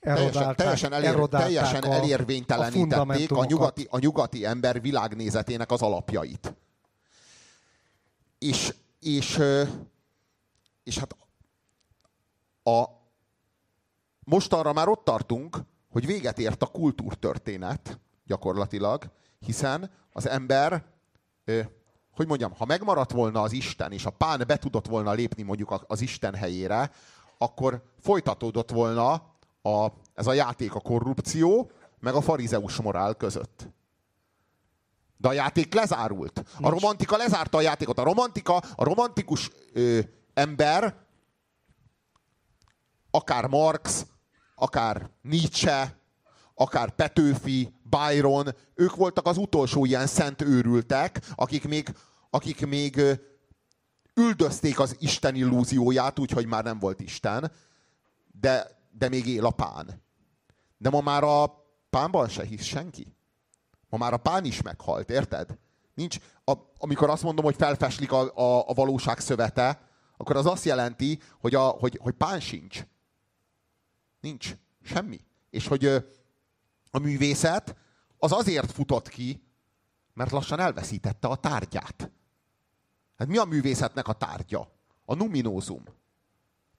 Teljesen, 0.00 0.56
teljesen, 0.56 0.92
elér, 0.92 1.28
teljesen 1.28 1.82
a, 1.82 1.92
elérvénytelenítették 1.92 3.32
a, 3.32 3.38
a, 3.38 3.44
nyugati, 3.44 3.86
a 3.90 3.98
nyugati 3.98 4.44
ember 4.44 4.80
világnézetének 4.80 5.70
az 5.70 5.82
alapjait. 5.82 6.54
És, 8.38 8.74
és, 9.00 9.40
és 10.84 10.98
hát 10.98 11.16
a, 12.62 12.84
most 14.24 14.52
arra 14.52 14.72
már 14.72 14.88
ott 14.88 15.04
tartunk, 15.04 15.58
hogy 15.90 16.06
véget 16.06 16.38
ért 16.38 16.62
a 16.62 16.66
kultúrtörténet 16.66 17.98
gyakorlatilag, 18.24 19.04
hiszen 19.38 19.90
az 20.12 20.28
ember, 20.28 20.84
hogy 22.10 22.26
mondjam, 22.26 22.52
ha 22.56 22.64
megmaradt 22.64 23.12
volna 23.12 23.42
az 23.42 23.52
Isten, 23.52 23.92
és 23.92 24.04
a 24.04 24.10
pán 24.10 24.44
be 24.46 24.56
tudott 24.56 24.86
volna 24.86 25.12
lépni 25.12 25.42
mondjuk 25.42 25.84
az 25.86 26.00
Isten 26.00 26.34
helyére, 26.34 26.90
akkor 27.38 27.82
folytatódott 27.98 28.70
volna 28.70 29.29
a, 29.62 29.86
ez 30.14 30.26
a 30.26 30.32
játék 30.32 30.74
a 30.74 30.80
korrupció, 30.80 31.70
meg 31.98 32.14
a 32.14 32.20
farizeus 32.20 32.76
morál 32.76 33.14
között. 33.14 33.68
De 35.16 35.28
a 35.28 35.32
játék 35.32 35.74
lezárult. 35.74 36.44
A 36.60 36.68
romantika 36.68 37.16
lezárta 37.16 37.58
a 37.58 37.60
játékot. 37.60 37.98
A 37.98 38.02
romantika, 38.02 38.56
a 38.56 38.84
romantikus 38.84 39.50
ö, 39.72 40.00
ember, 40.34 40.94
akár 43.10 43.46
Marx, 43.46 44.06
akár 44.54 45.10
Nietzsche, 45.22 45.98
akár 46.54 46.90
Petőfi, 46.90 47.74
Byron, 47.82 48.54
ők 48.74 48.96
voltak 48.96 49.26
az 49.26 49.36
utolsó 49.36 49.84
ilyen 49.84 50.06
szent 50.06 50.40
őrültek, 50.42 51.20
akik 51.34 51.68
még, 51.68 51.94
akik 52.30 52.66
még 52.66 53.02
üldözték 54.14 54.80
az 54.80 54.96
Isten 54.98 55.34
illúzióját, 55.34 56.18
úgyhogy 56.18 56.46
már 56.46 56.64
nem 56.64 56.78
volt 56.78 57.00
Isten, 57.00 57.52
de, 58.40 58.79
de 58.90 59.08
még 59.08 59.26
él 59.26 59.46
a 59.46 59.50
pán. 59.50 60.02
De 60.76 60.90
ma 60.90 61.00
már 61.00 61.22
a 61.22 61.64
pánban 61.90 62.28
se 62.28 62.44
hisz 62.44 62.64
senki. 62.64 63.16
Ma 63.88 63.98
már 63.98 64.12
a 64.12 64.16
pán 64.16 64.44
is 64.44 64.62
meghalt, 64.62 65.10
érted? 65.10 65.58
Nincs, 65.94 66.18
a, 66.44 66.52
amikor 66.78 67.10
azt 67.10 67.22
mondom, 67.22 67.44
hogy 67.44 67.56
felfeslik 67.56 68.12
a, 68.12 68.36
a, 68.36 68.68
a 68.68 68.72
valóság 68.72 69.18
szövete, 69.18 69.88
akkor 70.16 70.36
az 70.36 70.46
azt 70.46 70.64
jelenti, 70.64 71.20
hogy, 71.40 71.54
a, 71.54 71.68
hogy, 71.68 71.98
hogy 72.02 72.14
pán 72.14 72.40
sincs. 72.40 72.84
Nincs. 74.20 74.54
Semmi. 74.82 75.20
És 75.50 75.66
hogy 75.66 75.86
a 76.90 76.98
művészet 76.98 77.76
az 78.18 78.32
azért 78.32 78.72
futott 78.72 79.08
ki, 79.08 79.42
mert 80.14 80.30
lassan 80.30 80.60
elveszítette 80.60 81.28
a 81.28 81.36
tárgyát. 81.36 82.10
Hát 83.16 83.28
mi 83.28 83.36
a 83.36 83.44
művészetnek 83.44 84.08
a 84.08 84.12
tárgya? 84.12 84.72
A 85.04 85.14
numinózum. 85.14 85.84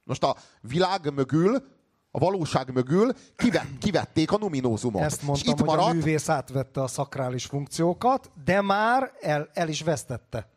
Most 0.03 0.23
a 0.23 0.38
világ 0.61 1.13
mögül, 1.13 1.67
a 2.11 2.19
valóság 2.19 2.73
mögül 2.73 3.13
kivett, 3.35 3.77
kivették 3.79 4.31
a 4.31 4.38
numinózumot. 4.38 5.01
Ezt 5.01 5.21
mondtam, 5.21 5.51
itt 5.51 5.59
hogy 5.59 5.67
maradt... 5.67 5.89
a 5.89 5.93
művész 5.93 6.29
átvette 6.29 6.81
a 6.81 6.88
szakrális 6.88 7.45
funkciókat, 7.45 8.31
de 8.43 8.61
már 8.61 9.11
el, 9.21 9.49
el 9.53 9.69
is 9.69 9.81
vesztette. 9.81 10.49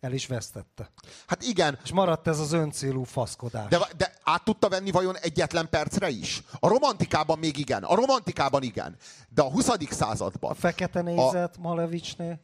El 0.00 0.12
is 0.12 0.26
vesztette. 0.26 0.90
Hát 1.26 1.42
igen. 1.42 1.78
És 1.84 1.92
maradt 1.92 2.26
ez 2.26 2.38
az 2.38 2.52
öncélú 2.52 3.02
faszkodás. 3.02 3.68
De, 3.68 3.78
de 3.96 4.12
át 4.24 4.44
tudta 4.44 4.68
venni 4.68 4.90
vajon 4.90 5.16
egyetlen 5.16 5.68
percre 5.68 6.08
is? 6.08 6.42
A 6.60 6.68
romantikában 6.68 7.38
még 7.38 7.58
igen. 7.58 7.82
A 7.82 7.94
romantikában 7.94 8.62
igen. 8.62 8.96
De 9.28 9.42
a 9.42 9.50
20. 9.50 9.70
században... 9.90 10.50
A 10.50 10.54
fekete 10.54 11.02
nézet 11.02 11.56
a... 11.56 11.60
Malevicsnél? 11.60 12.40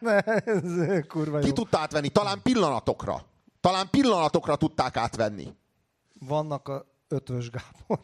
ez 0.44 0.62
kurva 1.08 1.38
jó. 1.38 1.44
Ki 1.44 1.52
tudta 1.52 1.78
átvenni? 1.78 2.08
Talán 2.08 2.42
pillanatokra. 2.42 3.24
Talán 3.60 3.90
pillanatokra 3.90 4.56
tudták 4.56 4.96
átvenni. 4.96 5.54
Vannak 6.20 6.68
a 6.68 6.86
ötvös 7.08 7.50
Gábor. 7.50 7.98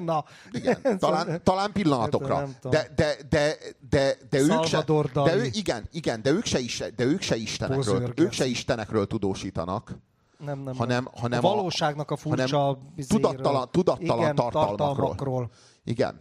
Na. 0.04 0.24
Igen, 0.50 0.98
talán, 0.98 1.42
talán 1.42 1.72
pillanatokra. 1.72 2.48
De, 2.62 2.92
de, 2.96 3.16
de, 3.28 3.56
de, 3.88 4.16
de 4.30 4.38
ők 4.38 4.64
se, 4.64 4.84
de 5.12 5.36
ő, 5.36 5.44
igen, 5.52 5.88
igen, 5.92 6.22
de 6.22 6.30
ők 6.30 6.44
se, 6.44 6.58
is, 6.58 6.82
de 6.96 7.04
ők 7.04 7.20
se 7.20 7.36
istenekről, 7.36 8.12
ők 8.16 8.32
se 8.32 8.46
istenekről 8.46 9.06
tudósítanak. 9.06 9.96
Nem, 10.38 10.58
nem, 10.58 10.74
hanem, 10.76 11.08
hanem 11.14 11.44
a 11.44 11.48
valóságnak 11.48 12.10
a 12.10 12.16
furcsa 12.16 12.58
hanem 12.58 12.78
tudattalan, 13.08 13.68
tudattalan 13.70 14.18
igen, 14.18 14.34
tartalmakról. 14.34 14.76
tartalmakról. 14.76 15.50
Igen. 15.84 16.20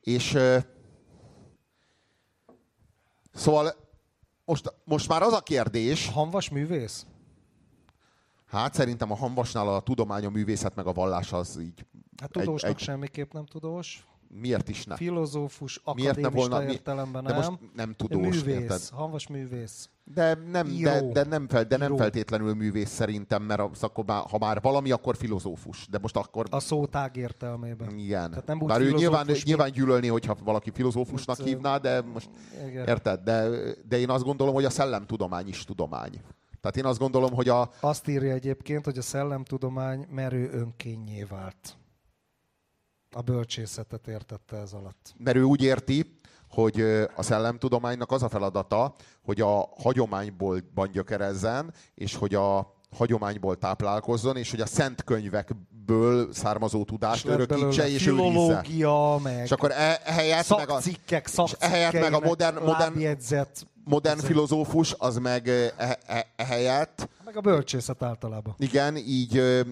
És 0.00 0.38
Szóval 3.36 3.74
most, 4.44 4.74
most 4.84 5.08
már 5.08 5.22
az 5.22 5.32
a 5.32 5.40
kérdés... 5.40 6.08
Hanvas 6.08 6.50
művész? 6.50 7.06
Hát 8.56 8.74
szerintem 8.74 9.12
a 9.12 9.16
Hanvasnál 9.16 9.68
a 9.68 9.80
tudomány, 9.80 10.24
a 10.24 10.30
művészet 10.30 10.74
meg 10.74 10.86
a 10.86 10.92
vallás 10.92 11.32
az 11.32 11.58
így... 11.60 11.86
Hát 12.20 12.30
tudósnak 12.30 12.70
egy, 12.70 12.76
egy... 12.76 12.82
semmiképp 12.82 13.32
nem 13.32 13.46
tudós. 13.46 14.06
Miért 14.28 14.68
is 14.68 14.84
ne? 14.84 14.96
Filozófus, 14.96 15.80
akadémista 15.84 16.20
Miért 16.20 16.34
ne 16.34 16.40
volna, 16.40 16.72
értelemben 16.72 17.22
nem. 17.22 17.40
De 17.40 17.46
most 17.46 17.60
nem 17.74 17.94
tudós, 17.94 18.20
művész, 18.20 18.60
érted? 18.60 18.80
Hanvas 18.92 19.26
művész. 19.26 19.88
De 20.14 20.34
nem, 20.50 20.76
de, 20.82 21.00
de, 21.12 21.24
nem, 21.24 21.48
fel, 21.48 21.64
de 21.64 21.76
nem 21.76 21.96
feltétlenül 21.96 22.54
művész 22.54 22.90
szerintem, 22.90 23.42
mert 23.42 23.60
a, 23.60 23.70
akkor 23.80 24.04
már, 24.04 24.22
ha 24.30 24.38
már 24.38 24.60
valami, 24.60 24.90
akkor 24.90 25.16
filozófus. 25.16 25.86
De 25.90 25.98
most 25.98 26.16
akkor... 26.16 26.46
A 26.50 26.60
szótág 26.60 27.16
értelmében. 27.16 27.98
Igen. 27.98 28.30
Tehát 28.30 28.46
nem 28.46 28.58
Bár 28.58 28.80
ő 28.80 28.92
nyilván, 28.92 29.26
mint... 29.26 29.44
nyilván 29.44 29.70
gyűlölni, 29.70 30.08
hogyha 30.08 30.36
valaki 30.44 30.70
filozófusnak 30.70 31.36
mint, 31.36 31.48
hívná, 31.48 31.78
de 31.78 32.00
most 32.00 32.30
igen. 32.68 32.86
érted? 32.86 33.20
De, 33.20 33.48
de 33.88 33.98
én 33.98 34.10
azt 34.10 34.24
gondolom, 34.24 34.54
hogy 34.54 34.64
a 34.64 34.70
szellemtudomány 34.70 35.48
is 35.48 35.64
tudomány. 35.64 36.20
Tehát 36.66 36.80
én 36.80 36.90
azt 36.90 36.98
gondolom, 36.98 37.32
hogy 37.32 37.48
a... 37.48 37.70
Azt 37.80 38.08
írja 38.08 38.32
egyébként, 38.32 38.84
hogy 38.84 38.98
a 38.98 39.02
szellemtudomány 39.02 40.06
merő 40.10 40.50
önkényé 40.52 41.22
vált. 41.22 41.76
A 43.10 43.20
bölcsészetet 43.20 44.06
értette 44.06 44.56
ez 44.56 44.72
alatt. 44.72 45.14
Mert 45.18 45.36
ő 45.36 45.42
úgy 45.42 45.62
érti, 45.62 46.18
hogy 46.50 46.80
a 47.16 47.22
szellemtudománynak 47.22 48.12
az 48.12 48.22
a 48.22 48.28
feladata, 48.28 48.94
hogy 49.24 49.40
a 49.40 49.68
hagyományból 49.76 50.86
gyökerezzen, 50.92 51.74
és 51.94 52.14
hogy 52.14 52.34
a 52.34 52.74
hagyományból 52.96 53.56
táplálkozzon, 53.56 54.36
és 54.36 54.50
hogy 54.50 54.60
a 54.60 54.66
szent 54.66 55.04
könyvekből 55.04 56.32
származó 56.32 56.84
tudást 56.84 57.24
és 57.24 57.30
örökítse 57.30 57.88
és 57.88 58.06
őrizze. 58.06 58.64
meg 59.22 59.42
és 59.44 59.50
akkor 59.50 59.70
e, 59.70 60.00
ehelyett 60.04 60.48
meg 60.48 60.70
a, 60.70 60.72
szakcikkek, 60.72 61.28
ehelyett 61.58 61.92
meg 61.92 62.12
a 62.12 62.20
modern, 62.20 62.64
modern, 62.64 62.98
modern 63.86 64.18
filozófus, 64.18 64.94
az 64.98 65.16
meg 65.16 65.48
e, 65.48 65.74
e, 66.06 66.26
ehelyett... 66.36 67.08
Meg 67.24 67.36
a 67.36 67.40
bölcsészet 67.40 68.02
általában. 68.02 68.54
Igen, 68.58 68.96
így 68.96 69.64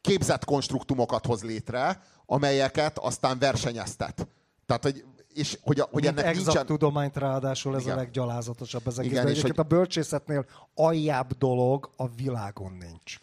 képzett 0.00 0.44
konstruktumokat 0.44 1.26
hoz 1.26 1.42
létre, 1.42 2.02
amelyeket 2.26 2.98
aztán 2.98 3.38
versenyeztet. 3.38 4.28
Tehát, 4.66 4.82
hogy 4.82 5.04
és 5.34 5.58
hogy, 5.62 5.80
a, 5.80 5.88
hogy 5.90 6.06
ennek 6.06 6.34
nincsen... 6.34 6.66
tudományt 6.66 7.16
ráadásul 7.16 7.76
ez 7.76 7.82
Igen. 7.82 7.94
a 7.94 7.96
leggyalázatosabb 7.96 8.86
az 8.86 8.98
egész. 8.98 9.22
És 9.24 9.42
hogy... 9.42 9.52
a 9.56 9.62
bölcsészetnél 9.62 10.46
aljább 10.74 11.32
dolog 11.38 11.90
a 11.96 12.08
világon 12.08 12.72
nincs. 12.72 13.20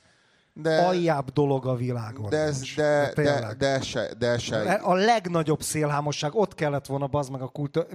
De, 0.55 0.85
aljább 0.85 1.29
dolog 1.29 1.65
a 1.65 1.75
világon. 1.75 2.29
De, 2.29 2.37
ez, 2.37 2.61
de, 2.75 3.11
de, 3.15 3.23
de, 3.23 3.53
de, 3.57 3.81
se, 3.81 4.13
de 4.17 4.37
se. 4.37 4.73
A 4.73 4.93
legnagyobb 4.93 5.61
szélhámosság, 5.61 6.35
ott 6.35 6.55
kellett 6.55 6.85
volna, 6.85 7.07
bazd 7.07 7.31
meg 7.31 7.41
a 7.41 7.47
kultúra, 7.47 7.87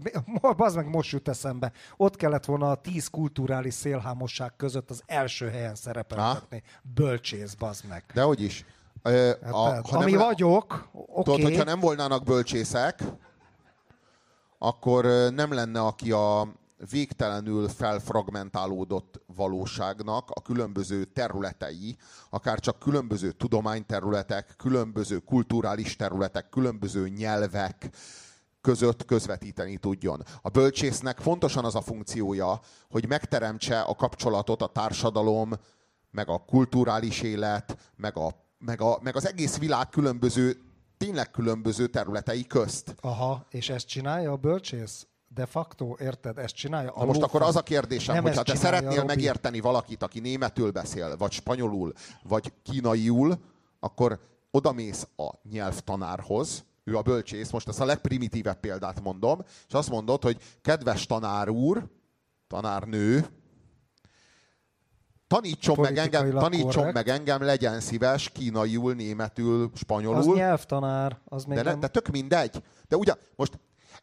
bazd 0.56 0.76
meg 0.76 0.88
most 0.88 1.10
jut 1.10 1.28
eszembe, 1.28 1.72
ott 1.96 2.16
kellett 2.16 2.44
volna 2.44 2.70
a 2.70 2.74
tíz 2.74 3.08
kulturális 3.08 3.74
szélhámosság 3.74 4.52
között 4.56 4.90
az 4.90 5.02
első 5.06 5.48
helyen 5.48 5.74
szerepeltetni. 5.74 6.62
Bölcsész, 6.94 7.54
bazd 7.54 7.84
meg. 7.88 8.04
De 8.14 8.22
hogy 8.22 8.42
is. 8.42 8.64
A, 9.02 9.10
a, 9.10 9.38
ha 9.50 9.82
Ami 9.90 10.10
nem, 10.10 10.20
vagyok, 10.20 10.88
oké. 10.92 11.10
Okay. 11.10 11.22
Tudod, 11.24 11.40
hogyha 11.40 11.64
nem 11.64 11.80
volnának 11.80 12.24
bölcsészek, 12.24 13.02
akkor 14.58 15.04
nem 15.30 15.52
lenne, 15.52 15.80
aki 15.80 16.12
a 16.12 16.48
végtelenül 16.90 17.68
felfragmentálódott 17.68 19.20
valóságnak 19.26 20.30
a 20.30 20.42
különböző 20.42 21.04
területei, 21.04 21.96
akár 22.30 22.60
csak 22.60 22.78
különböző 22.78 23.32
tudományterületek, 23.32 24.54
különböző 24.56 25.18
kulturális 25.18 25.96
területek, 25.96 26.48
különböző 26.48 27.08
nyelvek 27.08 27.90
között 28.60 29.04
közvetíteni 29.04 29.76
tudjon. 29.76 30.22
A 30.42 30.48
bölcsésznek 30.48 31.18
fontosan 31.18 31.64
az 31.64 31.74
a 31.74 31.80
funkciója, 31.80 32.60
hogy 32.90 33.08
megteremtse 33.08 33.80
a 33.80 33.94
kapcsolatot 33.94 34.62
a 34.62 34.66
társadalom, 34.66 35.52
meg 36.10 36.28
a 36.28 36.38
kulturális 36.38 37.20
élet, 37.22 37.92
meg, 37.96 38.16
a, 38.16 38.34
meg, 38.58 38.80
a, 38.80 38.98
meg 39.02 39.16
az 39.16 39.26
egész 39.26 39.58
világ 39.58 39.88
különböző 39.88 40.60
tényleg 40.96 41.30
különböző 41.30 41.86
területei 41.86 42.46
közt. 42.46 42.94
Aha, 43.00 43.46
és 43.50 43.68
ezt 43.68 43.86
csinálja 43.86 44.32
a 44.32 44.36
bölcsész? 44.36 45.06
De 45.38 45.46
facto, 45.46 45.96
érted, 46.00 46.38
ezt 46.38 46.54
csinálja? 46.54 46.92
A 46.92 46.98
Na 46.98 47.04
most 47.04 47.22
akkor 47.22 47.42
az 47.42 47.56
a 47.56 47.62
kérdésem, 47.62 48.22
hogy 48.22 48.36
ha 48.36 48.42
te 48.42 48.54
szeretnél 48.54 49.04
megérteni 49.04 49.60
valakit, 49.60 50.02
aki 50.02 50.20
németül 50.20 50.70
beszél, 50.70 51.16
vagy 51.16 51.32
spanyolul, 51.32 51.92
vagy 52.22 52.52
kínaiul, 52.62 53.38
akkor 53.80 54.20
odamész 54.50 55.08
a 55.16 55.30
nyelvtanárhoz, 55.50 56.64
ő 56.84 56.96
a 56.96 57.02
bölcsész, 57.02 57.50
most 57.50 57.68
ezt 57.68 57.80
a 57.80 57.84
legprimitívebb 57.84 58.60
példát 58.60 59.02
mondom, 59.02 59.38
és 59.68 59.74
azt 59.74 59.90
mondod, 59.90 60.22
hogy 60.22 60.38
kedves 60.62 61.06
tanár 61.06 61.48
úr, 61.48 61.84
tanárnő, 62.46 63.26
Tanítson 65.26 65.80
meg, 65.80 65.98
engem, 65.98 66.30
tanítson 66.30 66.70
korrekt. 66.72 66.94
meg 66.94 67.08
engem, 67.08 67.42
legyen 67.42 67.80
szíves, 67.80 68.28
kínaiul, 68.30 68.94
németül, 68.94 69.70
Az 69.72 69.78
spanyolul. 69.78 70.36
nyelvtanár, 70.36 71.18
az 71.24 71.44
még 71.44 71.56
De, 71.56 71.62
ne, 71.62 71.70
nem... 71.70 71.80
de 71.80 71.88
tök 71.88 72.08
mindegy. 72.08 72.62
De 72.88 72.96
ugye, 72.96 73.14
most 73.36 73.58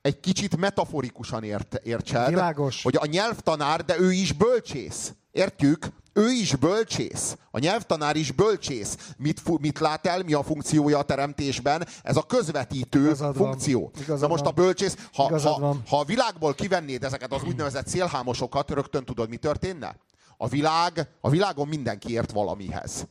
egy 0.06 0.20
kicsit 0.20 0.58
metaforikusan 0.58 1.44
ért, 1.44 1.76
értsed, 1.84 2.30
Világos. 2.30 2.84
hogy 2.84 2.96
a 3.00 3.06
nyelvtanár, 3.06 3.86
de 3.86 4.00
ő 4.00 4.12
is 4.12 4.32
bölcsész. 4.32 5.14
Értjük? 5.32 5.88
Ő 6.14 6.30
is 6.32 6.56
bölcsész. 6.56 7.38
A 7.52 7.60
nyelvtanár 7.60 8.16
is 8.16 8.32
bölcsész. 8.32 9.14
Mit, 9.18 9.60
mit 9.60 9.80
lát 9.80 10.06
el, 10.08 10.24
mi 10.24 10.34
a 10.34 10.44
funkciója 10.44 10.98
a 10.98 11.04
teremtésben? 11.04 11.88
Ez 12.04 12.18
a 12.18 12.22
közvetítő 12.24 13.00
Igazad 13.04 13.36
funkció. 13.36 13.92
Igazad 13.96 14.20
Na 14.22 14.28
most 14.28 14.44
van. 14.44 14.52
a 14.52 14.56
bölcsész, 14.56 14.96
ha, 15.14 15.26
Igazad 15.26 15.54
ha, 15.54 15.60
van. 15.60 15.84
ha 15.88 16.00
a 16.00 16.04
világból 16.04 16.54
kivennéd 16.54 17.04
ezeket 17.04 17.34
az 17.34 17.44
úgynevezett 17.44 17.88
szélhámosokat, 17.88 18.72
rögtön 18.72 19.06
tudod, 19.06 19.30
mi 19.30 19.38
történne? 19.38 19.96
A 20.38 20.48
világ, 20.48 21.08
a 21.22 21.30
világon 21.30 21.68
mindenki 21.68 22.12
ért 22.12 22.32
valamihez 22.32 23.08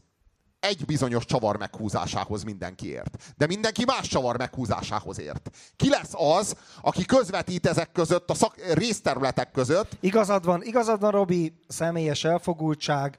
egy 0.65 0.85
bizonyos 0.85 1.25
csavar 1.25 1.57
meghúzásához 1.57 2.43
mindenki 2.43 2.89
ért. 2.89 3.35
De 3.37 3.47
mindenki 3.47 3.85
más 3.85 4.09
csavar 4.09 4.37
meghúzásához 4.37 5.21
ért. 5.21 5.51
Ki 5.77 5.89
lesz 5.89 6.13
az, 6.13 6.57
aki 6.83 7.05
közvetít 7.05 7.67
ezek 7.67 7.93
között, 7.93 8.31
a 8.31 8.35
szak, 8.35 8.73
részterületek 8.75 9.51
között? 9.51 9.97
Igazad 10.01 10.45
van, 10.45 10.63
igazad 10.63 11.01
van, 11.01 11.11
Robi, 11.11 11.53
személyes 11.69 12.25
elfogultság, 12.25 13.17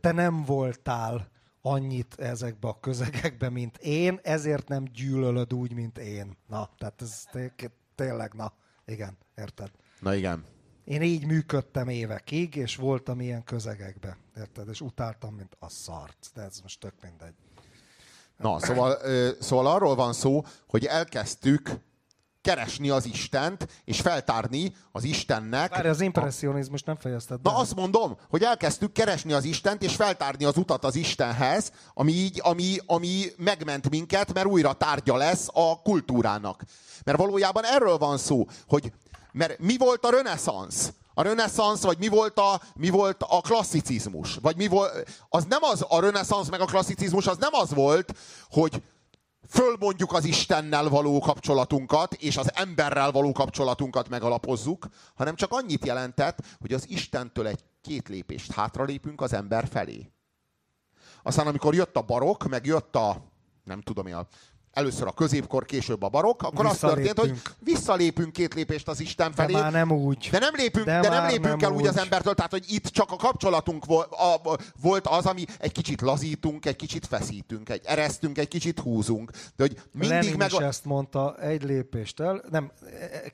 te 0.00 0.12
nem 0.12 0.44
voltál 0.44 1.28
annyit 1.62 2.14
ezekbe 2.18 2.68
a 2.68 2.80
közegekbe, 2.80 3.50
mint 3.50 3.76
én, 3.76 4.20
ezért 4.22 4.68
nem 4.68 4.84
gyűlölöd 4.84 5.54
úgy, 5.54 5.72
mint 5.72 5.98
én. 5.98 6.36
Na, 6.46 6.70
tehát 6.78 7.02
ez 7.02 7.24
té- 7.32 7.70
tényleg, 7.94 8.32
na, 8.34 8.52
igen, 8.84 9.18
érted. 9.36 9.70
Na 10.00 10.14
igen. 10.14 10.44
Én 10.88 11.02
így 11.02 11.26
működtem 11.26 11.88
évekig, 11.88 12.54
és 12.54 12.76
voltam 12.76 13.20
ilyen 13.20 13.44
közegekbe, 13.44 14.16
érted? 14.36 14.68
És 14.68 14.80
utáltam, 14.80 15.34
mint 15.34 15.56
a 15.58 15.68
szart. 15.68 16.30
De 16.34 16.42
ez 16.42 16.60
most 16.62 16.80
tök 16.80 16.92
mindegy. 17.02 17.34
Na, 18.36 18.60
szóval, 18.60 18.98
szóval 19.40 19.66
arról 19.66 19.94
van 19.94 20.12
szó, 20.12 20.44
hogy 20.66 20.84
elkezdtük 20.84 21.70
keresni 22.40 22.90
az 22.90 23.06
Istent, 23.06 23.68
és 23.84 24.00
feltárni 24.00 24.74
az 24.92 25.04
Istennek... 25.04 25.70
Várj, 25.70 25.88
az 25.88 26.00
impressionizmus 26.00 26.82
nem 26.82 26.96
fejezted 26.96 27.40
be. 27.40 27.50
Na 27.50 27.56
azt 27.56 27.74
mondom, 27.74 28.16
hogy 28.28 28.42
elkezdtük 28.42 28.92
keresni 28.92 29.32
az 29.32 29.44
Istent, 29.44 29.82
és 29.82 29.94
feltárni 29.94 30.44
az 30.44 30.56
utat 30.56 30.84
az 30.84 30.94
Istenhez, 30.94 31.72
ami, 31.94 32.12
így, 32.12 32.40
ami, 32.44 32.76
ami 32.86 33.24
megment 33.36 33.90
minket, 33.90 34.32
mert 34.32 34.46
újra 34.46 34.72
tárgya 34.72 35.16
lesz 35.16 35.48
a 35.52 35.82
kultúrának. 35.82 36.64
Mert 37.04 37.18
valójában 37.18 37.64
erről 37.64 37.98
van 37.98 38.18
szó, 38.18 38.46
hogy 38.66 38.92
mert 39.38 39.58
mi 39.58 39.76
volt 39.76 40.04
a 40.04 40.10
reneszánsz? 40.10 40.92
A 41.14 41.22
reneszánsz, 41.22 41.82
vagy 41.82 41.98
mi 41.98 42.08
volt 42.08 42.38
a, 42.38 42.60
mi 42.74 42.88
volt 42.90 43.22
a 43.28 43.40
klasszicizmus? 43.40 44.34
Vagy 44.34 44.56
mi 44.56 44.66
volt, 44.66 45.08
az 45.28 45.44
nem 45.44 45.62
az, 45.62 45.84
a 45.88 46.00
reneszánsz 46.00 46.48
meg 46.48 46.60
a 46.60 46.64
klasszicizmus, 46.64 47.26
az 47.26 47.36
nem 47.36 47.52
az 47.52 47.74
volt, 47.74 48.18
hogy 48.50 48.82
fölmondjuk 49.48 50.12
az 50.12 50.24
Istennel 50.24 50.88
való 50.88 51.18
kapcsolatunkat, 51.18 52.14
és 52.14 52.36
az 52.36 52.50
emberrel 52.54 53.10
való 53.10 53.32
kapcsolatunkat 53.32 54.08
megalapozzuk, 54.08 54.86
hanem 55.14 55.34
csak 55.34 55.52
annyit 55.52 55.86
jelentett, 55.86 56.38
hogy 56.60 56.72
az 56.72 56.88
Istentől 56.88 57.46
egy 57.46 57.64
két 57.80 58.08
lépést 58.08 58.52
hátralépünk 58.52 59.20
az 59.20 59.32
ember 59.32 59.68
felé. 59.68 60.10
Aztán 61.22 61.46
amikor 61.46 61.74
jött 61.74 61.96
a 61.96 62.02
barok, 62.02 62.48
meg 62.48 62.66
jött 62.66 62.96
a, 62.96 63.32
nem 63.64 63.80
tudom 63.80 64.06
én, 64.06 64.14
a- 64.14 64.26
először 64.78 65.06
a 65.06 65.12
középkor, 65.12 65.64
később 65.64 66.02
a 66.02 66.08
barok, 66.08 66.42
akkor 66.42 66.66
az 66.66 66.78
történt, 66.78 67.18
hogy 67.18 67.40
visszalépünk 67.58 68.32
két 68.32 68.54
lépést 68.54 68.88
az 68.88 69.00
Isten 69.00 69.28
De 69.28 69.34
felé, 69.34 69.52
már 69.52 69.72
nem 69.72 69.92
úgy. 69.92 70.28
de 70.30 70.38
nem 70.38 70.54
lépünk, 70.54 70.86
De 70.86 71.00
de, 71.00 71.08
de 71.08 71.08
nem 71.08 71.26
lépünk 71.26 71.60
nem 71.60 71.70
el 71.70 71.76
úgy 71.76 71.86
az 71.86 71.98
embertől, 71.98 72.34
tehát 72.34 72.50
hogy 72.50 72.64
itt 72.68 72.86
csak 72.86 73.10
a 73.10 73.16
kapcsolatunk 73.16 73.84
volt, 73.84 74.12
a, 74.12 74.34
a, 74.34 74.58
volt 74.80 75.06
az, 75.06 75.26
ami 75.26 75.44
egy 75.58 75.72
kicsit 75.72 76.00
lazítunk, 76.00 76.66
egy 76.66 76.76
kicsit 76.76 77.06
feszítünk, 77.06 77.68
egy 77.68 77.82
eresztünk, 77.84 78.38
egy 78.38 78.48
kicsit 78.48 78.80
húzunk. 78.80 79.30
De 79.30 79.64
hogy 79.64 79.80
mindig 79.92 80.10
Lenin 80.10 80.36
meg... 80.36 80.52
is 80.52 80.58
ezt 80.58 80.84
mondta, 80.84 81.36
egy 81.36 81.62
lépést 81.62 82.20
el, 82.20 82.44
nem, 82.50 82.72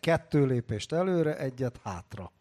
kettő 0.00 0.46
lépést 0.46 0.92
előre, 0.92 1.36
egyet 1.38 1.80
hátra. 1.82 2.32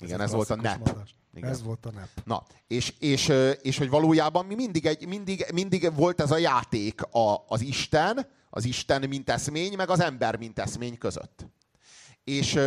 Igen, 0.00 0.20
egy 0.20 0.26
ez 0.26 0.32
volt 0.32 0.50
a 0.50 0.56
nep. 0.56 0.86
mondás. 0.86 1.14
Igen. 1.34 1.50
Ez 1.50 1.62
volt 1.62 1.86
a 1.86 1.90
nep. 1.90 2.08
Na, 2.24 2.42
és, 2.66 2.94
és, 2.98 3.32
és 3.62 3.78
hogy 3.78 3.88
valójában 3.88 4.46
mi 4.46 4.54
mindig, 4.54 4.86
egy, 4.86 5.06
mindig, 5.06 5.46
mindig 5.52 5.94
volt 5.94 6.20
ez 6.20 6.30
a 6.30 6.36
játék 6.36 7.02
a, 7.02 7.44
az 7.48 7.60
Isten, 7.60 8.26
az 8.50 8.64
Isten 8.64 9.08
mint 9.08 9.30
eszmény, 9.30 9.76
meg 9.76 9.90
az 9.90 10.00
ember 10.00 10.36
mint 10.36 10.58
eszmény 10.58 10.98
között. 10.98 11.46
És, 12.24 12.58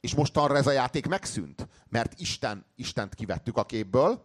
és 0.00 0.14
mostanra 0.14 0.56
ez 0.56 0.66
a 0.66 0.72
játék 0.72 1.06
megszűnt, 1.06 1.68
mert 1.88 2.20
Isten, 2.20 2.66
Istent 2.76 3.14
kivettük 3.14 3.56
a 3.56 3.64
képből, 3.64 4.24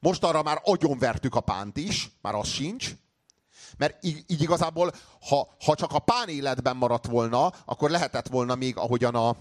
mostanra 0.00 0.42
már 0.42 0.60
agyonvertük 0.64 1.34
a 1.34 1.40
pánt 1.40 1.76
is, 1.76 2.10
már 2.20 2.34
az 2.34 2.48
sincs, 2.48 2.94
mert 3.76 4.04
így, 4.04 4.24
így 4.26 4.42
igazából, 4.42 4.92
ha, 5.28 5.48
ha 5.64 5.74
csak 5.74 5.92
a 5.92 5.98
pán 5.98 6.28
életben 6.28 6.76
maradt 6.76 7.06
volna, 7.06 7.46
akkor 7.64 7.90
lehetett 7.90 8.28
volna 8.28 8.54
még, 8.54 8.76
ahogyan 8.76 9.14
a, 9.14 9.36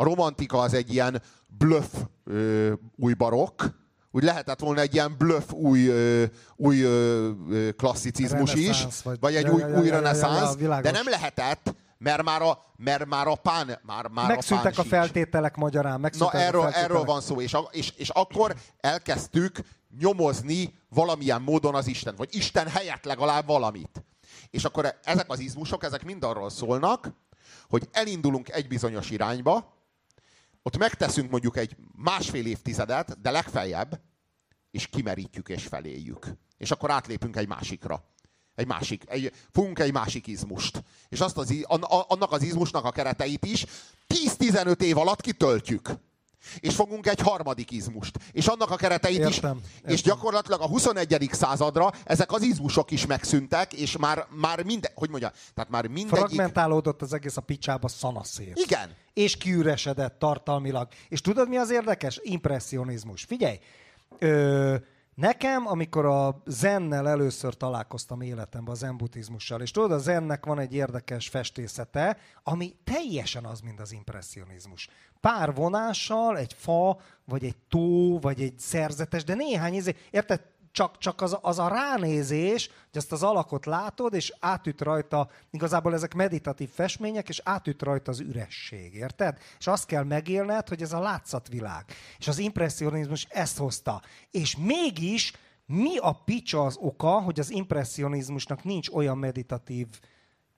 a 0.00 0.04
romantika 0.04 0.58
az 0.58 0.74
egy 0.74 0.92
ilyen 0.92 1.22
bluff 1.58 1.92
ö, 2.24 2.72
új 2.96 3.12
barokk, 3.12 3.62
úgy 4.10 4.22
lehetett 4.22 4.58
volna 4.60 4.80
egy 4.80 4.94
ilyen 4.94 5.14
bluff 5.18 5.52
új, 5.52 5.86
ö, 5.86 6.24
új 6.56 6.80
ö, 6.82 7.30
klasszicizmus 7.76 8.54
is, 8.54 8.64
Reneszánsz, 8.66 9.00
vagy- 9.02 9.20
vagy 9.20 9.34
egy 9.34 9.44
ja, 9.44 9.52
új, 9.52 9.60
ja, 9.60 9.68
ja, 9.68 9.78
új 9.78 9.86
ja, 9.86 9.92
ja, 9.92 9.94
ja, 9.94 10.00
reneszánsz, 10.02 10.56
világos. 10.56 10.84
de 10.84 10.90
nem 10.90 11.08
lehetett, 11.08 11.74
mert 11.98 12.22
már 12.22 12.42
a, 12.42 12.58
mert 12.76 13.06
már 13.06 13.26
a 13.26 13.34
pán, 13.34 13.78
már, 13.82 14.06
már 14.08 14.28
Megszűntek 14.28 14.64
a, 14.64 14.68
a 14.68 14.72
pán 14.74 14.84
sincs. 14.84 14.88
feltételek 14.88 15.56
magyarán. 15.56 16.10
Na 16.18 16.26
a 16.26 16.36
erről, 16.36 16.66
erről 16.66 17.04
van 17.04 17.20
szó, 17.20 17.40
és, 17.40 17.54
a, 17.54 17.68
és, 17.70 17.92
és 17.96 18.08
akkor 18.08 18.54
elkezdtük 18.80 19.58
nyomozni 19.98 20.74
valamilyen 20.88 21.42
módon 21.42 21.74
az 21.74 21.86
Isten, 21.86 22.14
vagy 22.16 22.28
Isten 22.34 22.68
helyett 22.68 23.04
legalább 23.04 23.46
valamit. 23.46 24.04
És 24.50 24.64
akkor 24.64 24.94
ezek 25.04 25.30
az 25.30 25.38
izmusok, 25.38 25.84
ezek 25.84 26.04
mind 26.04 26.24
arról 26.24 26.50
szólnak, 26.50 27.12
hogy 27.68 27.88
elindulunk 27.92 28.48
egy 28.48 28.68
bizonyos 28.68 29.10
irányba, 29.10 29.78
ott 30.62 30.76
megteszünk 30.76 31.30
mondjuk 31.30 31.56
egy 31.56 31.76
másfél 31.96 32.46
évtizedet, 32.46 33.20
de 33.20 33.30
legfeljebb, 33.30 34.00
és 34.70 34.86
kimerítjük 34.86 35.48
és 35.48 35.66
feléljük. 35.66 36.26
És 36.56 36.70
akkor 36.70 36.90
átlépünk 36.90 37.36
egy 37.36 37.48
másikra. 37.48 38.04
Egy 38.54 38.66
másik, 38.66 39.02
egy, 39.06 39.32
fogunk 39.52 39.78
egy 39.78 39.92
másik 39.92 40.26
izmust. 40.26 40.82
És 41.08 41.20
azt 41.20 41.36
az, 41.36 41.64
annak 42.08 42.32
az 42.32 42.42
izmusnak 42.42 42.84
a 42.84 42.90
kereteit 42.90 43.44
is 43.44 43.66
10-15 44.08 44.82
év 44.82 44.98
alatt 44.98 45.20
kitöltjük. 45.20 45.90
És 46.58 46.74
fogunk 46.74 47.06
egy 47.06 47.20
harmadik 47.20 47.70
izmust. 47.70 48.18
És 48.32 48.46
annak 48.46 48.70
a 48.70 48.76
kereteit 48.76 49.16
Értem, 49.16 49.30
is. 49.30 49.36
értem. 49.36 49.60
És 49.86 50.02
gyakorlatilag 50.02 50.60
a 50.60 50.66
21. 50.66 51.28
századra 51.32 51.92
ezek 52.04 52.32
az 52.32 52.42
izmusok 52.42 52.90
is 52.90 53.06
megszűntek, 53.06 53.72
és 53.72 53.96
már, 53.96 54.26
már 54.30 54.64
minden, 54.64 54.90
hogy 54.94 55.10
mondja, 55.10 55.32
tehát 55.54 55.70
már 55.70 55.86
mindegyik... 55.86 56.26
Fragmentálódott 56.26 57.02
az 57.02 57.12
egész 57.12 57.36
a 57.36 57.40
picsába 57.40 57.88
szanaszét. 57.88 58.58
Igen. 58.64 58.94
És 59.14 59.36
kiüresedett 59.36 60.18
tartalmilag. 60.18 60.88
És 61.08 61.20
tudod, 61.20 61.48
mi 61.48 61.56
az 61.56 61.70
érdekes? 61.70 62.20
Impressionizmus. 62.22 63.24
Figyelj, 63.24 63.58
ö, 64.18 64.76
nekem, 65.14 65.66
amikor 65.66 66.04
a 66.04 66.42
zennel 66.46 67.08
először 67.08 67.54
találkoztam 67.54 68.20
életemben, 68.20 68.74
a 68.74 68.76
zen 68.76 68.96
buddhizmussal, 68.96 69.60
és 69.60 69.70
tudod, 69.70 69.92
a 69.92 69.98
zennek 69.98 70.46
van 70.46 70.58
egy 70.58 70.74
érdekes 70.74 71.28
festészete, 71.28 72.16
ami 72.42 72.76
teljesen 72.84 73.44
az, 73.44 73.60
mint 73.60 73.80
az 73.80 73.92
impressionizmus. 73.92 74.88
Pár 75.20 75.54
vonással, 75.54 76.38
egy 76.38 76.52
fa, 76.52 77.00
vagy 77.24 77.44
egy 77.44 77.56
tó, 77.68 78.18
vagy 78.18 78.42
egy 78.42 78.58
szerzetes, 78.58 79.24
de 79.24 79.34
néhány, 79.34 79.74
izé, 79.74 79.96
érted? 80.10 80.40
Csak, 80.72 80.98
csak 80.98 81.20
az, 81.20 81.38
az 81.40 81.58
a 81.58 81.68
ránézés, 81.68 82.66
hogy 82.66 82.76
ezt 83.00 83.12
az 83.12 83.22
alakot 83.22 83.66
látod, 83.66 84.14
és 84.14 84.34
átüt 84.40 84.80
rajta, 84.80 85.30
igazából 85.50 85.94
ezek 85.94 86.14
meditatív 86.14 86.70
festmények, 86.70 87.28
és 87.28 87.40
átüt 87.44 87.82
rajta 87.82 88.10
az 88.10 88.20
üresség, 88.20 88.94
érted? 88.94 89.38
És 89.58 89.66
azt 89.66 89.86
kell 89.86 90.04
megélned, 90.04 90.68
hogy 90.68 90.82
ez 90.82 90.92
a 90.92 91.00
látszatvilág. 91.00 91.84
És 92.18 92.28
az 92.28 92.38
impressionizmus 92.38 93.26
ezt 93.28 93.58
hozta. 93.58 94.02
És 94.30 94.56
mégis 94.56 95.32
mi 95.66 95.96
a 95.96 96.12
picsa 96.12 96.64
az 96.64 96.76
oka, 96.80 97.20
hogy 97.20 97.40
az 97.40 97.50
impressionizmusnak 97.50 98.64
nincs 98.64 98.88
olyan 98.88 99.18
meditatív 99.18 99.86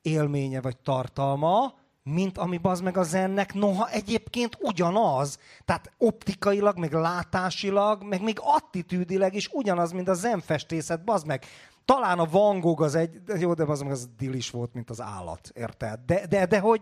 élménye 0.01 0.61
vagy 0.61 0.77
tartalma, 0.77 1.81
mint 2.03 2.37
ami 2.37 2.59
az 2.61 2.79
meg 2.79 2.97
a 2.97 3.03
zennek, 3.03 3.53
noha 3.53 3.89
egyébként 3.89 4.57
ugyanaz. 4.59 5.37
Tehát 5.65 5.91
optikailag, 5.97 6.77
meg 6.77 6.93
látásilag, 6.93 8.03
meg 8.03 8.21
még 8.21 8.37
attitűdileg 8.41 9.35
is 9.35 9.49
ugyanaz, 9.51 9.91
mint 9.91 10.07
a 10.07 10.13
zenfestészet, 10.13 11.03
bazd 11.03 11.27
meg. 11.27 11.45
Talán 11.85 12.19
a 12.19 12.25
Van 12.25 12.59
Gogh 12.59 12.81
az 12.81 12.95
egy, 12.95 13.23
de 13.23 13.37
jó, 13.37 13.53
de 13.53 13.63
az 13.63 13.81
meg 13.81 13.91
az 13.91 14.09
dilis 14.17 14.49
volt, 14.49 14.73
mint 14.73 14.89
az 14.89 15.01
állat, 15.01 15.51
érted? 15.53 15.99
De, 16.05 16.25
de, 16.29 16.45
de 16.45 16.59
hogy 16.59 16.81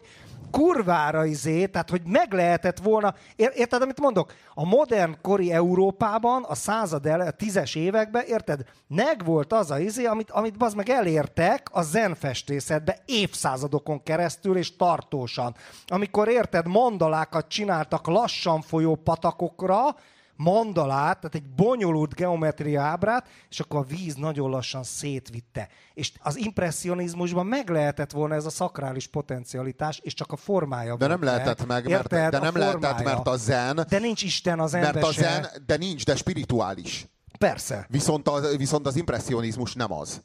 kurvára 0.52 1.26
izé, 1.26 1.66
tehát 1.66 1.90
hogy 1.90 2.02
meg 2.06 2.34
lehetett 2.34 2.80
volna, 2.80 3.16
ér- 3.36 3.54
érted, 3.56 3.82
amit 3.82 4.00
mondok? 4.00 4.34
A 4.54 4.66
modern 4.66 5.18
kori 5.22 5.52
Európában, 5.52 6.44
a 6.44 6.56
század 6.56 7.06
ele, 7.06 7.26
a 7.26 7.32
tízes 7.32 7.76
években, 7.76 8.24
érted? 8.26 8.64
Megvolt 8.88 9.54
az 9.54 9.72
a 9.72 9.80
izé, 9.80 10.06
amit, 10.06 10.32
amit 10.32 10.58
bazd 10.58 10.76
meg 10.76 10.90
elértek 10.90 11.68
a 11.72 11.82
zenfestészetbe 11.82 12.98
évszázadokon 13.06 14.04
keresztül 14.04 14.58
és 14.58 14.76
tartósan. 14.76 15.56
Amikor 15.88 16.28
érted, 16.28 16.68
mandalákat 16.68 17.48
csináltak 17.48 18.08
lassan 18.08 18.62
folyó 18.62 18.96
patakokra, 18.96 19.96
mandalát, 20.44 21.20
tehát 21.20 21.36
egy 21.36 21.50
bonyolult 21.56 22.14
geometria 22.14 22.82
ábrát, 22.82 23.28
és 23.50 23.60
akkor 23.60 23.80
a 23.80 23.84
víz 23.84 24.16
nagyon 24.16 24.50
lassan 24.50 24.84
szétvitte. 24.84 25.70
És 25.94 26.14
az 26.20 26.38
impressionizmusban 26.38 27.46
meg 27.46 27.70
lehetett 27.70 28.12
volna 28.12 28.36
ez 28.36 28.46
a 28.46 28.50
szakrális 28.50 29.08
potencialitás, 29.08 30.00
és 30.04 30.14
csak 30.14 30.32
a 30.32 30.36
formája 30.36 30.96
De 30.96 31.08
nem 31.08 31.24
lehetett 31.24 31.66
meg, 31.66 31.90
mert, 31.90 32.02
Érted? 32.02 32.32
de 32.32 32.38
A 32.38 32.42
nem 32.42 32.58
lehetett, 32.58 33.04
mert 33.04 33.28
a 33.28 33.36
zen, 33.36 33.86
De 33.90 34.00
nincs 34.00 34.24
Isten 34.24 34.60
az 34.60 34.72
mert 34.72 34.86
ember 34.86 35.04
a 35.04 35.12
se. 35.12 35.22
zen, 35.22 35.48
de 35.66 35.78
nincs, 35.78 36.06
de 36.06 36.16
spirituális. 36.16 37.08
Persze. 37.38 37.86
Viszont 37.90 38.28
az, 38.28 38.58
viszont 38.58 38.88
az 38.88 38.96
impressionizmus 38.96 39.74
nem 39.74 39.92
az. 39.92 40.22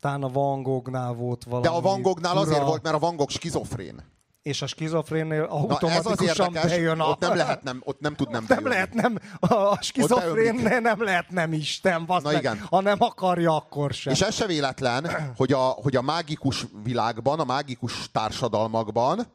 Talán 0.00 0.22
a 0.22 0.28
Van 0.28 0.62
Gognál 0.62 1.12
volt 1.12 1.44
valami. 1.44 1.66
De 1.66 1.72
a 1.72 1.80
Van 1.80 2.02
Gognál 2.02 2.36
azért 2.36 2.64
volt, 2.64 2.82
mert 2.82 2.94
a 2.94 2.98
Van 2.98 3.16
Gogh 3.16 3.32
skizofrén. 3.32 4.02
És 4.42 4.62
a 4.62 4.66
skizofrénnél 4.66 5.40
Na 5.40 5.48
automatikusan 5.48 6.46
érdekes, 6.46 6.70
bejön 6.70 7.00
a... 7.00 7.08
ott 7.08 7.20
nem 7.20 7.36
lehet 7.36 7.62
nem, 7.62 7.80
ott 7.84 8.00
nem 8.00 8.14
tud 8.14 8.30
nem 8.30 8.44
nem 8.48 8.62
bejönni. 8.62 8.68
lehet 8.74 8.94
nem, 8.94 9.18
a 9.40 9.82
skizofrénnél 9.82 10.80
nem 10.80 11.02
lehet 11.02 11.30
nem 11.30 11.52
Isten, 11.52 12.04
Na 12.06 12.20
meg. 12.22 12.36
igen. 12.36 12.66
Ha 12.70 12.80
nem 12.80 12.96
akarja, 13.02 13.56
akkor 13.56 13.92
sem. 13.92 14.12
És 14.12 14.20
ez 14.20 14.34
se 14.34 14.46
véletlen, 14.46 15.32
hogy 15.36 15.52
a, 15.52 15.58
hogy 15.62 15.96
a 15.96 16.02
mágikus 16.02 16.66
világban, 16.82 17.40
a 17.40 17.44
mágikus 17.44 18.10
társadalmakban, 18.12 19.26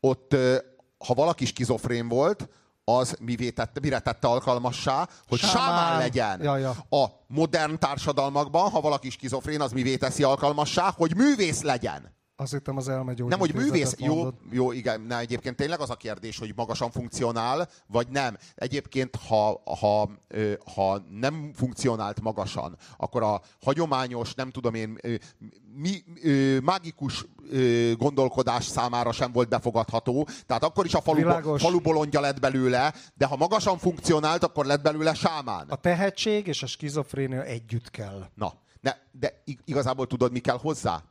ott, 0.00 0.36
ha 1.06 1.14
valaki 1.14 1.44
skizofrén 1.44 2.08
volt, 2.08 2.48
az 2.84 3.16
mivé 3.20 3.50
tette, 3.50 3.80
mire 3.80 3.98
tette 3.98 4.28
alkalmassá, 4.28 5.08
hogy 5.28 5.38
Sámán. 5.38 5.66
sámán 5.66 5.98
legyen. 5.98 6.42
Ja, 6.42 6.56
ja. 6.56 6.70
A 6.90 7.06
modern 7.26 7.78
társadalmakban, 7.78 8.70
ha 8.70 8.80
valaki 8.80 9.10
skizofrén, 9.10 9.60
az 9.60 9.72
mivé 9.72 9.96
teszi 9.96 10.22
alkalmassá, 10.22 10.92
hogy 10.96 11.16
művész 11.16 11.62
legyen. 11.62 12.16
Azt 12.40 12.52
hittem 12.52 12.76
az 12.76 12.88
elmegyógyintézetet 12.88 13.54
Nem, 13.54 13.62
hogy 13.62 13.72
művész, 13.72 13.94
jó, 13.98 14.28
jó, 14.50 14.72
igen, 14.72 15.00
ne, 15.00 15.18
egyébként 15.18 15.56
tényleg 15.56 15.80
az 15.80 15.90
a 15.90 15.96
kérdés, 15.96 16.38
hogy 16.38 16.52
magasan 16.56 16.90
funkcionál, 16.90 17.68
vagy 17.86 18.08
nem. 18.08 18.36
Egyébként, 18.54 19.16
ha, 19.28 19.62
ha, 19.80 20.10
ha 20.74 21.02
nem 21.10 21.50
funkcionált 21.54 22.20
magasan, 22.20 22.76
akkor 22.96 23.22
a 23.22 23.40
hagyományos, 23.62 24.34
nem 24.34 24.50
tudom 24.50 24.74
én, 24.74 24.98
mi, 25.74 26.04
mágikus 26.62 27.26
gondolkodás 27.96 28.64
számára 28.64 29.12
sem 29.12 29.32
volt 29.32 29.48
befogadható. 29.48 30.28
Tehát 30.46 30.64
akkor 30.64 30.84
is 30.84 30.94
a 30.94 31.00
falu, 31.00 31.16
Világos. 31.18 31.62
falu 31.62 31.80
bolondja 31.80 32.20
lett 32.20 32.40
belőle, 32.40 32.94
de 33.14 33.26
ha 33.26 33.36
magasan 33.36 33.78
funkcionált, 33.78 34.42
akkor 34.42 34.66
lett 34.66 34.82
belőle 34.82 35.14
sámán. 35.14 35.68
A 35.68 35.76
tehetség 35.76 36.46
és 36.46 36.62
a 36.62 36.66
skizofrénia 36.66 37.42
együtt 37.42 37.90
kell. 37.90 38.28
Na, 38.34 38.52
ne, 38.80 38.92
de 39.12 39.42
ig- 39.44 39.62
igazából 39.64 40.06
tudod, 40.06 40.32
mi 40.32 40.38
kell 40.38 40.58
hozzá? 40.58 41.02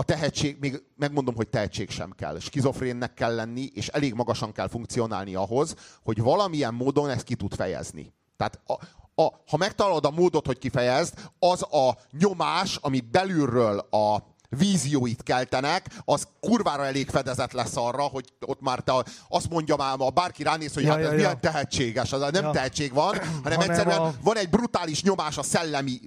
A 0.00 0.02
tehetség, 0.02 0.56
még 0.60 0.82
megmondom, 0.96 1.34
hogy 1.34 1.48
tehetség 1.48 1.90
sem 1.90 2.10
kell. 2.16 2.38
Skizofrénnek 2.38 3.14
kell 3.14 3.34
lenni, 3.34 3.70
és 3.74 3.88
elég 3.88 4.14
magasan 4.14 4.52
kell 4.52 4.68
funkcionálni 4.68 5.34
ahhoz, 5.34 5.74
hogy 6.02 6.22
valamilyen 6.22 6.74
módon 6.74 7.10
ezt 7.10 7.24
ki 7.24 7.34
tud 7.34 7.54
fejezni. 7.54 8.12
Tehát 8.36 8.60
a, 8.66 8.72
a, 9.22 9.32
ha 9.50 9.56
megtalálod 9.56 10.04
a 10.04 10.10
módot, 10.10 10.46
hogy 10.46 10.58
kifejezd, 10.58 11.14
az 11.38 11.62
a 11.62 11.98
nyomás, 12.18 12.76
ami 12.76 13.00
belülről 13.00 13.78
a 13.78 14.22
vízióit 14.48 15.22
keltenek, 15.22 15.86
az 16.04 16.26
kurvára 16.40 16.84
elég 16.84 17.08
fedezet 17.08 17.52
lesz 17.52 17.76
arra, 17.76 18.02
hogy 18.02 18.24
ott 18.46 18.60
már 18.60 18.80
te 18.80 18.92
azt 19.28 19.50
mondja 19.50 19.76
már, 19.76 19.98
ha 19.98 20.10
bárki 20.10 20.42
ránéz, 20.42 20.74
hogy 20.74 20.82
Ja, 20.82 20.90
hát 20.90 20.98
ez 20.98 21.04
ja, 21.04 21.10
ja, 21.10 21.16
ja. 21.18 21.22
milyen 21.24 21.40
tehetséges, 21.40 22.12
az 22.12 22.20
nem 22.32 22.44
Ja. 22.44 22.50
tehetség 22.50 22.92
van, 22.92 23.16
hanem, 23.18 23.42
Hanem 23.42 23.60
egyszerűen 23.60 23.98
a- 23.98 24.14
van 24.22 24.36
egy 24.36 24.50
brutális 24.50 25.02
nyomás 25.02 25.38
a 25.38 25.42
szellemi 25.42 26.00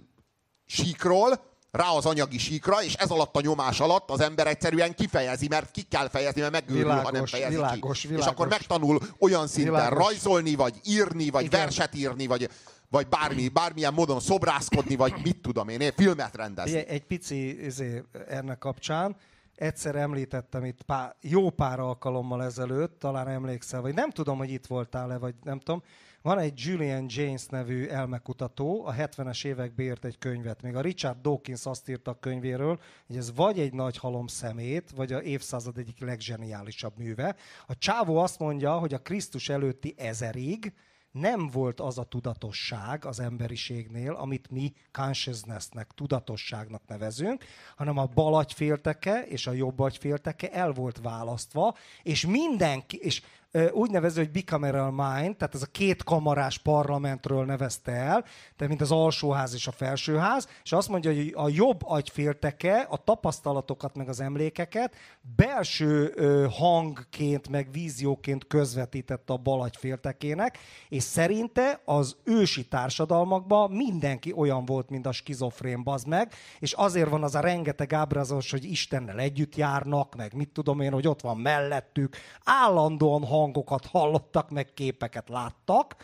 síkról, 0.65 1.51
rá 1.73 1.89
az 1.89 2.05
anyagi 2.05 2.37
síkra, 2.37 2.83
és 2.83 2.93
ez 2.93 3.09
alatt 3.09 3.35
a 3.35 3.41
nyomás 3.41 3.79
alatt 3.79 4.09
az 4.09 4.19
ember 4.19 4.47
egyszerűen 4.47 4.95
kifejezi, 4.95 5.47
mert 5.47 5.71
ki 5.71 5.81
kell 5.81 6.09
fejezni, 6.09 6.41
mert 6.41 6.53
megőrül, 6.53 6.89
ha 6.89 6.93
nem 6.95 7.03
Világos, 7.05 7.29
fejezi 7.31 7.55
világos, 7.55 7.99
ki. 8.01 8.07
világos. 8.07 8.27
És 8.27 8.33
akkor 8.33 8.47
megtanul 8.47 8.99
olyan 9.19 9.47
szinten 9.47 9.73
Világos. 9.73 10.05
rajzolni, 10.05 10.55
vagy 10.55 10.73
írni, 10.83 11.29
vagy 11.29 11.43
Igen. 11.43 11.59
verset 11.59 11.95
írni, 11.95 12.27
vagy, 12.27 12.49
vagy 12.89 13.07
bármi, 13.07 13.47
bármilyen 13.47 13.93
módon 13.93 14.19
szobrászkodni, 14.19 14.95
vagy 14.95 15.13
mit 15.23 15.37
tudom 15.41 15.69
én, 15.69 15.79
én 15.79 15.91
filmet 15.95 16.35
rendezni. 16.35 16.71
Ugye, 16.71 16.85
egy 16.85 17.03
pici 17.05 17.65
izé, 17.65 18.03
ennek 18.27 18.57
kapcsán, 18.57 19.15
egyszer 19.55 19.95
említettem 19.95 20.65
itt 20.65 20.81
pár, 20.81 21.15
jó 21.21 21.49
pár 21.49 21.79
alkalommal 21.79 22.43
ezelőtt, 22.43 22.99
talán 22.99 23.27
emlékszel, 23.27 23.81
vagy 23.81 23.93
nem 23.93 24.09
tudom, 24.09 24.37
hogy 24.37 24.51
itt 24.51 24.65
voltál-e, 24.65 25.17
vagy 25.17 25.33
nem 25.43 25.59
tudom. 25.59 25.83
Van 26.23 26.39
egy 26.39 26.59
Julian 26.65 27.05
James 27.07 27.45
nevű 27.45 27.87
elmekutató, 27.87 28.85
a 28.85 28.93
70-es 28.93 29.45
években 29.45 29.85
írt 29.85 30.05
egy 30.05 30.17
könyvet. 30.17 30.61
Még 30.61 30.75
a 30.75 30.81
Richard 30.81 31.21
Dawkins 31.21 31.65
azt 31.65 31.89
írta 31.89 32.11
a 32.11 32.19
könyvéről, 32.19 32.79
hogy 33.07 33.17
ez 33.17 33.35
vagy 33.35 33.59
egy 33.59 33.73
nagy 33.73 33.97
halom 33.97 34.27
szemét, 34.27 34.91
vagy 34.95 35.13
a 35.13 35.21
évszázad 35.21 35.77
egyik 35.77 35.99
legzseniálisabb 35.99 36.97
műve. 36.97 37.35
A 37.67 37.77
csávó 37.77 38.17
azt 38.17 38.39
mondja, 38.39 38.77
hogy 38.77 38.93
a 38.93 39.01
Krisztus 39.01 39.49
előtti 39.49 39.93
ezerig 39.97 40.73
nem 41.11 41.47
volt 41.47 41.79
az 41.79 41.97
a 41.97 42.03
tudatosság 42.03 43.05
az 43.05 43.19
emberiségnél, 43.19 44.13
amit 44.13 44.51
mi 44.51 44.73
consciousnessnek, 44.91 45.91
tudatosságnak 45.95 46.81
nevezünk, 46.87 47.43
hanem 47.75 47.97
a 47.97 48.05
bal 48.05 48.35
agyfélteke 48.35 49.25
és 49.27 49.47
a 49.47 49.51
jobb 49.51 49.79
agyfélteke 49.79 50.51
el 50.51 50.71
volt 50.71 50.99
választva, 51.01 51.75
és 52.03 52.25
mindenki, 52.25 52.97
és 52.97 53.21
úgy 53.71 53.91
nevező, 53.91 54.21
hogy 54.21 54.31
bicameral 54.31 54.91
mind, 54.91 55.35
tehát 55.37 55.55
ez 55.55 55.61
a 55.61 55.71
két 55.71 56.03
kamarás 56.03 56.57
parlamentről 56.57 57.45
nevezte 57.45 57.91
el, 57.91 58.21
tehát 58.55 58.67
mint 58.67 58.81
az 58.81 58.91
alsóház 58.91 59.53
és 59.53 59.67
a 59.67 59.71
felsőház, 59.71 60.47
és 60.63 60.71
azt 60.71 60.89
mondja, 60.89 61.13
hogy 61.13 61.33
a 61.35 61.49
jobb 61.49 61.79
agyfélteke 61.83 62.87
a 62.89 63.03
tapasztalatokat 63.03 63.95
meg 63.95 64.09
az 64.09 64.19
emlékeket 64.19 64.95
belső 65.35 66.13
hangként 66.51 67.49
meg 67.49 67.71
vízióként 67.71 68.47
közvetítette 68.47 69.33
a 69.33 69.37
bal 69.37 69.61
agyféltekének, 69.61 70.57
és 70.89 71.03
szerinte 71.03 71.81
az 71.85 72.15
ősi 72.23 72.67
társadalmakban 72.67 73.71
mindenki 73.71 74.33
olyan 74.35 74.65
volt, 74.65 74.89
mint 74.89 75.05
a 75.05 75.11
skizofrén 75.11 75.83
bazd 75.83 76.07
meg, 76.07 76.33
és 76.59 76.73
azért 76.73 77.09
van 77.09 77.23
az 77.23 77.35
a 77.35 77.39
rengeteg 77.39 77.93
ábrázolás, 77.93 78.51
hogy 78.51 78.63
Istennel 78.63 79.19
együtt 79.19 79.55
járnak, 79.55 80.15
meg 80.15 80.33
mit 80.33 80.49
tudom 80.49 80.79
én, 80.79 80.91
hogy 80.91 81.07
ott 81.07 81.21
van 81.21 81.37
mellettük, 81.37 82.17
állandóan 82.43 83.25
hangokat 83.43 83.85
hallottak, 83.85 84.49
meg 84.49 84.73
képeket 84.73 85.29
láttak, 85.29 85.95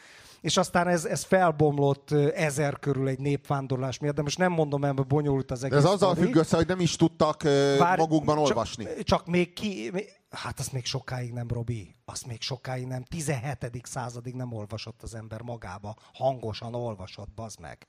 és 0.42 0.58
aztán 0.58 0.88
ez, 0.88 1.06
ez 1.06 1.24
felbomlott 1.24 2.12
ezer 2.12 2.80
körül 2.80 3.08
egy 3.08 3.20
népvándorlás 3.20 4.00
miatt, 4.00 4.16
de 4.16 4.22
most 4.22 4.38
nem 4.38 4.52
mondom 4.52 4.84
el, 4.84 4.94
mert 4.94 5.08
bonyolult 5.08 5.52
az 5.52 5.60
De 5.60 5.66
egész 5.66 5.78
ez 5.78 5.86
azzal 5.86 6.16
függ 6.16 6.36
össze, 6.36 6.56
hogy 6.56 6.68
nem 6.68 6.80
is 6.80 6.96
tudtak 6.96 7.44
ö, 7.44 7.76
Várj, 7.78 8.02
magukban 8.02 8.36
csak, 8.36 8.46
olvasni. 8.46 8.88
Csak 9.04 9.26
még 9.26 9.54
ki... 9.54 9.92
Hát 10.30 10.60
azt 10.60 10.72
még 10.72 10.86
sokáig 10.86 11.34
nem, 11.34 11.48
Robi. 11.48 11.96
Azt 12.06 12.26
még 12.26 12.42
sokáig 12.42 12.86
nem. 12.88 13.04
17. 13.04 13.82
századig 13.84 14.34
nem 14.34 14.54
olvasott 14.54 15.04
az 15.04 15.16
ember 15.16 15.42
magába. 15.42 15.96
Hangosan 16.14 16.76
olvasott, 16.76 17.30
bazd 17.36 17.60
meg. 17.60 17.88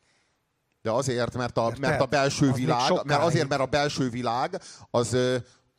De 0.82 0.90
azért, 0.90 1.36
mert 1.36 1.59
a, 1.59 1.64
Érted? 1.64 1.78
mert 1.78 2.01
a 2.01 2.06
belső 2.06 2.48
Az 2.48 2.56
világ, 2.56 2.90
mert 3.05 3.22
azért, 3.22 3.48
mert 3.48 3.60
a 3.60 3.66
belső 3.66 4.10
világ 4.10 4.60
az, 4.90 5.16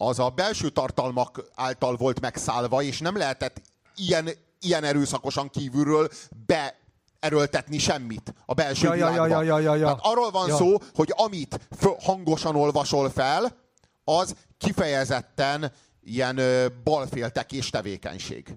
az 0.07 0.19
a 0.19 0.29
belső 0.29 0.69
tartalmak 0.69 1.43
által 1.55 1.95
volt 1.95 2.19
megszállva, 2.19 2.81
és 2.81 2.99
nem 2.99 3.17
lehetett 3.17 3.61
ilyen, 3.95 4.29
ilyen 4.59 4.83
erőszakosan 4.83 5.49
kívülről 5.49 6.09
be 6.45 6.79
erőltetni 7.19 7.77
semmit 7.77 8.33
a 8.45 8.53
belső 8.53 8.87
Ja, 8.87 8.93
ja, 8.95 9.05
ja, 9.05 9.11
világba. 9.11 9.41
ja, 9.41 9.41
ja, 9.41 9.59
ja, 9.59 9.75
ja. 9.75 9.83
Tehát 9.85 9.99
arról 10.01 10.31
van 10.31 10.47
Ja. 10.47 10.55
szó, 10.55 10.77
hogy 10.93 11.13
amit 11.17 11.59
hangosan 11.99 12.55
olvasol 12.55 13.09
fel, 13.09 13.57
az 14.03 14.35
kifejezetten 14.57 15.71
ilyen 16.03 16.37
ö, 16.37 16.65
balféltekés 16.83 17.69
tevékenység. 17.69 18.55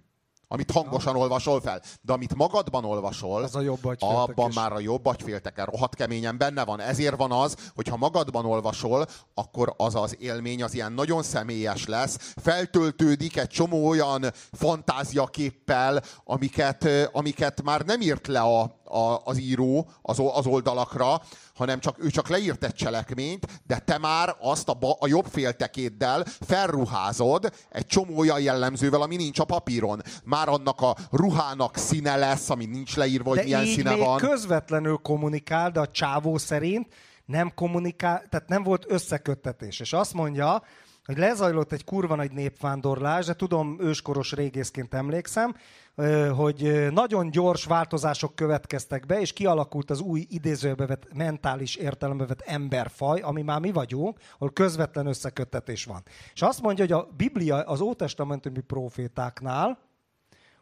Amit 0.49 0.71
hangosan 0.71 1.17
olvasol 1.17 1.61
fel. 1.61 1.83
De 2.01 2.13
amit 2.13 2.35
magadban 2.35 2.85
olvasol, 2.85 3.43
Az 3.43 3.57
a 3.57 3.61
jobb 3.61 3.97
abban 3.99 4.51
már 4.55 4.73
a 4.73 4.81
jobb 4.81 5.07
agyfélteke 5.07 5.65
rohadt 5.65 5.95
keményen 5.95 6.39
benne 6.39 6.65
van. 6.65 6.81
Ezért 6.81 7.17
van 7.17 7.33
az, 7.33 7.57
hogy 7.75 7.89
ha 7.89 7.97
magadban 7.97 8.47
olvasol, 8.47 9.07
akkor 9.35 9.75
az 9.77 9.95
az 9.95 10.17
élmény 10.21 10.63
az 10.63 10.75
ilyen 10.75 10.93
nagyon 10.93 11.23
személyes 11.23 11.87
lesz, 11.87 12.33
feltöltődik 12.43 13.37
egy 13.37 13.49
csomó 13.49 13.89
olyan 13.89 14.25
fantáziaképpel, 14.53 16.03
amiket, 16.25 16.85
ö, 16.85 17.05
amiket 17.13 17.63
már 17.63 17.81
nem 17.81 18.01
írt 18.01 18.27
le 18.27 18.41
a, 18.41 18.83
a, 18.85 19.21
az 19.25 19.39
író 19.39 19.89
az, 20.03 20.23
az 20.35 20.47
oldalakra, 20.47 21.23
hanem 21.55 21.81
csak 21.81 22.05
ő 22.05 22.09
csak 22.09 22.29
leírt 22.29 22.65
egy 22.65 22.75
cselekményt, 22.75 23.47
de 23.67 23.79
te 23.79 23.99
már 23.99 24.37
azt 24.41 24.69
a, 24.69 24.75
ba, 24.75 24.97
a 25.01 25.07
jobb 25.07 25.27
féltekéddel 25.27 26.25
felruházod 26.25 27.53
egy 27.71 27.87
csomó 27.87 28.19
olyan 28.19 28.41
jellemzővel, 28.41 29.03
ami 29.03 29.17
nincs 29.17 29.39
a 29.39 29.45
papíron. 29.45 30.03
Már 30.25 30.49
annak 30.49 30.81
a 30.81 30.97
ruhának 31.11 31.77
színe 31.77 32.17
lesz, 32.17 32.51
ami 32.51 32.65
nincs 32.65 32.97
leírva, 32.97 33.29
hogy 33.29 33.39
De 33.39 33.45
milyen 33.45 33.65
így 33.65 33.75
színe 33.75 33.91
még 33.91 34.05
van. 34.05 34.17
közvetlenül 34.19 34.97
kommunikál, 34.97 35.71
de 35.71 35.81
a 35.81 35.89
csávó 35.89 36.39
szerint 36.39 36.89
nem 37.25 37.53
kommunikál, 37.55 38.25
tehát 38.31 38.49
nem 38.49 38.63
volt 38.63 38.85
összeköttetés. 38.89 39.81
És 39.81 39.93
azt 39.93 40.15
mondja, 40.15 40.63
hogy 41.05 41.19
lezajlott 41.19 41.73
egy 41.73 41.85
kurva 41.85 42.15
nagy 42.15 42.33
népvándorlás, 42.33 43.27
de 43.27 43.35
tudom, 43.35 43.77
őskoros 43.81 44.33
régészként 44.33 44.95
emlékszem, 44.95 45.57
hogy 46.37 46.89
nagyon 46.91 47.31
gyors 47.31 47.65
változások 47.65 48.35
következtek 48.35 49.07
be, 49.07 49.21
és 49.21 49.33
kialakult 49.33 49.91
az 49.91 50.01
új 50.01 50.27
idézőbe 50.29 50.87
vett, 50.87 51.15
mentális 51.15 51.77
értelembe 51.77 52.27
vett 52.27 52.41
emberfaj, 52.41 53.21
ami 53.21 53.43
már 53.43 53.61
mi 53.61 53.73
vagyunk, 53.73 54.19
ahol 54.35 54.53
közvetlen 54.53 55.07
összeköttetés 55.07 55.85
van. 55.85 56.03
És 56.35 56.43
azt 56.43 56.63
mondja, 56.63 56.85
hogy 56.85 56.93
a 56.93 57.09
Biblia 57.17 57.57
az 57.57 57.81
ótestamentumi 57.81 58.61
profétáknál, 58.61 59.79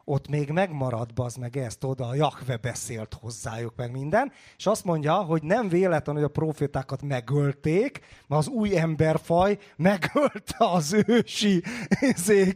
ott 0.04 0.28
még 0.28 0.50
megmarad 0.50 1.10
az 1.14 1.34
meg 1.34 1.56
ezt 1.56 1.84
oda, 1.84 2.06
a 2.06 2.14
Jahve 2.14 2.56
beszélt 2.56 3.16
hozzájuk 3.20 3.72
meg 3.76 3.90
minden, 3.90 4.32
és 4.56 4.66
azt 4.66 4.84
mondja, 4.84 5.14
hogy 5.14 5.42
nem 5.42 5.68
véletlen, 5.68 6.14
hogy 6.14 6.24
a 6.24 6.28
profétákat 6.28 7.02
megölték, 7.02 8.00
mert 8.26 8.40
az 8.40 8.48
új 8.48 8.78
emberfaj 8.78 9.58
megölte 9.76 10.56
az 10.56 10.96
ősi 11.06 11.62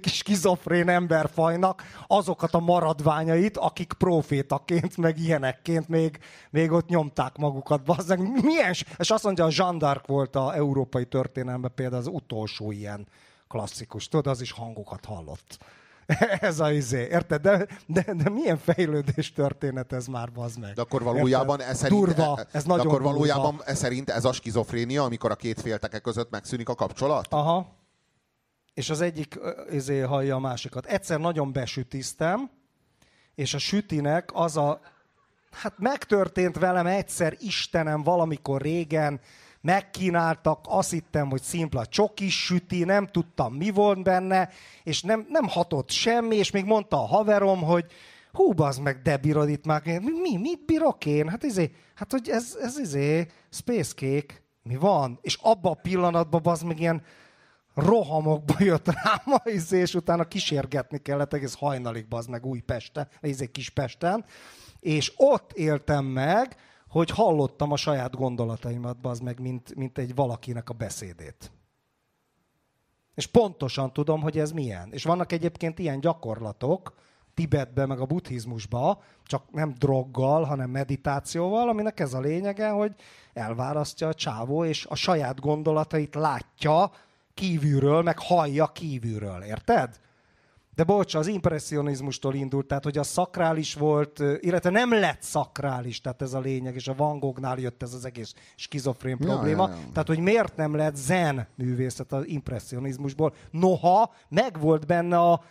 skizofrén 0.02 0.88
emberfajnak 0.88 1.82
azokat 2.06 2.54
a 2.54 2.60
maradványait, 2.60 3.56
akik 3.56 3.92
profétaként, 3.92 4.96
meg 4.96 5.18
ilyenekként 5.18 5.88
még, 5.88 6.18
még 6.50 6.70
ott 6.72 6.88
nyomták 6.88 7.36
magukat. 7.36 7.84
Bazdmeg, 7.84 8.44
milyen? 8.44 8.72
És 8.96 9.10
azt 9.10 9.24
mondja, 9.24 9.44
a 9.44 9.50
Jean 9.52 9.76
d'Arc 9.80 10.02
volt 10.06 10.36
a 10.36 10.54
európai 10.54 11.04
történelemben 11.04 11.72
például 11.74 12.00
az 12.00 12.06
utolsó 12.06 12.70
ilyen 12.70 13.06
klasszikus. 13.48 14.08
Tudod, 14.08 14.26
az 14.26 14.40
is 14.40 14.52
hangokat 14.52 15.04
hallott. 15.04 15.58
ez 16.40 16.60
a 16.60 16.72
izé, 16.72 17.00
érted? 17.00 17.40
De, 17.40 17.66
de, 17.86 18.14
de 18.14 18.30
milyen 18.30 18.58
fejlődés 18.58 19.32
történet 19.32 19.92
ez 19.92 20.06
már, 20.06 20.28
az 20.34 20.56
meg. 20.56 20.74
De 20.74 20.80
akkor 20.80 21.02
valójában 21.02 21.62
ez 21.62 21.78
szerint, 21.78 22.04
durva, 22.04 22.38
ez 22.52 22.62
de 22.62 22.68
nagyon 22.68 22.86
akkor 22.86 23.02
valójában 23.02 23.50
durva. 23.50 23.64
ez 23.64 23.78
szerint 23.78 24.10
ez 24.10 24.24
a 24.24 24.32
skizofrénia, 24.32 25.02
amikor 25.02 25.30
a 25.30 25.34
két 25.34 25.60
félteke 25.60 25.98
között 25.98 26.30
megszűnik 26.30 26.68
a 26.68 26.74
kapcsolat? 26.74 27.26
Aha. 27.30 27.74
És 28.74 28.90
az 28.90 29.00
egyik 29.00 29.38
izé 29.70 29.98
hallja 29.98 30.34
a 30.34 30.38
másikat. 30.38 30.86
Egyszer 30.86 31.18
nagyon 31.18 31.52
besütiztem, 31.52 32.50
és 33.34 33.54
a 33.54 33.58
sütinek 33.58 34.30
az 34.32 34.56
a... 34.56 34.80
Hát 35.50 35.74
megtörtént 35.78 36.58
velem 36.58 36.86
egyszer, 36.86 37.36
Istenem, 37.38 38.02
valamikor 38.02 38.60
régen, 38.60 39.20
megkínáltak, 39.66 40.60
azt 40.68 40.90
hittem, 40.90 41.30
hogy 41.30 41.42
szimpla 41.42 41.86
csokis 41.86 42.44
süti, 42.44 42.84
nem 42.84 43.06
tudtam, 43.06 43.54
mi 43.54 43.70
volt 43.70 44.02
benne, 44.02 44.48
és 44.82 45.02
nem, 45.02 45.26
nem 45.28 45.48
hatott 45.48 45.90
semmi, 45.90 46.36
és 46.36 46.50
még 46.50 46.64
mondta 46.64 46.96
a 46.96 47.06
haverom, 47.06 47.62
hogy 47.62 47.84
hú, 48.32 48.52
bazd 48.52 48.82
meg, 48.82 49.02
de 49.02 49.16
bírod 49.16 49.48
itt 49.48 49.66
már. 49.66 49.82
Mi, 49.84 50.20
mi 50.20 50.36
mit 50.36 50.64
bírok 50.64 51.06
én? 51.06 51.28
Hát 51.28 51.42
izé, 51.42 51.70
hát 51.94 52.12
hogy 52.12 52.28
ez, 52.28 52.56
ez 52.60 52.78
izé, 52.78 53.26
Space 53.50 53.94
Cake, 53.94 54.34
mi 54.62 54.76
van? 54.76 55.18
És 55.22 55.38
abban 55.42 55.72
a 55.72 55.80
pillanatban, 55.80 56.42
bazd 56.42 56.64
meg 56.64 56.80
ilyen 56.80 57.02
rohamokba 57.74 58.54
jött 58.70 58.86
rám 58.86 59.38
izé, 59.44 59.78
és 59.78 59.94
utána 59.94 60.24
kísérgetni 60.24 60.98
kellett 60.98 61.32
egész 61.32 61.54
hajnalig, 61.54 62.08
bazd 62.08 62.28
meg 62.28 62.46
Újpesten, 62.46 63.08
izé 63.20 63.46
Kispesten, 63.46 64.24
és 64.80 65.12
ott 65.16 65.52
éltem 65.52 66.04
meg, 66.04 66.56
hogy 66.96 67.10
hallottam 67.10 67.72
a 67.72 67.76
saját 67.76 68.16
gondolataimat, 68.16 68.96
az 69.02 69.18
meg, 69.18 69.40
mint, 69.40 69.74
mint 69.74 69.98
egy 69.98 70.14
valakinek 70.14 70.70
a 70.70 70.74
beszédét. 70.74 71.52
És 73.14 73.26
pontosan 73.26 73.92
tudom, 73.92 74.20
hogy 74.20 74.38
ez 74.38 74.52
milyen. 74.52 74.92
És 74.92 75.04
vannak 75.04 75.32
egyébként 75.32 75.78
ilyen 75.78 76.00
gyakorlatok, 76.00 76.94
Tibetben, 77.34 77.88
meg 77.88 78.00
a 78.00 78.06
buddhizmusban, 78.06 78.98
csak 79.22 79.50
nem 79.50 79.74
droggal, 79.78 80.44
hanem 80.44 80.70
meditációval, 80.70 81.68
aminek 81.68 82.00
ez 82.00 82.14
a 82.14 82.20
lényege, 82.20 82.68
hogy 82.68 82.94
elválasztja 83.32 84.08
a 84.08 84.14
csávó, 84.14 84.64
és 84.64 84.86
a 84.86 84.94
saját 84.94 85.40
gondolatait 85.40 86.14
látja 86.14 86.90
kívülről, 87.34 88.02
meg 88.02 88.18
hallja 88.18 88.66
kívülről. 88.66 89.42
Érted? 89.42 90.00
De 90.76 90.84
bocs, 90.84 91.14
az 91.14 91.26
impressionizmustól 91.26 92.34
indult, 92.34 92.66
tehát 92.66 92.84
hogy 92.84 92.98
a 92.98 93.02
szakrális 93.02 93.74
volt, 93.74 94.22
illetve 94.40 94.70
nem 94.70 94.92
lett 94.92 95.22
szakrális, 95.22 96.00
tehát 96.00 96.22
ez 96.22 96.32
a 96.32 96.40
lényeg, 96.40 96.74
és 96.74 96.88
a 96.88 96.94
Van 96.94 97.18
Gognál 97.18 97.58
jött 97.58 97.82
ez 97.82 97.94
az 97.94 98.04
egész 98.04 98.34
skizofrén 98.56 99.18
probléma. 99.18 99.62
Ja, 99.62 99.74
ja, 99.74 99.80
ja. 99.80 99.88
Tehát, 99.92 100.08
hogy 100.08 100.18
miért 100.18 100.56
nem 100.56 100.74
lett 100.74 100.96
zen 100.96 101.48
művészet 101.54 102.12
az 102.12 102.26
impressionizmusból. 102.26 103.34
Noha 103.50 104.14
megvolt 104.28 104.86
benne 104.86 105.18
a 105.18 105.42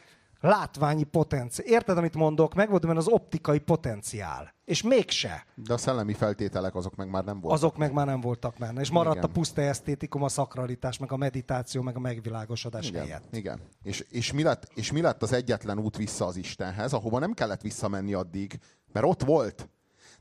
látványi 0.42 1.04
potenciál. 1.04 1.68
Érted, 1.68 1.98
amit 1.98 2.16
mondok? 2.16 2.54
Megvolt 2.54 2.86
benne 2.86 2.98
az 2.98 3.08
optikai 3.08 3.60
potenciál. 3.60 4.55
És 4.66 4.82
mégse. 4.82 5.46
De 5.56 5.74
a 5.74 5.78
szellemi 5.78 6.14
feltételek 6.14 6.76
azok 6.76 6.96
meg 6.96 7.10
már 7.10 7.24
nem 7.24 7.40
voltak. 7.40 7.58
Azok 7.58 7.78
meg 7.78 7.94
már 7.94 8.06
nem 8.06 8.22
voltak 8.22 8.56
benne. 8.58 8.82
És 8.82 8.90
maradt 8.90 9.16
Igen. 9.16 9.30
a 9.30 9.34
puszta 9.34 9.62
esztétikum, 9.62 10.24
a 10.24 10.30
szakralitás, 10.30 10.98
meg 10.98 11.12
a 11.12 11.18
meditáció, 11.18 11.82
meg 11.82 11.96
a 11.96 12.00
megvilágosodás 12.00 12.88
Igen. 12.88 13.02
helyett. 13.02 13.36
Igen. 13.36 13.60
És, 13.84 14.06
és, 14.10 14.32
mi 14.34 14.44
lett, 14.44 14.68
és 14.74 14.92
mi 14.92 15.02
lett 15.02 15.22
az 15.22 15.34
egyetlen 15.34 15.80
út 15.80 15.98
vissza 15.98 16.26
az 16.26 16.36
Istenhez, 16.36 16.94
ahova 16.94 17.20
nem 17.20 17.34
kellett 17.34 17.62
visszamenni 17.62 18.14
addig, 18.14 18.60
mert 18.92 19.06
ott 19.06 19.24
volt. 19.24 19.70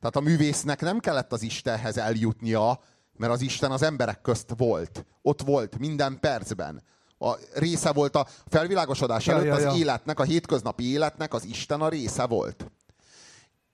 Tehát 0.00 0.16
a 0.16 0.20
művésznek 0.20 0.80
nem 0.80 0.98
kellett 0.98 1.32
az 1.32 1.42
Istenhez 1.42 1.98
eljutnia, 1.98 2.80
mert 3.16 3.32
az 3.32 3.40
Isten 3.40 3.70
az 3.70 3.82
emberek 3.82 4.20
közt 4.20 4.54
volt. 4.56 5.06
Ott 5.22 5.42
volt 5.42 5.78
minden 5.78 6.18
percben 6.20 6.82
a 7.18 7.36
része 7.54 7.92
volt 7.92 8.16
a 8.16 8.26
felvilágosodás 8.46 9.28
előtt 9.28 9.44
ja, 9.44 9.54
ja, 9.54 9.60
ja. 9.60 9.68
az 9.68 9.76
életnek, 9.76 10.20
a 10.20 10.22
hétköznapi 10.22 10.90
életnek 10.90 11.34
az 11.34 11.44
Isten 11.44 11.80
a 11.80 11.88
része 11.88 12.26
volt. 12.26 12.70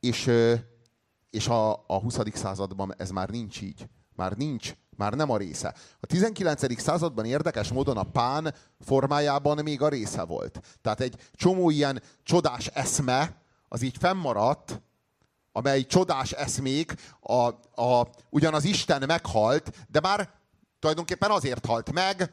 És, 0.01 0.31
és 1.31 1.49
a, 1.49 1.73
a 1.73 1.99
20. 2.01 2.19
században 2.33 2.95
ez 2.97 3.11
már 3.11 3.29
nincs 3.29 3.63
így. 3.63 3.89
Már 4.15 4.33
nincs, 4.33 4.75
már 4.97 5.13
nem 5.13 5.31
a 5.31 5.37
része. 5.37 5.75
A 6.01 6.07
19. 6.07 6.81
században 6.81 7.25
érdekes 7.25 7.73
módon 7.73 7.97
a 7.97 8.03
pán 8.03 8.55
formájában 8.81 9.63
még 9.63 9.83
a 9.83 9.89
része 9.89 10.23
volt. 10.23 10.61
Tehát 10.83 11.01
egy 11.01 11.31
csomó 11.33 11.71
ilyen 11.71 12.03
csodás 12.23 12.67
eszme, 12.67 13.43
az 13.69 13.83
így 13.83 13.97
fennmaradt, 13.99 14.83
amely 15.53 15.83
csodás 15.87 16.33
eszmék, 16.33 16.95
a, 17.21 17.43
a, 17.83 18.09
ugyan 18.31 18.55
az 18.55 18.65
Isten 18.65 19.03
meghalt, 19.07 19.87
de 19.89 20.01
már 20.01 20.31
tulajdonképpen 20.79 21.31
azért 21.31 21.67
halt 21.67 21.93
meg, 21.93 22.33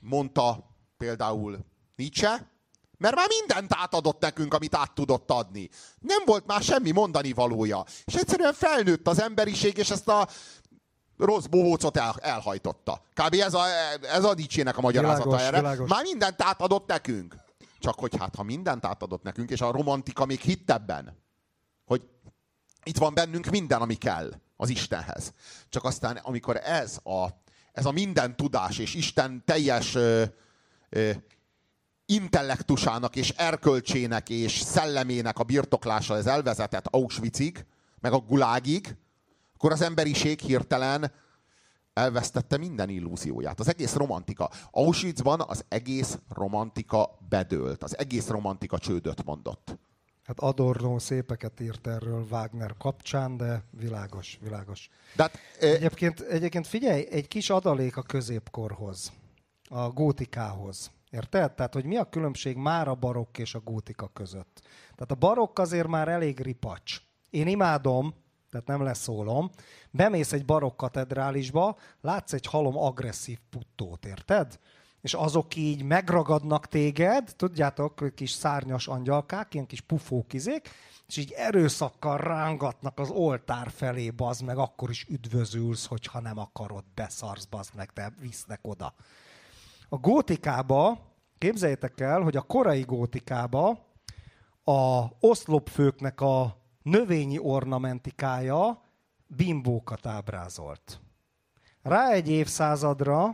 mondta 0.00 0.70
például 0.96 1.64
Nietzsche, 1.96 2.50
mert 2.98 3.14
már 3.14 3.26
mindent 3.28 3.74
átadott 3.74 4.20
nekünk, 4.20 4.54
amit 4.54 4.74
át 4.74 4.92
tudott 4.92 5.30
adni. 5.30 5.68
Nem 6.00 6.22
volt 6.24 6.46
már 6.46 6.62
semmi 6.62 6.90
mondani 6.90 7.32
valója. 7.32 7.84
És 8.04 8.14
egyszerűen 8.14 8.52
felnőtt 8.52 9.08
az 9.08 9.20
emberiség, 9.20 9.76
és 9.76 9.90
ezt 9.90 10.08
a 10.08 10.28
rossz 11.18 11.44
bohócot 11.44 11.96
el, 11.96 12.14
elhajtotta. 12.20 13.02
Kb. 13.14 13.34
ez 13.34 13.54
a, 13.54 13.64
ez 14.02 14.24
a 14.24 14.34
Nietzsének 14.34 14.76
a 14.76 14.80
magyarázata 14.80 15.24
világos, 15.24 15.46
erre. 15.46 15.60
Világos. 15.60 15.90
Már 15.90 16.02
mindent 16.02 16.42
átadott 16.42 16.86
nekünk. 16.86 17.36
Csak 17.78 17.98
hogy 17.98 18.16
hát, 18.18 18.34
ha 18.34 18.42
mindent 18.42 18.84
átadott 18.84 19.22
nekünk, 19.22 19.50
és 19.50 19.60
a 19.60 19.70
romantika 19.70 20.24
még 20.24 20.40
hitt 20.40 20.70
ebben, 20.70 21.22
hogy 21.84 22.02
itt 22.82 22.98
van 22.98 23.14
bennünk 23.14 23.46
minden, 23.46 23.80
ami 23.80 23.94
kell 23.94 24.32
az 24.56 24.68
Istenhez. 24.68 25.32
Csak 25.68 25.84
aztán, 25.84 26.16
amikor 26.16 26.56
ez 26.56 26.98
a 27.04 27.28
ez 27.76 27.86
a 27.86 27.90
minden 27.90 28.36
tudás 28.36 28.78
és 28.78 28.94
Isten 28.94 29.42
teljes 29.44 29.94
ö, 29.94 30.24
ö, 30.88 31.10
intellektusának 32.06 33.16
és 33.16 33.30
erkölcsének 33.30 34.28
és 34.28 34.52
szellemének 34.52 35.38
a 35.38 35.44
birtoklása 35.44 36.16
ez 36.16 36.26
elvezetett 36.26 36.86
Auschwitzig, 36.86 37.64
meg 38.00 38.12
a 38.12 38.18
Gulágig, 38.18 38.96
akkor 39.54 39.72
az 39.72 39.80
emberiség 39.80 40.40
hirtelen 40.40 41.12
elvesztette 41.92 42.56
minden 42.56 42.88
illúzióját. 42.88 43.60
Az 43.60 43.68
egész 43.68 43.94
romantika. 43.94 44.50
Auschwitzban 44.70 45.40
az 45.40 45.64
egész 45.68 46.18
romantika 46.28 47.18
bedőlt. 47.28 47.82
Az 47.82 47.98
egész 47.98 48.28
romantika 48.28 48.78
csődöt 48.78 49.24
mondott. 49.24 49.78
Hát 50.22 50.40
Adorno 50.40 50.98
szépeket 50.98 51.60
írt 51.60 51.86
erről 51.86 52.26
Wagner 52.30 52.74
kapcsán, 52.78 53.36
de 53.36 53.62
világos, 53.70 54.38
világos. 54.42 54.88
De 55.16 55.22
hát, 55.22 55.38
egyébként, 55.60 56.20
egyébként 56.20 56.66
figyelj, 56.66 57.06
egy 57.10 57.28
kis 57.28 57.50
adalék 57.50 57.96
a 57.96 58.02
középkorhoz, 58.02 59.12
a 59.68 59.90
gótikához. 59.90 60.90
Érted? 61.10 61.52
Tehát, 61.54 61.74
hogy 61.74 61.84
mi 61.84 61.96
a 61.96 62.08
különbség 62.08 62.56
már 62.56 62.88
a 62.88 62.94
barokk 62.94 63.38
és 63.38 63.54
a 63.54 63.60
gótika 63.60 64.08
között. 64.08 64.60
Tehát 64.94 65.10
a 65.10 65.14
barokk 65.14 65.58
azért 65.58 65.88
már 65.88 66.08
elég 66.08 66.40
ripacs. 66.40 67.00
Én 67.30 67.46
imádom, 67.46 68.14
tehát 68.50 68.66
nem 68.66 68.82
leszólom, 68.82 69.50
bemész 69.90 70.32
egy 70.32 70.44
barokk 70.44 70.76
katedrálisba, 70.76 71.76
látsz 72.00 72.32
egy 72.32 72.46
halom 72.46 72.78
agresszív 72.78 73.38
puttót, 73.50 74.06
érted? 74.06 74.58
és 75.06 75.14
azok 75.14 75.56
így 75.56 75.82
megragadnak 75.82 76.66
téged, 76.66 77.34
tudjátok, 77.36 78.14
kis 78.14 78.30
szárnyas 78.30 78.88
angyalkák, 78.88 79.54
ilyen 79.54 79.66
kis 79.66 79.80
pufók 79.80 80.32
izék, 80.32 80.68
és 81.06 81.16
így 81.16 81.32
erőszakkal 81.32 82.18
rángatnak 82.18 82.98
az 82.98 83.10
oltár 83.10 83.70
felé, 83.70 84.10
bazd 84.10 84.44
meg, 84.44 84.58
akkor 84.58 84.90
is 84.90 85.06
üdvözülsz, 85.08 85.86
hogyha 85.86 86.20
nem 86.20 86.38
akarod, 86.38 86.84
beszarsz, 86.94 87.44
bazd 87.44 87.74
meg, 87.74 87.90
de 87.94 88.12
visznek 88.20 88.60
oda. 88.62 88.94
A 89.88 89.96
gótikába, 89.96 90.98
képzeljétek 91.38 92.00
el, 92.00 92.20
hogy 92.20 92.36
a 92.36 92.42
korai 92.42 92.82
gótikába 92.82 93.86
a 94.64 95.06
oszlopfőknek 95.20 96.20
a 96.20 96.56
növényi 96.82 97.38
ornamentikája 97.38 98.82
bimbókat 99.26 100.06
ábrázolt. 100.06 101.00
Rá 101.82 102.10
egy 102.10 102.28
évszázadra 102.28 103.24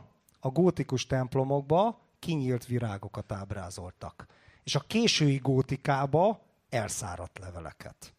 a 0.40 0.48
gótikus 0.48 1.06
templomokba 1.06 2.00
kinyílt 2.18 2.66
virágokat 2.66 3.32
ábrázoltak. 3.32 4.26
És 4.64 4.74
a 4.74 4.80
késői 4.80 5.36
gótikába 5.36 6.40
elszáradt 6.68 7.38
leveleket. 7.38 8.14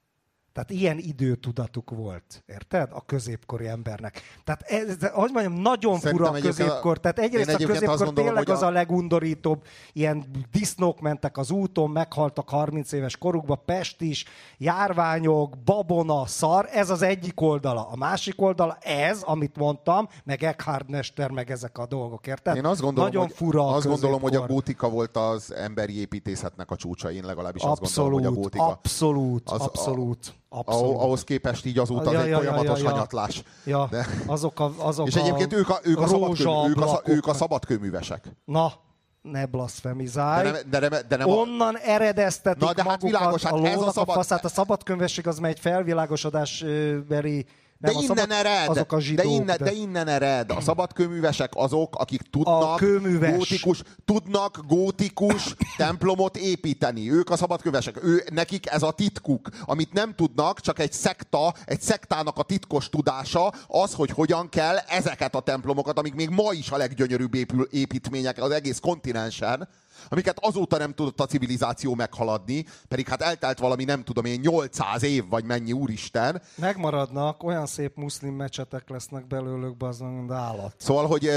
Tehát 0.53 0.69
ilyen 0.69 0.97
időtudatuk 0.97 1.89
volt, 1.89 2.43
érted? 2.45 2.89
A 2.91 3.05
középkori 3.05 3.67
embernek. 3.67 4.21
Tehát 4.43 4.61
ez, 4.61 4.97
hogy 5.11 5.31
mondjam, 5.31 5.53
nagyon 5.53 5.99
Szerintem 5.99 6.27
fura 6.27 6.39
a 6.39 6.41
középkor. 6.41 6.99
Tehát 6.99 7.19
egyrészt 7.19 7.49
a 7.49 7.57
középkor 7.57 7.97
gondolom, 7.97 8.13
tényleg 8.13 8.49
az 8.49 8.61
a... 8.61 8.65
a 8.65 8.69
legundorítóbb, 8.69 9.63
ilyen 9.93 10.25
disznók 10.51 10.99
mentek 10.99 11.37
az 11.37 11.51
úton, 11.51 11.89
meghaltak 11.89 12.49
30 12.49 12.91
éves 12.91 13.17
korukba, 13.17 13.55
Pest 13.55 14.01
is, 14.01 14.25
járványok, 14.57 15.57
babona, 15.57 16.25
szar, 16.25 16.69
ez 16.71 16.89
az 16.89 17.01
egyik 17.01 17.41
oldala. 17.41 17.87
A 17.87 17.95
másik 17.95 18.41
oldala 18.41 18.77
ez, 18.81 19.21
amit 19.21 19.57
mondtam, 19.57 20.07
meg 20.23 20.43
Eckhard 20.43 20.89
Nester, 20.89 21.31
meg 21.31 21.51
ezek 21.51 21.77
a 21.77 21.85
dolgok, 21.85 22.27
érted? 22.27 22.55
Én 22.55 22.65
azt 22.65 22.81
gondolom, 22.81 23.09
nagyon 23.09 23.25
hogy, 23.25 23.35
fura 23.35 23.67
azt 23.67 23.87
gondolom, 23.87 24.21
hogy 24.21 24.35
a 24.35 24.45
gótika 24.45 24.89
volt 24.89 25.17
az 25.17 25.53
emberi 25.53 25.99
építészetnek 25.99 26.71
a 26.71 26.75
csúcsa, 26.75 27.11
én 27.11 27.25
legalábbis 27.25 27.61
abszolút, 27.61 27.81
azt 27.81 27.95
gondolom, 27.95 28.23
hogy 28.23 28.37
a 28.37 28.41
gótika. 28.41 28.65
Abszolút, 28.65 29.49
az 29.49 29.61
abszolút. 29.61 30.27
A 30.27 30.42
Abszolút. 30.55 30.95
ahhoz 30.95 31.23
képest 31.23 31.65
így 31.65 31.77
azóta 31.77 32.11
ja, 32.11 32.21
egy 32.21 32.29
ja, 32.29 32.37
folyamatos 32.37 32.79
ja, 32.79 32.83
ja, 32.83 32.89
hanyatlás. 32.89 33.43
Ja, 33.65 33.87
De... 33.91 34.07
azok 34.25 34.59
a, 34.59 34.73
azok 34.77 35.07
És 35.07 35.15
egyébként 35.15 35.53
ők 35.53 35.69
a, 35.69 35.79
ők 35.83 35.99
a, 35.99 36.29
ők 36.67 36.81
a, 36.81 37.01
ők 37.05 37.27
a 37.27 37.33
szabadkőművesek. 37.33 38.35
Na, 38.45 38.73
ne 39.21 39.45
blaszfemizálj. 39.45 40.43
De 40.43 40.51
nem, 40.51 40.61
de 40.69 40.79
nem, 40.79 41.01
de 41.07 41.15
nem 41.17 41.27
Onnan 41.27 41.75
a... 41.75 41.79
eredeztetik 41.83 42.61
Na, 42.61 42.73
de 42.73 42.83
hát 42.83 43.01
világos, 43.01 43.43
hát 43.43 43.53
a 43.53 43.55
lónak 43.55 43.71
ez 43.71 43.81
a, 43.81 43.91
szabad... 43.91 44.09
a 44.09 44.13
faszát. 44.13 44.45
A 44.45 44.49
szabadkönyvesség 44.49 45.27
az 45.27 45.43
egy 45.43 45.59
felvilágosodásbeli 45.59 47.45
de 47.77 47.91
nem, 47.91 48.01
innen 48.01 48.17
szabad, 48.17 48.31
ered, 48.31 48.69
azok 48.69 48.91
a 48.91 48.99
zsidók, 48.99 49.25
de, 49.25 49.31
innen, 49.31 49.57
de... 49.57 49.63
de 49.63 49.71
innen 49.71 50.07
ered. 50.07 50.51
A 50.51 50.61
szabadkőművesek 50.61 51.51
azok, 51.55 51.95
akik 51.95 52.21
tudnak 52.21 52.79
gótikus, 53.19 53.83
tudnak 54.05 54.59
gótikus 54.67 55.55
templomot 55.77 56.37
építeni. 56.37 57.11
Ők 57.11 57.29
a 57.29 57.35
szabadkőművesek. 57.35 58.03
Ő, 58.03 58.23
nekik 58.31 58.69
ez 58.69 58.83
a 58.83 58.91
titkuk. 58.91 59.49
Amit 59.61 59.93
nem 59.93 60.15
tudnak, 60.15 60.59
csak 60.59 60.79
egy 60.79 60.93
szekta, 60.93 61.53
egy 61.65 61.81
szektának 61.81 62.37
a 62.37 62.43
titkos 62.43 62.89
tudása 62.89 63.53
az, 63.67 63.93
hogy 63.93 64.09
hogyan 64.09 64.49
kell 64.49 64.77
ezeket 64.77 65.35
a 65.35 65.39
templomokat, 65.39 65.97
amik 65.97 66.13
még 66.13 66.29
ma 66.29 66.53
is 66.53 66.71
a 66.71 66.77
leggyönyörűbb 66.77 67.33
épül, 67.33 67.67
építmények 67.71 68.41
az 68.41 68.51
egész 68.51 68.79
kontinensen, 68.79 69.67
amiket 70.09 70.37
azóta 70.41 70.77
nem 70.77 70.93
tudott 70.93 71.19
a 71.19 71.25
civilizáció 71.25 71.95
meghaladni, 71.95 72.65
pedig 72.87 73.07
hát 73.07 73.21
eltelt 73.21 73.59
valami, 73.59 73.83
nem 73.83 74.03
tudom 74.03 74.25
én, 74.25 74.39
800 74.39 75.03
év, 75.03 75.29
vagy 75.29 75.45
mennyi, 75.45 75.71
úristen. 75.71 76.41
Megmaradnak, 76.55 77.43
olyan 77.43 77.65
szép 77.65 77.95
muszlim 77.95 78.33
mecsetek 78.33 78.89
lesznek 78.89 79.27
belőlük, 79.27 79.81
az 79.83 79.99
mint 79.99 80.31
állat. 80.31 80.75
Szóval 80.77 81.07
hogy, 81.07 81.29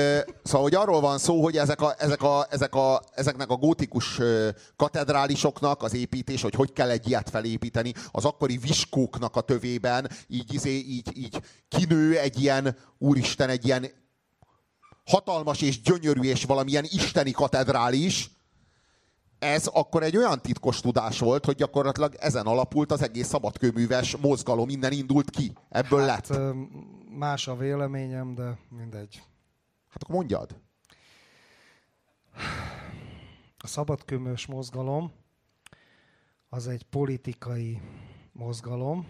szóval, 0.43 0.63
hogy 0.63 0.75
arról 0.75 1.01
van 1.01 1.19
szó, 1.19 1.43
hogy 1.43 1.57
ezek 1.57 1.81
a, 1.81 1.95
ezek 1.99 2.23
a, 2.23 2.47
ezek 2.51 2.75
a, 2.75 3.03
ezeknek 3.15 3.51
a 3.51 3.57
gótikus 3.57 4.21
katedrálisoknak 4.77 5.83
az 5.83 5.95
építés, 5.95 6.43
hogy 6.43 6.55
hogy 6.55 6.73
kell 6.73 6.91
egy 6.91 7.09
ilyet 7.09 7.31
felépíteni, 7.31 7.93
az 8.11 8.25
akkori 8.25 8.57
viskóknak 8.57 9.37
a 9.37 9.41
tövében 9.41 10.11
így, 10.29 10.55
izé, 10.55 10.77
így, 10.77 11.17
így 11.19 11.41
kinő 11.69 12.19
egy 12.19 12.41
ilyen, 12.43 12.77
úristen, 12.99 13.49
egy 13.49 13.65
ilyen 13.65 13.87
hatalmas 15.05 15.61
és 15.61 15.83
gyönyörű 15.83 16.21
és 16.21 16.45
valamilyen 16.45 16.85
isteni 16.89 17.31
katedrális, 17.31 18.31
ez 19.39 19.67
akkor 19.67 20.03
egy 20.03 20.17
olyan 20.17 20.41
titkos 20.43 20.81
tudás 20.81 21.19
volt, 21.19 21.45
hogy 21.45 21.55
gyakorlatilag 21.55 22.15
ezen 22.15 22.47
alapult 22.47 22.93
az 22.93 23.03
egész 23.03 23.27
szabadkőműves 23.27 24.17
mozgalom, 24.17 24.69
innen 24.69 24.93
indult 24.93 25.31
ki. 25.31 25.53
Ebből 25.69 26.07
hát, 26.07 26.29
lett. 26.29 26.41
Más 27.11 27.49
a 27.49 27.57
véleményem, 27.57 28.35
de 28.35 28.59
mindegy. 28.69 29.23
Hát 29.89 30.03
akkor 30.03 30.15
mondjad. 30.15 30.57
A 33.59 33.67
szabadkőműves 33.67 34.47
mozgalom 34.47 35.13
az 36.49 36.69
egy 36.69 36.83
politikai 36.83 37.81
mozgalom, 38.33 39.07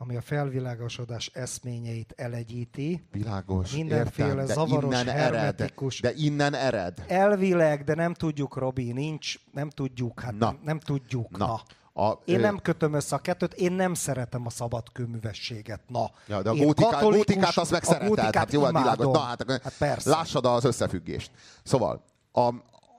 ami 0.00 0.16
a 0.16 0.20
felvilágosodás 0.20 1.30
eszményeit 1.34 2.14
elegyíti. 2.16 3.06
Világos, 3.12 3.72
Mindenféle 3.72 4.28
értem, 4.28 4.46
de 4.46 4.52
zavaros, 4.52 4.84
innen 4.84 5.06
hermetikus. 5.06 6.00
Ered, 6.00 6.16
de 6.16 6.22
innen 6.22 6.54
ered. 6.54 7.04
Elvileg, 7.06 7.84
de 7.84 7.94
nem 7.94 8.14
tudjuk, 8.14 8.56
Robi, 8.56 8.92
nincs, 8.92 9.34
nem 9.52 9.70
tudjuk, 9.70 10.20
hát 10.20 10.38
na. 10.38 10.56
Nem, 10.64 10.78
tudjuk, 10.78 11.38
na. 11.38 11.46
na. 11.46 11.62
A, 12.02 12.22
én 12.24 12.40
nem 12.40 12.58
kötöm 12.58 12.92
össze 12.92 13.16
a 13.16 13.18
kettőt, 13.18 13.54
én 13.54 13.72
nem 13.72 13.94
szeretem 13.94 14.46
a 14.46 14.50
szabadkőművességet. 14.50 15.80
Na. 15.86 16.10
Ja, 16.26 16.42
de 16.42 16.50
a 16.50 16.54
gótikát, 16.54 17.02
gótikát 17.02 17.56
azt 17.56 17.70
meg 17.70 17.84
szereted. 17.84 18.34
Hát 18.34 18.52
jó, 18.52 18.62
hát 18.62 18.72
világos. 18.72 19.06
Na, 19.06 19.18
hát, 19.18 19.50
hát 19.50 19.74
persze. 19.78 20.10
lássad 20.10 20.44
az 20.46 20.64
összefüggést. 20.64 21.30
Szóval, 21.62 22.04
a, 22.32 22.48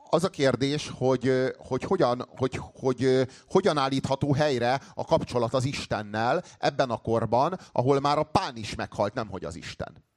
az 0.10 0.24
a 0.24 0.30
kérdés, 0.30 0.92
hogy, 0.98 1.54
hogy, 1.58 1.84
hogyan, 1.84 2.26
hogy, 2.38 2.60
hogy 2.80 3.28
hogyan 3.50 3.78
állítható 3.78 4.34
helyre 4.34 4.80
a 4.94 5.06
kapcsolat 5.06 5.54
az 5.54 5.66
Istennel 5.66 6.44
ebben 6.60 6.90
a 6.90 6.98
korban, 6.98 7.60
ahol 7.72 8.00
már 8.00 8.18
a 8.18 8.24
pán 8.24 8.56
is 8.56 8.76
meghalt, 8.76 9.14
nem 9.14 9.28
hogy 9.28 9.46
az 9.46 9.56
Isten. 9.56 10.08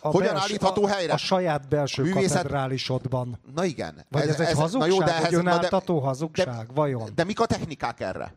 A 0.00 0.08
hogyan 0.08 0.32
belső, 0.32 0.48
állítható 0.48 0.86
helyre? 0.86 1.12
A, 1.12 1.14
a 1.14 1.18
saját 1.18 1.68
belső 1.68 2.02
a 2.02 2.04
művészet... 2.04 2.36
katedrálisodban. 2.36 3.40
Na 3.54 3.64
igen. 3.64 4.06
Vagy 4.10 4.22
ez, 4.22 4.28
ez 4.28 4.40
egy 4.40 4.46
ez, 4.46 4.58
hazugság? 4.58 4.88
Na 4.88 4.94
jó, 4.94 5.02
de 5.02 5.14
ehhez, 5.14 5.32
önáltató 5.32 5.98
de, 5.98 6.04
hazugság? 6.04 6.46
De, 6.46 6.66
vajon? 6.74 7.10
De 7.14 7.24
mik 7.24 7.40
a 7.40 7.46
technikák 7.46 8.00
erre? 8.00 8.34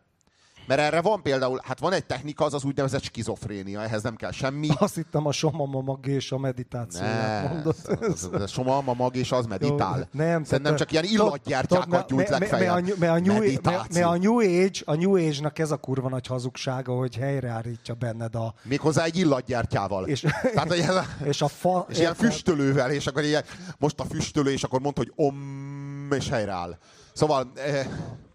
Mert 0.68 0.80
erre 0.80 1.00
van 1.00 1.22
például, 1.22 1.60
hát 1.64 1.78
van 1.78 1.92
egy 1.92 2.04
technika, 2.04 2.44
az 2.44 2.54
az 2.54 2.64
úgynevezett 2.64 3.02
skizofrénia, 3.02 3.82
ehhez 3.82 4.02
nem 4.02 4.16
kell 4.16 4.30
semmi. 4.30 4.68
Azt 4.78 4.94
hittem 4.94 5.26
a 5.26 5.32
somama 5.32 5.80
mag 5.80 6.06
és 6.06 6.32
a 6.32 6.38
meditációját 6.38 7.52
mondod. 7.52 7.76
Az, 8.00 8.28
az, 8.32 8.42
a 8.42 8.46
somama 8.46 8.92
mag 8.94 9.16
és 9.16 9.32
az 9.32 9.46
meditál. 9.46 9.98
Jó, 9.98 10.04
nem, 10.24 10.44
Szerintem 10.44 10.76
csak 10.76 10.92
ilyen 10.92 11.04
illatgyártyákat 11.04 12.08
gyújt 12.08 12.28
legfeljebb. 12.28 12.98
Mert 12.98 13.12
a, 14.04 14.16
New 14.16 14.38
Age, 14.38 14.80
a 14.84 14.94
New 14.94 15.16
Age-nak 15.16 15.58
ez 15.58 15.70
a 15.70 15.76
kurva 15.76 16.08
nagy 16.08 16.26
hazugsága, 16.26 16.92
hogy 16.92 17.16
helyreállítja 17.16 17.94
benned 17.94 18.34
a... 18.34 18.54
Méghozzá 18.62 19.04
egy 19.04 19.16
illatgyártyával. 19.16 20.06
És, 20.06 20.20
Tehát, 20.54 20.70
a, 20.70 21.04
és, 21.24 21.42
a 21.42 21.48
fa, 21.48 21.86
és 21.88 21.98
ilyen 21.98 22.14
füstölővel, 22.14 22.90
és 22.90 23.06
akkor 23.06 23.22
ilyen, 23.22 23.44
most 23.78 24.00
a 24.00 24.04
füstölő, 24.04 24.52
és 24.52 24.62
akkor 24.62 24.80
mondta, 24.80 25.00
hogy 25.00 25.12
om, 25.16 26.08
és 26.10 26.28
helyreáll. 26.28 26.76
Szóval... 27.12 27.52
Eh, 27.54 27.86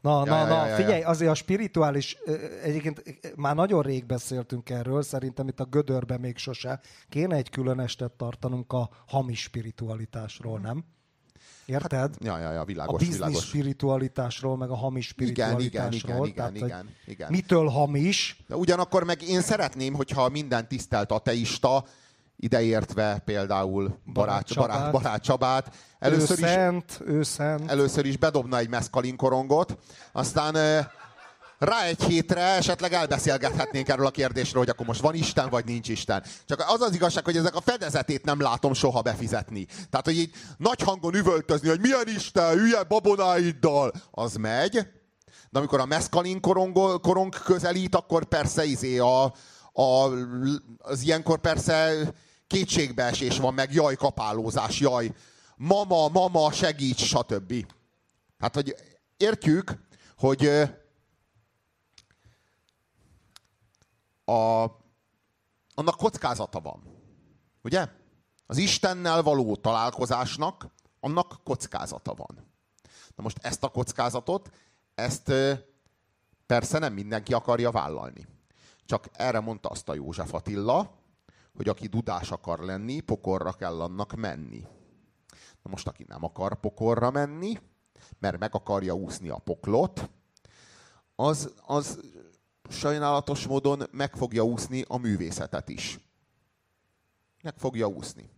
Na, 0.03 0.23
ja, 0.25 0.33
na, 0.33 0.37
ja, 0.37 0.45
na, 0.45 0.67
ja, 0.67 0.75
figyelj, 0.75 0.99
ja. 0.99 1.07
azért 1.07 1.31
a 1.31 1.33
spirituális, 1.33 2.17
egyébként 2.63 3.01
már 3.35 3.55
nagyon 3.55 3.81
rég 3.81 4.05
beszéltünk 4.05 4.69
erről, 4.69 5.01
szerintem 5.01 5.47
itt 5.47 5.59
a 5.59 5.65
gödörben 5.65 6.19
még 6.19 6.37
sose. 6.37 6.79
Kéne 7.09 7.35
egy 7.35 7.49
külön 7.49 7.79
estet 7.79 8.11
tartanunk 8.11 8.73
a 8.73 8.89
hamis 9.07 9.41
spiritualitásról, 9.41 10.59
nem? 10.59 10.85
Érted? 11.65 11.99
Hát, 11.99 12.17
ja, 12.23 12.37
ja, 12.37 12.51
ja, 12.51 12.63
világos, 12.63 12.93
a 12.93 12.97
biznisz 12.97 13.17
világos. 13.17 13.43
spiritualitásról, 13.43 14.57
meg 14.57 14.69
a 14.69 14.75
hamis 14.75 15.07
spiritualitásról. 15.07 16.27
Igen, 16.27 16.55
igen, 16.55 16.55
igen, 16.55 16.69
igen, 16.69 16.89
igen. 17.05 17.27
Mitől 17.31 17.67
hamis? 17.67 18.43
De 18.47 18.55
ugyanakkor 18.55 19.03
meg 19.03 19.21
én 19.21 19.41
szeretném, 19.41 19.93
hogyha 19.93 20.29
minden 20.29 20.67
tisztelt 20.67 21.11
ateista 21.11 21.85
ideértve 22.43 23.21
például 23.25 23.99
barát, 24.13 24.45
Csabát, 24.45 24.67
barát, 24.67 24.91
barát 24.91 25.21
Csabát. 25.23 25.75
Először 25.99 26.37
ő 26.39 26.45
is, 26.45 26.49
szent, 26.49 27.01
ő 27.05 27.23
szent. 27.23 27.69
Először 27.71 28.05
is 28.05 28.17
bedobna 28.17 28.57
egy 28.57 28.69
meszkalinkorongot, 28.69 29.77
aztán 30.11 30.55
rá 31.57 31.83
egy 31.83 32.03
hétre 32.03 32.41
esetleg 32.41 32.93
elbeszélgethetnénk 32.93 33.89
erről 33.89 34.05
a 34.05 34.11
kérdésről, 34.11 34.61
hogy 34.61 34.69
akkor 34.69 34.85
most 34.85 35.01
van 35.01 35.15
Isten, 35.15 35.49
vagy 35.49 35.65
nincs 35.65 35.89
Isten. 35.89 36.23
Csak 36.45 36.63
az 36.67 36.81
az 36.81 36.95
igazság, 36.95 37.25
hogy 37.25 37.37
ezek 37.37 37.55
a 37.55 37.61
fedezetét 37.61 38.25
nem 38.25 38.41
látom 38.41 38.73
soha 38.73 39.01
befizetni. 39.01 39.65
Tehát, 39.89 40.05
hogy 40.05 40.17
így 40.17 40.31
nagy 40.57 40.81
hangon 40.81 41.15
üvöltözni, 41.15 41.69
hogy 41.69 41.79
milyen 41.79 42.07
Isten, 42.15 42.57
hülye 42.57 42.83
babonáiddal, 42.83 43.91
az 44.11 44.35
megy. 44.35 44.87
De 45.49 45.59
amikor 45.59 45.79
a 45.79 45.85
meszkalin 45.85 46.41
korong, 46.41 46.99
korong 47.01 47.35
közelít, 47.43 47.95
akkor 47.95 48.23
persze 48.23 48.65
izé 48.65 48.97
a, 48.97 49.33
a, 49.73 50.09
az 50.77 51.01
ilyenkor 51.01 51.39
persze 51.39 51.93
kétségbeesés 52.47 53.37
van, 53.37 53.53
meg 53.53 53.73
jaj, 53.73 53.95
kapálózás, 53.95 54.79
jaj, 54.79 55.13
mama, 55.55 56.07
mama, 56.07 56.51
segíts, 56.51 57.05
stb. 57.05 57.53
Hát, 58.39 58.53
hogy 58.53 58.75
értjük, 59.17 59.77
hogy 60.17 60.45
a, 64.25 64.63
annak 65.73 65.95
kockázata 65.97 66.59
van. 66.59 66.83
Ugye? 67.61 67.87
Az 68.45 68.57
Istennel 68.57 69.21
való 69.21 69.55
találkozásnak 69.55 70.67
annak 70.99 71.39
kockázata 71.43 72.13
van. 72.13 72.51
Na 73.15 73.23
most 73.23 73.37
ezt 73.41 73.63
a 73.63 73.69
kockázatot, 73.69 74.49
ezt 74.95 75.31
persze 76.45 76.79
nem 76.79 76.93
mindenki 76.93 77.33
akarja 77.33 77.71
vállalni. 77.71 78.27
Csak 78.85 79.09
erre 79.11 79.39
mondta 79.39 79.69
azt 79.69 79.89
a 79.89 79.93
József 79.93 80.33
Attila, 80.33 81.02
hogy 81.55 81.69
aki 81.69 81.87
dudás 81.87 82.31
akar 82.31 82.59
lenni, 82.59 82.99
pokorra 82.99 83.53
kell 83.53 83.81
annak 83.81 84.15
menni. 84.15 84.65
Na 85.61 85.69
most, 85.69 85.87
aki 85.87 86.05
nem 86.07 86.23
akar 86.23 86.59
pokorra 86.59 87.11
menni, 87.11 87.59
mert 88.19 88.39
meg 88.39 88.55
akarja 88.55 88.93
úszni 88.93 89.29
a 89.29 89.37
poklot, 89.37 90.09
az, 91.15 91.53
az 91.65 91.99
sajnálatos 92.69 93.47
módon 93.47 93.83
meg 93.91 94.15
fogja 94.15 94.43
úszni 94.43 94.85
a 94.87 94.97
művészetet 94.97 95.69
is. 95.69 95.99
Meg 97.43 97.57
fogja 97.57 97.87
úszni. 97.87 98.29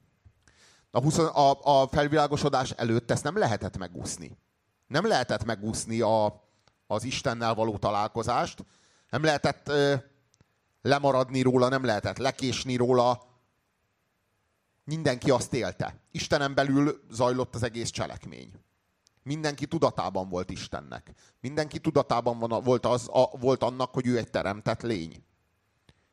A, 0.91 1.01
20, 1.01 1.17
a, 1.17 1.61
a 1.61 1.87
felvilágosodás 1.87 2.71
előtt 2.71 3.11
ezt 3.11 3.23
nem 3.23 3.37
lehetett 3.37 3.77
megúszni. 3.77 4.37
Nem 4.87 5.07
lehetett 5.07 5.43
megúszni 5.43 6.01
a, 6.01 6.43
az 6.87 7.03
Istennel 7.03 7.53
való 7.53 7.77
találkozást, 7.77 8.65
Nem 9.09 9.23
lehetett 9.23 9.71
lemaradni 10.85 11.41
róla, 11.41 11.69
nem 11.69 11.83
lehetett 11.83 12.17
lekésni 12.17 12.75
róla. 12.75 13.23
Mindenki 14.83 15.31
azt 15.31 15.53
élte. 15.53 15.99
Istenem 16.11 16.53
belül 16.53 17.01
zajlott 17.09 17.55
az 17.55 17.63
egész 17.63 17.89
cselekmény. 17.89 18.51
Mindenki 19.23 19.65
tudatában 19.65 20.29
volt 20.29 20.49
Istennek. 20.49 21.11
Mindenki 21.41 21.79
tudatában 21.79 22.39
van, 22.39 22.63
volt, 22.63 22.85
az, 22.85 23.09
a, 23.11 23.37
volt 23.37 23.63
annak, 23.63 23.93
hogy 23.93 24.07
ő 24.07 24.17
egy 24.17 24.29
teremtett 24.29 24.81
lény. 24.81 25.23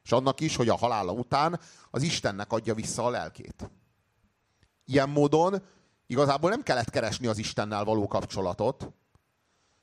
És 0.04 0.12
annak 0.12 0.40
is, 0.40 0.56
hogy 0.56 0.68
a 0.68 0.76
halála 0.76 1.12
után 1.12 1.60
az 1.90 2.02
Istennek 2.02 2.52
adja 2.52 2.74
vissza 2.74 3.04
a 3.04 3.10
lelkét. 3.10 3.70
Ilyen 4.84 5.08
módon 5.08 5.62
igazából 6.06 6.50
nem 6.50 6.62
kellett 6.62 6.90
keresni 6.90 7.26
az 7.26 7.38
Istennel 7.38 7.84
való 7.84 8.06
kapcsolatot, 8.06 8.90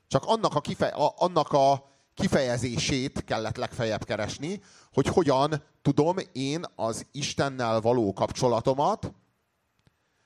csak 0.06 0.24
annak 0.24 0.54
a, 0.54 0.60
kife- 0.60 0.94
a, 0.94 1.14
annak 1.16 1.52
a 1.52 1.89
kifejezését 2.14 3.24
kellett 3.24 3.56
legfeljebb 3.56 4.04
keresni, 4.04 4.60
hogy 4.92 5.06
hogyan 5.06 5.62
tudom 5.82 6.16
én 6.32 6.64
az 6.76 7.06
Istennel 7.12 7.80
való 7.80 8.12
kapcsolatomat 8.12 9.12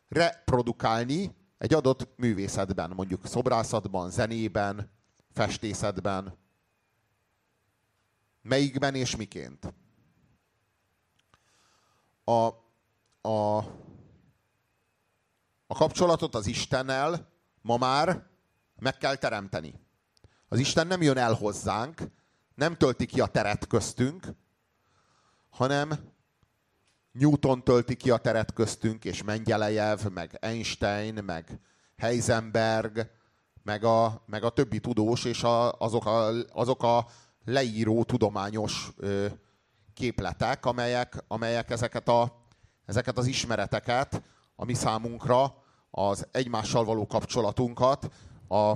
reprodukálni 0.09 1.35
egy 1.59 1.74
adott 1.74 2.09
művészetben, 2.16 2.90
mondjuk 2.90 3.27
szobrászatban, 3.27 4.11
zenében, 4.11 4.90
festészetben. 5.32 6.39
Melyikben 8.43 8.94
és 8.94 9.16
miként? 9.16 9.74
A, 12.24 12.48
a, 13.28 13.56
a 15.66 15.74
kapcsolatot 15.74 16.35
az 16.35 16.47
Istennel 16.47 17.32
ma 17.62 17.77
már 17.77 18.27
meg 18.78 18.98
kell 18.98 19.16
teremteni. 19.16 19.84
Az 20.48 20.58
Isten 20.58 20.86
nem 20.86 21.02
jön 21.02 21.16
el 21.16 21.32
hozzánk, 21.32 22.00
nem 22.54 22.76
tölti 22.76 23.06
ki 23.06 23.20
a 23.20 23.26
teret 23.26 23.66
köztünk, 23.66 24.26
hanem 25.50 26.12
Newton 27.12 27.64
tölti 27.64 27.96
ki 27.96 28.10
a 28.10 28.16
teret 28.16 28.52
köztünk, 28.52 29.04
és 29.04 29.22
Mengyelejev, 29.22 30.00
meg 30.12 30.38
Einstein, 30.40 31.24
meg 31.24 31.60
Heisenberg, 31.96 33.10
meg 33.62 33.84
a, 33.84 34.22
meg 34.26 34.44
a 34.44 34.50
többi 34.50 34.80
tudós, 34.80 35.24
és 35.24 35.42
a, 35.42 35.72
azok, 35.72 36.06
a, 36.06 36.30
azok 36.52 36.82
a 36.82 37.06
leíró 37.44 38.04
tudományos 38.04 38.90
ö, 38.96 39.26
képletek, 39.94 40.66
amelyek, 40.66 41.24
amelyek 41.28 41.70
ezeket, 41.70 42.08
a, 42.08 42.46
ezeket 42.86 43.18
az 43.18 43.26
ismereteket, 43.26 44.22
ami 44.56 44.74
számunkra 44.74 45.62
az 45.90 46.26
egymással 46.30 46.84
való 46.84 47.06
kapcsolatunkat 47.06 48.10
a, 48.48 48.74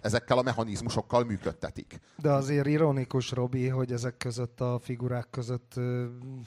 ezekkel 0.00 0.38
a 0.38 0.42
mechanizmusokkal 0.42 1.24
működtetik. 1.24 2.00
De 2.16 2.30
azért 2.30 2.66
ironikus, 2.66 3.30
Robi, 3.30 3.68
hogy 3.68 3.92
ezek 3.92 4.16
között 4.16 4.60
a 4.60 4.78
figurák 4.82 5.30
között 5.30 5.72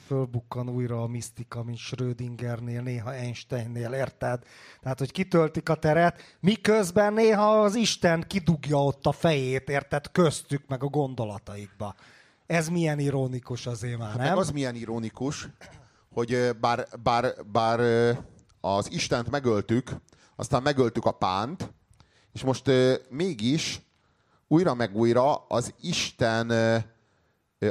fölbukkan 0.06 0.68
újra 0.68 1.02
a 1.02 1.06
misztika, 1.06 1.62
mint 1.62 1.78
Schrödingernél, 1.78 2.82
néha 2.82 3.12
Einsteinnél, 3.12 3.92
érted? 3.92 4.42
Tehát, 4.80 4.98
hogy 4.98 5.12
kitöltik 5.12 5.68
a 5.68 5.74
teret, 5.74 6.36
miközben 6.40 7.12
néha 7.12 7.62
az 7.62 7.74
Isten 7.74 8.24
kidugja 8.26 8.84
ott 8.84 9.06
a 9.06 9.12
fejét, 9.12 9.68
érted? 9.68 10.10
Köztük, 10.10 10.62
meg 10.68 10.82
a 10.82 10.86
gondolataikba. 10.86 11.94
Ez 12.46 12.68
milyen 12.68 12.98
ironikus 12.98 13.66
azért 13.66 13.98
már, 13.98 14.16
nem? 14.16 14.26
Meg 14.26 14.36
az 14.36 14.50
milyen 14.50 14.74
ironikus, 14.74 15.48
hogy 16.12 16.50
bár, 16.60 16.86
bár, 17.02 17.34
bár 17.52 17.80
az 18.60 18.92
Istent 18.92 19.30
megöltük, 19.30 19.90
aztán 20.36 20.62
megöltük 20.62 21.04
a 21.04 21.10
pánt, 21.10 21.74
és 22.36 22.42
most 22.42 22.70
mégis 23.10 23.80
újra 24.48 24.74
meg 24.74 24.96
újra 24.96 25.36
az 25.36 25.74
Isten, 25.80 26.50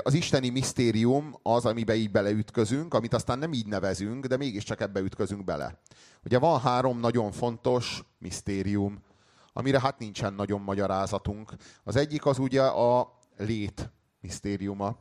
az 0.03 0.13
isteni 0.13 0.49
misztérium 0.49 1.35
az, 1.43 1.65
amiben 1.65 1.95
így 1.95 2.11
beleütközünk, 2.11 2.93
amit 2.93 3.13
aztán 3.13 3.39
nem 3.39 3.53
így 3.53 3.67
nevezünk, 3.67 4.25
de 4.25 4.37
mégiscsak 4.37 4.81
ebbe 4.81 4.99
ütközünk 4.99 5.43
bele. 5.43 5.79
Ugye 6.23 6.39
van 6.39 6.59
három 6.59 6.99
nagyon 6.99 7.31
fontos 7.31 8.03
misztérium, 8.17 9.03
amire 9.53 9.79
hát 9.79 9.99
nincsen 9.99 10.33
nagyon 10.33 10.61
magyarázatunk. 10.61 11.53
Az 11.83 11.95
egyik 11.95 12.25
az 12.25 12.39
ugye 12.39 12.61
a 12.61 13.17
lét 13.37 13.89
misztériuma. 14.21 14.97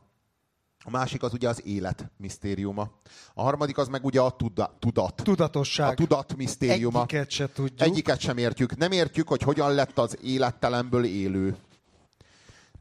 A 0.87 0.89
másik 0.89 1.23
az 1.23 1.33
ugye 1.33 1.49
az 1.49 1.65
élet 1.65 2.11
misztériuma. 2.17 2.91
A 3.33 3.41
harmadik 3.41 3.77
az 3.77 3.87
meg 3.87 4.05
ugye 4.05 4.21
a 4.21 4.29
tuda, 4.29 4.75
tudat. 4.79 5.21
Tudatosság. 5.23 5.91
A 5.91 5.93
tudat 5.93 6.35
misztériuma. 6.35 6.99
Egyiket 6.99 7.29
se 7.29 7.51
tudjuk. 7.51 7.81
Egyiket 7.81 8.19
sem 8.19 8.37
értjük. 8.37 8.77
Nem 8.77 8.91
értjük, 8.91 9.27
hogy 9.27 9.41
hogyan 9.41 9.73
lett 9.73 9.97
az 9.97 10.17
élettelenből 10.21 11.05
élő. 11.05 11.55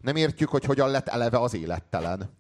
Nem 0.01 0.17
értjük, 0.17 0.49
hogy 0.49 0.65
hogyan 0.65 0.91
lett 0.91 1.09
eleve 1.09 1.39
az 1.39 1.55
élettelen. 1.55 2.31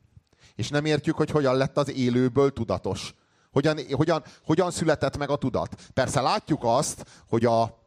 És 0.55 0.69
nem 0.69 0.85
értjük, 0.85 1.17
hogy 1.17 1.31
hogyan 1.31 1.57
lett 1.57 1.77
az 1.77 1.93
élőből 1.93 2.53
tudatos. 2.53 3.15
Hogyan, 3.53 3.79
hogyan, 3.93 4.25
hogyan 4.45 4.71
született 4.71 5.17
meg 5.17 5.31
a 5.31 5.37
tudat. 5.37 5.75
Persze 5.95 6.21
látjuk 6.21 6.61
azt, 6.65 7.07
hogy 7.29 7.45
a, 7.45 7.79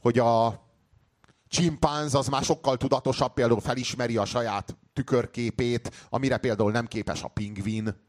hogy 0.00 0.18
a 0.18 0.62
csimpánz 1.48 2.14
az 2.14 2.28
már 2.28 2.42
sokkal 2.42 2.76
tudatosabb, 2.76 3.32
például 3.32 3.60
felismeri 3.60 4.16
a 4.16 4.24
saját 4.24 4.76
tükörképét, 4.92 6.06
amire 6.08 6.36
például 6.36 6.70
nem 6.70 6.86
képes 6.86 7.22
a 7.22 7.28
pingvin. 7.28 8.08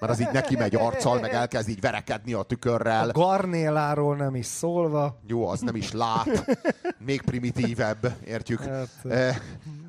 Mert 0.00 0.12
az 0.12 0.20
így 0.20 0.32
neki 0.32 0.56
megy 0.56 0.74
arccal, 0.74 1.20
meg 1.20 1.32
elkezd 1.32 1.68
így 1.68 1.80
verekedni 1.80 2.32
a 2.32 2.42
tükörrel. 2.42 3.08
A 3.08 3.12
garnéláról 3.12 4.16
nem 4.16 4.34
is 4.34 4.46
szólva. 4.46 5.20
Jó, 5.26 5.48
az 5.48 5.60
nem 5.60 5.76
is 5.76 5.92
lát. 5.92 6.58
Még 6.98 7.22
primitívebb, 7.22 8.16
értjük. 8.26 8.60
Hát, 8.60 8.88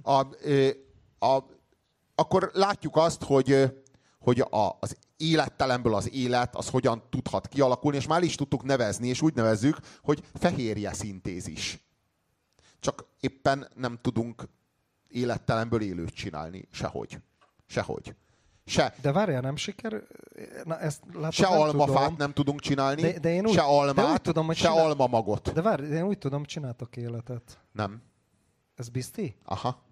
a, 0.01 0.11
a, 0.11 0.27
a, 1.25 1.45
akkor 2.15 2.49
látjuk 2.53 2.95
azt, 2.95 3.23
hogy, 3.23 3.75
hogy 4.19 4.39
a, 4.39 4.77
az 4.79 4.97
élettelenből 5.17 5.95
az 5.95 6.13
élet, 6.13 6.55
az 6.55 6.69
hogyan 6.69 7.03
tudhat 7.09 7.47
kialakulni, 7.47 7.97
és 7.97 8.07
már 8.07 8.23
is 8.23 8.35
tudtuk 8.35 8.63
nevezni, 8.63 9.07
és 9.07 9.21
úgy 9.21 9.33
nevezzük, 9.33 9.77
hogy 10.01 10.23
fehérje 10.33 10.93
szintézis. 10.93 11.79
Csak 12.79 13.05
éppen 13.19 13.67
nem 13.75 13.99
tudunk 14.01 14.43
élettelenből 15.09 15.81
élőt 15.81 16.13
csinálni. 16.13 16.67
Sehogy. 16.71 17.19
Sehogy. 17.65 18.15
Se, 18.65 18.93
de 19.01 19.11
várjál, 19.11 19.41
nem 19.41 19.55
siker... 19.55 20.03
Na, 20.63 20.79
ezt 20.79 21.03
látod, 21.13 21.33
se 21.33 21.49
nem 21.49 21.59
almafát 21.59 22.03
tudom. 22.03 22.15
nem 22.17 22.33
tudunk 22.33 22.59
csinálni, 22.59 23.01
de, 23.01 23.19
de 23.19 23.33
én 23.33 23.45
úgy, 23.45 23.53
se 23.53 23.61
almát, 23.61 23.95
de 23.95 24.11
úgy 24.11 24.21
tudom, 24.21 24.45
hogy 24.45 24.55
se 24.55 24.67
csinál... 24.67 24.85
almamagot. 24.85 25.53
De 25.53 25.61
várj, 25.61 25.83
én 25.83 26.03
úgy 26.03 26.17
tudom, 26.17 26.43
csináltak 26.45 26.97
életet. 26.97 27.59
Nem. 27.71 28.01
Ez 28.75 28.89
bizti? 28.89 29.35
Aha. 29.45 29.83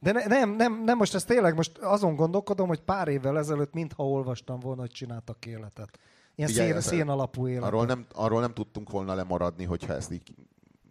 De 0.00 0.12
ne, 0.12 0.24
nem, 0.24 0.50
nem, 0.50 0.82
nem, 0.84 0.96
most 0.96 1.14
ez 1.14 1.24
tényleg, 1.24 1.54
most 1.54 1.78
azon 1.78 2.14
gondolkodom, 2.14 2.68
hogy 2.68 2.80
pár 2.80 3.08
évvel 3.08 3.38
ezelőtt 3.38 3.72
mintha 3.72 4.08
olvastam 4.08 4.60
volna, 4.60 4.80
hogy 4.80 4.90
csináltak 4.90 5.46
életet. 5.46 5.98
Ilyen 6.34 6.50
Figyelj, 6.50 6.70
szén, 6.70 6.80
szén 6.80 7.08
alapú 7.08 7.48
életet. 7.48 7.66
Arról 7.66 7.86
nem, 7.86 8.06
arról 8.12 8.40
nem 8.40 8.54
tudtunk 8.54 8.90
volna 8.90 9.14
lemaradni, 9.14 9.64
hogyha 9.64 9.92
ezt 9.92 10.12
így 10.12 10.34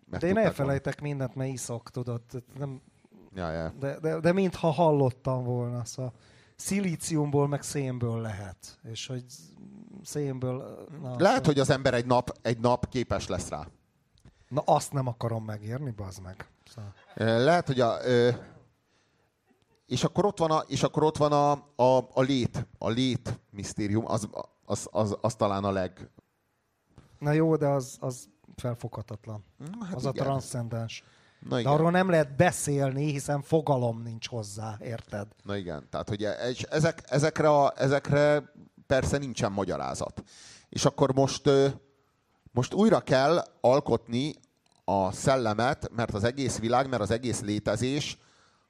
meg 0.05 0.19
de 0.19 0.27
én 0.27 0.37
elfelejtek 0.37 1.01
mindent, 1.01 1.35
mert 1.35 1.51
iszok, 1.51 1.89
tudod. 1.89 2.21
Nem, 2.57 2.81
volna. 3.35 3.53
Ja, 3.53 3.61
ja. 3.61 3.73
de, 3.79 3.99
de, 3.99 4.19
de 4.19 4.33
mintha 4.33 4.71
hallottam 4.71 5.43
volna. 5.43 5.85
Szóval 5.85 6.13
szilíciumból, 6.55 7.47
meg 7.47 7.61
szénből 7.61 8.21
lehet. 8.21 8.79
És 8.83 9.07
hogy 9.07 9.25
szénből... 10.03 10.87
Na, 11.01 11.07
Lehet, 11.07 11.19
szóval, 11.19 11.41
hogy 11.43 11.59
az 11.59 11.69
ember 11.69 11.93
egy 11.93 12.05
nap, 12.05 12.37
egy 12.41 12.59
nap 12.59 12.89
képes 12.89 13.27
lesz 13.27 13.49
rá. 13.49 13.67
Na 14.47 14.61
azt 14.65 14.93
nem 14.93 15.07
akarom 15.07 15.43
megírni, 15.43 15.91
bazd 15.91 16.21
meg. 16.21 16.47
Szóval. 16.65 17.43
Lehet, 17.43 17.67
hogy 17.67 17.79
a... 17.79 17.97
Ö, 18.05 18.29
és 19.85 20.03
akkor 20.03 20.25
ott 20.25 20.37
van 20.37 20.51
a, 20.51 20.63
és 20.67 20.83
akkor 20.83 21.03
ott 21.03 21.17
van 21.17 21.31
a, 21.31 21.51
a, 21.83 22.09
a 22.13 22.21
lét, 22.21 22.67
a 22.77 22.89
lét 22.89 23.39
misztérium, 23.49 24.05
az, 24.05 24.29
az, 24.65 24.87
az, 24.91 25.17
az 25.21 25.35
talán 25.35 25.63
a 25.63 25.71
leg... 25.71 26.09
Na 27.19 27.31
jó, 27.31 27.55
de 27.55 27.67
az, 27.67 27.97
az 27.99 28.29
felfoghatatlan. 28.57 29.43
Hát 29.81 29.95
az 29.95 30.05
a 30.05 30.09
igen. 30.09 30.23
transzcendens. 30.23 31.03
Na 31.39 31.49
De 31.49 31.59
igen. 31.59 31.71
arról 31.71 31.91
nem 31.91 32.09
lehet 32.09 32.35
beszélni, 32.35 33.11
hiszen 33.11 33.41
fogalom 33.41 34.01
nincs 34.01 34.27
hozzá, 34.27 34.77
érted? 34.81 35.27
Na 35.43 35.55
igen, 35.55 35.87
tehát 35.89 36.09
hogy 36.09 36.23
ezek, 36.69 37.01
ezekre, 37.05 37.49
a, 37.49 37.73
ezekre 37.75 38.53
persze 38.87 39.17
nincsen 39.17 39.51
magyarázat. 39.51 40.23
És 40.69 40.85
akkor 40.85 41.13
most, 41.13 41.49
most 42.51 42.73
újra 42.73 42.99
kell 42.99 43.43
alkotni 43.61 44.33
a 44.85 45.11
szellemet, 45.11 45.91
mert 45.95 46.13
az 46.13 46.23
egész 46.23 46.59
világ, 46.59 46.89
mert 46.89 47.01
az 47.01 47.11
egész 47.11 47.41
létezés 47.41 48.17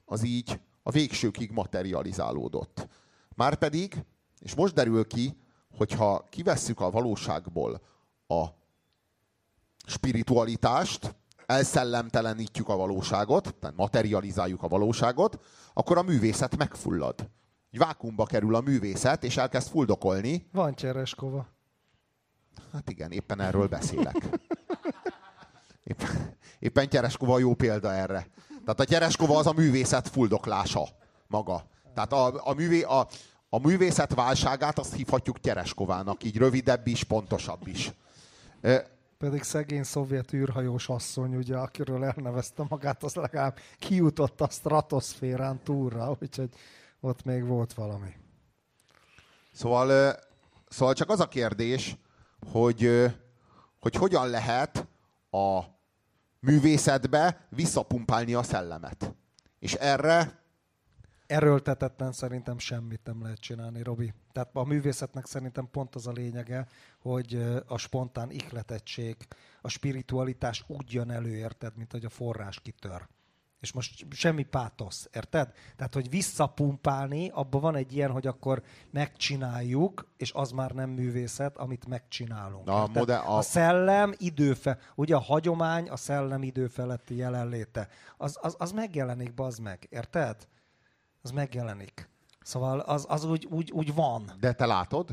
az 0.06 0.24
így 0.24 0.60
a 0.84 0.92
végsőkig 0.92 1.52
materializálódott. 1.52 2.88
Márpedig, 3.36 4.06
és 4.40 4.56
most 4.56 4.74
derül 4.74 5.08
ki, 5.08 5.38
hogyha 5.78 6.26
kivesszük 6.30 6.80
a 6.80 6.92
valóságból 6.92 7.82
a 8.28 8.46
spiritualitást, 9.86 11.16
elszellemtelenítjük 11.46 12.70
a 12.70 12.76
valóságot, 12.76 13.56
tehát 13.56 13.76
materializáljuk 13.76 14.64
a 14.64 14.68
valóságot, 14.68 15.40
akkor 15.74 15.98
a 15.98 16.02
művészet 16.02 16.58
megfullad. 16.58 17.30
Egy 17.72 17.80
vákumba 17.80 18.26
kerül 18.26 18.56
a 18.56 18.62
művészet, 18.62 19.24
és 19.24 19.38
elkezd 19.38 19.70
fuldokolni. 19.70 20.50
Van 20.52 20.76
Csereskova. 20.76 21.48
Hát 22.74 22.90
igen, 22.90 23.12
éppen 23.12 23.42
erről 23.42 23.68
beszélek. 23.68 24.16
Éppen, 25.86 26.38
éppen 26.60 26.90
Tyereskova 26.90 27.40
jó 27.40 27.54
példa 27.54 27.94
erre. 27.94 28.28
Tehát 28.48 28.80
a 28.80 28.84
Gyereskova 28.84 29.38
az 29.38 29.48
a 29.48 29.54
művészet 29.54 30.08
fuldoklása 30.08 30.88
maga. 31.28 31.66
Tehát 31.94 32.14
a, 32.14 32.50
a, 32.50 32.54
művé, 32.54 32.82
a, 32.82 33.08
a 33.50 33.60
művészet 33.60 34.14
válságát 34.14 34.80
azt 34.80 34.94
hívhatjuk 34.94 35.38
Gyereskovának, 35.38 36.24
így 36.24 36.38
rövidebb 36.38 36.88
is, 36.88 37.04
pontosabb 37.04 37.68
is. 37.68 37.92
Pedig 39.18 39.44
szegény 39.44 39.84
szovjet 39.84 40.34
űrhajós 40.34 40.90
asszony, 40.90 41.36
ugye, 41.36 41.58
akiről 41.58 42.04
elnevezte 42.06 42.66
magát, 42.70 43.04
az 43.04 43.16
legalább 43.16 43.60
kijutott 43.80 44.42
a 44.42 44.50
stratoszférán 44.50 45.60
túlra, 45.64 46.16
úgyhogy 46.22 46.50
ott 47.00 47.24
még 47.24 47.46
volt 47.46 47.74
valami. 47.74 48.14
Szóval, 49.54 50.16
szóval 50.68 50.94
csak 50.94 51.10
az 51.10 51.20
a 51.20 51.28
kérdés, 51.28 51.98
hogy, 52.52 53.12
hogy 53.80 53.96
hogyan 53.96 54.30
lehet 54.30 54.88
a 55.32 55.60
művészetbe 56.40 57.48
visszapumpálni 57.50 58.34
a 58.34 58.44
szellemet. 58.44 59.14
És 59.60 59.74
erre... 59.74 60.44
Erőltetetlen 61.28 62.12
szerintem 62.12 62.58
semmit 62.58 63.02
nem 63.04 63.22
lehet 63.22 63.40
csinálni, 63.40 63.84
Robi. 63.84 64.14
Tehát 64.32 64.50
a 64.54 64.64
művészetnek 64.64 65.26
szerintem 65.26 65.68
pont 65.72 65.96
az 65.96 66.08
a 66.08 66.12
lényege, 66.12 66.68
hogy 67.00 67.62
a 67.68 67.78
spontán 67.78 68.32
ihletettség, 68.32 69.16
a 69.62 69.70
spiritualitás 69.70 70.64
úgy 70.68 70.94
jön 70.94 71.12
elő, 71.12 71.36
érted, 71.36 71.78
mint 71.78 71.92
hogy 71.92 72.06
a 72.06 72.10
forrás 72.10 72.60
kitör. 72.60 73.08
És 73.60 73.74
most 73.74 74.06
semmi 74.12 74.44
pátosz, 74.44 75.10
érted? 75.14 75.54
Tehát, 75.76 75.94
hogy 75.94 76.10
visszapumpálni, 76.10 77.30
abban 77.34 77.62
van 77.62 77.76
egy 77.76 77.94
ilyen, 77.94 78.12
hogy 78.12 78.28
akkor 78.28 78.64
megcsináljuk, 78.92 80.08
és 80.18 80.32
az 80.34 80.52
már 80.52 80.72
nem 80.72 80.90
művészet, 80.90 81.58
amit 81.58 81.88
megcsinálunk. 81.88 82.70
A, 82.70 82.88
modern, 82.94 83.26
a... 83.26 83.38
a 83.38 83.42
szellem 83.42 84.14
időfe, 84.18 84.78
ugye 84.96 85.16
a 85.16 85.20
hagyomány, 85.20 85.90
a 85.90 85.96
szellem 85.96 86.44
időfeletti 86.44 87.16
jelenléte, 87.16 87.88
az, 88.18 88.38
az, 88.42 88.56
az 88.58 88.72
megjelenik, 88.72 89.34
bazd 89.34 89.62
meg, 89.62 89.88
érted? 89.90 90.48
Az 91.26 91.32
megjelenik. 91.32 92.10
Szóval 92.44 92.80
az, 92.80 93.06
az 93.10 93.24
úgy, 93.24 93.48
úgy, 93.50 93.72
úgy 93.72 93.94
van. 93.94 94.32
De 94.40 94.54
te 94.54 94.66
látod? 94.66 95.08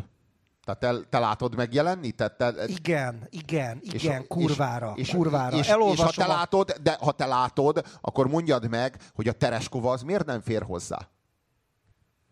Tehát 0.65 0.81
te, 0.81 1.09
te 1.09 1.19
látod 1.19 1.57
megjelenni? 1.57 2.11
Te, 2.11 2.29
te, 2.29 2.55
igen, 2.67 3.27
igen, 3.31 3.81
igen, 3.83 4.21
és, 4.21 4.27
kurvára, 4.29 4.93
és, 4.97 5.11
kurvára. 5.11 5.57
És, 5.57 5.69
és, 5.69 5.75
és 5.93 6.01
ha 6.01 6.11
te 6.11 6.27
látod, 6.27 6.71
de 6.71 6.97
ha 7.01 7.13
te 7.13 7.27
látod, 7.27 7.85
akkor 8.01 8.29
mondjad 8.29 8.69
meg, 8.69 8.97
hogy 9.15 9.29
a 9.29 9.33
Tereskova 9.33 9.93
az 9.93 10.03
miért 10.03 10.27
nem 10.27 10.41
fér 10.41 10.63
hozzá? 10.63 11.09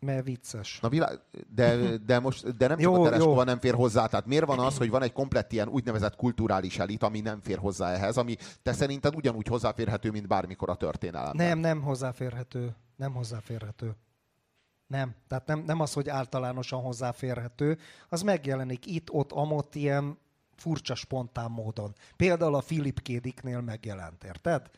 Mert 0.00 0.24
vicces. 0.24 0.78
Na, 0.80 0.88
vilá... 0.88 1.10
de, 1.54 1.96
de, 1.96 2.18
most, 2.18 2.56
de 2.56 2.66
nem 2.66 2.78
csak 2.78 2.92
jó, 2.92 3.02
a 3.02 3.04
Tereskova 3.04 3.44
nem 3.44 3.58
fér 3.58 3.74
hozzá. 3.74 4.06
Tehát 4.06 4.26
miért 4.26 4.46
van 4.46 4.58
az, 4.58 4.76
hogy 4.76 4.90
van 4.90 5.02
egy 5.02 5.12
komplett 5.12 5.52
ilyen 5.52 5.68
úgynevezett 5.68 6.16
kulturális 6.16 6.78
elit, 6.78 7.02
ami 7.02 7.20
nem 7.20 7.40
fér 7.40 7.58
hozzá 7.58 7.92
ehhez, 7.92 8.16
ami 8.16 8.36
te 8.62 8.72
szerinted 8.72 9.14
ugyanúgy 9.14 9.46
hozzáférhető, 9.46 10.10
mint 10.10 10.26
bármikor 10.26 10.70
a 10.70 10.74
történelem? 10.74 11.36
Nem, 11.36 11.58
nem 11.58 11.82
hozzáférhető. 11.82 12.76
Nem 12.96 13.14
hozzáférhető. 13.14 13.96
Nem. 14.86 15.14
Tehát 15.28 15.46
nem, 15.46 15.62
nem 15.66 15.80
az, 15.80 15.92
hogy 15.92 16.08
általánosan 16.08 16.80
hozzáférhető, 16.80 17.78
az 18.08 18.22
megjelenik 18.22 18.86
itt, 18.86 19.10
ott, 19.10 19.32
amott 19.32 19.74
ilyen 19.74 20.18
furcsa, 20.56 20.94
spontán 20.94 21.50
módon. 21.50 21.94
Például 22.16 22.54
a 22.54 22.60
Philip 22.60 23.02
Kédiknél 23.02 23.60
megjelent, 23.60 24.24
érted? 24.24 24.70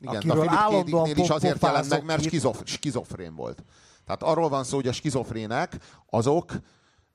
Igen, 0.00 0.14
Akiről 0.14 0.48
a 0.48 0.66
Philip 0.66 0.84
Kédiknél 0.84 1.24
is 1.24 1.30
azért 1.30 1.62
jelent 1.62 1.88
meg, 1.88 2.04
mert 2.04 2.22
skizof, 2.22 2.62
skizofrén 2.64 3.34
volt. 3.34 3.64
Tehát 4.08 4.22
arról 4.22 4.48
van 4.48 4.64
szó, 4.64 4.76
hogy 4.76 4.88
a 4.88 4.92
skizofrének 4.92 5.76
azok 6.06 6.52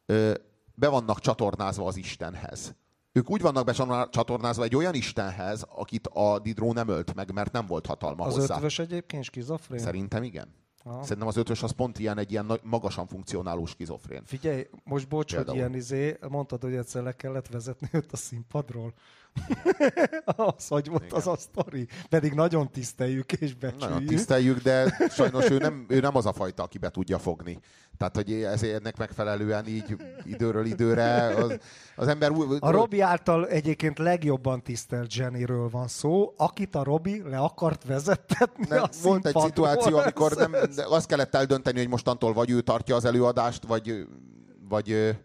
ö, 0.06 0.34
be 0.74 0.88
vannak 0.88 1.20
csatornázva 1.20 1.86
az 1.86 1.96
Istenhez. 1.98 2.76
Ők 3.12 3.30
úgy 3.30 3.42
vannak 3.42 3.66
becsatornázva 3.66 4.64
egy 4.64 4.76
olyan 4.76 4.94
Istenhez, 4.94 5.66
akit 5.76 6.08
a 6.08 6.40
Didró 6.40 6.74
nem 6.74 6.88
ölt 6.88 7.14
meg, 7.14 7.32
mert 7.34 7.52
nem 7.52 7.66
volt 7.66 7.86
hatalma 7.86 8.26
az 8.26 8.34
hozzá. 8.34 8.44
Az 8.44 8.58
ötvös 8.58 8.80
egyébként 8.80 9.24
skizofrén? 9.24 9.80
Szerintem 9.80 10.24
igen. 10.24 10.56
Aha. 10.84 11.04
Szerintem 11.04 11.28
az 11.28 11.38
ötös 11.38 11.64
az 11.64 11.72
pont 11.72 12.00
ilyen 12.00 12.18
egy 12.18 12.32
ilyen 12.32 12.60
magasan 12.64 13.08
funkcionáló 13.08 13.66
skizofrén. 13.66 14.22
Figyelj, 14.26 14.68
most 14.84 15.08
bocs, 15.08 15.34
Például. 15.36 15.48
hogy 15.50 15.58
ilyen 15.58 15.76
izé, 15.76 16.18
mondtad, 16.30 16.62
hogy 16.62 16.76
egyszer 16.76 17.04
le 17.04 17.12
kellett 17.12 17.48
vezetni 17.48 17.90
őt 17.92 18.12
a 18.12 18.18
színpadról. 18.18 18.94
az, 20.36 20.68
hogy 20.68 20.88
volt 20.88 21.04
Igen. 21.04 21.18
az 21.18 21.28
a 21.28 21.38
sztori. 21.38 21.88
Pedig 22.10 22.34
nagyon 22.34 22.72
tiszteljük 22.72 23.32
és 23.32 23.54
becsüljük. 23.54 23.90
Nagyon 23.90 24.06
tiszteljük, 24.06 24.62
de 24.62 24.98
sajnos 25.10 25.50
ő 25.50 25.58
nem, 25.58 25.86
ő 25.90 26.00
nem 26.00 26.16
az 26.16 26.26
a 26.26 26.34
fajta, 26.34 26.64
aki 26.64 26.78
be 26.78 26.90
tudja 26.90 27.20
fogni. 27.20 27.60
Tehát, 27.98 28.16
hogy 28.16 28.32
ezért 28.34 28.76
ennek 28.76 28.98
megfelelően 28.98 29.68
így 29.68 29.96
időről 30.26 30.66
időre 30.66 31.28
az, 31.28 31.58
az 31.96 32.08
ember... 32.08 32.32
A 32.60 32.72
Robi 32.72 33.02
által 33.02 33.48
egyébként 33.48 33.98
legjobban 33.98 34.62
tisztelt 34.62 35.16
Jennyről 35.16 35.70
van 35.70 35.88
szó, 35.88 36.34
akit 36.38 36.76
a 36.76 36.84
Robi 36.84 37.22
le 37.26 37.38
akart 37.38 37.84
vezettetni 37.84 38.66
nem, 38.70 38.82
a 38.82 38.90
Volt 39.02 39.26
egy 39.26 39.38
szituáció, 39.38 39.98
amikor 39.98 40.36
nem, 40.36 40.54
azt 40.90 41.08
kellett 41.08 41.36
eldönteni, 41.36 41.78
hogy 41.78 41.90
mostantól 41.90 42.34
vagy 42.34 42.50
ő 42.50 42.62
tartja 42.62 42.96
az 42.96 43.06
előadást, 43.06 43.66
vagy, 43.66 44.08
vagy 44.70 45.16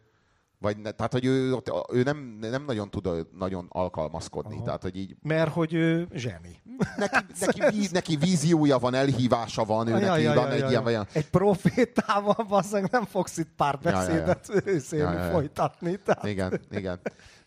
vagy 0.61 0.77
ne, 0.77 0.91
tehát, 0.91 1.13
hogy 1.13 1.25
ő, 1.25 1.57
ő 1.93 2.03
nem, 2.03 2.39
nem 2.41 2.65
nagyon 2.65 2.91
tud 2.91 3.27
nagyon 3.39 3.67
alkalmazkodni. 3.69 4.55
Aha. 4.55 4.65
Tehát, 4.65 4.83
hogy 4.83 4.97
így... 4.97 5.17
Mert 5.23 5.53
hogy 5.53 5.75
ő 5.75 6.09
zseni. 6.13 6.63
Neki, 6.97 7.25
neki, 7.47 7.77
ví, 7.77 7.89
neki 7.91 8.17
víziója 8.17 8.79
van, 8.79 8.95
elhívása 8.95 9.65
van, 9.65 9.87
ő 9.87 9.93
neki 9.93 10.23
ja, 10.23 10.35
van 10.35 10.47
ja, 10.47 10.53
egy 10.53 10.61
ja, 10.61 10.69
ilyen... 10.69 10.85
Olyan... 10.85 11.07
Egy 11.13 11.31
profétával 11.31 12.45
bazzag 12.49 12.89
nem 12.91 13.05
fogsz 13.05 13.37
itt 13.37 13.51
pár 13.57 13.79
beszédet 13.79 14.49
ja, 14.49 14.61
ja, 14.65 14.73
ja. 14.91 15.13
ja, 15.13 15.25
ja. 15.25 15.31
folytatni. 15.31 15.97
Tehát... 15.97 16.25
Igen, 16.27 16.61
igen. 16.71 17.01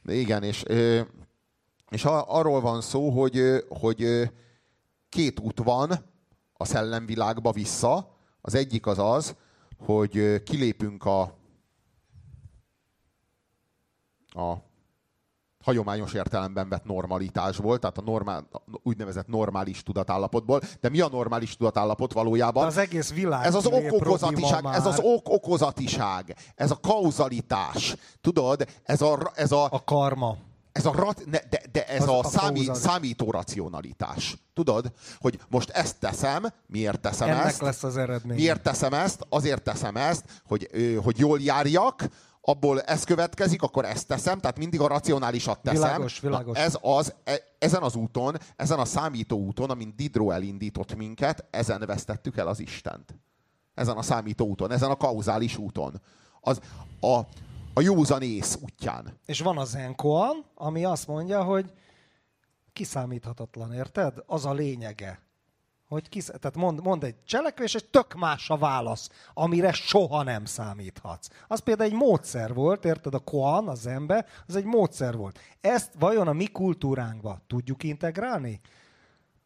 Igen, 0.06 0.44
és, 0.44 0.64
és 1.90 2.06
arról 2.26 2.62
van 2.62 2.82
szó, 2.82 3.10
hogy, 3.10 3.66
hogy 3.70 4.32
két 5.10 5.40
út 5.40 5.64
van 5.64 5.92
a 6.54 6.66
szellemvilágba 6.66 7.52
vissza. 7.52 8.16
Az 8.42 8.56
egyik 8.56 8.86
az 8.86 9.00
az, 9.00 9.36
hogy 9.78 10.44
kilépünk 10.44 11.06
a 11.06 11.40
a 14.36 14.54
hagyományos 15.64 16.14
értelemben 16.14 16.70
vett 16.70 16.86
normalitásból, 16.86 17.80
tehát 17.80 17.98
a 17.98 18.02
normál, 18.02 18.48
úgynevezett 18.84 19.28
normális 19.28 19.84
tudatállapotból. 19.84 20.62
De 20.80 20.90
mi 20.90 21.00
a 21.00 21.10
normális 21.10 21.58
tudatállapot 21.58 22.14
valójában? 22.14 22.64
De 22.64 22.70
az 22.70 22.78
egész 22.78 23.14
világ. 23.14 23.46
Ez 23.46 23.56
az 23.56 23.66
okokozatiság, 23.66 24.66
ez 24.66 24.86
az 24.86 25.00
ok-okozatiság, 25.04 26.36
ez 26.56 26.72
a 26.72 26.80
kauzalitás. 26.80 27.96
Tudod, 28.22 28.68
ez 28.84 29.02
a... 29.02 29.32
Ez 29.36 29.52
a, 29.52 29.68
a 29.72 29.84
karma. 29.84 30.38
Ez 30.72 30.86
a 30.86 30.92
rat, 30.92 31.24
ne, 31.26 31.40
de, 31.50 31.62
de 31.72 31.86
ez 31.86 32.02
az, 32.02 32.08
a, 32.08 32.20
a 32.20 32.24
számi, 32.24 32.68
számító 32.74 33.32
racionalitás. 33.32 34.38
Tudod, 34.54 34.92
hogy 35.20 35.40
most 35.50 35.70
ezt 35.70 36.00
teszem, 36.00 36.46
miért 36.68 37.00
teszem 37.00 37.30
Ennek 37.30 37.46
ezt? 37.46 37.62
lesz 37.62 37.84
az 37.84 37.98
eredmény. 37.98 38.36
Miért 38.38 38.64
teszem 38.64 38.94
ezt? 38.94 39.26
Azért 39.30 39.64
teszem 39.64 39.96
ezt, 39.96 40.24
hogy, 40.48 40.70
hogy 41.04 41.20
jól 41.20 41.40
járjak, 41.40 42.04
abból 42.42 42.82
ez 42.82 43.04
következik, 43.04 43.62
akkor 43.62 43.86
ezt 43.86 44.08
teszem, 44.08 44.40
tehát 44.40 44.58
mindig 44.58 44.80
a 44.80 44.88
racionálisat 44.88 45.60
teszem. 45.62 45.82
Világos, 45.82 46.20
világos. 46.20 46.58
Na 46.58 46.64
ez 46.64 46.78
az, 46.82 47.14
e, 47.24 47.42
ezen 47.60 47.82
az 47.82 47.96
úton, 47.96 48.38
ezen 48.56 48.80
a 48.80 48.86
számító 48.86 49.38
úton, 49.38 49.70
amint 49.70 49.96
Didro 49.96 50.30
elindított 50.30 50.96
minket, 50.96 51.46
ezen 51.50 51.84
vesztettük 51.86 52.38
el 52.38 52.48
az 52.48 52.60
Istent. 52.60 53.16
Ezen 53.74 53.98
a 53.98 54.02
számító 54.02 54.46
úton, 54.46 54.72
ezen 54.72 54.90
a 54.90 54.96
kauzális 54.96 55.58
úton. 55.58 56.02
Az 56.40 56.60
a, 57.00 57.20
a 57.74 57.82
józan 57.82 58.22
ész 58.22 58.58
útján. 58.62 59.20
És 59.26 59.40
van 59.40 59.58
az 59.58 59.76
Enkoan, 59.76 60.46
ami 60.56 60.86
azt 60.86 61.08
mondja, 61.08 61.44
hogy 61.44 61.72
kiszámíthatatlan, 62.74 63.74
érted? 63.74 64.24
Az 64.26 64.46
a 64.46 64.54
lényege. 64.54 65.22
Hogy 65.92 66.10
kis, 66.10 66.26
tehát 66.26 66.56
mond, 66.56 66.82
mond 66.82 67.04
egy 67.04 67.16
cselekvés, 67.26 67.74
és 67.74 67.84
tök 67.90 68.14
más 68.14 68.50
a 68.50 68.58
válasz, 68.58 69.10
amire 69.34 69.72
soha 69.72 70.24
nem 70.24 70.46
számíthatsz. 70.46 71.28
Az 71.48 71.60
például 71.60 71.90
egy 71.90 71.96
módszer 71.96 72.54
volt, 72.54 72.86
érted? 72.86 73.14
A 73.14 73.20
koan, 73.20 73.68
az 73.68 73.88
ember, 73.88 74.26
az 74.48 74.56
egy 74.56 74.64
módszer 74.64 75.16
volt. 75.16 75.40
Ezt 75.62 75.92
vajon 76.00 76.28
a 76.28 76.34
mi 76.34 76.46
kultúránkba 76.46 77.42
tudjuk 77.48 77.84
integrálni? 77.84 78.62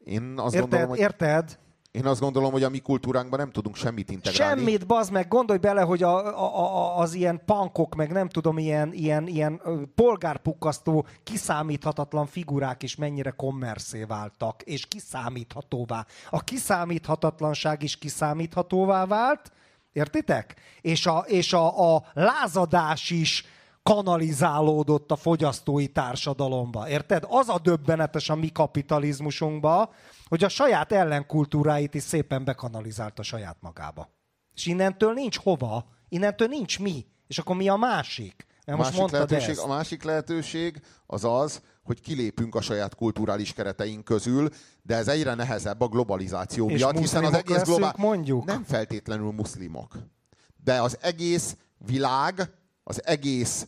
Én 0.04 0.34
azt 0.38 0.54
érted, 0.54 0.70
gondolom, 0.70 0.90
hogy... 0.90 1.00
Érted? 1.00 1.60
Én 1.96 2.06
azt 2.06 2.20
gondolom, 2.20 2.52
hogy 2.52 2.64
a 2.64 2.70
mi 2.70 2.80
kultúránkban 2.80 3.40
nem 3.40 3.52
tudunk 3.52 3.76
semmit 3.76 4.10
integrálni. 4.10 4.60
Semmit, 4.60 4.88
bazd 4.88 5.12
meg, 5.12 5.28
gondolj 5.28 5.60
bele, 5.60 5.82
hogy 5.82 6.04
a, 6.04 6.26
a, 6.26 6.60
a, 6.60 7.00
az 7.00 7.14
ilyen 7.14 7.42
pankok, 7.46 7.96
meg 7.96 8.12
nem 8.12 8.30
tudom, 8.30 8.58
ilyen, 8.58 8.94
ilyen, 8.94 9.28
ilyen 9.28 9.62
polgárpukkasztó, 9.96 11.06
kiszámíthatatlan 11.24 12.26
figurák 12.26 12.84
is 12.84 12.96
mennyire 12.96 13.30
kommerszé 13.30 14.04
váltak, 14.04 14.62
és 14.62 14.86
kiszámíthatóvá. 14.86 16.06
A 16.30 16.44
kiszámíthatatlanság 16.44 17.84
is 17.84 17.98
kiszámíthatóvá 17.98 19.06
vált, 19.06 19.52
értitek? 19.92 20.56
És 20.82 21.06
a, 21.06 21.18
és 21.28 21.54
a, 21.54 21.96
a 21.96 22.04
lázadás 22.14 23.10
is 23.10 23.46
kanalizálódott 23.90 25.12
a 25.12 25.16
fogyasztói 25.16 25.88
társadalomba. 25.88 26.90
Érted? 26.90 27.26
Az 27.28 27.50
a 27.50 27.60
döbbenetes 27.60 28.30
a 28.30 28.36
mi 28.36 28.52
kapitalizmusunkba, 28.52 29.94
hogy 30.28 30.44
a 30.44 30.50
saját 30.50 30.92
ellenkultúráit 30.92 31.94
is 31.94 32.04
szépen 32.04 32.44
bekanalizálta 32.44 33.24
saját 33.24 33.58
magába. 33.60 34.10
És 34.54 34.66
innentől 34.66 35.14
nincs 35.14 35.38
hova, 35.38 35.86
innentől 36.10 36.48
nincs 36.48 36.80
mi. 36.80 37.06
És 37.28 37.38
akkor 37.38 37.56
mi 37.56 37.70
a 37.70 37.76
másik? 37.76 38.46
Mert 38.66 38.80
a, 38.80 38.82
most 38.82 38.98
másik 38.98 39.12
lehetőség, 39.12 39.50
ezt. 39.50 39.64
a 39.64 39.68
másik 39.68 40.04
lehetőség 40.04 40.82
az 41.06 41.24
az, 41.24 41.62
hogy 41.84 42.02
kilépünk 42.02 42.56
a 42.56 42.62
saját 42.62 42.96
kulturális 42.96 43.54
kereteink 43.54 44.04
közül, 44.04 44.50
de 44.82 44.96
ez 44.96 45.08
egyre 45.08 45.34
nehezebb 45.34 45.82
a 45.82 45.88
globalizáció 45.88 46.70
És 46.70 46.76
miatt, 46.76 46.98
hiszen 46.98 47.24
az 47.24 47.34
egész 47.34 47.62
globál... 47.62 47.94
mondjuk? 47.98 48.46
Nem 48.46 48.64
feltétlenül 48.64 49.32
muszlimok. 49.32 49.94
De 50.64 50.82
az 50.82 50.98
egész 51.02 51.58
világ, 51.78 52.52
az 52.84 53.06
egész 53.06 53.68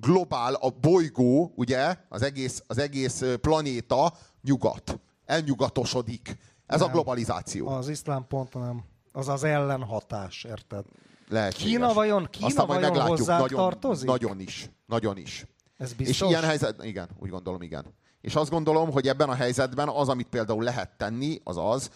globál, 0.00 0.54
a 0.54 0.70
bolygó, 0.70 1.52
ugye, 1.56 1.96
az 2.08 2.22
egész, 2.22 2.62
az 2.66 2.78
egész 2.78 3.24
planéta 3.40 4.12
nyugat. 4.42 5.00
Elnyugatosodik. 5.24 6.36
Ez 6.66 6.80
a 6.80 6.84
Nem. 6.84 6.92
globalizáció. 6.92 7.68
Az 7.68 7.88
iszlám 7.88 8.26
pont 8.26 8.54
nem. 8.54 8.84
Az 9.12 9.28
az 9.28 9.44
ellenhatás, 9.44 10.44
érted? 10.44 10.84
Lehetséges. 11.28 11.72
Kína 11.72 11.92
vajon- 11.92 12.30
Kína 12.30 12.46
Aztán 12.46 12.66
majd 12.66 12.80
vajon 12.80 12.96
meglátjuk. 12.96 13.28
nagyon, 13.28 13.58
tartozik? 13.58 14.08
Nagyon 14.08 14.40
is. 14.40 14.70
Nagyon 14.86 15.16
is. 15.16 15.46
Ez 15.76 15.90
És 15.90 15.96
biztos? 15.96 16.28
ilyen 16.28 16.42
helyzet, 16.42 16.84
igen, 16.84 17.08
úgy 17.18 17.30
gondolom, 17.30 17.62
igen. 17.62 17.84
És 18.20 18.34
azt 18.34 18.50
gondolom, 18.50 18.90
hogy 18.90 19.08
ebben 19.08 19.28
a 19.28 19.34
helyzetben 19.34 19.88
az, 19.88 20.08
amit 20.08 20.28
például 20.28 20.62
lehet 20.62 20.90
tenni, 20.96 21.40
az 21.44 21.56
az, 21.56 21.90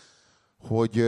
hogy 0.59 1.05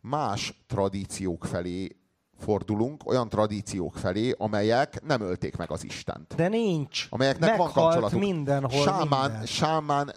más 0.00 0.64
tradíciók 0.66 1.44
felé 1.44 1.96
fordulunk, 2.42 3.06
olyan 3.06 3.28
tradíciók 3.28 3.96
felé, 3.96 4.34
amelyek 4.38 5.02
nem 5.02 5.20
ölték 5.20 5.56
meg 5.56 5.70
az 5.70 5.84
Istent. 5.84 6.34
De 6.34 6.48
nincs. 6.48 7.06
Amelyeknek 7.10 7.50
Meghalt 7.50 7.72
van 7.74 7.84
kapcsolatuk. 7.84 8.20
mindenhol 8.20 8.82
sámán, 8.82 9.30
minden. 9.30 9.46
sámán, 9.46 10.12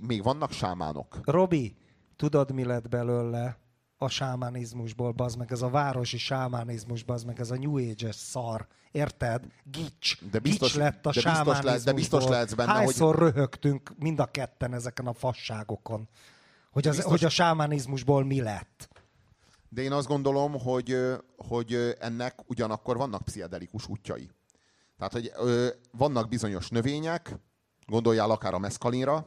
még 0.00 0.22
vannak 0.22 0.52
sámánok. 0.52 1.18
Robi, 1.24 1.76
tudod, 2.16 2.52
mi 2.52 2.64
lett 2.64 2.88
belőle 2.88 3.58
a 3.98 4.08
sámánizmusból, 4.08 5.12
bazd 5.12 5.38
meg, 5.38 5.52
ez 5.52 5.62
a 5.62 5.68
városi 5.68 6.18
sámánizmus, 6.18 7.02
bazd 7.02 7.26
meg, 7.26 7.40
ez 7.40 7.50
a 7.50 7.56
New 7.56 7.76
Age-es 7.90 8.14
szar. 8.14 8.66
Érted? 8.92 9.44
Gics. 9.64 10.18
De 10.30 10.38
biztos- 10.38 10.68
Gics 10.72 10.80
lett 10.80 11.06
a 11.06 11.10
de 11.12 11.20
biztos 11.30 11.60
lehet- 11.62 11.84
de 11.84 11.92
biztos 11.92 12.26
lehetsz 12.26 12.52
benne, 12.52 12.70
hogy- 12.72 12.78
Hányszor 12.80 13.18
röhögtünk 13.18 13.92
mind 13.98 14.20
a 14.20 14.26
ketten 14.26 14.74
ezeken 14.74 15.06
a 15.06 15.12
fasságokon, 15.12 16.08
hogy, 16.70 16.88
az, 16.88 16.94
biztos- 16.94 17.12
hogy 17.12 17.24
a 17.24 17.28
sámánizmusból 17.28 18.24
mi 18.24 18.40
lett. 18.40 18.88
De 19.72 19.82
én 19.82 19.92
azt 19.92 20.06
gondolom, 20.06 20.58
hogy, 20.58 20.96
hogy 21.36 21.96
ennek 21.98 22.34
ugyanakkor 22.46 22.96
vannak 22.96 23.22
pszichedelikus 23.22 23.88
útjai. 23.88 24.30
Tehát, 24.96 25.12
hogy 25.12 25.32
vannak 25.92 26.28
bizonyos 26.28 26.68
növények, 26.68 27.38
gondoljál 27.86 28.30
akár 28.30 28.54
a 28.54 28.58
meszkalinra, 28.58 29.26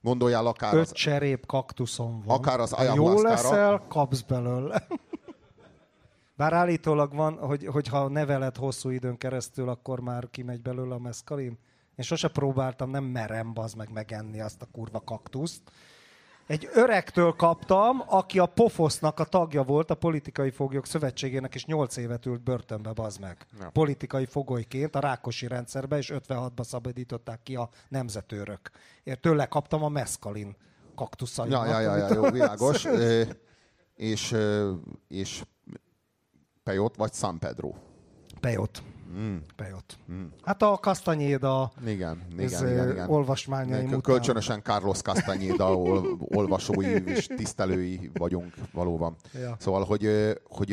gondoljál 0.00 0.46
akár 0.46 0.74
Öt 0.74 0.80
az... 0.80 0.92
cserép 0.92 1.46
kaktuszon 1.46 2.22
van. 2.22 2.36
Akár 2.36 2.60
az 2.60 2.70
Ha 2.70 2.94
Jó 2.94 3.22
leszel, 3.22 3.84
kapsz 3.88 4.20
belőle. 4.20 4.86
Bár 6.36 6.52
állítólag 6.52 7.14
van, 7.14 7.38
hogy, 7.38 7.66
hogyha 7.66 8.08
neveled 8.08 8.56
hosszú 8.56 8.88
időn 8.88 9.18
keresztül, 9.18 9.68
akkor 9.68 10.00
már 10.00 10.30
kimegy 10.30 10.62
belőle 10.62 10.94
a 10.94 10.98
meszkalin. 10.98 11.58
Én 11.96 12.04
sose 12.04 12.28
próbáltam, 12.28 12.90
nem 12.90 13.04
merem 13.04 13.52
az 13.54 13.72
meg 13.72 13.92
megenni 13.92 14.40
azt 14.40 14.62
a 14.62 14.66
kurva 14.72 15.00
kaktuszt. 15.00 15.62
Egy 16.52 16.68
öregtől 16.72 17.32
kaptam, 17.32 18.02
aki 18.06 18.38
a 18.38 18.46
Pofosznak 18.46 19.18
a 19.20 19.24
tagja 19.24 19.62
volt, 19.62 19.90
a 19.90 19.94
Politikai 19.94 20.50
Foglyok 20.50 20.86
Szövetségének, 20.86 21.54
és 21.54 21.64
8 21.64 21.96
évet 21.96 22.26
ült 22.26 22.42
börtönbe, 22.42 22.92
bazd 22.92 23.20
meg. 23.20 23.46
Ja. 23.60 23.70
Politikai 23.70 24.26
fogolyként 24.26 24.94
a 24.94 25.00
Rákosi 25.00 25.46
rendszerbe, 25.46 25.96
és 25.96 26.12
56-ba 26.14 26.62
szabadították 26.62 27.42
ki 27.42 27.56
a 27.56 27.68
nemzetőrök. 27.88 28.70
Én 29.02 29.16
tőle 29.20 29.46
kaptam 29.46 29.82
a 29.82 29.88
meszkalin 29.88 30.56
kaktuszaimat. 30.94 31.68
Ja, 31.68 31.80
ja, 31.80 31.96
ja, 31.96 31.96
ja, 31.96 32.14
jó, 32.14 32.30
világos. 32.30 32.84
Ö, 33.04 33.22
és, 33.94 34.36
és 35.08 35.44
Pejot 36.62 36.96
vagy 36.96 37.12
San 37.12 37.38
Pedro. 37.38 37.72
Pejot. 38.40 38.82
Mm. 39.14 39.36
Pejot. 39.56 39.98
Hát 40.42 40.62
a 40.62 40.76
kasztanyéda 40.76 41.72
Igen, 41.86 42.26
ez, 42.38 42.52
igen, 42.52 42.72
igen, 42.72 42.90
igen. 42.90 43.08
olvasmányaim 43.08 43.86
után. 43.86 44.00
Kölcsönösen 44.00 44.62
Carlos 44.62 44.98
Castañeda 45.02 45.76
ol, 45.76 46.18
olvasói 46.18 46.86
és 46.86 47.26
tisztelői 47.26 48.10
vagyunk 48.14 48.54
valóban. 48.72 49.16
Ja. 49.32 49.56
Szóval, 49.58 49.84
hogy, 49.84 50.08
hogy 50.48 50.72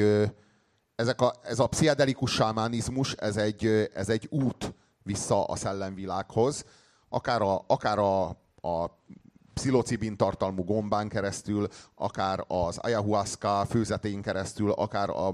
ezek 0.95 1.21
a, 1.21 1.33
ez 1.43 1.59
a 1.59 1.67
pszichedelikus 1.67 2.31
sámánizmus, 2.31 3.13
ez 3.13 3.37
egy, 3.37 3.89
ez 3.93 4.09
egy 4.09 4.27
út 4.31 4.73
vissza 5.03 5.43
a 5.43 5.55
szellemvilághoz, 5.55 6.65
akár 7.09 7.41
a, 7.41 7.63
akár 7.67 7.99
a, 7.99 8.27
a 8.61 8.97
pszilocibin 9.59 10.17
tartalmú 10.17 10.63
gombán 10.63 11.07
keresztül, 11.07 11.67
akár 11.95 12.43
az 12.47 12.77
ayahuasca 12.77 13.65
főzetén 13.69 14.21
keresztül, 14.21 14.71
akár 14.71 15.09
a 15.09 15.31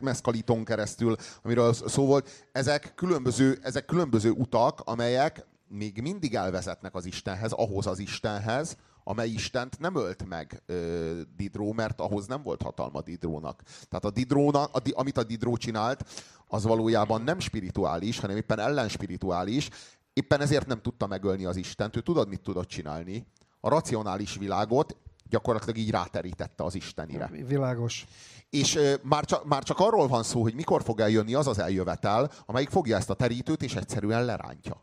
meszkaliton 0.00 0.64
keresztül, 0.64 1.16
amiről 1.42 1.72
szó 1.72 2.06
volt. 2.06 2.48
Ezek 2.52 2.92
különböző, 2.94 3.58
ezek 3.62 3.84
különböző 3.84 4.30
utak, 4.30 4.80
amelyek 4.84 5.46
még 5.68 6.00
mindig 6.02 6.34
elvezetnek 6.34 6.94
az 6.94 7.04
Istenhez, 7.04 7.52
ahhoz 7.52 7.86
az 7.86 7.98
Istenhez, 7.98 8.76
amely 9.04 9.28
Istent 9.28 9.78
nem 9.78 9.96
ölt 9.96 10.28
meg 10.28 10.62
ö, 10.66 11.20
Didró, 11.36 11.72
mert 11.72 12.00
ahhoz 12.00 12.26
nem 12.26 12.42
volt 12.42 12.62
hatalma 12.62 13.02
Didrónak. 13.02 13.62
Tehát 13.88 14.04
a 14.04 14.10
Didrónak, 14.10 14.76
a, 14.76 14.80
amit 14.92 15.18
a 15.18 15.24
Didró 15.24 15.56
csinált, 15.56 16.04
az 16.46 16.64
valójában 16.64 17.22
nem 17.22 17.38
spirituális, 17.38 18.18
hanem 18.20 18.36
éppen 18.36 18.58
ellenspirituális, 18.58 19.68
éppen 20.14 20.40
ezért 20.40 20.66
nem 20.66 20.82
tudta 20.82 21.06
megölni 21.06 21.44
az 21.44 21.56
Istent. 21.56 21.96
Ő 21.96 22.00
tudod, 22.00 22.28
mit 22.28 22.40
tudott 22.40 22.68
csinálni? 22.68 23.26
A 23.60 23.68
racionális 23.68 24.36
világot 24.36 24.96
gyakorlatilag 25.28 25.76
így 25.76 25.90
ráterítette 25.90 26.64
az 26.64 26.74
Istenire. 26.74 27.30
Világos. 27.46 28.06
És 28.50 28.74
ö, 28.74 28.94
már, 29.02 29.24
csak, 29.24 29.44
már 29.44 29.62
csak 29.62 29.78
arról 29.78 30.08
van 30.08 30.22
szó, 30.22 30.42
hogy 30.42 30.54
mikor 30.54 30.82
fog 30.82 31.00
eljönni 31.00 31.34
az 31.34 31.46
az 31.46 31.58
eljövetel, 31.58 32.30
amelyik 32.46 32.68
fogja 32.68 32.96
ezt 32.96 33.10
a 33.10 33.14
terítőt, 33.14 33.62
és 33.62 33.74
egyszerűen 33.74 34.24
lerántja. 34.24 34.82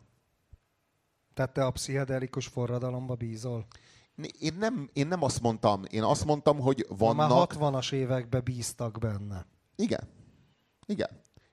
Tehát 1.34 1.52
te 1.52 1.64
a 1.64 1.70
pszichedelikus 1.70 2.46
forradalomba 2.46 3.14
bízol? 3.14 3.66
Én 4.38 4.54
nem, 4.58 4.90
én 4.92 5.06
nem 5.06 5.22
azt 5.22 5.40
mondtam, 5.40 5.82
én 5.90 6.02
azt 6.02 6.24
mondtam, 6.24 6.58
hogy 6.58 6.86
Vannak... 6.88 7.16
Már 7.16 7.28
vannak... 7.28 7.82
60-as 7.82 7.92
években 7.92 8.40
bíztak 8.44 8.98
benne. 8.98 9.46
Igen. 9.76 10.08
Igen. 10.86 11.08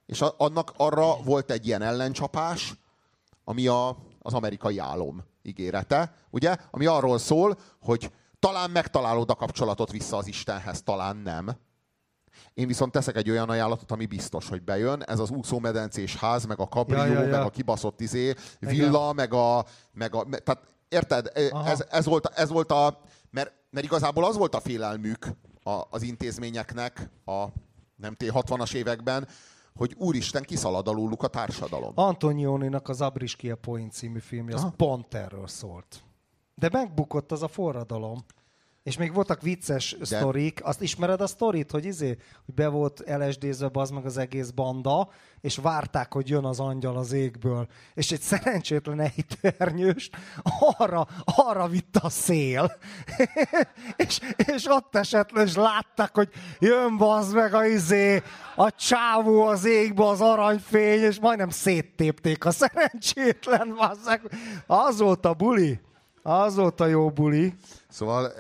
És 0.05 0.21
a, 0.21 0.33
annak 0.37 0.73
arra 0.77 1.21
volt 1.23 1.51
egy 1.51 1.67
ilyen 1.67 1.81
ellencsapás, 1.81 2.73
ami 3.49 3.67
a, 3.67 3.97
az 4.19 4.33
amerikai 4.33 4.77
álom 4.77 5.23
ígérete, 5.41 6.13
ugye? 6.29 6.55
Ami 6.71 6.85
arról 6.85 7.17
szól, 7.17 7.57
hogy 7.81 8.11
talán 8.39 8.69
megtalálod 8.69 9.29
a 9.29 9.35
kapcsolatot 9.35 9.91
vissza 9.91 10.17
az 10.17 10.27
Istenhez, 10.27 10.83
talán 10.83 11.17
nem. 11.17 11.49
Én 12.53 12.67
viszont 12.67 12.91
teszek 12.91 13.15
egy 13.15 13.29
olyan 13.29 13.49
ajánlatot, 13.49 13.91
ami 13.91 14.05
biztos, 14.05 14.49
hogy 14.49 14.63
bejön. 14.63 15.03
Ez 15.03 15.19
az 15.19 15.29
úszómedencés 15.29 16.15
ház, 16.15 16.45
meg 16.45 16.59
a 16.59 16.67
kabrió, 16.67 16.99
Ja, 16.99 17.05
ja, 17.05 17.21
ja. 17.21 17.29
meg 17.29 17.41
a 17.41 17.49
kibaszott 17.49 18.01
izé, 18.01 18.33
villa, 18.59 19.13
meg 19.13 19.33
a, 19.33 19.65
meg 19.91 20.15
a... 20.15 20.23
Tehát 20.23 20.63
érted? 20.89 21.31
Aha. 21.51 21.69
Ez, 21.69 21.85
ez, 21.89 22.05
volt, 22.05 22.25
ez 22.25 22.49
volt 22.49 22.71
a... 22.71 23.01
Mert, 23.29 23.53
mert 23.69 23.85
igazából 23.85 24.25
az 24.25 24.37
volt 24.37 24.55
a 24.55 24.59
félelmük 24.59 25.27
a, 25.63 25.81
az 25.89 26.01
intézményeknek 26.01 27.09
a 27.25 27.45
nem 27.95 28.13
té 28.15 28.29
60-as 28.33 28.73
években, 28.73 29.27
hogy 29.79 29.95
úristen, 29.97 30.43
kiszalad 30.43 30.87
alóluk 30.87 31.23
a 31.23 31.27
társadalom. 31.27 31.91
Antonioninak 31.95 32.89
az 32.89 33.01
Abriskia 33.01 33.55
Point 33.55 33.91
című 33.91 34.19
filmje, 34.19 34.55
az 34.55 34.61
Aha. 34.61 34.73
pont 34.77 35.13
erről 35.13 35.47
szólt. 35.47 36.03
De 36.55 36.69
megbukott 36.71 37.31
az 37.31 37.43
a 37.43 37.47
forradalom. 37.47 38.25
És 38.89 38.97
még 38.97 39.13
voltak 39.13 39.41
vicces 39.41 39.95
De... 39.99 40.05
sztorik. 40.05 40.59
Azt 40.63 40.81
ismered 40.81 41.21
a 41.21 41.27
sztorit, 41.27 41.71
hogy 41.71 41.85
izé, 41.85 42.17
hogy 42.45 42.53
be 42.53 42.67
volt 42.67 43.03
LSD-zve 43.05 43.67
bazd 43.67 43.93
meg 43.93 44.05
az 44.05 44.17
egész 44.17 44.49
banda, 44.49 45.09
és 45.41 45.55
várták, 45.55 46.13
hogy 46.13 46.29
jön 46.29 46.45
az 46.45 46.59
angyal 46.59 46.97
az 46.97 47.11
égből. 47.11 47.67
És 47.93 48.11
egy 48.11 48.21
szerencsétlen 48.21 48.99
ejtőernyőst 48.99 50.17
arra, 50.77 51.07
arra 51.25 51.67
vitt 51.67 51.97
a 51.97 52.09
szél. 52.09 52.71
és, 54.07 54.19
és 54.35 54.65
ott 54.67 54.95
esett 54.95 55.31
és 55.31 55.55
látták, 55.55 56.15
hogy 56.15 56.29
jön 56.59 56.97
bazd 56.97 57.35
meg 57.35 57.53
a 57.53 57.65
izé, 57.65 58.21
a 58.55 58.71
csávó 58.71 59.41
az 59.41 59.65
égbe, 59.65 60.07
az 60.07 60.21
aranyfény, 60.21 61.01
és 61.01 61.19
majdnem 61.19 61.49
széttépték 61.49 62.45
a 62.45 62.51
szerencsétlen 62.51 63.75
bazd 63.75 64.05
meg. 64.05 64.21
Az 64.67 64.99
volt 64.99 65.25
a 65.25 65.33
buli. 65.33 65.79
Az 66.21 66.55
volt 66.55 66.79
a 66.79 66.85
jó 66.85 67.09
buli. 67.09 67.53
Szóval 67.89 68.31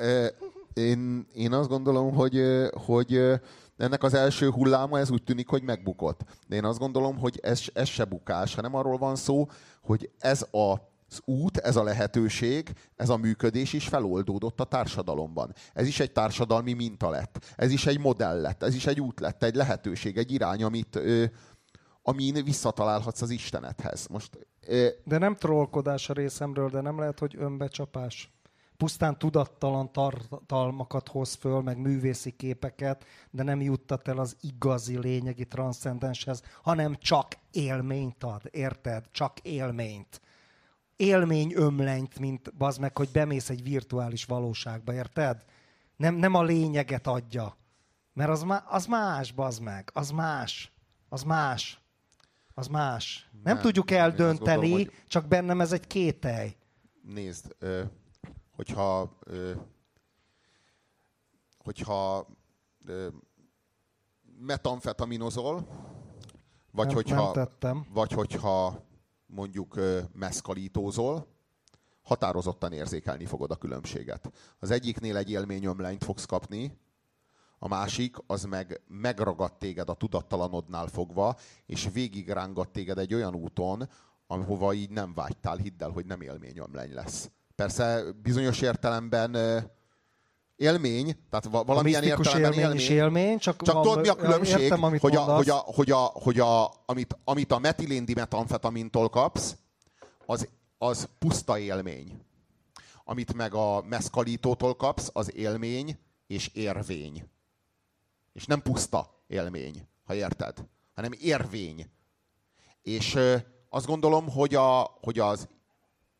én, 0.73 1.27
én 1.33 1.53
azt 1.53 1.69
gondolom, 1.69 2.13
hogy, 2.13 2.41
hogy 2.85 3.39
ennek 3.77 4.03
az 4.03 4.13
első 4.13 4.49
hulláma 4.49 4.99
ez 4.99 5.11
úgy 5.11 5.23
tűnik, 5.23 5.47
hogy 5.47 5.63
megbukott. 5.63 6.21
De 6.47 6.55
én 6.55 6.65
azt 6.65 6.79
gondolom, 6.79 7.17
hogy 7.17 7.39
ez, 7.41 7.61
ez 7.73 7.87
se 7.87 8.05
bukás, 8.05 8.55
hanem 8.55 8.75
arról 8.75 8.97
van 8.97 9.15
szó, 9.15 9.47
hogy 9.81 10.09
ez 10.19 10.41
a 10.41 10.87
az 11.11 11.21
út, 11.25 11.57
ez 11.57 11.75
a 11.75 11.83
lehetőség, 11.83 12.73
ez 12.95 13.09
a 13.09 13.17
működés 13.17 13.73
is 13.73 13.87
feloldódott 13.87 14.59
a 14.59 14.63
társadalomban. 14.63 15.53
Ez 15.73 15.87
is 15.87 15.99
egy 15.99 16.11
társadalmi 16.11 16.73
minta 16.73 17.09
lett. 17.09 17.53
Ez 17.55 17.71
is 17.71 17.85
egy 17.85 17.99
modell 17.99 18.41
lett. 18.41 18.63
Ez 18.63 18.75
is 18.75 18.85
egy 18.85 18.99
út 18.99 19.19
lett, 19.19 19.43
egy 19.43 19.55
lehetőség, 19.55 20.17
egy 20.17 20.31
irány, 20.31 20.63
amit, 20.63 20.95
ö, 20.95 21.25
amin 22.09 22.43
visszatalálhatsz 22.43 23.21
az 23.21 23.29
Istenethez. 23.29 24.07
Most 24.07 24.47
ö, 24.67 24.87
De 25.03 25.17
nem 25.17 25.35
trollkodás 25.35 26.09
a 26.09 26.13
részemről, 26.13 26.69
de 26.69 26.81
nem 26.81 26.99
lehet, 26.99 27.19
hogy 27.19 27.35
önbecsapás. 27.37 28.31
Pusztán 28.77 29.17
tudattalan 29.17 29.91
tartalmakat 29.91 31.07
hoz 31.07 31.33
föl, 31.33 31.61
meg 31.61 31.77
művészi 31.77 32.31
képeket, 32.31 33.05
de 33.31 33.43
nem 33.43 33.61
juttat 33.61 34.07
el 34.07 34.17
az 34.17 34.37
igazi 34.41 34.99
lényegi 34.99 35.45
transzcendenshez, 35.45 36.41
hanem 36.61 36.95
csak 36.95 37.27
élményt 37.51 38.23
ad, 38.23 38.41
érted? 38.51 39.05
Csak 39.11 39.39
élményt. 39.39 40.21
élmény 40.95 41.53
ömlenyt, 41.55 42.19
mint 42.19 42.53
az 42.57 42.77
meg, 42.77 42.97
hogy 42.97 43.09
bemész 43.09 43.49
egy 43.49 43.63
virtuális 43.63 44.25
valóságba, 44.25 44.93
érted? 44.93 45.43
Nem, 45.95 46.15
nem 46.15 46.33
a 46.33 46.43
lényeget 46.43 47.07
adja. 47.07 47.57
Mert 48.13 48.29
az, 48.29 48.43
má, 48.43 48.63
az 48.67 48.85
más, 48.85 49.31
bazd 49.31 49.61
meg. 49.61 49.89
Az 49.93 50.11
más. 50.11 50.71
Az 51.09 51.23
más. 51.23 51.81
Az 52.59 52.67
más. 52.67 53.29
Nem, 53.31 53.41
nem 53.53 53.63
tudjuk 53.63 53.91
eldönteni, 53.91 54.69
gondolom, 54.69 54.85
hogy... 54.85 54.91
csak 55.07 55.27
bennem 55.27 55.61
ez 55.61 55.71
egy 55.71 55.87
kételj. 55.87 56.55
Nézd, 57.01 57.55
hogyha 58.55 59.17
hogyha 61.57 62.27
metamfetaminozol, 64.39 65.67
vagy 66.71 66.85
nem, 66.85 66.95
hogyha, 66.95 67.23
nem 67.23 67.33
tettem. 67.33 67.85
vagy 67.93 68.11
hogyha 68.11 68.85
mondjuk 69.25 69.79
meszkalítózol, 70.13 71.27
határozottan 72.01 72.73
érzékelni 72.73 73.25
fogod 73.25 73.51
a 73.51 73.55
különbséget. 73.55 74.31
Az 74.59 74.71
egyiknél 74.71 75.17
egy 75.17 75.29
élményömlenyt 75.29 76.03
fogsz 76.03 76.25
kapni, 76.25 76.77
a 77.59 77.67
másik 77.67 78.15
az 78.27 78.43
meg 78.43 78.81
megragad 78.87 79.53
téged 79.53 79.89
a 79.89 79.93
tudattalanodnál 79.93 80.87
fogva, 80.87 81.35
és 81.65 81.89
végigrángat 81.93 82.69
téged 82.69 82.97
egy 82.97 83.13
olyan 83.13 83.35
úton, 83.35 83.89
ahova 84.27 84.73
így 84.73 84.89
nem 84.89 85.13
vágytál, 85.13 85.55
hidd 85.55 85.83
el, 85.83 85.89
hogy 85.89 86.05
nem 86.05 86.21
élményömleny 86.21 86.93
lesz. 86.93 87.29
Persze 87.55 88.03
bizonyos 88.21 88.61
értelemben 88.61 89.35
élmény, 90.55 91.17
tehát 91.29 91.65
valamilyen 91.65 92.03
értelemben 92.03 92.53
élmény, 92.53 92.79
élmény. 92.79 92.91
élmény, 92.91 93.37
csak, 93.37 93.61
csak 93.61 93.81
tudod 93.81 93.99
mi 93.99 94.07
a 94.07 94.15
különbség, 94.15 94.59
értem, 94.59 94.83
amit 94.83 95.01
hogy, 95.01 95.15
a, 95.15 95.21
hogy, 95.21 95.49
a, 95.49 95.55
hogy, 95.55 95.91
a, 95.91 95.97
hogy 95.97 96.39
a, 96.39 96.71
amit, 96.85 97.17
amit 97.23 97.51
a 97.51 97.59
metilén 97.59 98.03
metamfetamintól 98.15 99.09
kapsz, 99.09 99.55
az, 100.25 100.47
az 100.77 101.07
puszta 101.19 101.57
élmény. 101.57 102.21
Amit 103.03 103.33
meg 103.33 103.53
a 103.53 103.81
meszkalítótól 103.81 104.75
kapsz, 104.75 105.09
az 105.13 105.35
élmény 105.35 105.99
és 106.27 106.49
érvény. 106.53 107.23
És 108.33 108.45
nem 108.45 108.61
puszta 108.61 109.23
élmény, 109.27 109.87
ha 110.03 110.13
érted, 110.13 110.65
hanem 110.93 111.11
érvény. 111.19 111.89
És 112.81 113.17
azt 113.69 113.85
gondolom, 113.85 114.29
hogy, 114.29 114.55
a, 114.55 114.97
hogy 115.01 115.19
az 115.19 115.47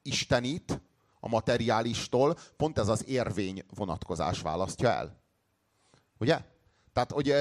Istenit, 0.02 0.82
a 1.20 1.28
materiálistól 1.28 2.38
pont 2.58 2.78
ez 2.78 2.88
az 2.88 3.08
érvény 3.08 3.64
vonatkozás 3.76 4.42
választja 4.42 4.90
el. 4.90 5.22
Ugye? 6.20 6.42
Tehát, 6.94 7.12
hogy, 7.12 7.34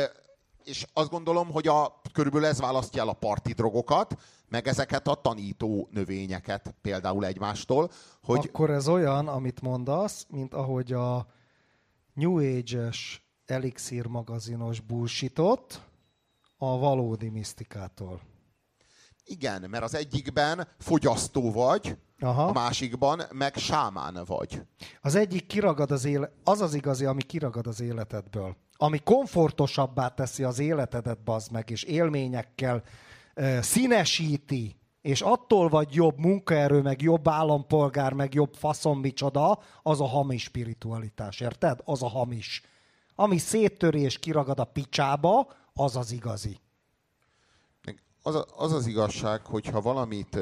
és 0.65 0.87
azt 0.93 1.11
gondolom, 1.11 1.51
hogy 1.51 1.69
a, 1.69 2.01
körülbelül 2.13 2.47
ez 2.47 2.61
választja 2.61 3.03
el 3.03 3.09
a 3.09 3.13
parti 3.13 3.53
drogokat, 3.53 4.19
meg 4.49 4.69
ezeket 4.69 5.09
a 5.09 5.15
tanító 5.15 5.89
növényeket 5.91 6.75
például 6.81 7.27
egymástól. 7.27 7.91
Hogy... 8.23 8.47
Akkor 8.49 8.71
ez 8.71 8.89
olyan, 8.89 9.29
amit 9.29 9.61
mondasz, 9.61 10.27
mint 10.29 10.55
ahogy 10.55 10.93
a 10.93 11.27
New 12.15 12.57
Age-es 12.59 13.28
Elixir 13.51 14.07
magazinos 14.07 14.81
bullshitot 14.81 15.83
a 16.57 16.79
valódi 16.79 17.29
misztikától. 17.29 18.21
Igen, 19.25 19.65
mert 19.71 19.85
az 19.85 19.95
egyikben 19.95 20.69
fogyasztó 20.79 21.53
vagy, 21.53 21.97
Aha. 22.21 22.45
a 22.45 22.53
másikban 22.53 23.23
meg 23.33 23.57
sámán 23.57 24.19
vagy. 24.27 24.63
Az 25.01 25.15
egyik 25.15 25.47
kiragad 25.47 25.91
az 25.91 26.05
élet, 26.05 26.33
az 26.45 26.61
az 26.61 26.75
igazi, 26.75 27.05
ami 27.05 27.23
kiragad 27.23 27.67
az 27.67 27.81
életedből. 27.81 28.57
Ami 28.77 28.99
komfortosabbá 28.99 30.09
teszi 30.09 30.43
az 30.43 30.59
életedet, 30.59 31.23
bazd 31.23 31.53
meg, 31.53 31.71
és 31.71 31.83
élményekkel 31.83 32.83
uh, 33.37 33.61
színesíti, 33.61 34.77
és 35.01 35.21
attól 35.21 35.69
vagy 35.69 35.95
jobb 35.95 36.19
munkaerő, 36.19 36.83
meg 36.83 37.03
jobb 37.03 37.29
állampolgár, 37.29 38.13
meg 38.13 38.35
jobb 38.35 38.55
faszom 38.55 39.01
micsoda, 39.01 39.59
az 39.83 40.01
a 40.01 40.07
hamis 40.07 40.43
spiritualitás, 40.43 41.41
érted? 41.41 41.81
Az 41.85 42.03
a 42.03 42.09
hamis. 42.09 42.63
Ami 43.21 43.39
széttöri 43.39 44.01
és 44.01 44.19
kiragad 44.19 44.61
a 44.61 44.65
picsába, 44.65 45.53
az 45.73 45.97
az 45.97 46.13
igazi. 46.13 46.61
Az 48.23 48.45
az, 48.57 48.73
az 48.73 48.87
igazság, 48.87 49.47
hogyha 49.47 49.81
valamit 49.81 50.39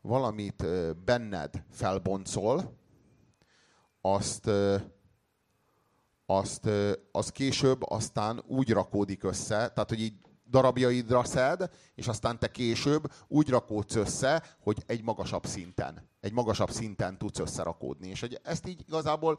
valamit 0.00 0.64
benned 1.04 1.64
felboncol, 1.70 2.78
azt, 4.00 4.50
azt 6.26 6.68
az 7.12 7.30
később 7.30 7.82
aztán 7.82 8.42
úgy 8.46 8.70
rakódik 8.70 9.24
össze, 9.24 9.56
tehát 9.56 9.88
hogy 9.88 10.00
így 10.00 10.14
darabjaidra 10.50 11.24
szed, 11.24 11.70
és 11.94 12.08
aztán 12.08 12.38
te 12.38 12.50
később 12.50 13.12
úgy 13.28 13.48
rakódsz 13.48 13.94
össze, 13.94 14.42
hogy 14.60 14.82
egy 14.86 15.02
magasabb 15.02 15.46
szinten, 15.46 16.08
egy 16.20 16.32
magasabb 16.32 16.70
szinten 16.70 17.18
tudsz 17.18 17.38
összerakódni. 17.38 18.08
És 18.08 18.20
hogy 18.20 18.40
ezt 18.42 18.66
így 18.66 18.80
igazából 18.86 19.38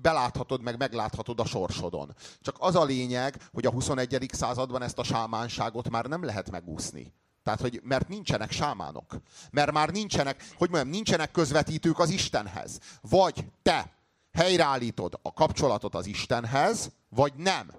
beláthatod, 0.00 0.62
meg 0.62 0.78
megláthatod 0.78 1.40
a 1.40 1.44
sorsodon. 1.44 2.14
Csak 2.40 2.56
az 2.58 2.74
a 2.74 2.84
lényeg, 2.84 3.42
hogy 3.52 3.66
a 3.66 3.70
21. 3.70 4.30
században 4.32 4.82
ezt 4.82 4.98
a 4.98 5.02
sámánságot 5.02 5.90
már 5.90 6.04
nem 6.04 6.24
lehet 6.24 6.50
megúszni. 6.50 7.12
Tehát, 7.42 7.60
hogy 7.60 7.80
mert 7.82 8.08
nincsenek 8.08 8.50
sámánok. 8.50 9.16
Mert 9.50 9.72
már 9.72 9.90
nincsenek, 9.90 10.44
hogy 10.56 10.70
mondjam, 10.70 10.92
nincsenek 10.92 11.30
közvetítők 11.30 11.98
az 11.98 12.10
Istenhez. 12.10 12.78
Vagy 13.00 13.44
te 13.62 13.92
helyreállítod 14.32 15.18
a 15.22 15.32
kapcsolatot 15.32 15.94
az 15.94 16.06
Istenhez, 16.06 16.90
vagy 17.08 17.32
nem. 17.36 17.70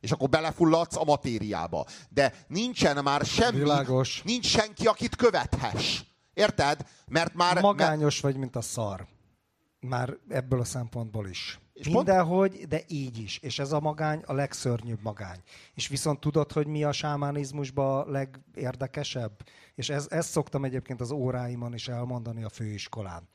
És 0.00 0.10
akkor 0.10 0.28
belefulladsz 0.28 0.96
a 0.96 1.04
matériába. 1.04 1.86
De 2.08 2.34
nincsen 2.48 3.02
már 3.02 3.24
semmi, 3.24 3.58
Világos. 3.58 4.22
nincs 4.22 4.46
senki, 4.46 4.86
akit 4.86 5.16
követhess. 5.16 6.00
Érted? 6.34 6.86
Mert 7.06 7.34
már... 7.34 7.60
Magányos 7.60 8.20
mert... 8.20 8.34
vagy, 8.34 8.42
mint 8.42 8.56
a 8.56 8.60
szar. 8.60 9.06
Már 9.88 10.16
ebből 10.28 10.60
a 10.60 10.64
szempontból 10.64 11.26
is. 11.26 11.60
És 11.72 11.88
Mindenhogy, 11.88 12.56
pont... 12.56 12.68
de 12.68 12.82
így 12.86 13.18
is. 13.18 13.38
És 13.38 13.58
ez 13.58 13.72
a 13.72 13.80
magány 13.80 14.22
a 14.26 14.32
legszörnyűbb 14.32 15.02
magány. 15.02 15.38
És 15.74 15.88
viszont 15.88 16.20
tudod, 16.20 16.52
hogy 16.52 16.66
mi 16.66 16.84
a 16.84 16.92
sámánizmusban 16.92 18.00
a 18.00 18.10
legérdekesebb? 18.10 19.42
És 19.74 19.88
ez, 19.88 20.06
ezt 20.10 20.30
szoktam 20.30 20.64
egyébként 20.64 21.00
az 21.00 21.10
óráimon 21.10 21.74
is 21.74 21.88
elmondani 21.88 22.44
a 22.44 22.48
főiskolán. 22.48 23.28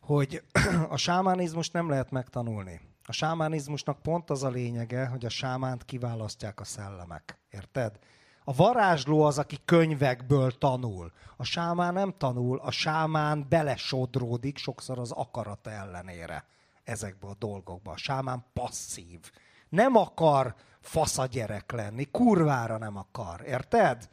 Hogy 0.00 0.42
a 0.88 0.96
sámánizmust 0.96 1.72
nem 1.72 1.88
lehet 1.88 2.10
megtanulni. 2.10 2.80
A 3.04 3.12
sámánizmusnak 3.12 4.02
pont 4.02 4.30
az 4.30 4.42
a 4.42 4.48
lényege, 4.48 5.06
hogy 5.06 5.24
a 5.24 5.28
sámánt 5.28 5.84
kiválasztják 5.84 6.60
a 6.60 6.64
szellemek. 6.64 7.38
Érted? 7.50 7.98
A 8.44 8.52
varázsló 8.54 9.22
az, 9.22 9.38
aki 9.38 9.58
könyvekből 9.64 10.58
tanul. 10.58 11.12
A 11.36 11.44
sámán 11.44 11.92
nem 11.92 12.14
tanul, 12.18 12.58
a 12.58 12.70
sámán 12.70 13.46
belesodródik 13.48 14.58
sokszor 14.58 14.98
az 14.98 15.10
akarata 15.10 15.70
ellenére 15.70 16.44
ezekbe 16.84 17.26
a 17.26 17.34
dolgokba. 17.38 17.90
A 17.90 17.96
sámán 17.96 18.44
passzív. 18.52 19.30
Nem 19.68 19.96
akar 19.96 20.54
fasza 20.80 21.26
gyerek 21.26 21.72
lenni, 21.72 22.04
kurvára 22.10 22.78
nem 22.78 22.96
akar, 22.96 23.42
érted? 23.46 24.08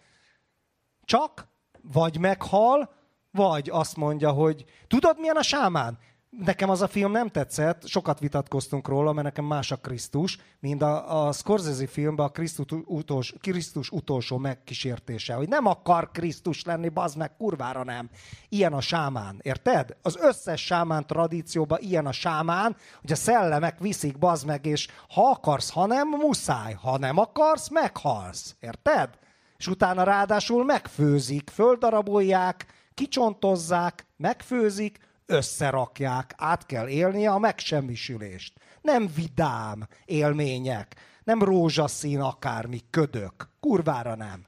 Csak 1.04 1.48
vagy 1.82 2.20
meghal, 2.20 2.94
vagy 3.32 3.70
azt 3.70 3.96
mondja, 3.96 4.32
hogy 4.32 4.66
tudod 4.88 5.20
milyen 5.20 5.36
a 5.36 5.42
sámán? 5.42 6.00
Nekem 6.46 6.70
az 6.70 6.82
a 6.82 6.88
film 6.88 7.12
nem 7.12 7.30
tetszett, 7.30 7.88
sokat 7.88 8.20
vitatkoztunk 8.20 8.88
róla, 8.88 9.14
mert 9.14 9.26
nekem 9.26 9.46
más 9.46 9.72
a 9.72 9.76
Krisztus, 9.76 10.38
mint 10.60 10.82
a, 10.82 11.28
a 11.28 11.32
Scorsese 11.32 11.88
filmben 11.88 12.26
a 12.26 12.30
Krisztus, 12.30 12.66
utolsó, 12.86 13.36
Krisztus 13.42 13.90
utolsó 13.90 14.38
megkísértése, 14.38 15.34
hogy 15.34 15.48
nem 15.48 15.66
akar 15.66 16.12
Krisztus 16.12 16.64
lenni, 16.64 16.90
bazd 16.90 17.18
meg, 17.18 17.36
kurvára 17.38 17.84
nem. 17.84 18.10
Ilyen 18.50 18.74
a 18.74 18.82
sámán, 18.82 19.40
érted? 19.42 19.98
Az 20.02 20.18
összes 20.22 20.66
sámán 20.66 21.08
tradícióban 21.08 21.80
ilyen 21.82 22.06
a 22.06 22.12
sámán, 22.12 22.76
hogy 23.02 23.12
a 23.12 23.16
szellemek 23.16 23.80
viszik, 23.80 24.18
bazd 24.18 24.46
meg, 24.46 24.66
és 24.66 24.88
ha 25.10 25.30
akarsz, 25.30 25.70
ha 25.70 25.86
nem, 25.86 26.08
muszáj. 26.08 26.74
Ha 26.74 26.98
nem 26.98 27.18
akarsz, 27.18 27.70
meghalsz, 27.70 28.56
érted? 28.60 29.10
És 29.58 29.68
utána 29.68 30.04
ráadásul 30.04 30.66
megfőzik, 30.66 31.50
földarabolják, 31.50 32.66
kicsontozzák, 32.94 34.06
megfőzik, 34.18 35.07
összerakják, 35.28 36.34
át 36.38 36.66
kell 36.66 36.88
élnie 36.88 37.32
a 37.32 37.40
megsemmisülést. 37.40 38.60
Nem 38.82 39.08
vidám 39.16 39.88
élmények, 40.06 40.96
nem 41.24 41.44
rózsaszín 41.44 42.20
akármi, 42.20 42.82
ködök. 42.90 43.50
Kurvára 43.60 44.16
nem. 44.16 44.46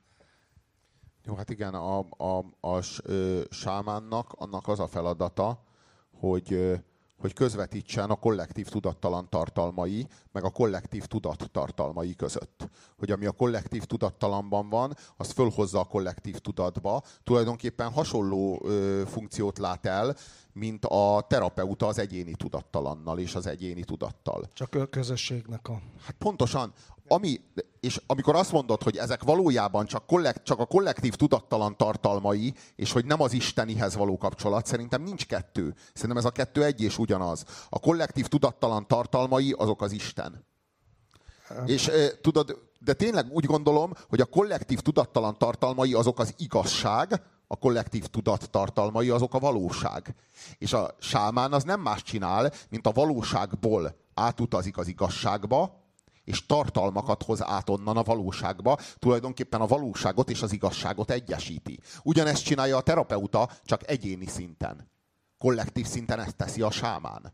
Jó, 1.26 1.36
hát 1.36 1.50
igen, 1.50 1.74
a, 1.74 2.06
a, 2.18 2.46
a 2.62 2.82
sámánnak 3.50 4.34
annak 4.34 4.68
az 4.68 4.80
a 4.80 4.88
feladata, 4.88 5.64
hogy 6.20 6.80
hogy 7.20 7.34
közvetítsen 7.34 8.10
a 8.10 8.16
kollektív 8.16 8.68
tudattalan 8.68 9.30
tartalmai, 9.30 10.08
meg 10.32 10.44
a 10.44 10.50
kollektív 10.50 11.06
tudat 11.06 11.50
tartalmai 11.52 12.16
között. 12.16 12.70
Hogy 12.98 13.12
ami 13.12 13.26
a 13.26 13.32
kollektív 13.32 13.84
tudattalanban 13.84 14.70
van, 14.70 14.98
az 15.18 15.32
fölhozza 15.32 15.80
a 15.80 15.84
kollektív 15.84 16.38
tudatba. 16.38 17.02
Tulajdonképpen 17.24 17.92
hasonló 17.92 18.62
ö, 18.64 19.02
funkciót 19.06 19.58
lát 19.58 19.86
el, 19.86 20.16
mint 20.54 20.86
a 20.86 21.26
terapeuta 21.28 21.88
az 21.88 22.00
egyéni 22.00 22.36
tudattalannal 22.36 23.20
és 23.20 23.36
az 23.36 23.48
egyéni 23.48 23.84
tudattal. 23.84 24.50
Csak 24.54 24.76
a 24.76 24.86
közösségnek 24.86 25.68
a... 25.68 25.82
Hát 26.06 26.16
pontosan, 26.18 26.74
ami, 27.08 27.42
és 27.80 28.02
amikor 28.08 28.36
azt 28.36 28.52
mondod, 28.52 28.84
hogy 28.84 28.98
ezek 28.98 29.24
valójában 29.24 29.86
csak, 29.86 30.06
kollekt, 30.06 30.44
csak 30.44 30.60
a 30.60 30.66
kollektív 30.66 31.16
tudattalan 31.16 31.78
tartalmai, 31.78 32.54
és 32.76 32.92
hogy 32.92 33.06
nem 33.06 33.22
az 33.22 33.34
Istenihez 33.34 33.96
való 33.96 34.18
kapcsolat, 34.18 34.66
szerintem 34.66 35.02
nincs 35.02 35.26
kettő. 35.26 35.76
Szerintem 35.94 36.18
ez 36.18 36.26
a 36.26 36.32
kettő 36.32 36.64
egy 36.64 36.82
és 36.82 36.98
ugyanaz. 36.98 37.46
A 37.70 37.80
kollektív 37.80 38.28
tudattalan 38.28 38.88
tartalmai 38.88 39.52
azok 39.58 39.82
az 39.82 39.92
Isten. 39.92 40.46
És 41.66 41.88
e, 41.88 42.20
tudod, 42.22 42.58
de 42.80 42.94
tényleg 42.94 43.26
úgy 43.32 43.46
gondolom, 43.46 43.94
hogy 44.10 44.22
a 44.22 44.26
kollektív 44.26 44.80
tudattalan 44.80 45.38
tartalmai 45.38 45.94
azok 45.94 46.20
az 46.20 46.34
igazság, 46.38 47.22
a 47.52 47.56
kollektív 47.56 48.06
tudat 48.06 48.50
tartalmai 48.50 49.10
azok 49.10 49.34
a 49.34 49.40
valóság. 49.40 50.16
És 50.58 50.74
a 50.74 50.96
sámán 51.00 51.54
az 51.54 51.64
nem 51.64 51.82
más 51.82 52.04
csinál, 52.04 52.52
mint 52.70 52.88
a 52.88 52.92
valóságból 52.92 53.96
átutazik 54.14 54.78
az 54.78 54.88
igazságba, 54.88 55.88
és 56.24 56.46
tartalmakat 56.46 57.24
hoz 57.24 57.44
át 57.44 57.70
onnan 57.70 57.98
a 57.98 58.04
valóságba, 58.04 58.78
tulajdonképpen 59.00 59.62
a 59.62 59.68
valóságot 59.68 60.30
és 60.30 60.42
az 60.42 60.52
igazságot 60.52 61.12
egyesíti. 61.12 61.80
Ugyanezt 62.04 62.44
csinálja 62.44 62.78
a 62.78 62.82
terapeuta, 62.82 63.50
csak 63.64 63.90
egyéni 63.90 64.26
szinten. 64.26 64.92
Kollektív 65.38 65.86
szinten 65.86 66.20
ezt 66.20 66.36
teszi 66.36 66.62
a 66.62 66.72
sámán. 66.72 67.34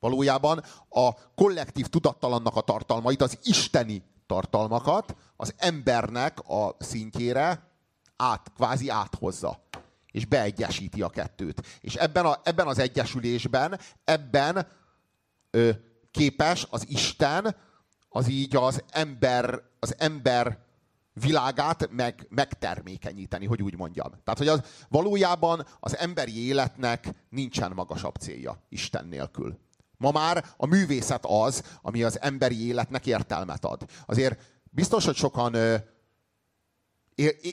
Valójában 0.00 0.62
a 0.88 1.12
kollektív 1.34 1.86
tudattalannak 1.86 2.56
a 2.56 2.60
tartalmait, 2.60 3.22
az 3.22 3.38
isteni 3.42 4.02
tartalmakat 4.26 5.16
az 5.36 5.54
embernek 5.56 6.38
a 6.48 6.76
szintjére 6.78 7.73
át, 8.16 8.52
kvázi 8.54 8.88
áthozza. 8.88 9.62
És 10.10 10.24
beegyesíti 10.26 11.02
a 11.02 11.08
kettőt. 11.08 11.66
És 11.80 11.94
ebben, 11.94 12.24
a, 12.24 12.40
ebben 12.42 12.66
az 12.66 12.78
egyesülésben, 12.78 13.80
ebben 14.04 14.66
ö, 15.50 15.70
képes 16.10 16.66
az 16.70 16.86
Isten 16.88 17.56
az 18.08 18.28
így 18.28 18.56
az 18.56 18.82
ember, 18.90 19.62
az 19.78 19.94
ember 19.98 20.58
világát 21.12 21.88
meg, 21.90 22.26
megtermékenyíteni, 22.28 23.46
hogy 23.46 23.62
úgy 23.62 23.76
mondjam. 23.76 24.10
Tehát, 24.10 24.38
hogy 24.38 24.48
az, 24.48 24.62
valójában 24.88 25.66
az 25.80 25.96
emberi 25.96 26.46
életnek 26.46 27.08
nincsen 27.28 27.72
magasabb 27.74 28.14
célja 28.14 28.62
Isten 28.68 29.06
nélkül. 29.06 29.58
Ma 29.96 30.10
már 30.10 30.44
a 30.56 30.66
művészet 30.66 31.24
az, 31.26 31.62
ami 31.82 32.02
az 32.02 32.20
emberi 32.20 32.66
életnek 32.66 33.06
értelmet 33.06 33.64
ad. 33.64 33.82
Azért 34.06 34.40
biztos, 34.70 35.04
hogy 35.04 35.16
sokan 35.16 35.54
ö, 35.54 35.76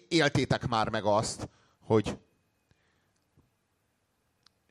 éltétek 0.08 0.68
már 0.68 0.90
meg 0.90 1.04
azt, 1.04 1.50
hogy 1.80 2.18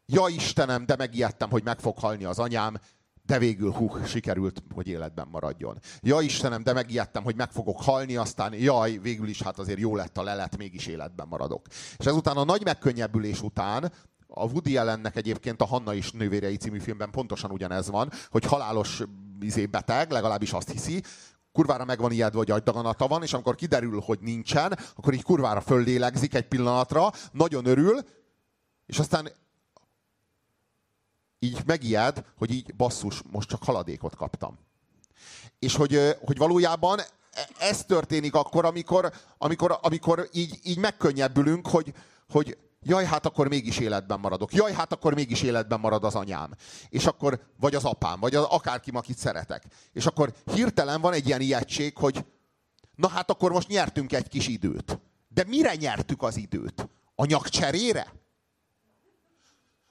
ja 0.07 0.29
Istenem, 0.29 0.87
de 0.87 0.97
megijedtem, 0.97 1.51
hogy 1.51 1.65
meg 1.65 1.79
fog 1.79 1.99
halni 1.99 2.25
az 2.25 2.39
anyám, 2.39 2.77
de 3.23 3.39
végül 3.39 3.73
hú, 3.73 4.05
sikerült, 4.05 4.63
hogy 4.75 4.89
életben 4.89 5.29
maradjon. 5.31 5.79
Ja 6.01 6.21
Istenem, 6.21 6.63
de 6.63 6.73
megijedtem, 6.73 7.23
hogy 7.23 7.37
meg 7.37 7.51
fogok 7.51 7.83
halni, 7.83 8.17
aztán 8.17 8.55
jaj, 8.55 8.99
végül 8.99 9.29
is 9.29 9.43
hát 9.43 9.59
azért 9.59 9.79
jó 9.79 9.97
lett 9.97 10.19
a 10.19 10.23
lelet, 10.23 10.57
mégis 10.57 10.87
életben 10.87 11.29
maradok. 11.29 11.67
És 11.97 12.07
ezután 12.07 12.37
a 12.37 12.45
nagy 12.45 12.65
megkönnyebbülés 12.65 13.43
után 13.43 13.93
a 14.27 14.45
Woody 14.45 14.77
Allennek 14.77 15.17
egyébként 15.17 15.61
a 15.61 15.67
Hanna 15.67 15.95
is 15.95 16.11
nővérei 16.11 16.57
című 16.57 16.79
filmben 16.79 17.11
pontosan 17.11 17.51
ugyanez 17.51 17.91
van, 17.91 18.11
hogy 18.31 18.45
halálos 18.45 19.03
izé 19.41 19.67
beteg, 19.67 20.11
legalábbis 20.11 20.53
azt 20.53 20.71
hiszi, 20.71 21.03
kurvára 21.53 21.85
meg 21.85 21.99
van 21.99 22.13
ijedve, 22.13 22.39
hogy 22.39 22.51
agydaganata 22.51 23.07
van, 23.07 23.23
és 23.23 23.33
amikor 23.33 23.55
kiderül, 23.55 24.01
hogy 24.01 24.19
nincsen, 24.21 24.79
akkor 24.97 25.15
így 25.15 25.23
kurvára 25.23 25.61
föllélegzik 25.61 26.35
egy 26.35 26.49
pillanatra, 26.49 27.13
nagyon 27.33 27.67
örül, 27.67 28.01
és 28.87 28.99
aztán 28.99 29.33
így 31.39 31.63
megijed, 31.67 32.25
hogy 32.39 32.51
így 32.51 32.75
basszus, 32.75 33.23
most 33.31 33.49
csak 33.49 33.65
haladékot 33.65 34.17
kaptam. 34.17 34.59
És 35.59 35.77
hogy, 35.77 36.17
hogy 36.25 36.39
valójában 36.39 36.99
e, 36.99 37.07
ez 37.59 37.85
történik 37.85 38.35
akkor, 38.35 38.65
amikor, 38.65 39.13
amikor, 39.39 39.79
amikor 39.83 40.29
így, 40.33 40.59
így 40.63 40.79
megkönnyebbülünk, 40.79 41.67
hogy, 41.67 41.95
hogy 42.31 42.59
jaj, 42.83 43.05
hát 43.05 43.27
akkor 43.27 43.49
mégis 43.49 43.79
életben 43.79 44.21
maradok. 44.21 44.53
Jaj, 44.53 44.73
hát 44.73 44.93
akkor 44.93 45.15
mégis 45.15 45.43
életben 45.43 45.81
marad 45.81 46.05
az 46.05 46.15
anyám. 46.15 46.55
És 46.89 47.07
akkor, 47.07 47.41
vagy 47.61 47.75
az 47.75 47.85
apám, 47.85 48.21
vagy 48.21 48.35
az, 48.35 48.45
akárki, 48.45 48.91
akit 48.95 49.19
szeretek. 49.19 49.65
És 49.93 50.07
akkor 50.07 50.33
hirtelen 50.45 51.01
van 51.01 51.13
egy 51.13 51.27
ilyen 51.27 51.41
ijegység, 51.41 51.97
hogy 51.97 52.25
na 52.95 53.09
hát 53.09 53.31
akkor 53.31 53.53
most 53.53 53.69
nyertünk 53.69 54.13
egy 54.13 54.29
kis 54.29 54.49
időt. 54.49 55.01
De 55.29 55.45
mire 55.47 55.75
nyertük 55.75 56.23
az 56.23 56.37
időt? 56.37 56.89
A 57.15 57.25
nyakcserére? 57.25 58.13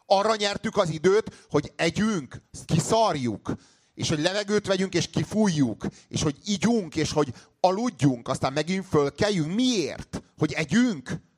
Arra 0.05 0.35
nyertük 0.35 0.77
az 0.77 0.89
időt, 0.89 1.45
hogy 1.49 1.73
együnk, 1.75 2.41
kiszarjuk, 2.65 3.51
és 3.93 4.09
hogy 4.09 4.19
levegőt 4.19 4.67
vegyünk, 4.67 4.93
és 4.93 5.09
kifújjuk, 5.09 5.85
és 6.07 6.23
hogy 6.23 6.37
ígyunk, 6.45 6.95
és 6.95 7.11
hogy 7.11 7.33
aludjunk, 7.59 8.27
aztán 8.27 8.53
megint 8.53 8.85
fölkeljünk. 8.85 9.53
Miért? 9.53 10.21
Hogy 10.37 10.51
együnk? 10.51 11.28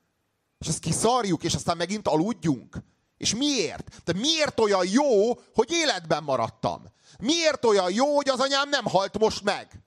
És 0.62 0.68
ezt 0.68 0.80
kiszarjuk, 0.80 1.44
és 1.44 1.54
aztán 1.54 1.78
megint 1.78 2.08
aludjunk. 2.08 2.78
És 3.18 3.36
miért? 3.36 4.04
De 4.04 4.14
miért 4.14 4.60
olyan 4.60 4.88
jó, 4.88 5.34
hogy 5.54 5.72
életben 5.72 6.24
maradtam? 6.24 6.84
Miért 7.20 7.66
olyan 7.66 7.92
jó, 7.94 8.16
hogy 8.16 8.30
az 8.30 8.40
anyám 8.40 8.70
nem 8.70 8.86
halt 8.86 9.20
most 9.20 9.44
meg? 9.44 9.84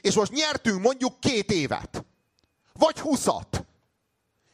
És 0.00 0.14
most 0.14 0.32
nyertünk 0.32 0.82
mondjuk 0.82 1.20
két 1.20 1.50
évet. 1.50 2.04
Vagy 2.72 2.98
huszat. 2.98 3.64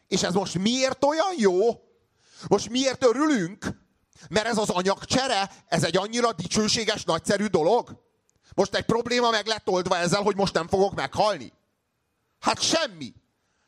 És 0.08 0.22
ez 0.22 0.32
most 0.32 0.58
miért 0.58 1.04
olyan 1.04 1.34
jó? 1.36 1.58
Most 2.48 2.68
miért 2.68 3.04
örülünk? 3.04 3.66
Mert 4.28 4.46
ez 4.46 4.58
az 4.58 4.70
anyagcsere, 4.70 5.50
ez 5.66 5.84
egy 5.84 5.96
annyira 5.96 6.32
dicsőséges, 6.32 7.04
nagyszerű 7.04 7.46
dolog? 7.46 8.04
Most 8.54 8.74
egy 8.74 8.84
probléma 8.84 9.30
meg 9.30 9.46
lett 9.46 9.68
oldva 9.68 9.96
ezzel, 9.96 10.22
hogy 10.22 10.36
most 10.36 10.54
nem 10.54 10.68
fogok 10.68 10.94
meghalni? 10.94 11.52
Hát 12.38 12.60
semmi. 12.60 13.12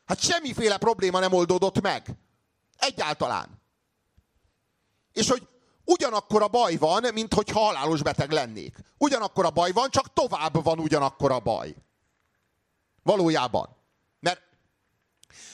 Hát 0.05 0.19
semmiféle 0.19 0.77
probléma 0.77 1.19
nem 1.19 1.33
oldódott 1.33 1.81
meg. 1.81 2.17
Egyáltalán. 2.77 3.61
És 5.13 5.29
hogy 5.29 5.47
ugyanakkor 5.85 6.41
a 6.41 6.47
baj 6.47 6.75
van, 6.75 7.05
mint 7.13 7.33
hogyha 7.33 7.59
halálos 7.59 8.01
beteg 8.01 8.31
lennék. 8.31 8.77
Ugyanakkor 8.97 9.45
a 9.45 9.49
baj 9.49 9.71
van, 9.71 9.89
csak 9.89 10.13
tovább 10.13 10.63
van 10.63 10.79
ugyanakkor 10.79 11.31
a 11.31 11.39
baj. 11.39 11.75
Valójában. 13.03 13.75
Mert, 14.19 14.41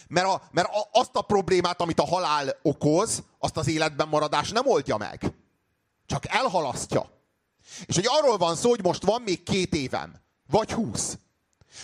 mert, 0.08 0.28
a, 0.28 0.42
mert 0.52 0.68
a, 0.68 0.90
azt 0.92 1.16
a 1.16 1.22
problémát, 1.22 1.82
amit 1.82 2.00
a 2.00 2.08
halál 2.08 2.60
okoz, 2.62 3.24
azt 3.40 3.58
az 3.58 3.68
életben 3.68 4.08
maradás 4.08 4.50
nem 4.50 4.68
oldja 4.68 4.98
meg. 4.98 5.34
Csak 6.06 6.28
elhalasztja. 6.28 7.10
És 7.86 7.96
hogy 7.96 8.08
arról 8.08 8.38
van 8.38 8.56
szó, 8.56 8.70
hogy 8.70 8.84
most 8.84 9.04
van 9.04 9.22
még 9.22 9.44
két 9.44 9.74
évem. 9.74 10.16
Vagy 10.48 10.72
húsz. 10.72 11.18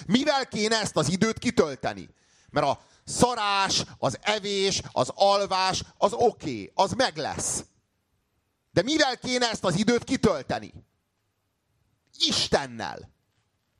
Mivel 0.05 0.47
kéne 0.47 0.79
ezt 0.79 0.95
az 0.97 1.09
időt 1.09 1.39
kitölteni? 1.39 2.09
Mert 2.53 2.65
a 2.67 2.79
szarás, 3.05 3.83
az 3.97 4.17
evés, 4.21 4.81
az 4.91 5.11
alvás, 5.15 5.83
az 5.97 6.13
oké, 6.13 6.25
okay, 6.25 6.71
az 6.73 6.91
meg 6.91 7.17
lesz. 7.17 7.63
De 8.71 8.81
mivel 8.81 9.17
kéne 9.17 9.49
ezt 9.49 9.63
az 9.63 9.77
időt 9.77 10.03
kitölteni? 10.03 10.73
Istennel. 12.27 13.11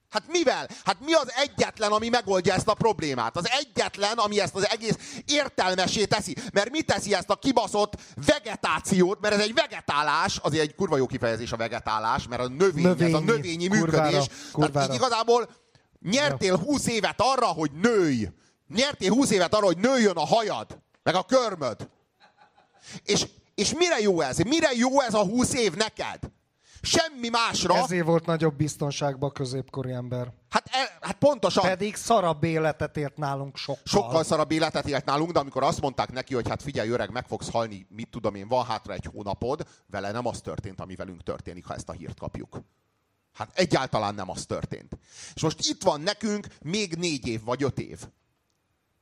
Hát 0.10 0.24
mivel? 0.28 0.70
Hát 0.84 0.98
mi 1.00 1.14
az 1.14 1.32
egyetlen, 1.36 1.91
ami 1.91 2.10
megoldja 2.10 2.54
ezt 2.54 2.68
a 2.68 2.74
problémát? 2.74 3.38
Az 3.38 3.50
egyetlen, 3.50 4.18
ami 4.18 4.40
ezt 4.40 4.56
az 4.56 4.70
egész 4.70 4.98
értelmesé 5.26 6.06
teszi. 6.06 6.36
Mert 6.54 6.70
mi 6.70 6.82
teszi 6.82 7.14
ezt 7.14 7.30
a 7.30 7.36
kibaszott 7.36 7.94
vegetációt? 8.26 9.20
Mert 9.20 9.34
ez 9.34 9.40
egy 9.40 9.54
vegetálás, 9.54 10.38
azért 10.38 10.64
egy 10.64 10.76
kurva 10.76 10.98
jó 10.98 11.06
kifejezés 11.06 11.52
a 11.52 11.58
vegetálás, 11.58 12.28
mert 12.28 12.41
a 12.41 12.48
növény, 12.48 12.84
növényi, 12.84 13.14
ez 13.14 13.20
a 13.20 13.24
növényi 13.24 13.68
kurvára, 13.68 14.04
működés. 14.04 14.28
Kurvára. 14.52 14.74
Tehát 14.74 14.90
így 14.90 14.95
igazából 14.95 15.50
nyertél 16.02 16.58
20 16.58 16.88
évet 16.88 17.22
arra, 17.22 17.45
hogy 17.45 17.72
nőj. 17.72 18.28
Nyertél 18.74 19.12
20 19.12 19.30
évet 19.30 19.54
arra, 19.54 19.66
hogy 19.66 19.78
nőjön 19.78 20.16
a 20.16 20.26
hajad, 20.26 20.80
meg 21.04 21.16
a 21.16 21.24
körmöd. 21.24 21.90
És, 23.04 23.28
és 23.56 23.74
mire 23.74 24.00
jó 24.00 24.22
ez? 24.22 24.38
Mire 24.38 24.70
jó 24.74 25.02
ez 25.02 25.14
a 25.14 25.24
20 25.24 25.54
év 25.54 25.74
neked? 25.74 26.20
Semmi 26.86 27.30
másra. 27.30 27.76
Ezért 27.76 28.06
volt 28.06 28.26
nagyobb 28.26 28.56
biztonságban 28.56 29.30
a 29.30 29.32
középkori 29.32 29.91
ember. 29.91 30.34
Hát, 30.50 30.70
el, 30.72 30.88
hát 31.02 31.18
pontosan. 31.18 31.64
Pedig 31.64 31.95
szarabb 31.95 32.44
életet 32.44 32.98
élt 32.98 33.18
nálunk 33.18 33.58
sokkal. 33.58 33.84
Sokkal 33.86 34.24
szarabb 34.24 34.52
életet 34.52 34.88
élt 34.88 35.06
nálunk, 35.06 35.32
de 35.32 35.40
amikor 35.40 35.64
azt 35.64 35.82
mondták 35.82 36.12
neki, 36.12 36.34
hogy 36.34 36.48
hát 36.48 36.62
figyelj 36.62 36.90
öreg, 36.90 37.12
meg 37.12 37.28
fogsz 37.28 37.52
halni, 37.52 37.88
mit 37.90 38.10
tudom 38.10 38.36
én, 38.36 38.48
van 38.48 38.66
hátra 38.66 38.94
egy 38.94 39.10
hónapod, 39.14 39.68
vele 39.88 40.12
nem 40.12 40.28
az 40.28 40.41
történt, 40.41 40.80
ami 40.82 40.95
velünk 40.95 41.24
történik, 41.24 41.66
ha 41.66 41.74
ezt 41.74 41.90
a 41.90 41.94
hírt 41.94 42.20
kapjuk. 42.20 42.60
Hát 43.34 43.50
egyáltalán 43.54 44.16
nem 44.16 44.30
az 44.30 44.45
történt. 44.45 44.98
És 45.34 45.41
most 45.41 45.70
itt 45.70 45.84
van 45.84 46.02
nekünk 46.02 46.48
még 46.62 46.95
négy 46.95 47.28
év 47.28 47.44
vagy 47.44 47.64
öt 47.64 47.80
év. 47.80 48.00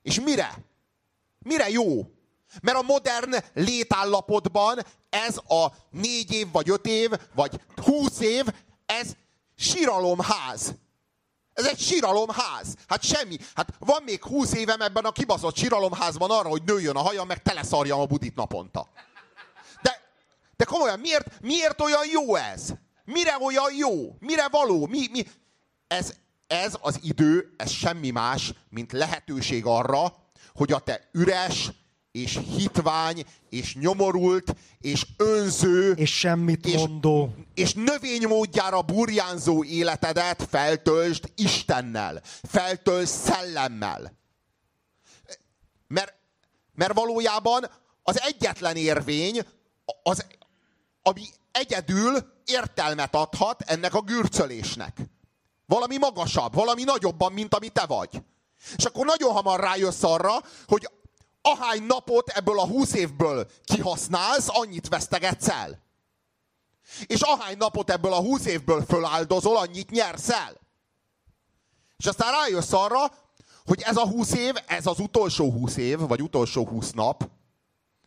És 0.02 0.20
mire? 0.20 0.58
Mire 1.40 1.70
jó? 1.70 2.06
Mert 2.62 2.78
a 2.78 2.82
modern 2.82 3.36
létállapotban 3.54 4.80
ez 5.10 5.38
a 5.38 5.68
négy 5.90 6.34
év, 6.34 6.52
vagy 6.52 6.70
öt 6.70 6.86
év, 6.86 7.12
vagy 7.36 7.62
húsz 7.84 8.20
év, 8.20 8.46
ez 8.86 9.16
síralomház. 9.56 10.74
Ez 11.54 11.66
egy 11.66 11.80
síralomház. 11.80 12.76
Hát 12.88 13.04
semmi. 13.04 13.38
Hát 13.56 13.74
van 13.80 14.04
még 14.04 14.24
húsz 14.24 14.54
évem 14.54 14.82
ebben 14.82 15.06
a 15.06 15.12
kibaszott 15.12 15.56
síralomházban 15.56 16.32
arra, 16.32 16.50
hogy 16.50 16.64
nőjön 16.64 16.96
a 16.96 17.02
hajam, 17.02 17.28
meg 17.28 17.42
teleszarjam 17.42 18.00
a 18.00 18.06
budit 18.06 18.36
naponta. 18.36 18.88
De, 19.82 20.02
de 20.56 20.64
komolyan, 20.64 21.00
miért, 21.00 21.42
miért 21.42 21.82
olyan 21.82 22.06
jó 22.12 22.36
ez? 22.36 22.74
Mire 23.06 23.38
olyan 23.40 23.74
jó? 23.76 24.16
Mire 24.20 24.48
való? 24.48 24.86
Mi, 24.86 25.08
mi? 25.12 25.24
Ez, 25.88 26.14
ez 26.52 26.78
az 26.82 27.00
idő, 27.02 27.54
ez 27.58 27.70
semmi 27.70 28.10
más, 28.10 28.54
mint 28.70 28.92
lehetőség 28.92 29.66
arra, 29.66 30.16
hogy 30.54 30.72
a 30.72 30.80
te 30.80 31.10
üres, 31.12 31.72
és 32.12 32.40
hitvány, 32.56 33.24
és 33.50 33.76
nyomorult, 33.76 34.56
és 34.80 35.06
önző, 35.18 35.92
és 35.92 36.18
semmit 36.18 36.66
és, 36.66 36.74
mondó, 36.74 37.36
és 37.54 37.74
növénymódjára 37.74 38.82
burjánzó 38.82 39.64
életedet 39.64 40.48
feltöltsd 40.50 41.32
Istennel, 41.36 42.22
feltöltsd 42.44 43.14
szellemmel. 43.14 44.18
Mert, 45.88 46.14
mert 46.74 46.94
valójában 46.94 47.70
az 48.04 48.22
egyetlen 48.22 48.76
érvény, 48.76 49.40
az, 50.04 50.26
ami 51.02 51.24
egyedül 51.52 52.34
értelmet 52.46 53.16
adhat 53.16 53.62
ennek 53.62 53.94
a 53.94 54.02
gürcölésnek. 54.02 54.98
Valami 55.72 55.98
magasabb, 55.98 56.54
valami 56.54 56.84
nagyobban, 56.84 57.32
mint 57.32 57.56
ami 57.56 57.70
te 57.70 57.86
vagy. 57.86 58.24
És 58.76 58.86
akkor 58.86 59.06
nagyon 59.06 59.34
hamar 59.34 59.60
rájössz 59.60 60.04
arra, 60.04 60.42
hogy 60.68 60.90
ahány 61.42 61.84
napot 61.84 62.30
ebből 62.30 62.60
a 62.60 62.68
húsz 62.68 62.94
évből 62.94 63.48
kihasználsz, 63.64 64.48
annyit 64.48 64.88
vesztegetsz 64.88 65.48
el. 65.48 65.84
És 67.06 67.22
ahány 67.22 67.58
napot 67.58 67.90
ebből 67.90 68.14
a 68.14 68.20
húsz 68.20 68.46
évből 68.46 68.86
föláldozol, 68.86 69.58
annyit 69.58 69.90
nyersz 69.90 70.30
el. 70.30 70.60
És 71.98 72.06
aztán 72.06 72.32
rájössz 72.32 72.74
arra, 72.74 73.12
hogy 73.66 73.82
ez 73.82 73.98
a 73.98 74.08
húsz 74.08 74.34
év, 74.34 74.54
ez 74.68 74.86
az 74.86 75.00
utolsó 75.00 75.52
húsz 75.52 75.78
év, 75.78 76.00
vagy 76.00 76.22
utolsó 76.22 76.68
húsz 76.68 76.92
nap, 76.92 77.30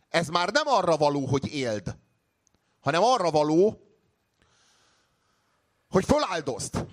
ez 0.09 0.27
már 0.27 0.49
nem 0.51 0.67
arra 0.67 0.97
való, 0.97 1.25
hogy 1.25 1.53
éld, 1.53 1.95
hanem 2.81 3.03
arra 3.03 3.31
való, 3.31 3.79
hogy 5.89 6.05
föláldozd. 6.05 6.85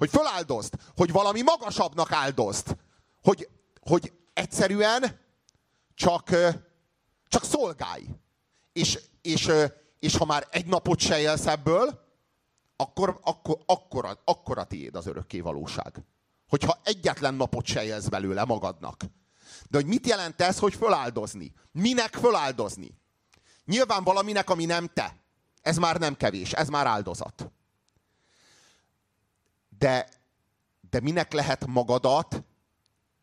Hogy 0.00 0.10
föláldozt, 0.10 0.76
hogy 0.96 1.12
valami 1.12 1.42
magasabbnak 1.42 2.12
áldozt, 2.12 2.76
hogy, 3.22 3.48
hogy 3.80 4.12
egyszerűen 4.32 5.20
csak, 5.94 6.28
csak 7.28 7.44
szolgálj. 7.44 8.04
És, 8.72 8.98
és, 9.22 9.50
és 9.98 10.16
ha 10.16 10.24
már 10.24 10.46
egy 10.50 10.66
napot 10.66 10.98
se 10.98 11.18
élsz 11.18 11.46
ebből, 11.46 12.00
akkor, 12.76 13.20
akkor, 13.22 14.18
akkor, 14.24 14.58
a, 14.58 14.64
tiéd 14.64 14.94
az 14.94 15.06
örökké 15.06 15.40
valóság. 15.40 16.04
Hogyha 16.48 16.80
egyetlen 16.84 17.34
napot 17.34 17.66
se 17.66 17.84
élsz 17.84 18.08
belőle 18.08 18.44
magadnak. 18.44 19.04
De 19.68 19.78
hogy 19.78 19.86
mit 19.86 20.06
jelent 20.06 20.40
ez, 20.40 20.58
hogy 20.58 20.74
föláldozni? 20.74 21.52
Minek 21.72 22.14
föláldozni? 22.14 22.98
Nyilván 23.64 24.04
valaminek, 24.04 24.50
ami 24.50 24.64
nem 24.64 24.86
te. 24.86 25.16
Ez 25.62 25.76
már 25.76 25.96
nem 25.96 26.16
kevés, 26.16 26.52
ez 26.52 26.68
már 26.68 26.86
áldozat 26.86 27.50
de, 29.80 30.08
de 30.90 31.00
minek 31.00 31.32
lehet 31.32 31.66
magadat 31.66 32.44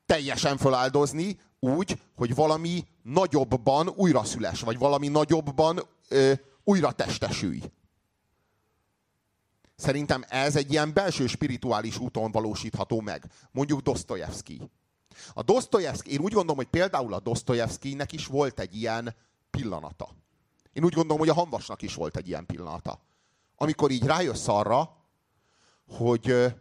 teljesen 0.06 0.58
feláldozni 0.58 1.40
úgy, 1.60 2.02
hogy 2.16 2.36
valami 2.36 2.88
nagyobban 3.02 3.88
újra 3.88 4.24
szüles, 4.24 4.62
vagy 4.62 4.78
valami 4.78 5.08
nagyobban 5.08 5.80
ö, 6.10 6.34
újra 6.64 6.92
testesülj. 6.92 7.62
Szerintem 9.76 10.24
ez 10.28 10.56
egy 10.56 10.72
ilyen 10.72 10.94
belső 10.94 11.28
spirituális 11.28 11.98
úton 11.98 12.32
valósítható 12.32 13.02
meg. 13.02 13.32
Mondjuk 13.52 13.82
Dostoyevsky. 13.82 14.62
A 15.34 15.44
Dostoyevsky, 15.44 16.12
én 16.12 16.20
úgy 16.20 16.34
gondolom, 16.34 16.56
hogy 16.56 16.68
például 16.68 17.14
a 17.14 17.20
Dostoyevskynek 17.20 18.12
is 18.12 18.26
volt 18.28 18.60
egy 18.60 18.76
ilyen 18.76 19.16
pillanata. 19.52 20.10
Én 20.74 20.84
úgy 20.84 20.94
gondolom, 20.94 21.20
hogy 21.20 21.30
a 21.30 21.34
Hanvasnak 21.34 21.82
is 21.82 21.96
volt 21.96 22.18
egy 22.18 22.28
ilyen 22.28 22.46
pillanata. 22.46 23.02
Amikor 23.56 23.92
így 23.92 24.06
rájössz 24.06 24.48
arra, 24.48 24.98
hogy, 25.88 26.54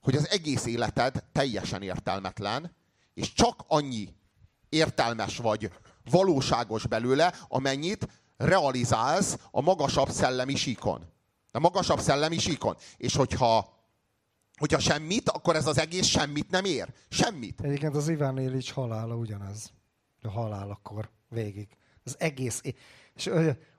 hogy 0.00 0.16
az 0.16 0.28
egész 0.28 0.66
életed 0.66 1.24
teljesen 1.32 1.82
értelmetlen, 1.82 2.76
és 3.14 3.32
csak 3.32 3.64
annyi 3.66 4.08
értelmes 4.68 5.36
vagy 5.36 5.70
valóságos 6.10 6.86
belőle, 6.86 7.34
amennyit 7.48 8.08
realizálsz 8.36 9.38
a 9.50 9.60
magasabb 9.60 10.08
szellemi 10.08 10.54
síkon. 10.54 11.12
A 11.52 11.58
magasabb 11.58 11.98
szellemi 12.00 12.38
síkon. 12.38 12.76
És 12.96 13.16
hogyha 13.16 13.72
hogyha 14.56 14.78
semmit, 14.78 15.28
akkor 15.28 15.56
ez 15.56 15.66
az 15.66 15.78
egész 15.78 16.06
semmit 16.06 16.50
nem 16.50 16.64
ér. 16.64 16.92
Semmit. 17.08 17.60
Egyébként 17.60 17.96
az 17.96 18.08
Iván 18.08 18.38
Illich 18.38 18.72
halála 18.72 19.14
ugyanez. 19.14 19.72
A 20.22 20.30
halálakor 20.30 21.10
végig. 21.28 21.68
Az 22.04 22.16
egész. 22.18 22.60
És 23.14 23.30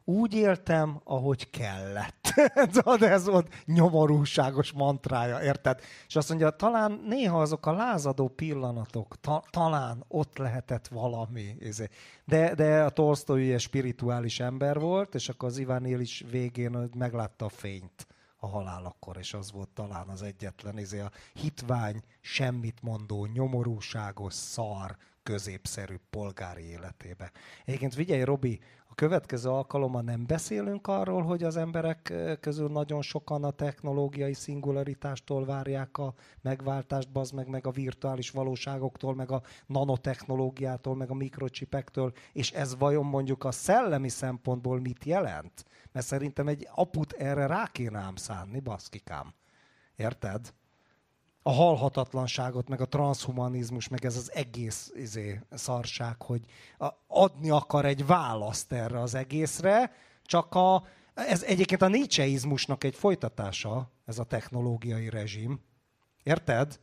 úgy 0.06 0.34
éltem, 0.34 1.02
ahogy 1.04 1.50
kellett. 1.50 2.34
De 3.00 3.10
ez 3.10 3.26
volt 3.26 3.64
nyomorúságos 3.66 4.72
mantrája, 4.72 5.42
érted? 5.42 5.80
És 6.08 6.16
azt 6.16 6.30
mondja, 6.30 6.50
talán 6.50 7.02
néha 7.08 7.42
azok 7.42 7.66
a 7.66 7.72
lázadó 7.72 8.28
pillanatok, 8.28 9.20
ta, 9.22 9.44
talán 9.50 10.04
ott 10.08 10.38
lehetett 10.38 10.88
valami. 10.88 11.56
Izé. 11.60 11.90
De, 12.26 12.56
de 12.56 12.84
a 12.84 12.90
Tolstoy 12.90 13.44
ilyen 13.44 13.60
spirituális 13.60 14.40
ember 14.40 14.80
volt, 14.80 15.16
és 15.16 15.30
akkor 15.30 15.50
az 15.50 15.58
Iván 15.58 15.86
is 15.86 16.24
végén 16.30 16.90
meglátta 16.98 17.46
a 17.46 17.50
fényt 17.50 18.08
a 18.40 18.48
halál 18.48 18.86
akkor 18.86 19.18
és 19.18 19.34
az 19.34 19.52
volt 19.52 19.70
talán 19.70 20.08
az 20.08 20.22
egyetlen, 20.22 20.78
ez 20.78 20.94
a 20.94 21.12
hitvány, 21.34 22.04
semmit 22.22 22.82
mondó, 22.82 23.26
nyomorúságos 23.26 24.34
szar, 24.34 24.98
középszerű 25.24 25.96
polgári 26.10 26.64
életébe. 26.64 27.32
Egyébként 27.66 27.94
figyelj, 27.94 28.24
Robi, 28.24 28.60
a 28.96 28.98
következő 28.98 29.50
alkalommal 29.50 30.02
nem 30.02 30.26
beszélünk 30.26 30.88
arról, 30.88 31.22
hogy 31.22 31.44
az 31.44 31.56
emberek 31.56 32.14
közül 32.40 32.70
nagyon 32.70 33.02
sokan 33.02 33.44
a 33.44 33.52
technológiai 33.52 34.34
szingularitástól 34.34 35.46
várják 35.46 35.98
a 35.98 36.14
megváltást, 36.42 37.12
bazd 37.12 37.34
meg, 37.34 37.48
meg 37.48 37.68
a 37.68 37.72
virtuális 37.72 38.30
valóságoktól, 38.30 39.16
meg 39.16 39.32
a 39.32 39.42
nanotechnológiától, 39.66 40.96
meg 40.96 41.10
a 41.10 41.14
mikrocsipektől, 41.14 42.14
és 42.34 42.52
ez 42.52 42.78
vajon 42.78 43.06
mondjuk 43.06 43.44
a 43.44 43.52
szellemi 43.52 44.10
szempontból 44.10 44.80
mit 44.80 45.06
jelent? 45.06 45.66
Mert 45.92 46.06
szerintem 46.06 46.48
egy 46.48 46.68
aput 46.76 47.12
erre 47.12 47.46
rá 47.46 47.68
kéne 47.72 48.00
ám 48.00 48.16
szánni, 48.16 48.60
baszkikám. 48.60 49.34
Érted? 49.96 50.54
a 51.48 51.52
halhatatlanságot, 51.52 52.68
meg 52.70 52.82
a 52.82 52.88
transhumanizmus, 52.88 53.88
meg 53.88 54.06
ez 54.06 54.16
az 54.16 54.32
egész 54.34 54.92
izé, 54.96 55.42
szarság, 55.52 56.22
hogy 56.22 56.46
adni 57.08 57.50
akar 57.50 57.86
egy 57.86 58.06
választ 58.06 58.72
erre 58.72 59.00
az 59.00 59.16
egészre, 59.16 59.92
csak 60.24 60.56
a, 60.56 60.84
ez 61.14 61.44
egyébként 61.44 61.82
a 61.82 61.88
nietzscheizmusnak 61.88 62.84
egy 62.84 62.96
folytatása, 62.96 63.92
ez 64.06 64.20
a 64.20 64.24
technológiai 64.24 65.10
rezsim. 65.10 65.60
Érted? 66.24 66.80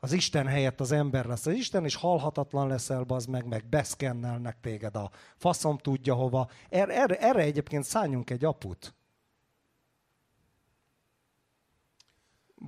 Az 0.00 0.12
Isten 0.12 0.46
helyett 0.46 0.80
az 0.80 0.92
ember 0.92 1.24
lesz 1.24 1.46
az 1.46 1.54
Isten, 1.54 1.84
és 1.84 1.94
halhatatlan 1.94 2.68
leszel, 2.68 3.04
az 3.08 3.26
meg, 3.26 3.46
meg 3.46 3.68
beszkennelnek 3.68 4.60
téged 4.60 4.96
a 4.96 5.10
faszom 5.36 5.78
tudja 5.78 6.14
hova. 6.14 6.50
Erre, 6.68 6.94
erre, 6.94 7.18
erre 7.18 7.42
egyébként 7.42 7.84
szálljunk 7.84 8.30
egy 8.30 8.44
aput. 8.44 8.94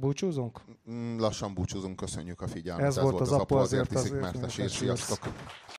Búcsúzunk? 0.01 0.61
Mm, 0.91 1.19
lassan 1.19 1.55
búcsúzunk, 1.55 1.97
köszönjük 1.97 2.41
a 2.41 2.47
figyelmet. 2.47 2.87
Ez, 2.87 2.97
Ez 2.97 3.03
volt 3.03 3.21
az, 3.21 3.33
az 3.33 3.41
apu 3.41 3.55
azért, 3.55 3.95
azért, 3.95 4.05
azért 4.05 4.21
mert 4.21 4.43
a 4.43 4.49
sír. 4.49 4.71
Sziasztok! 4.71 5.19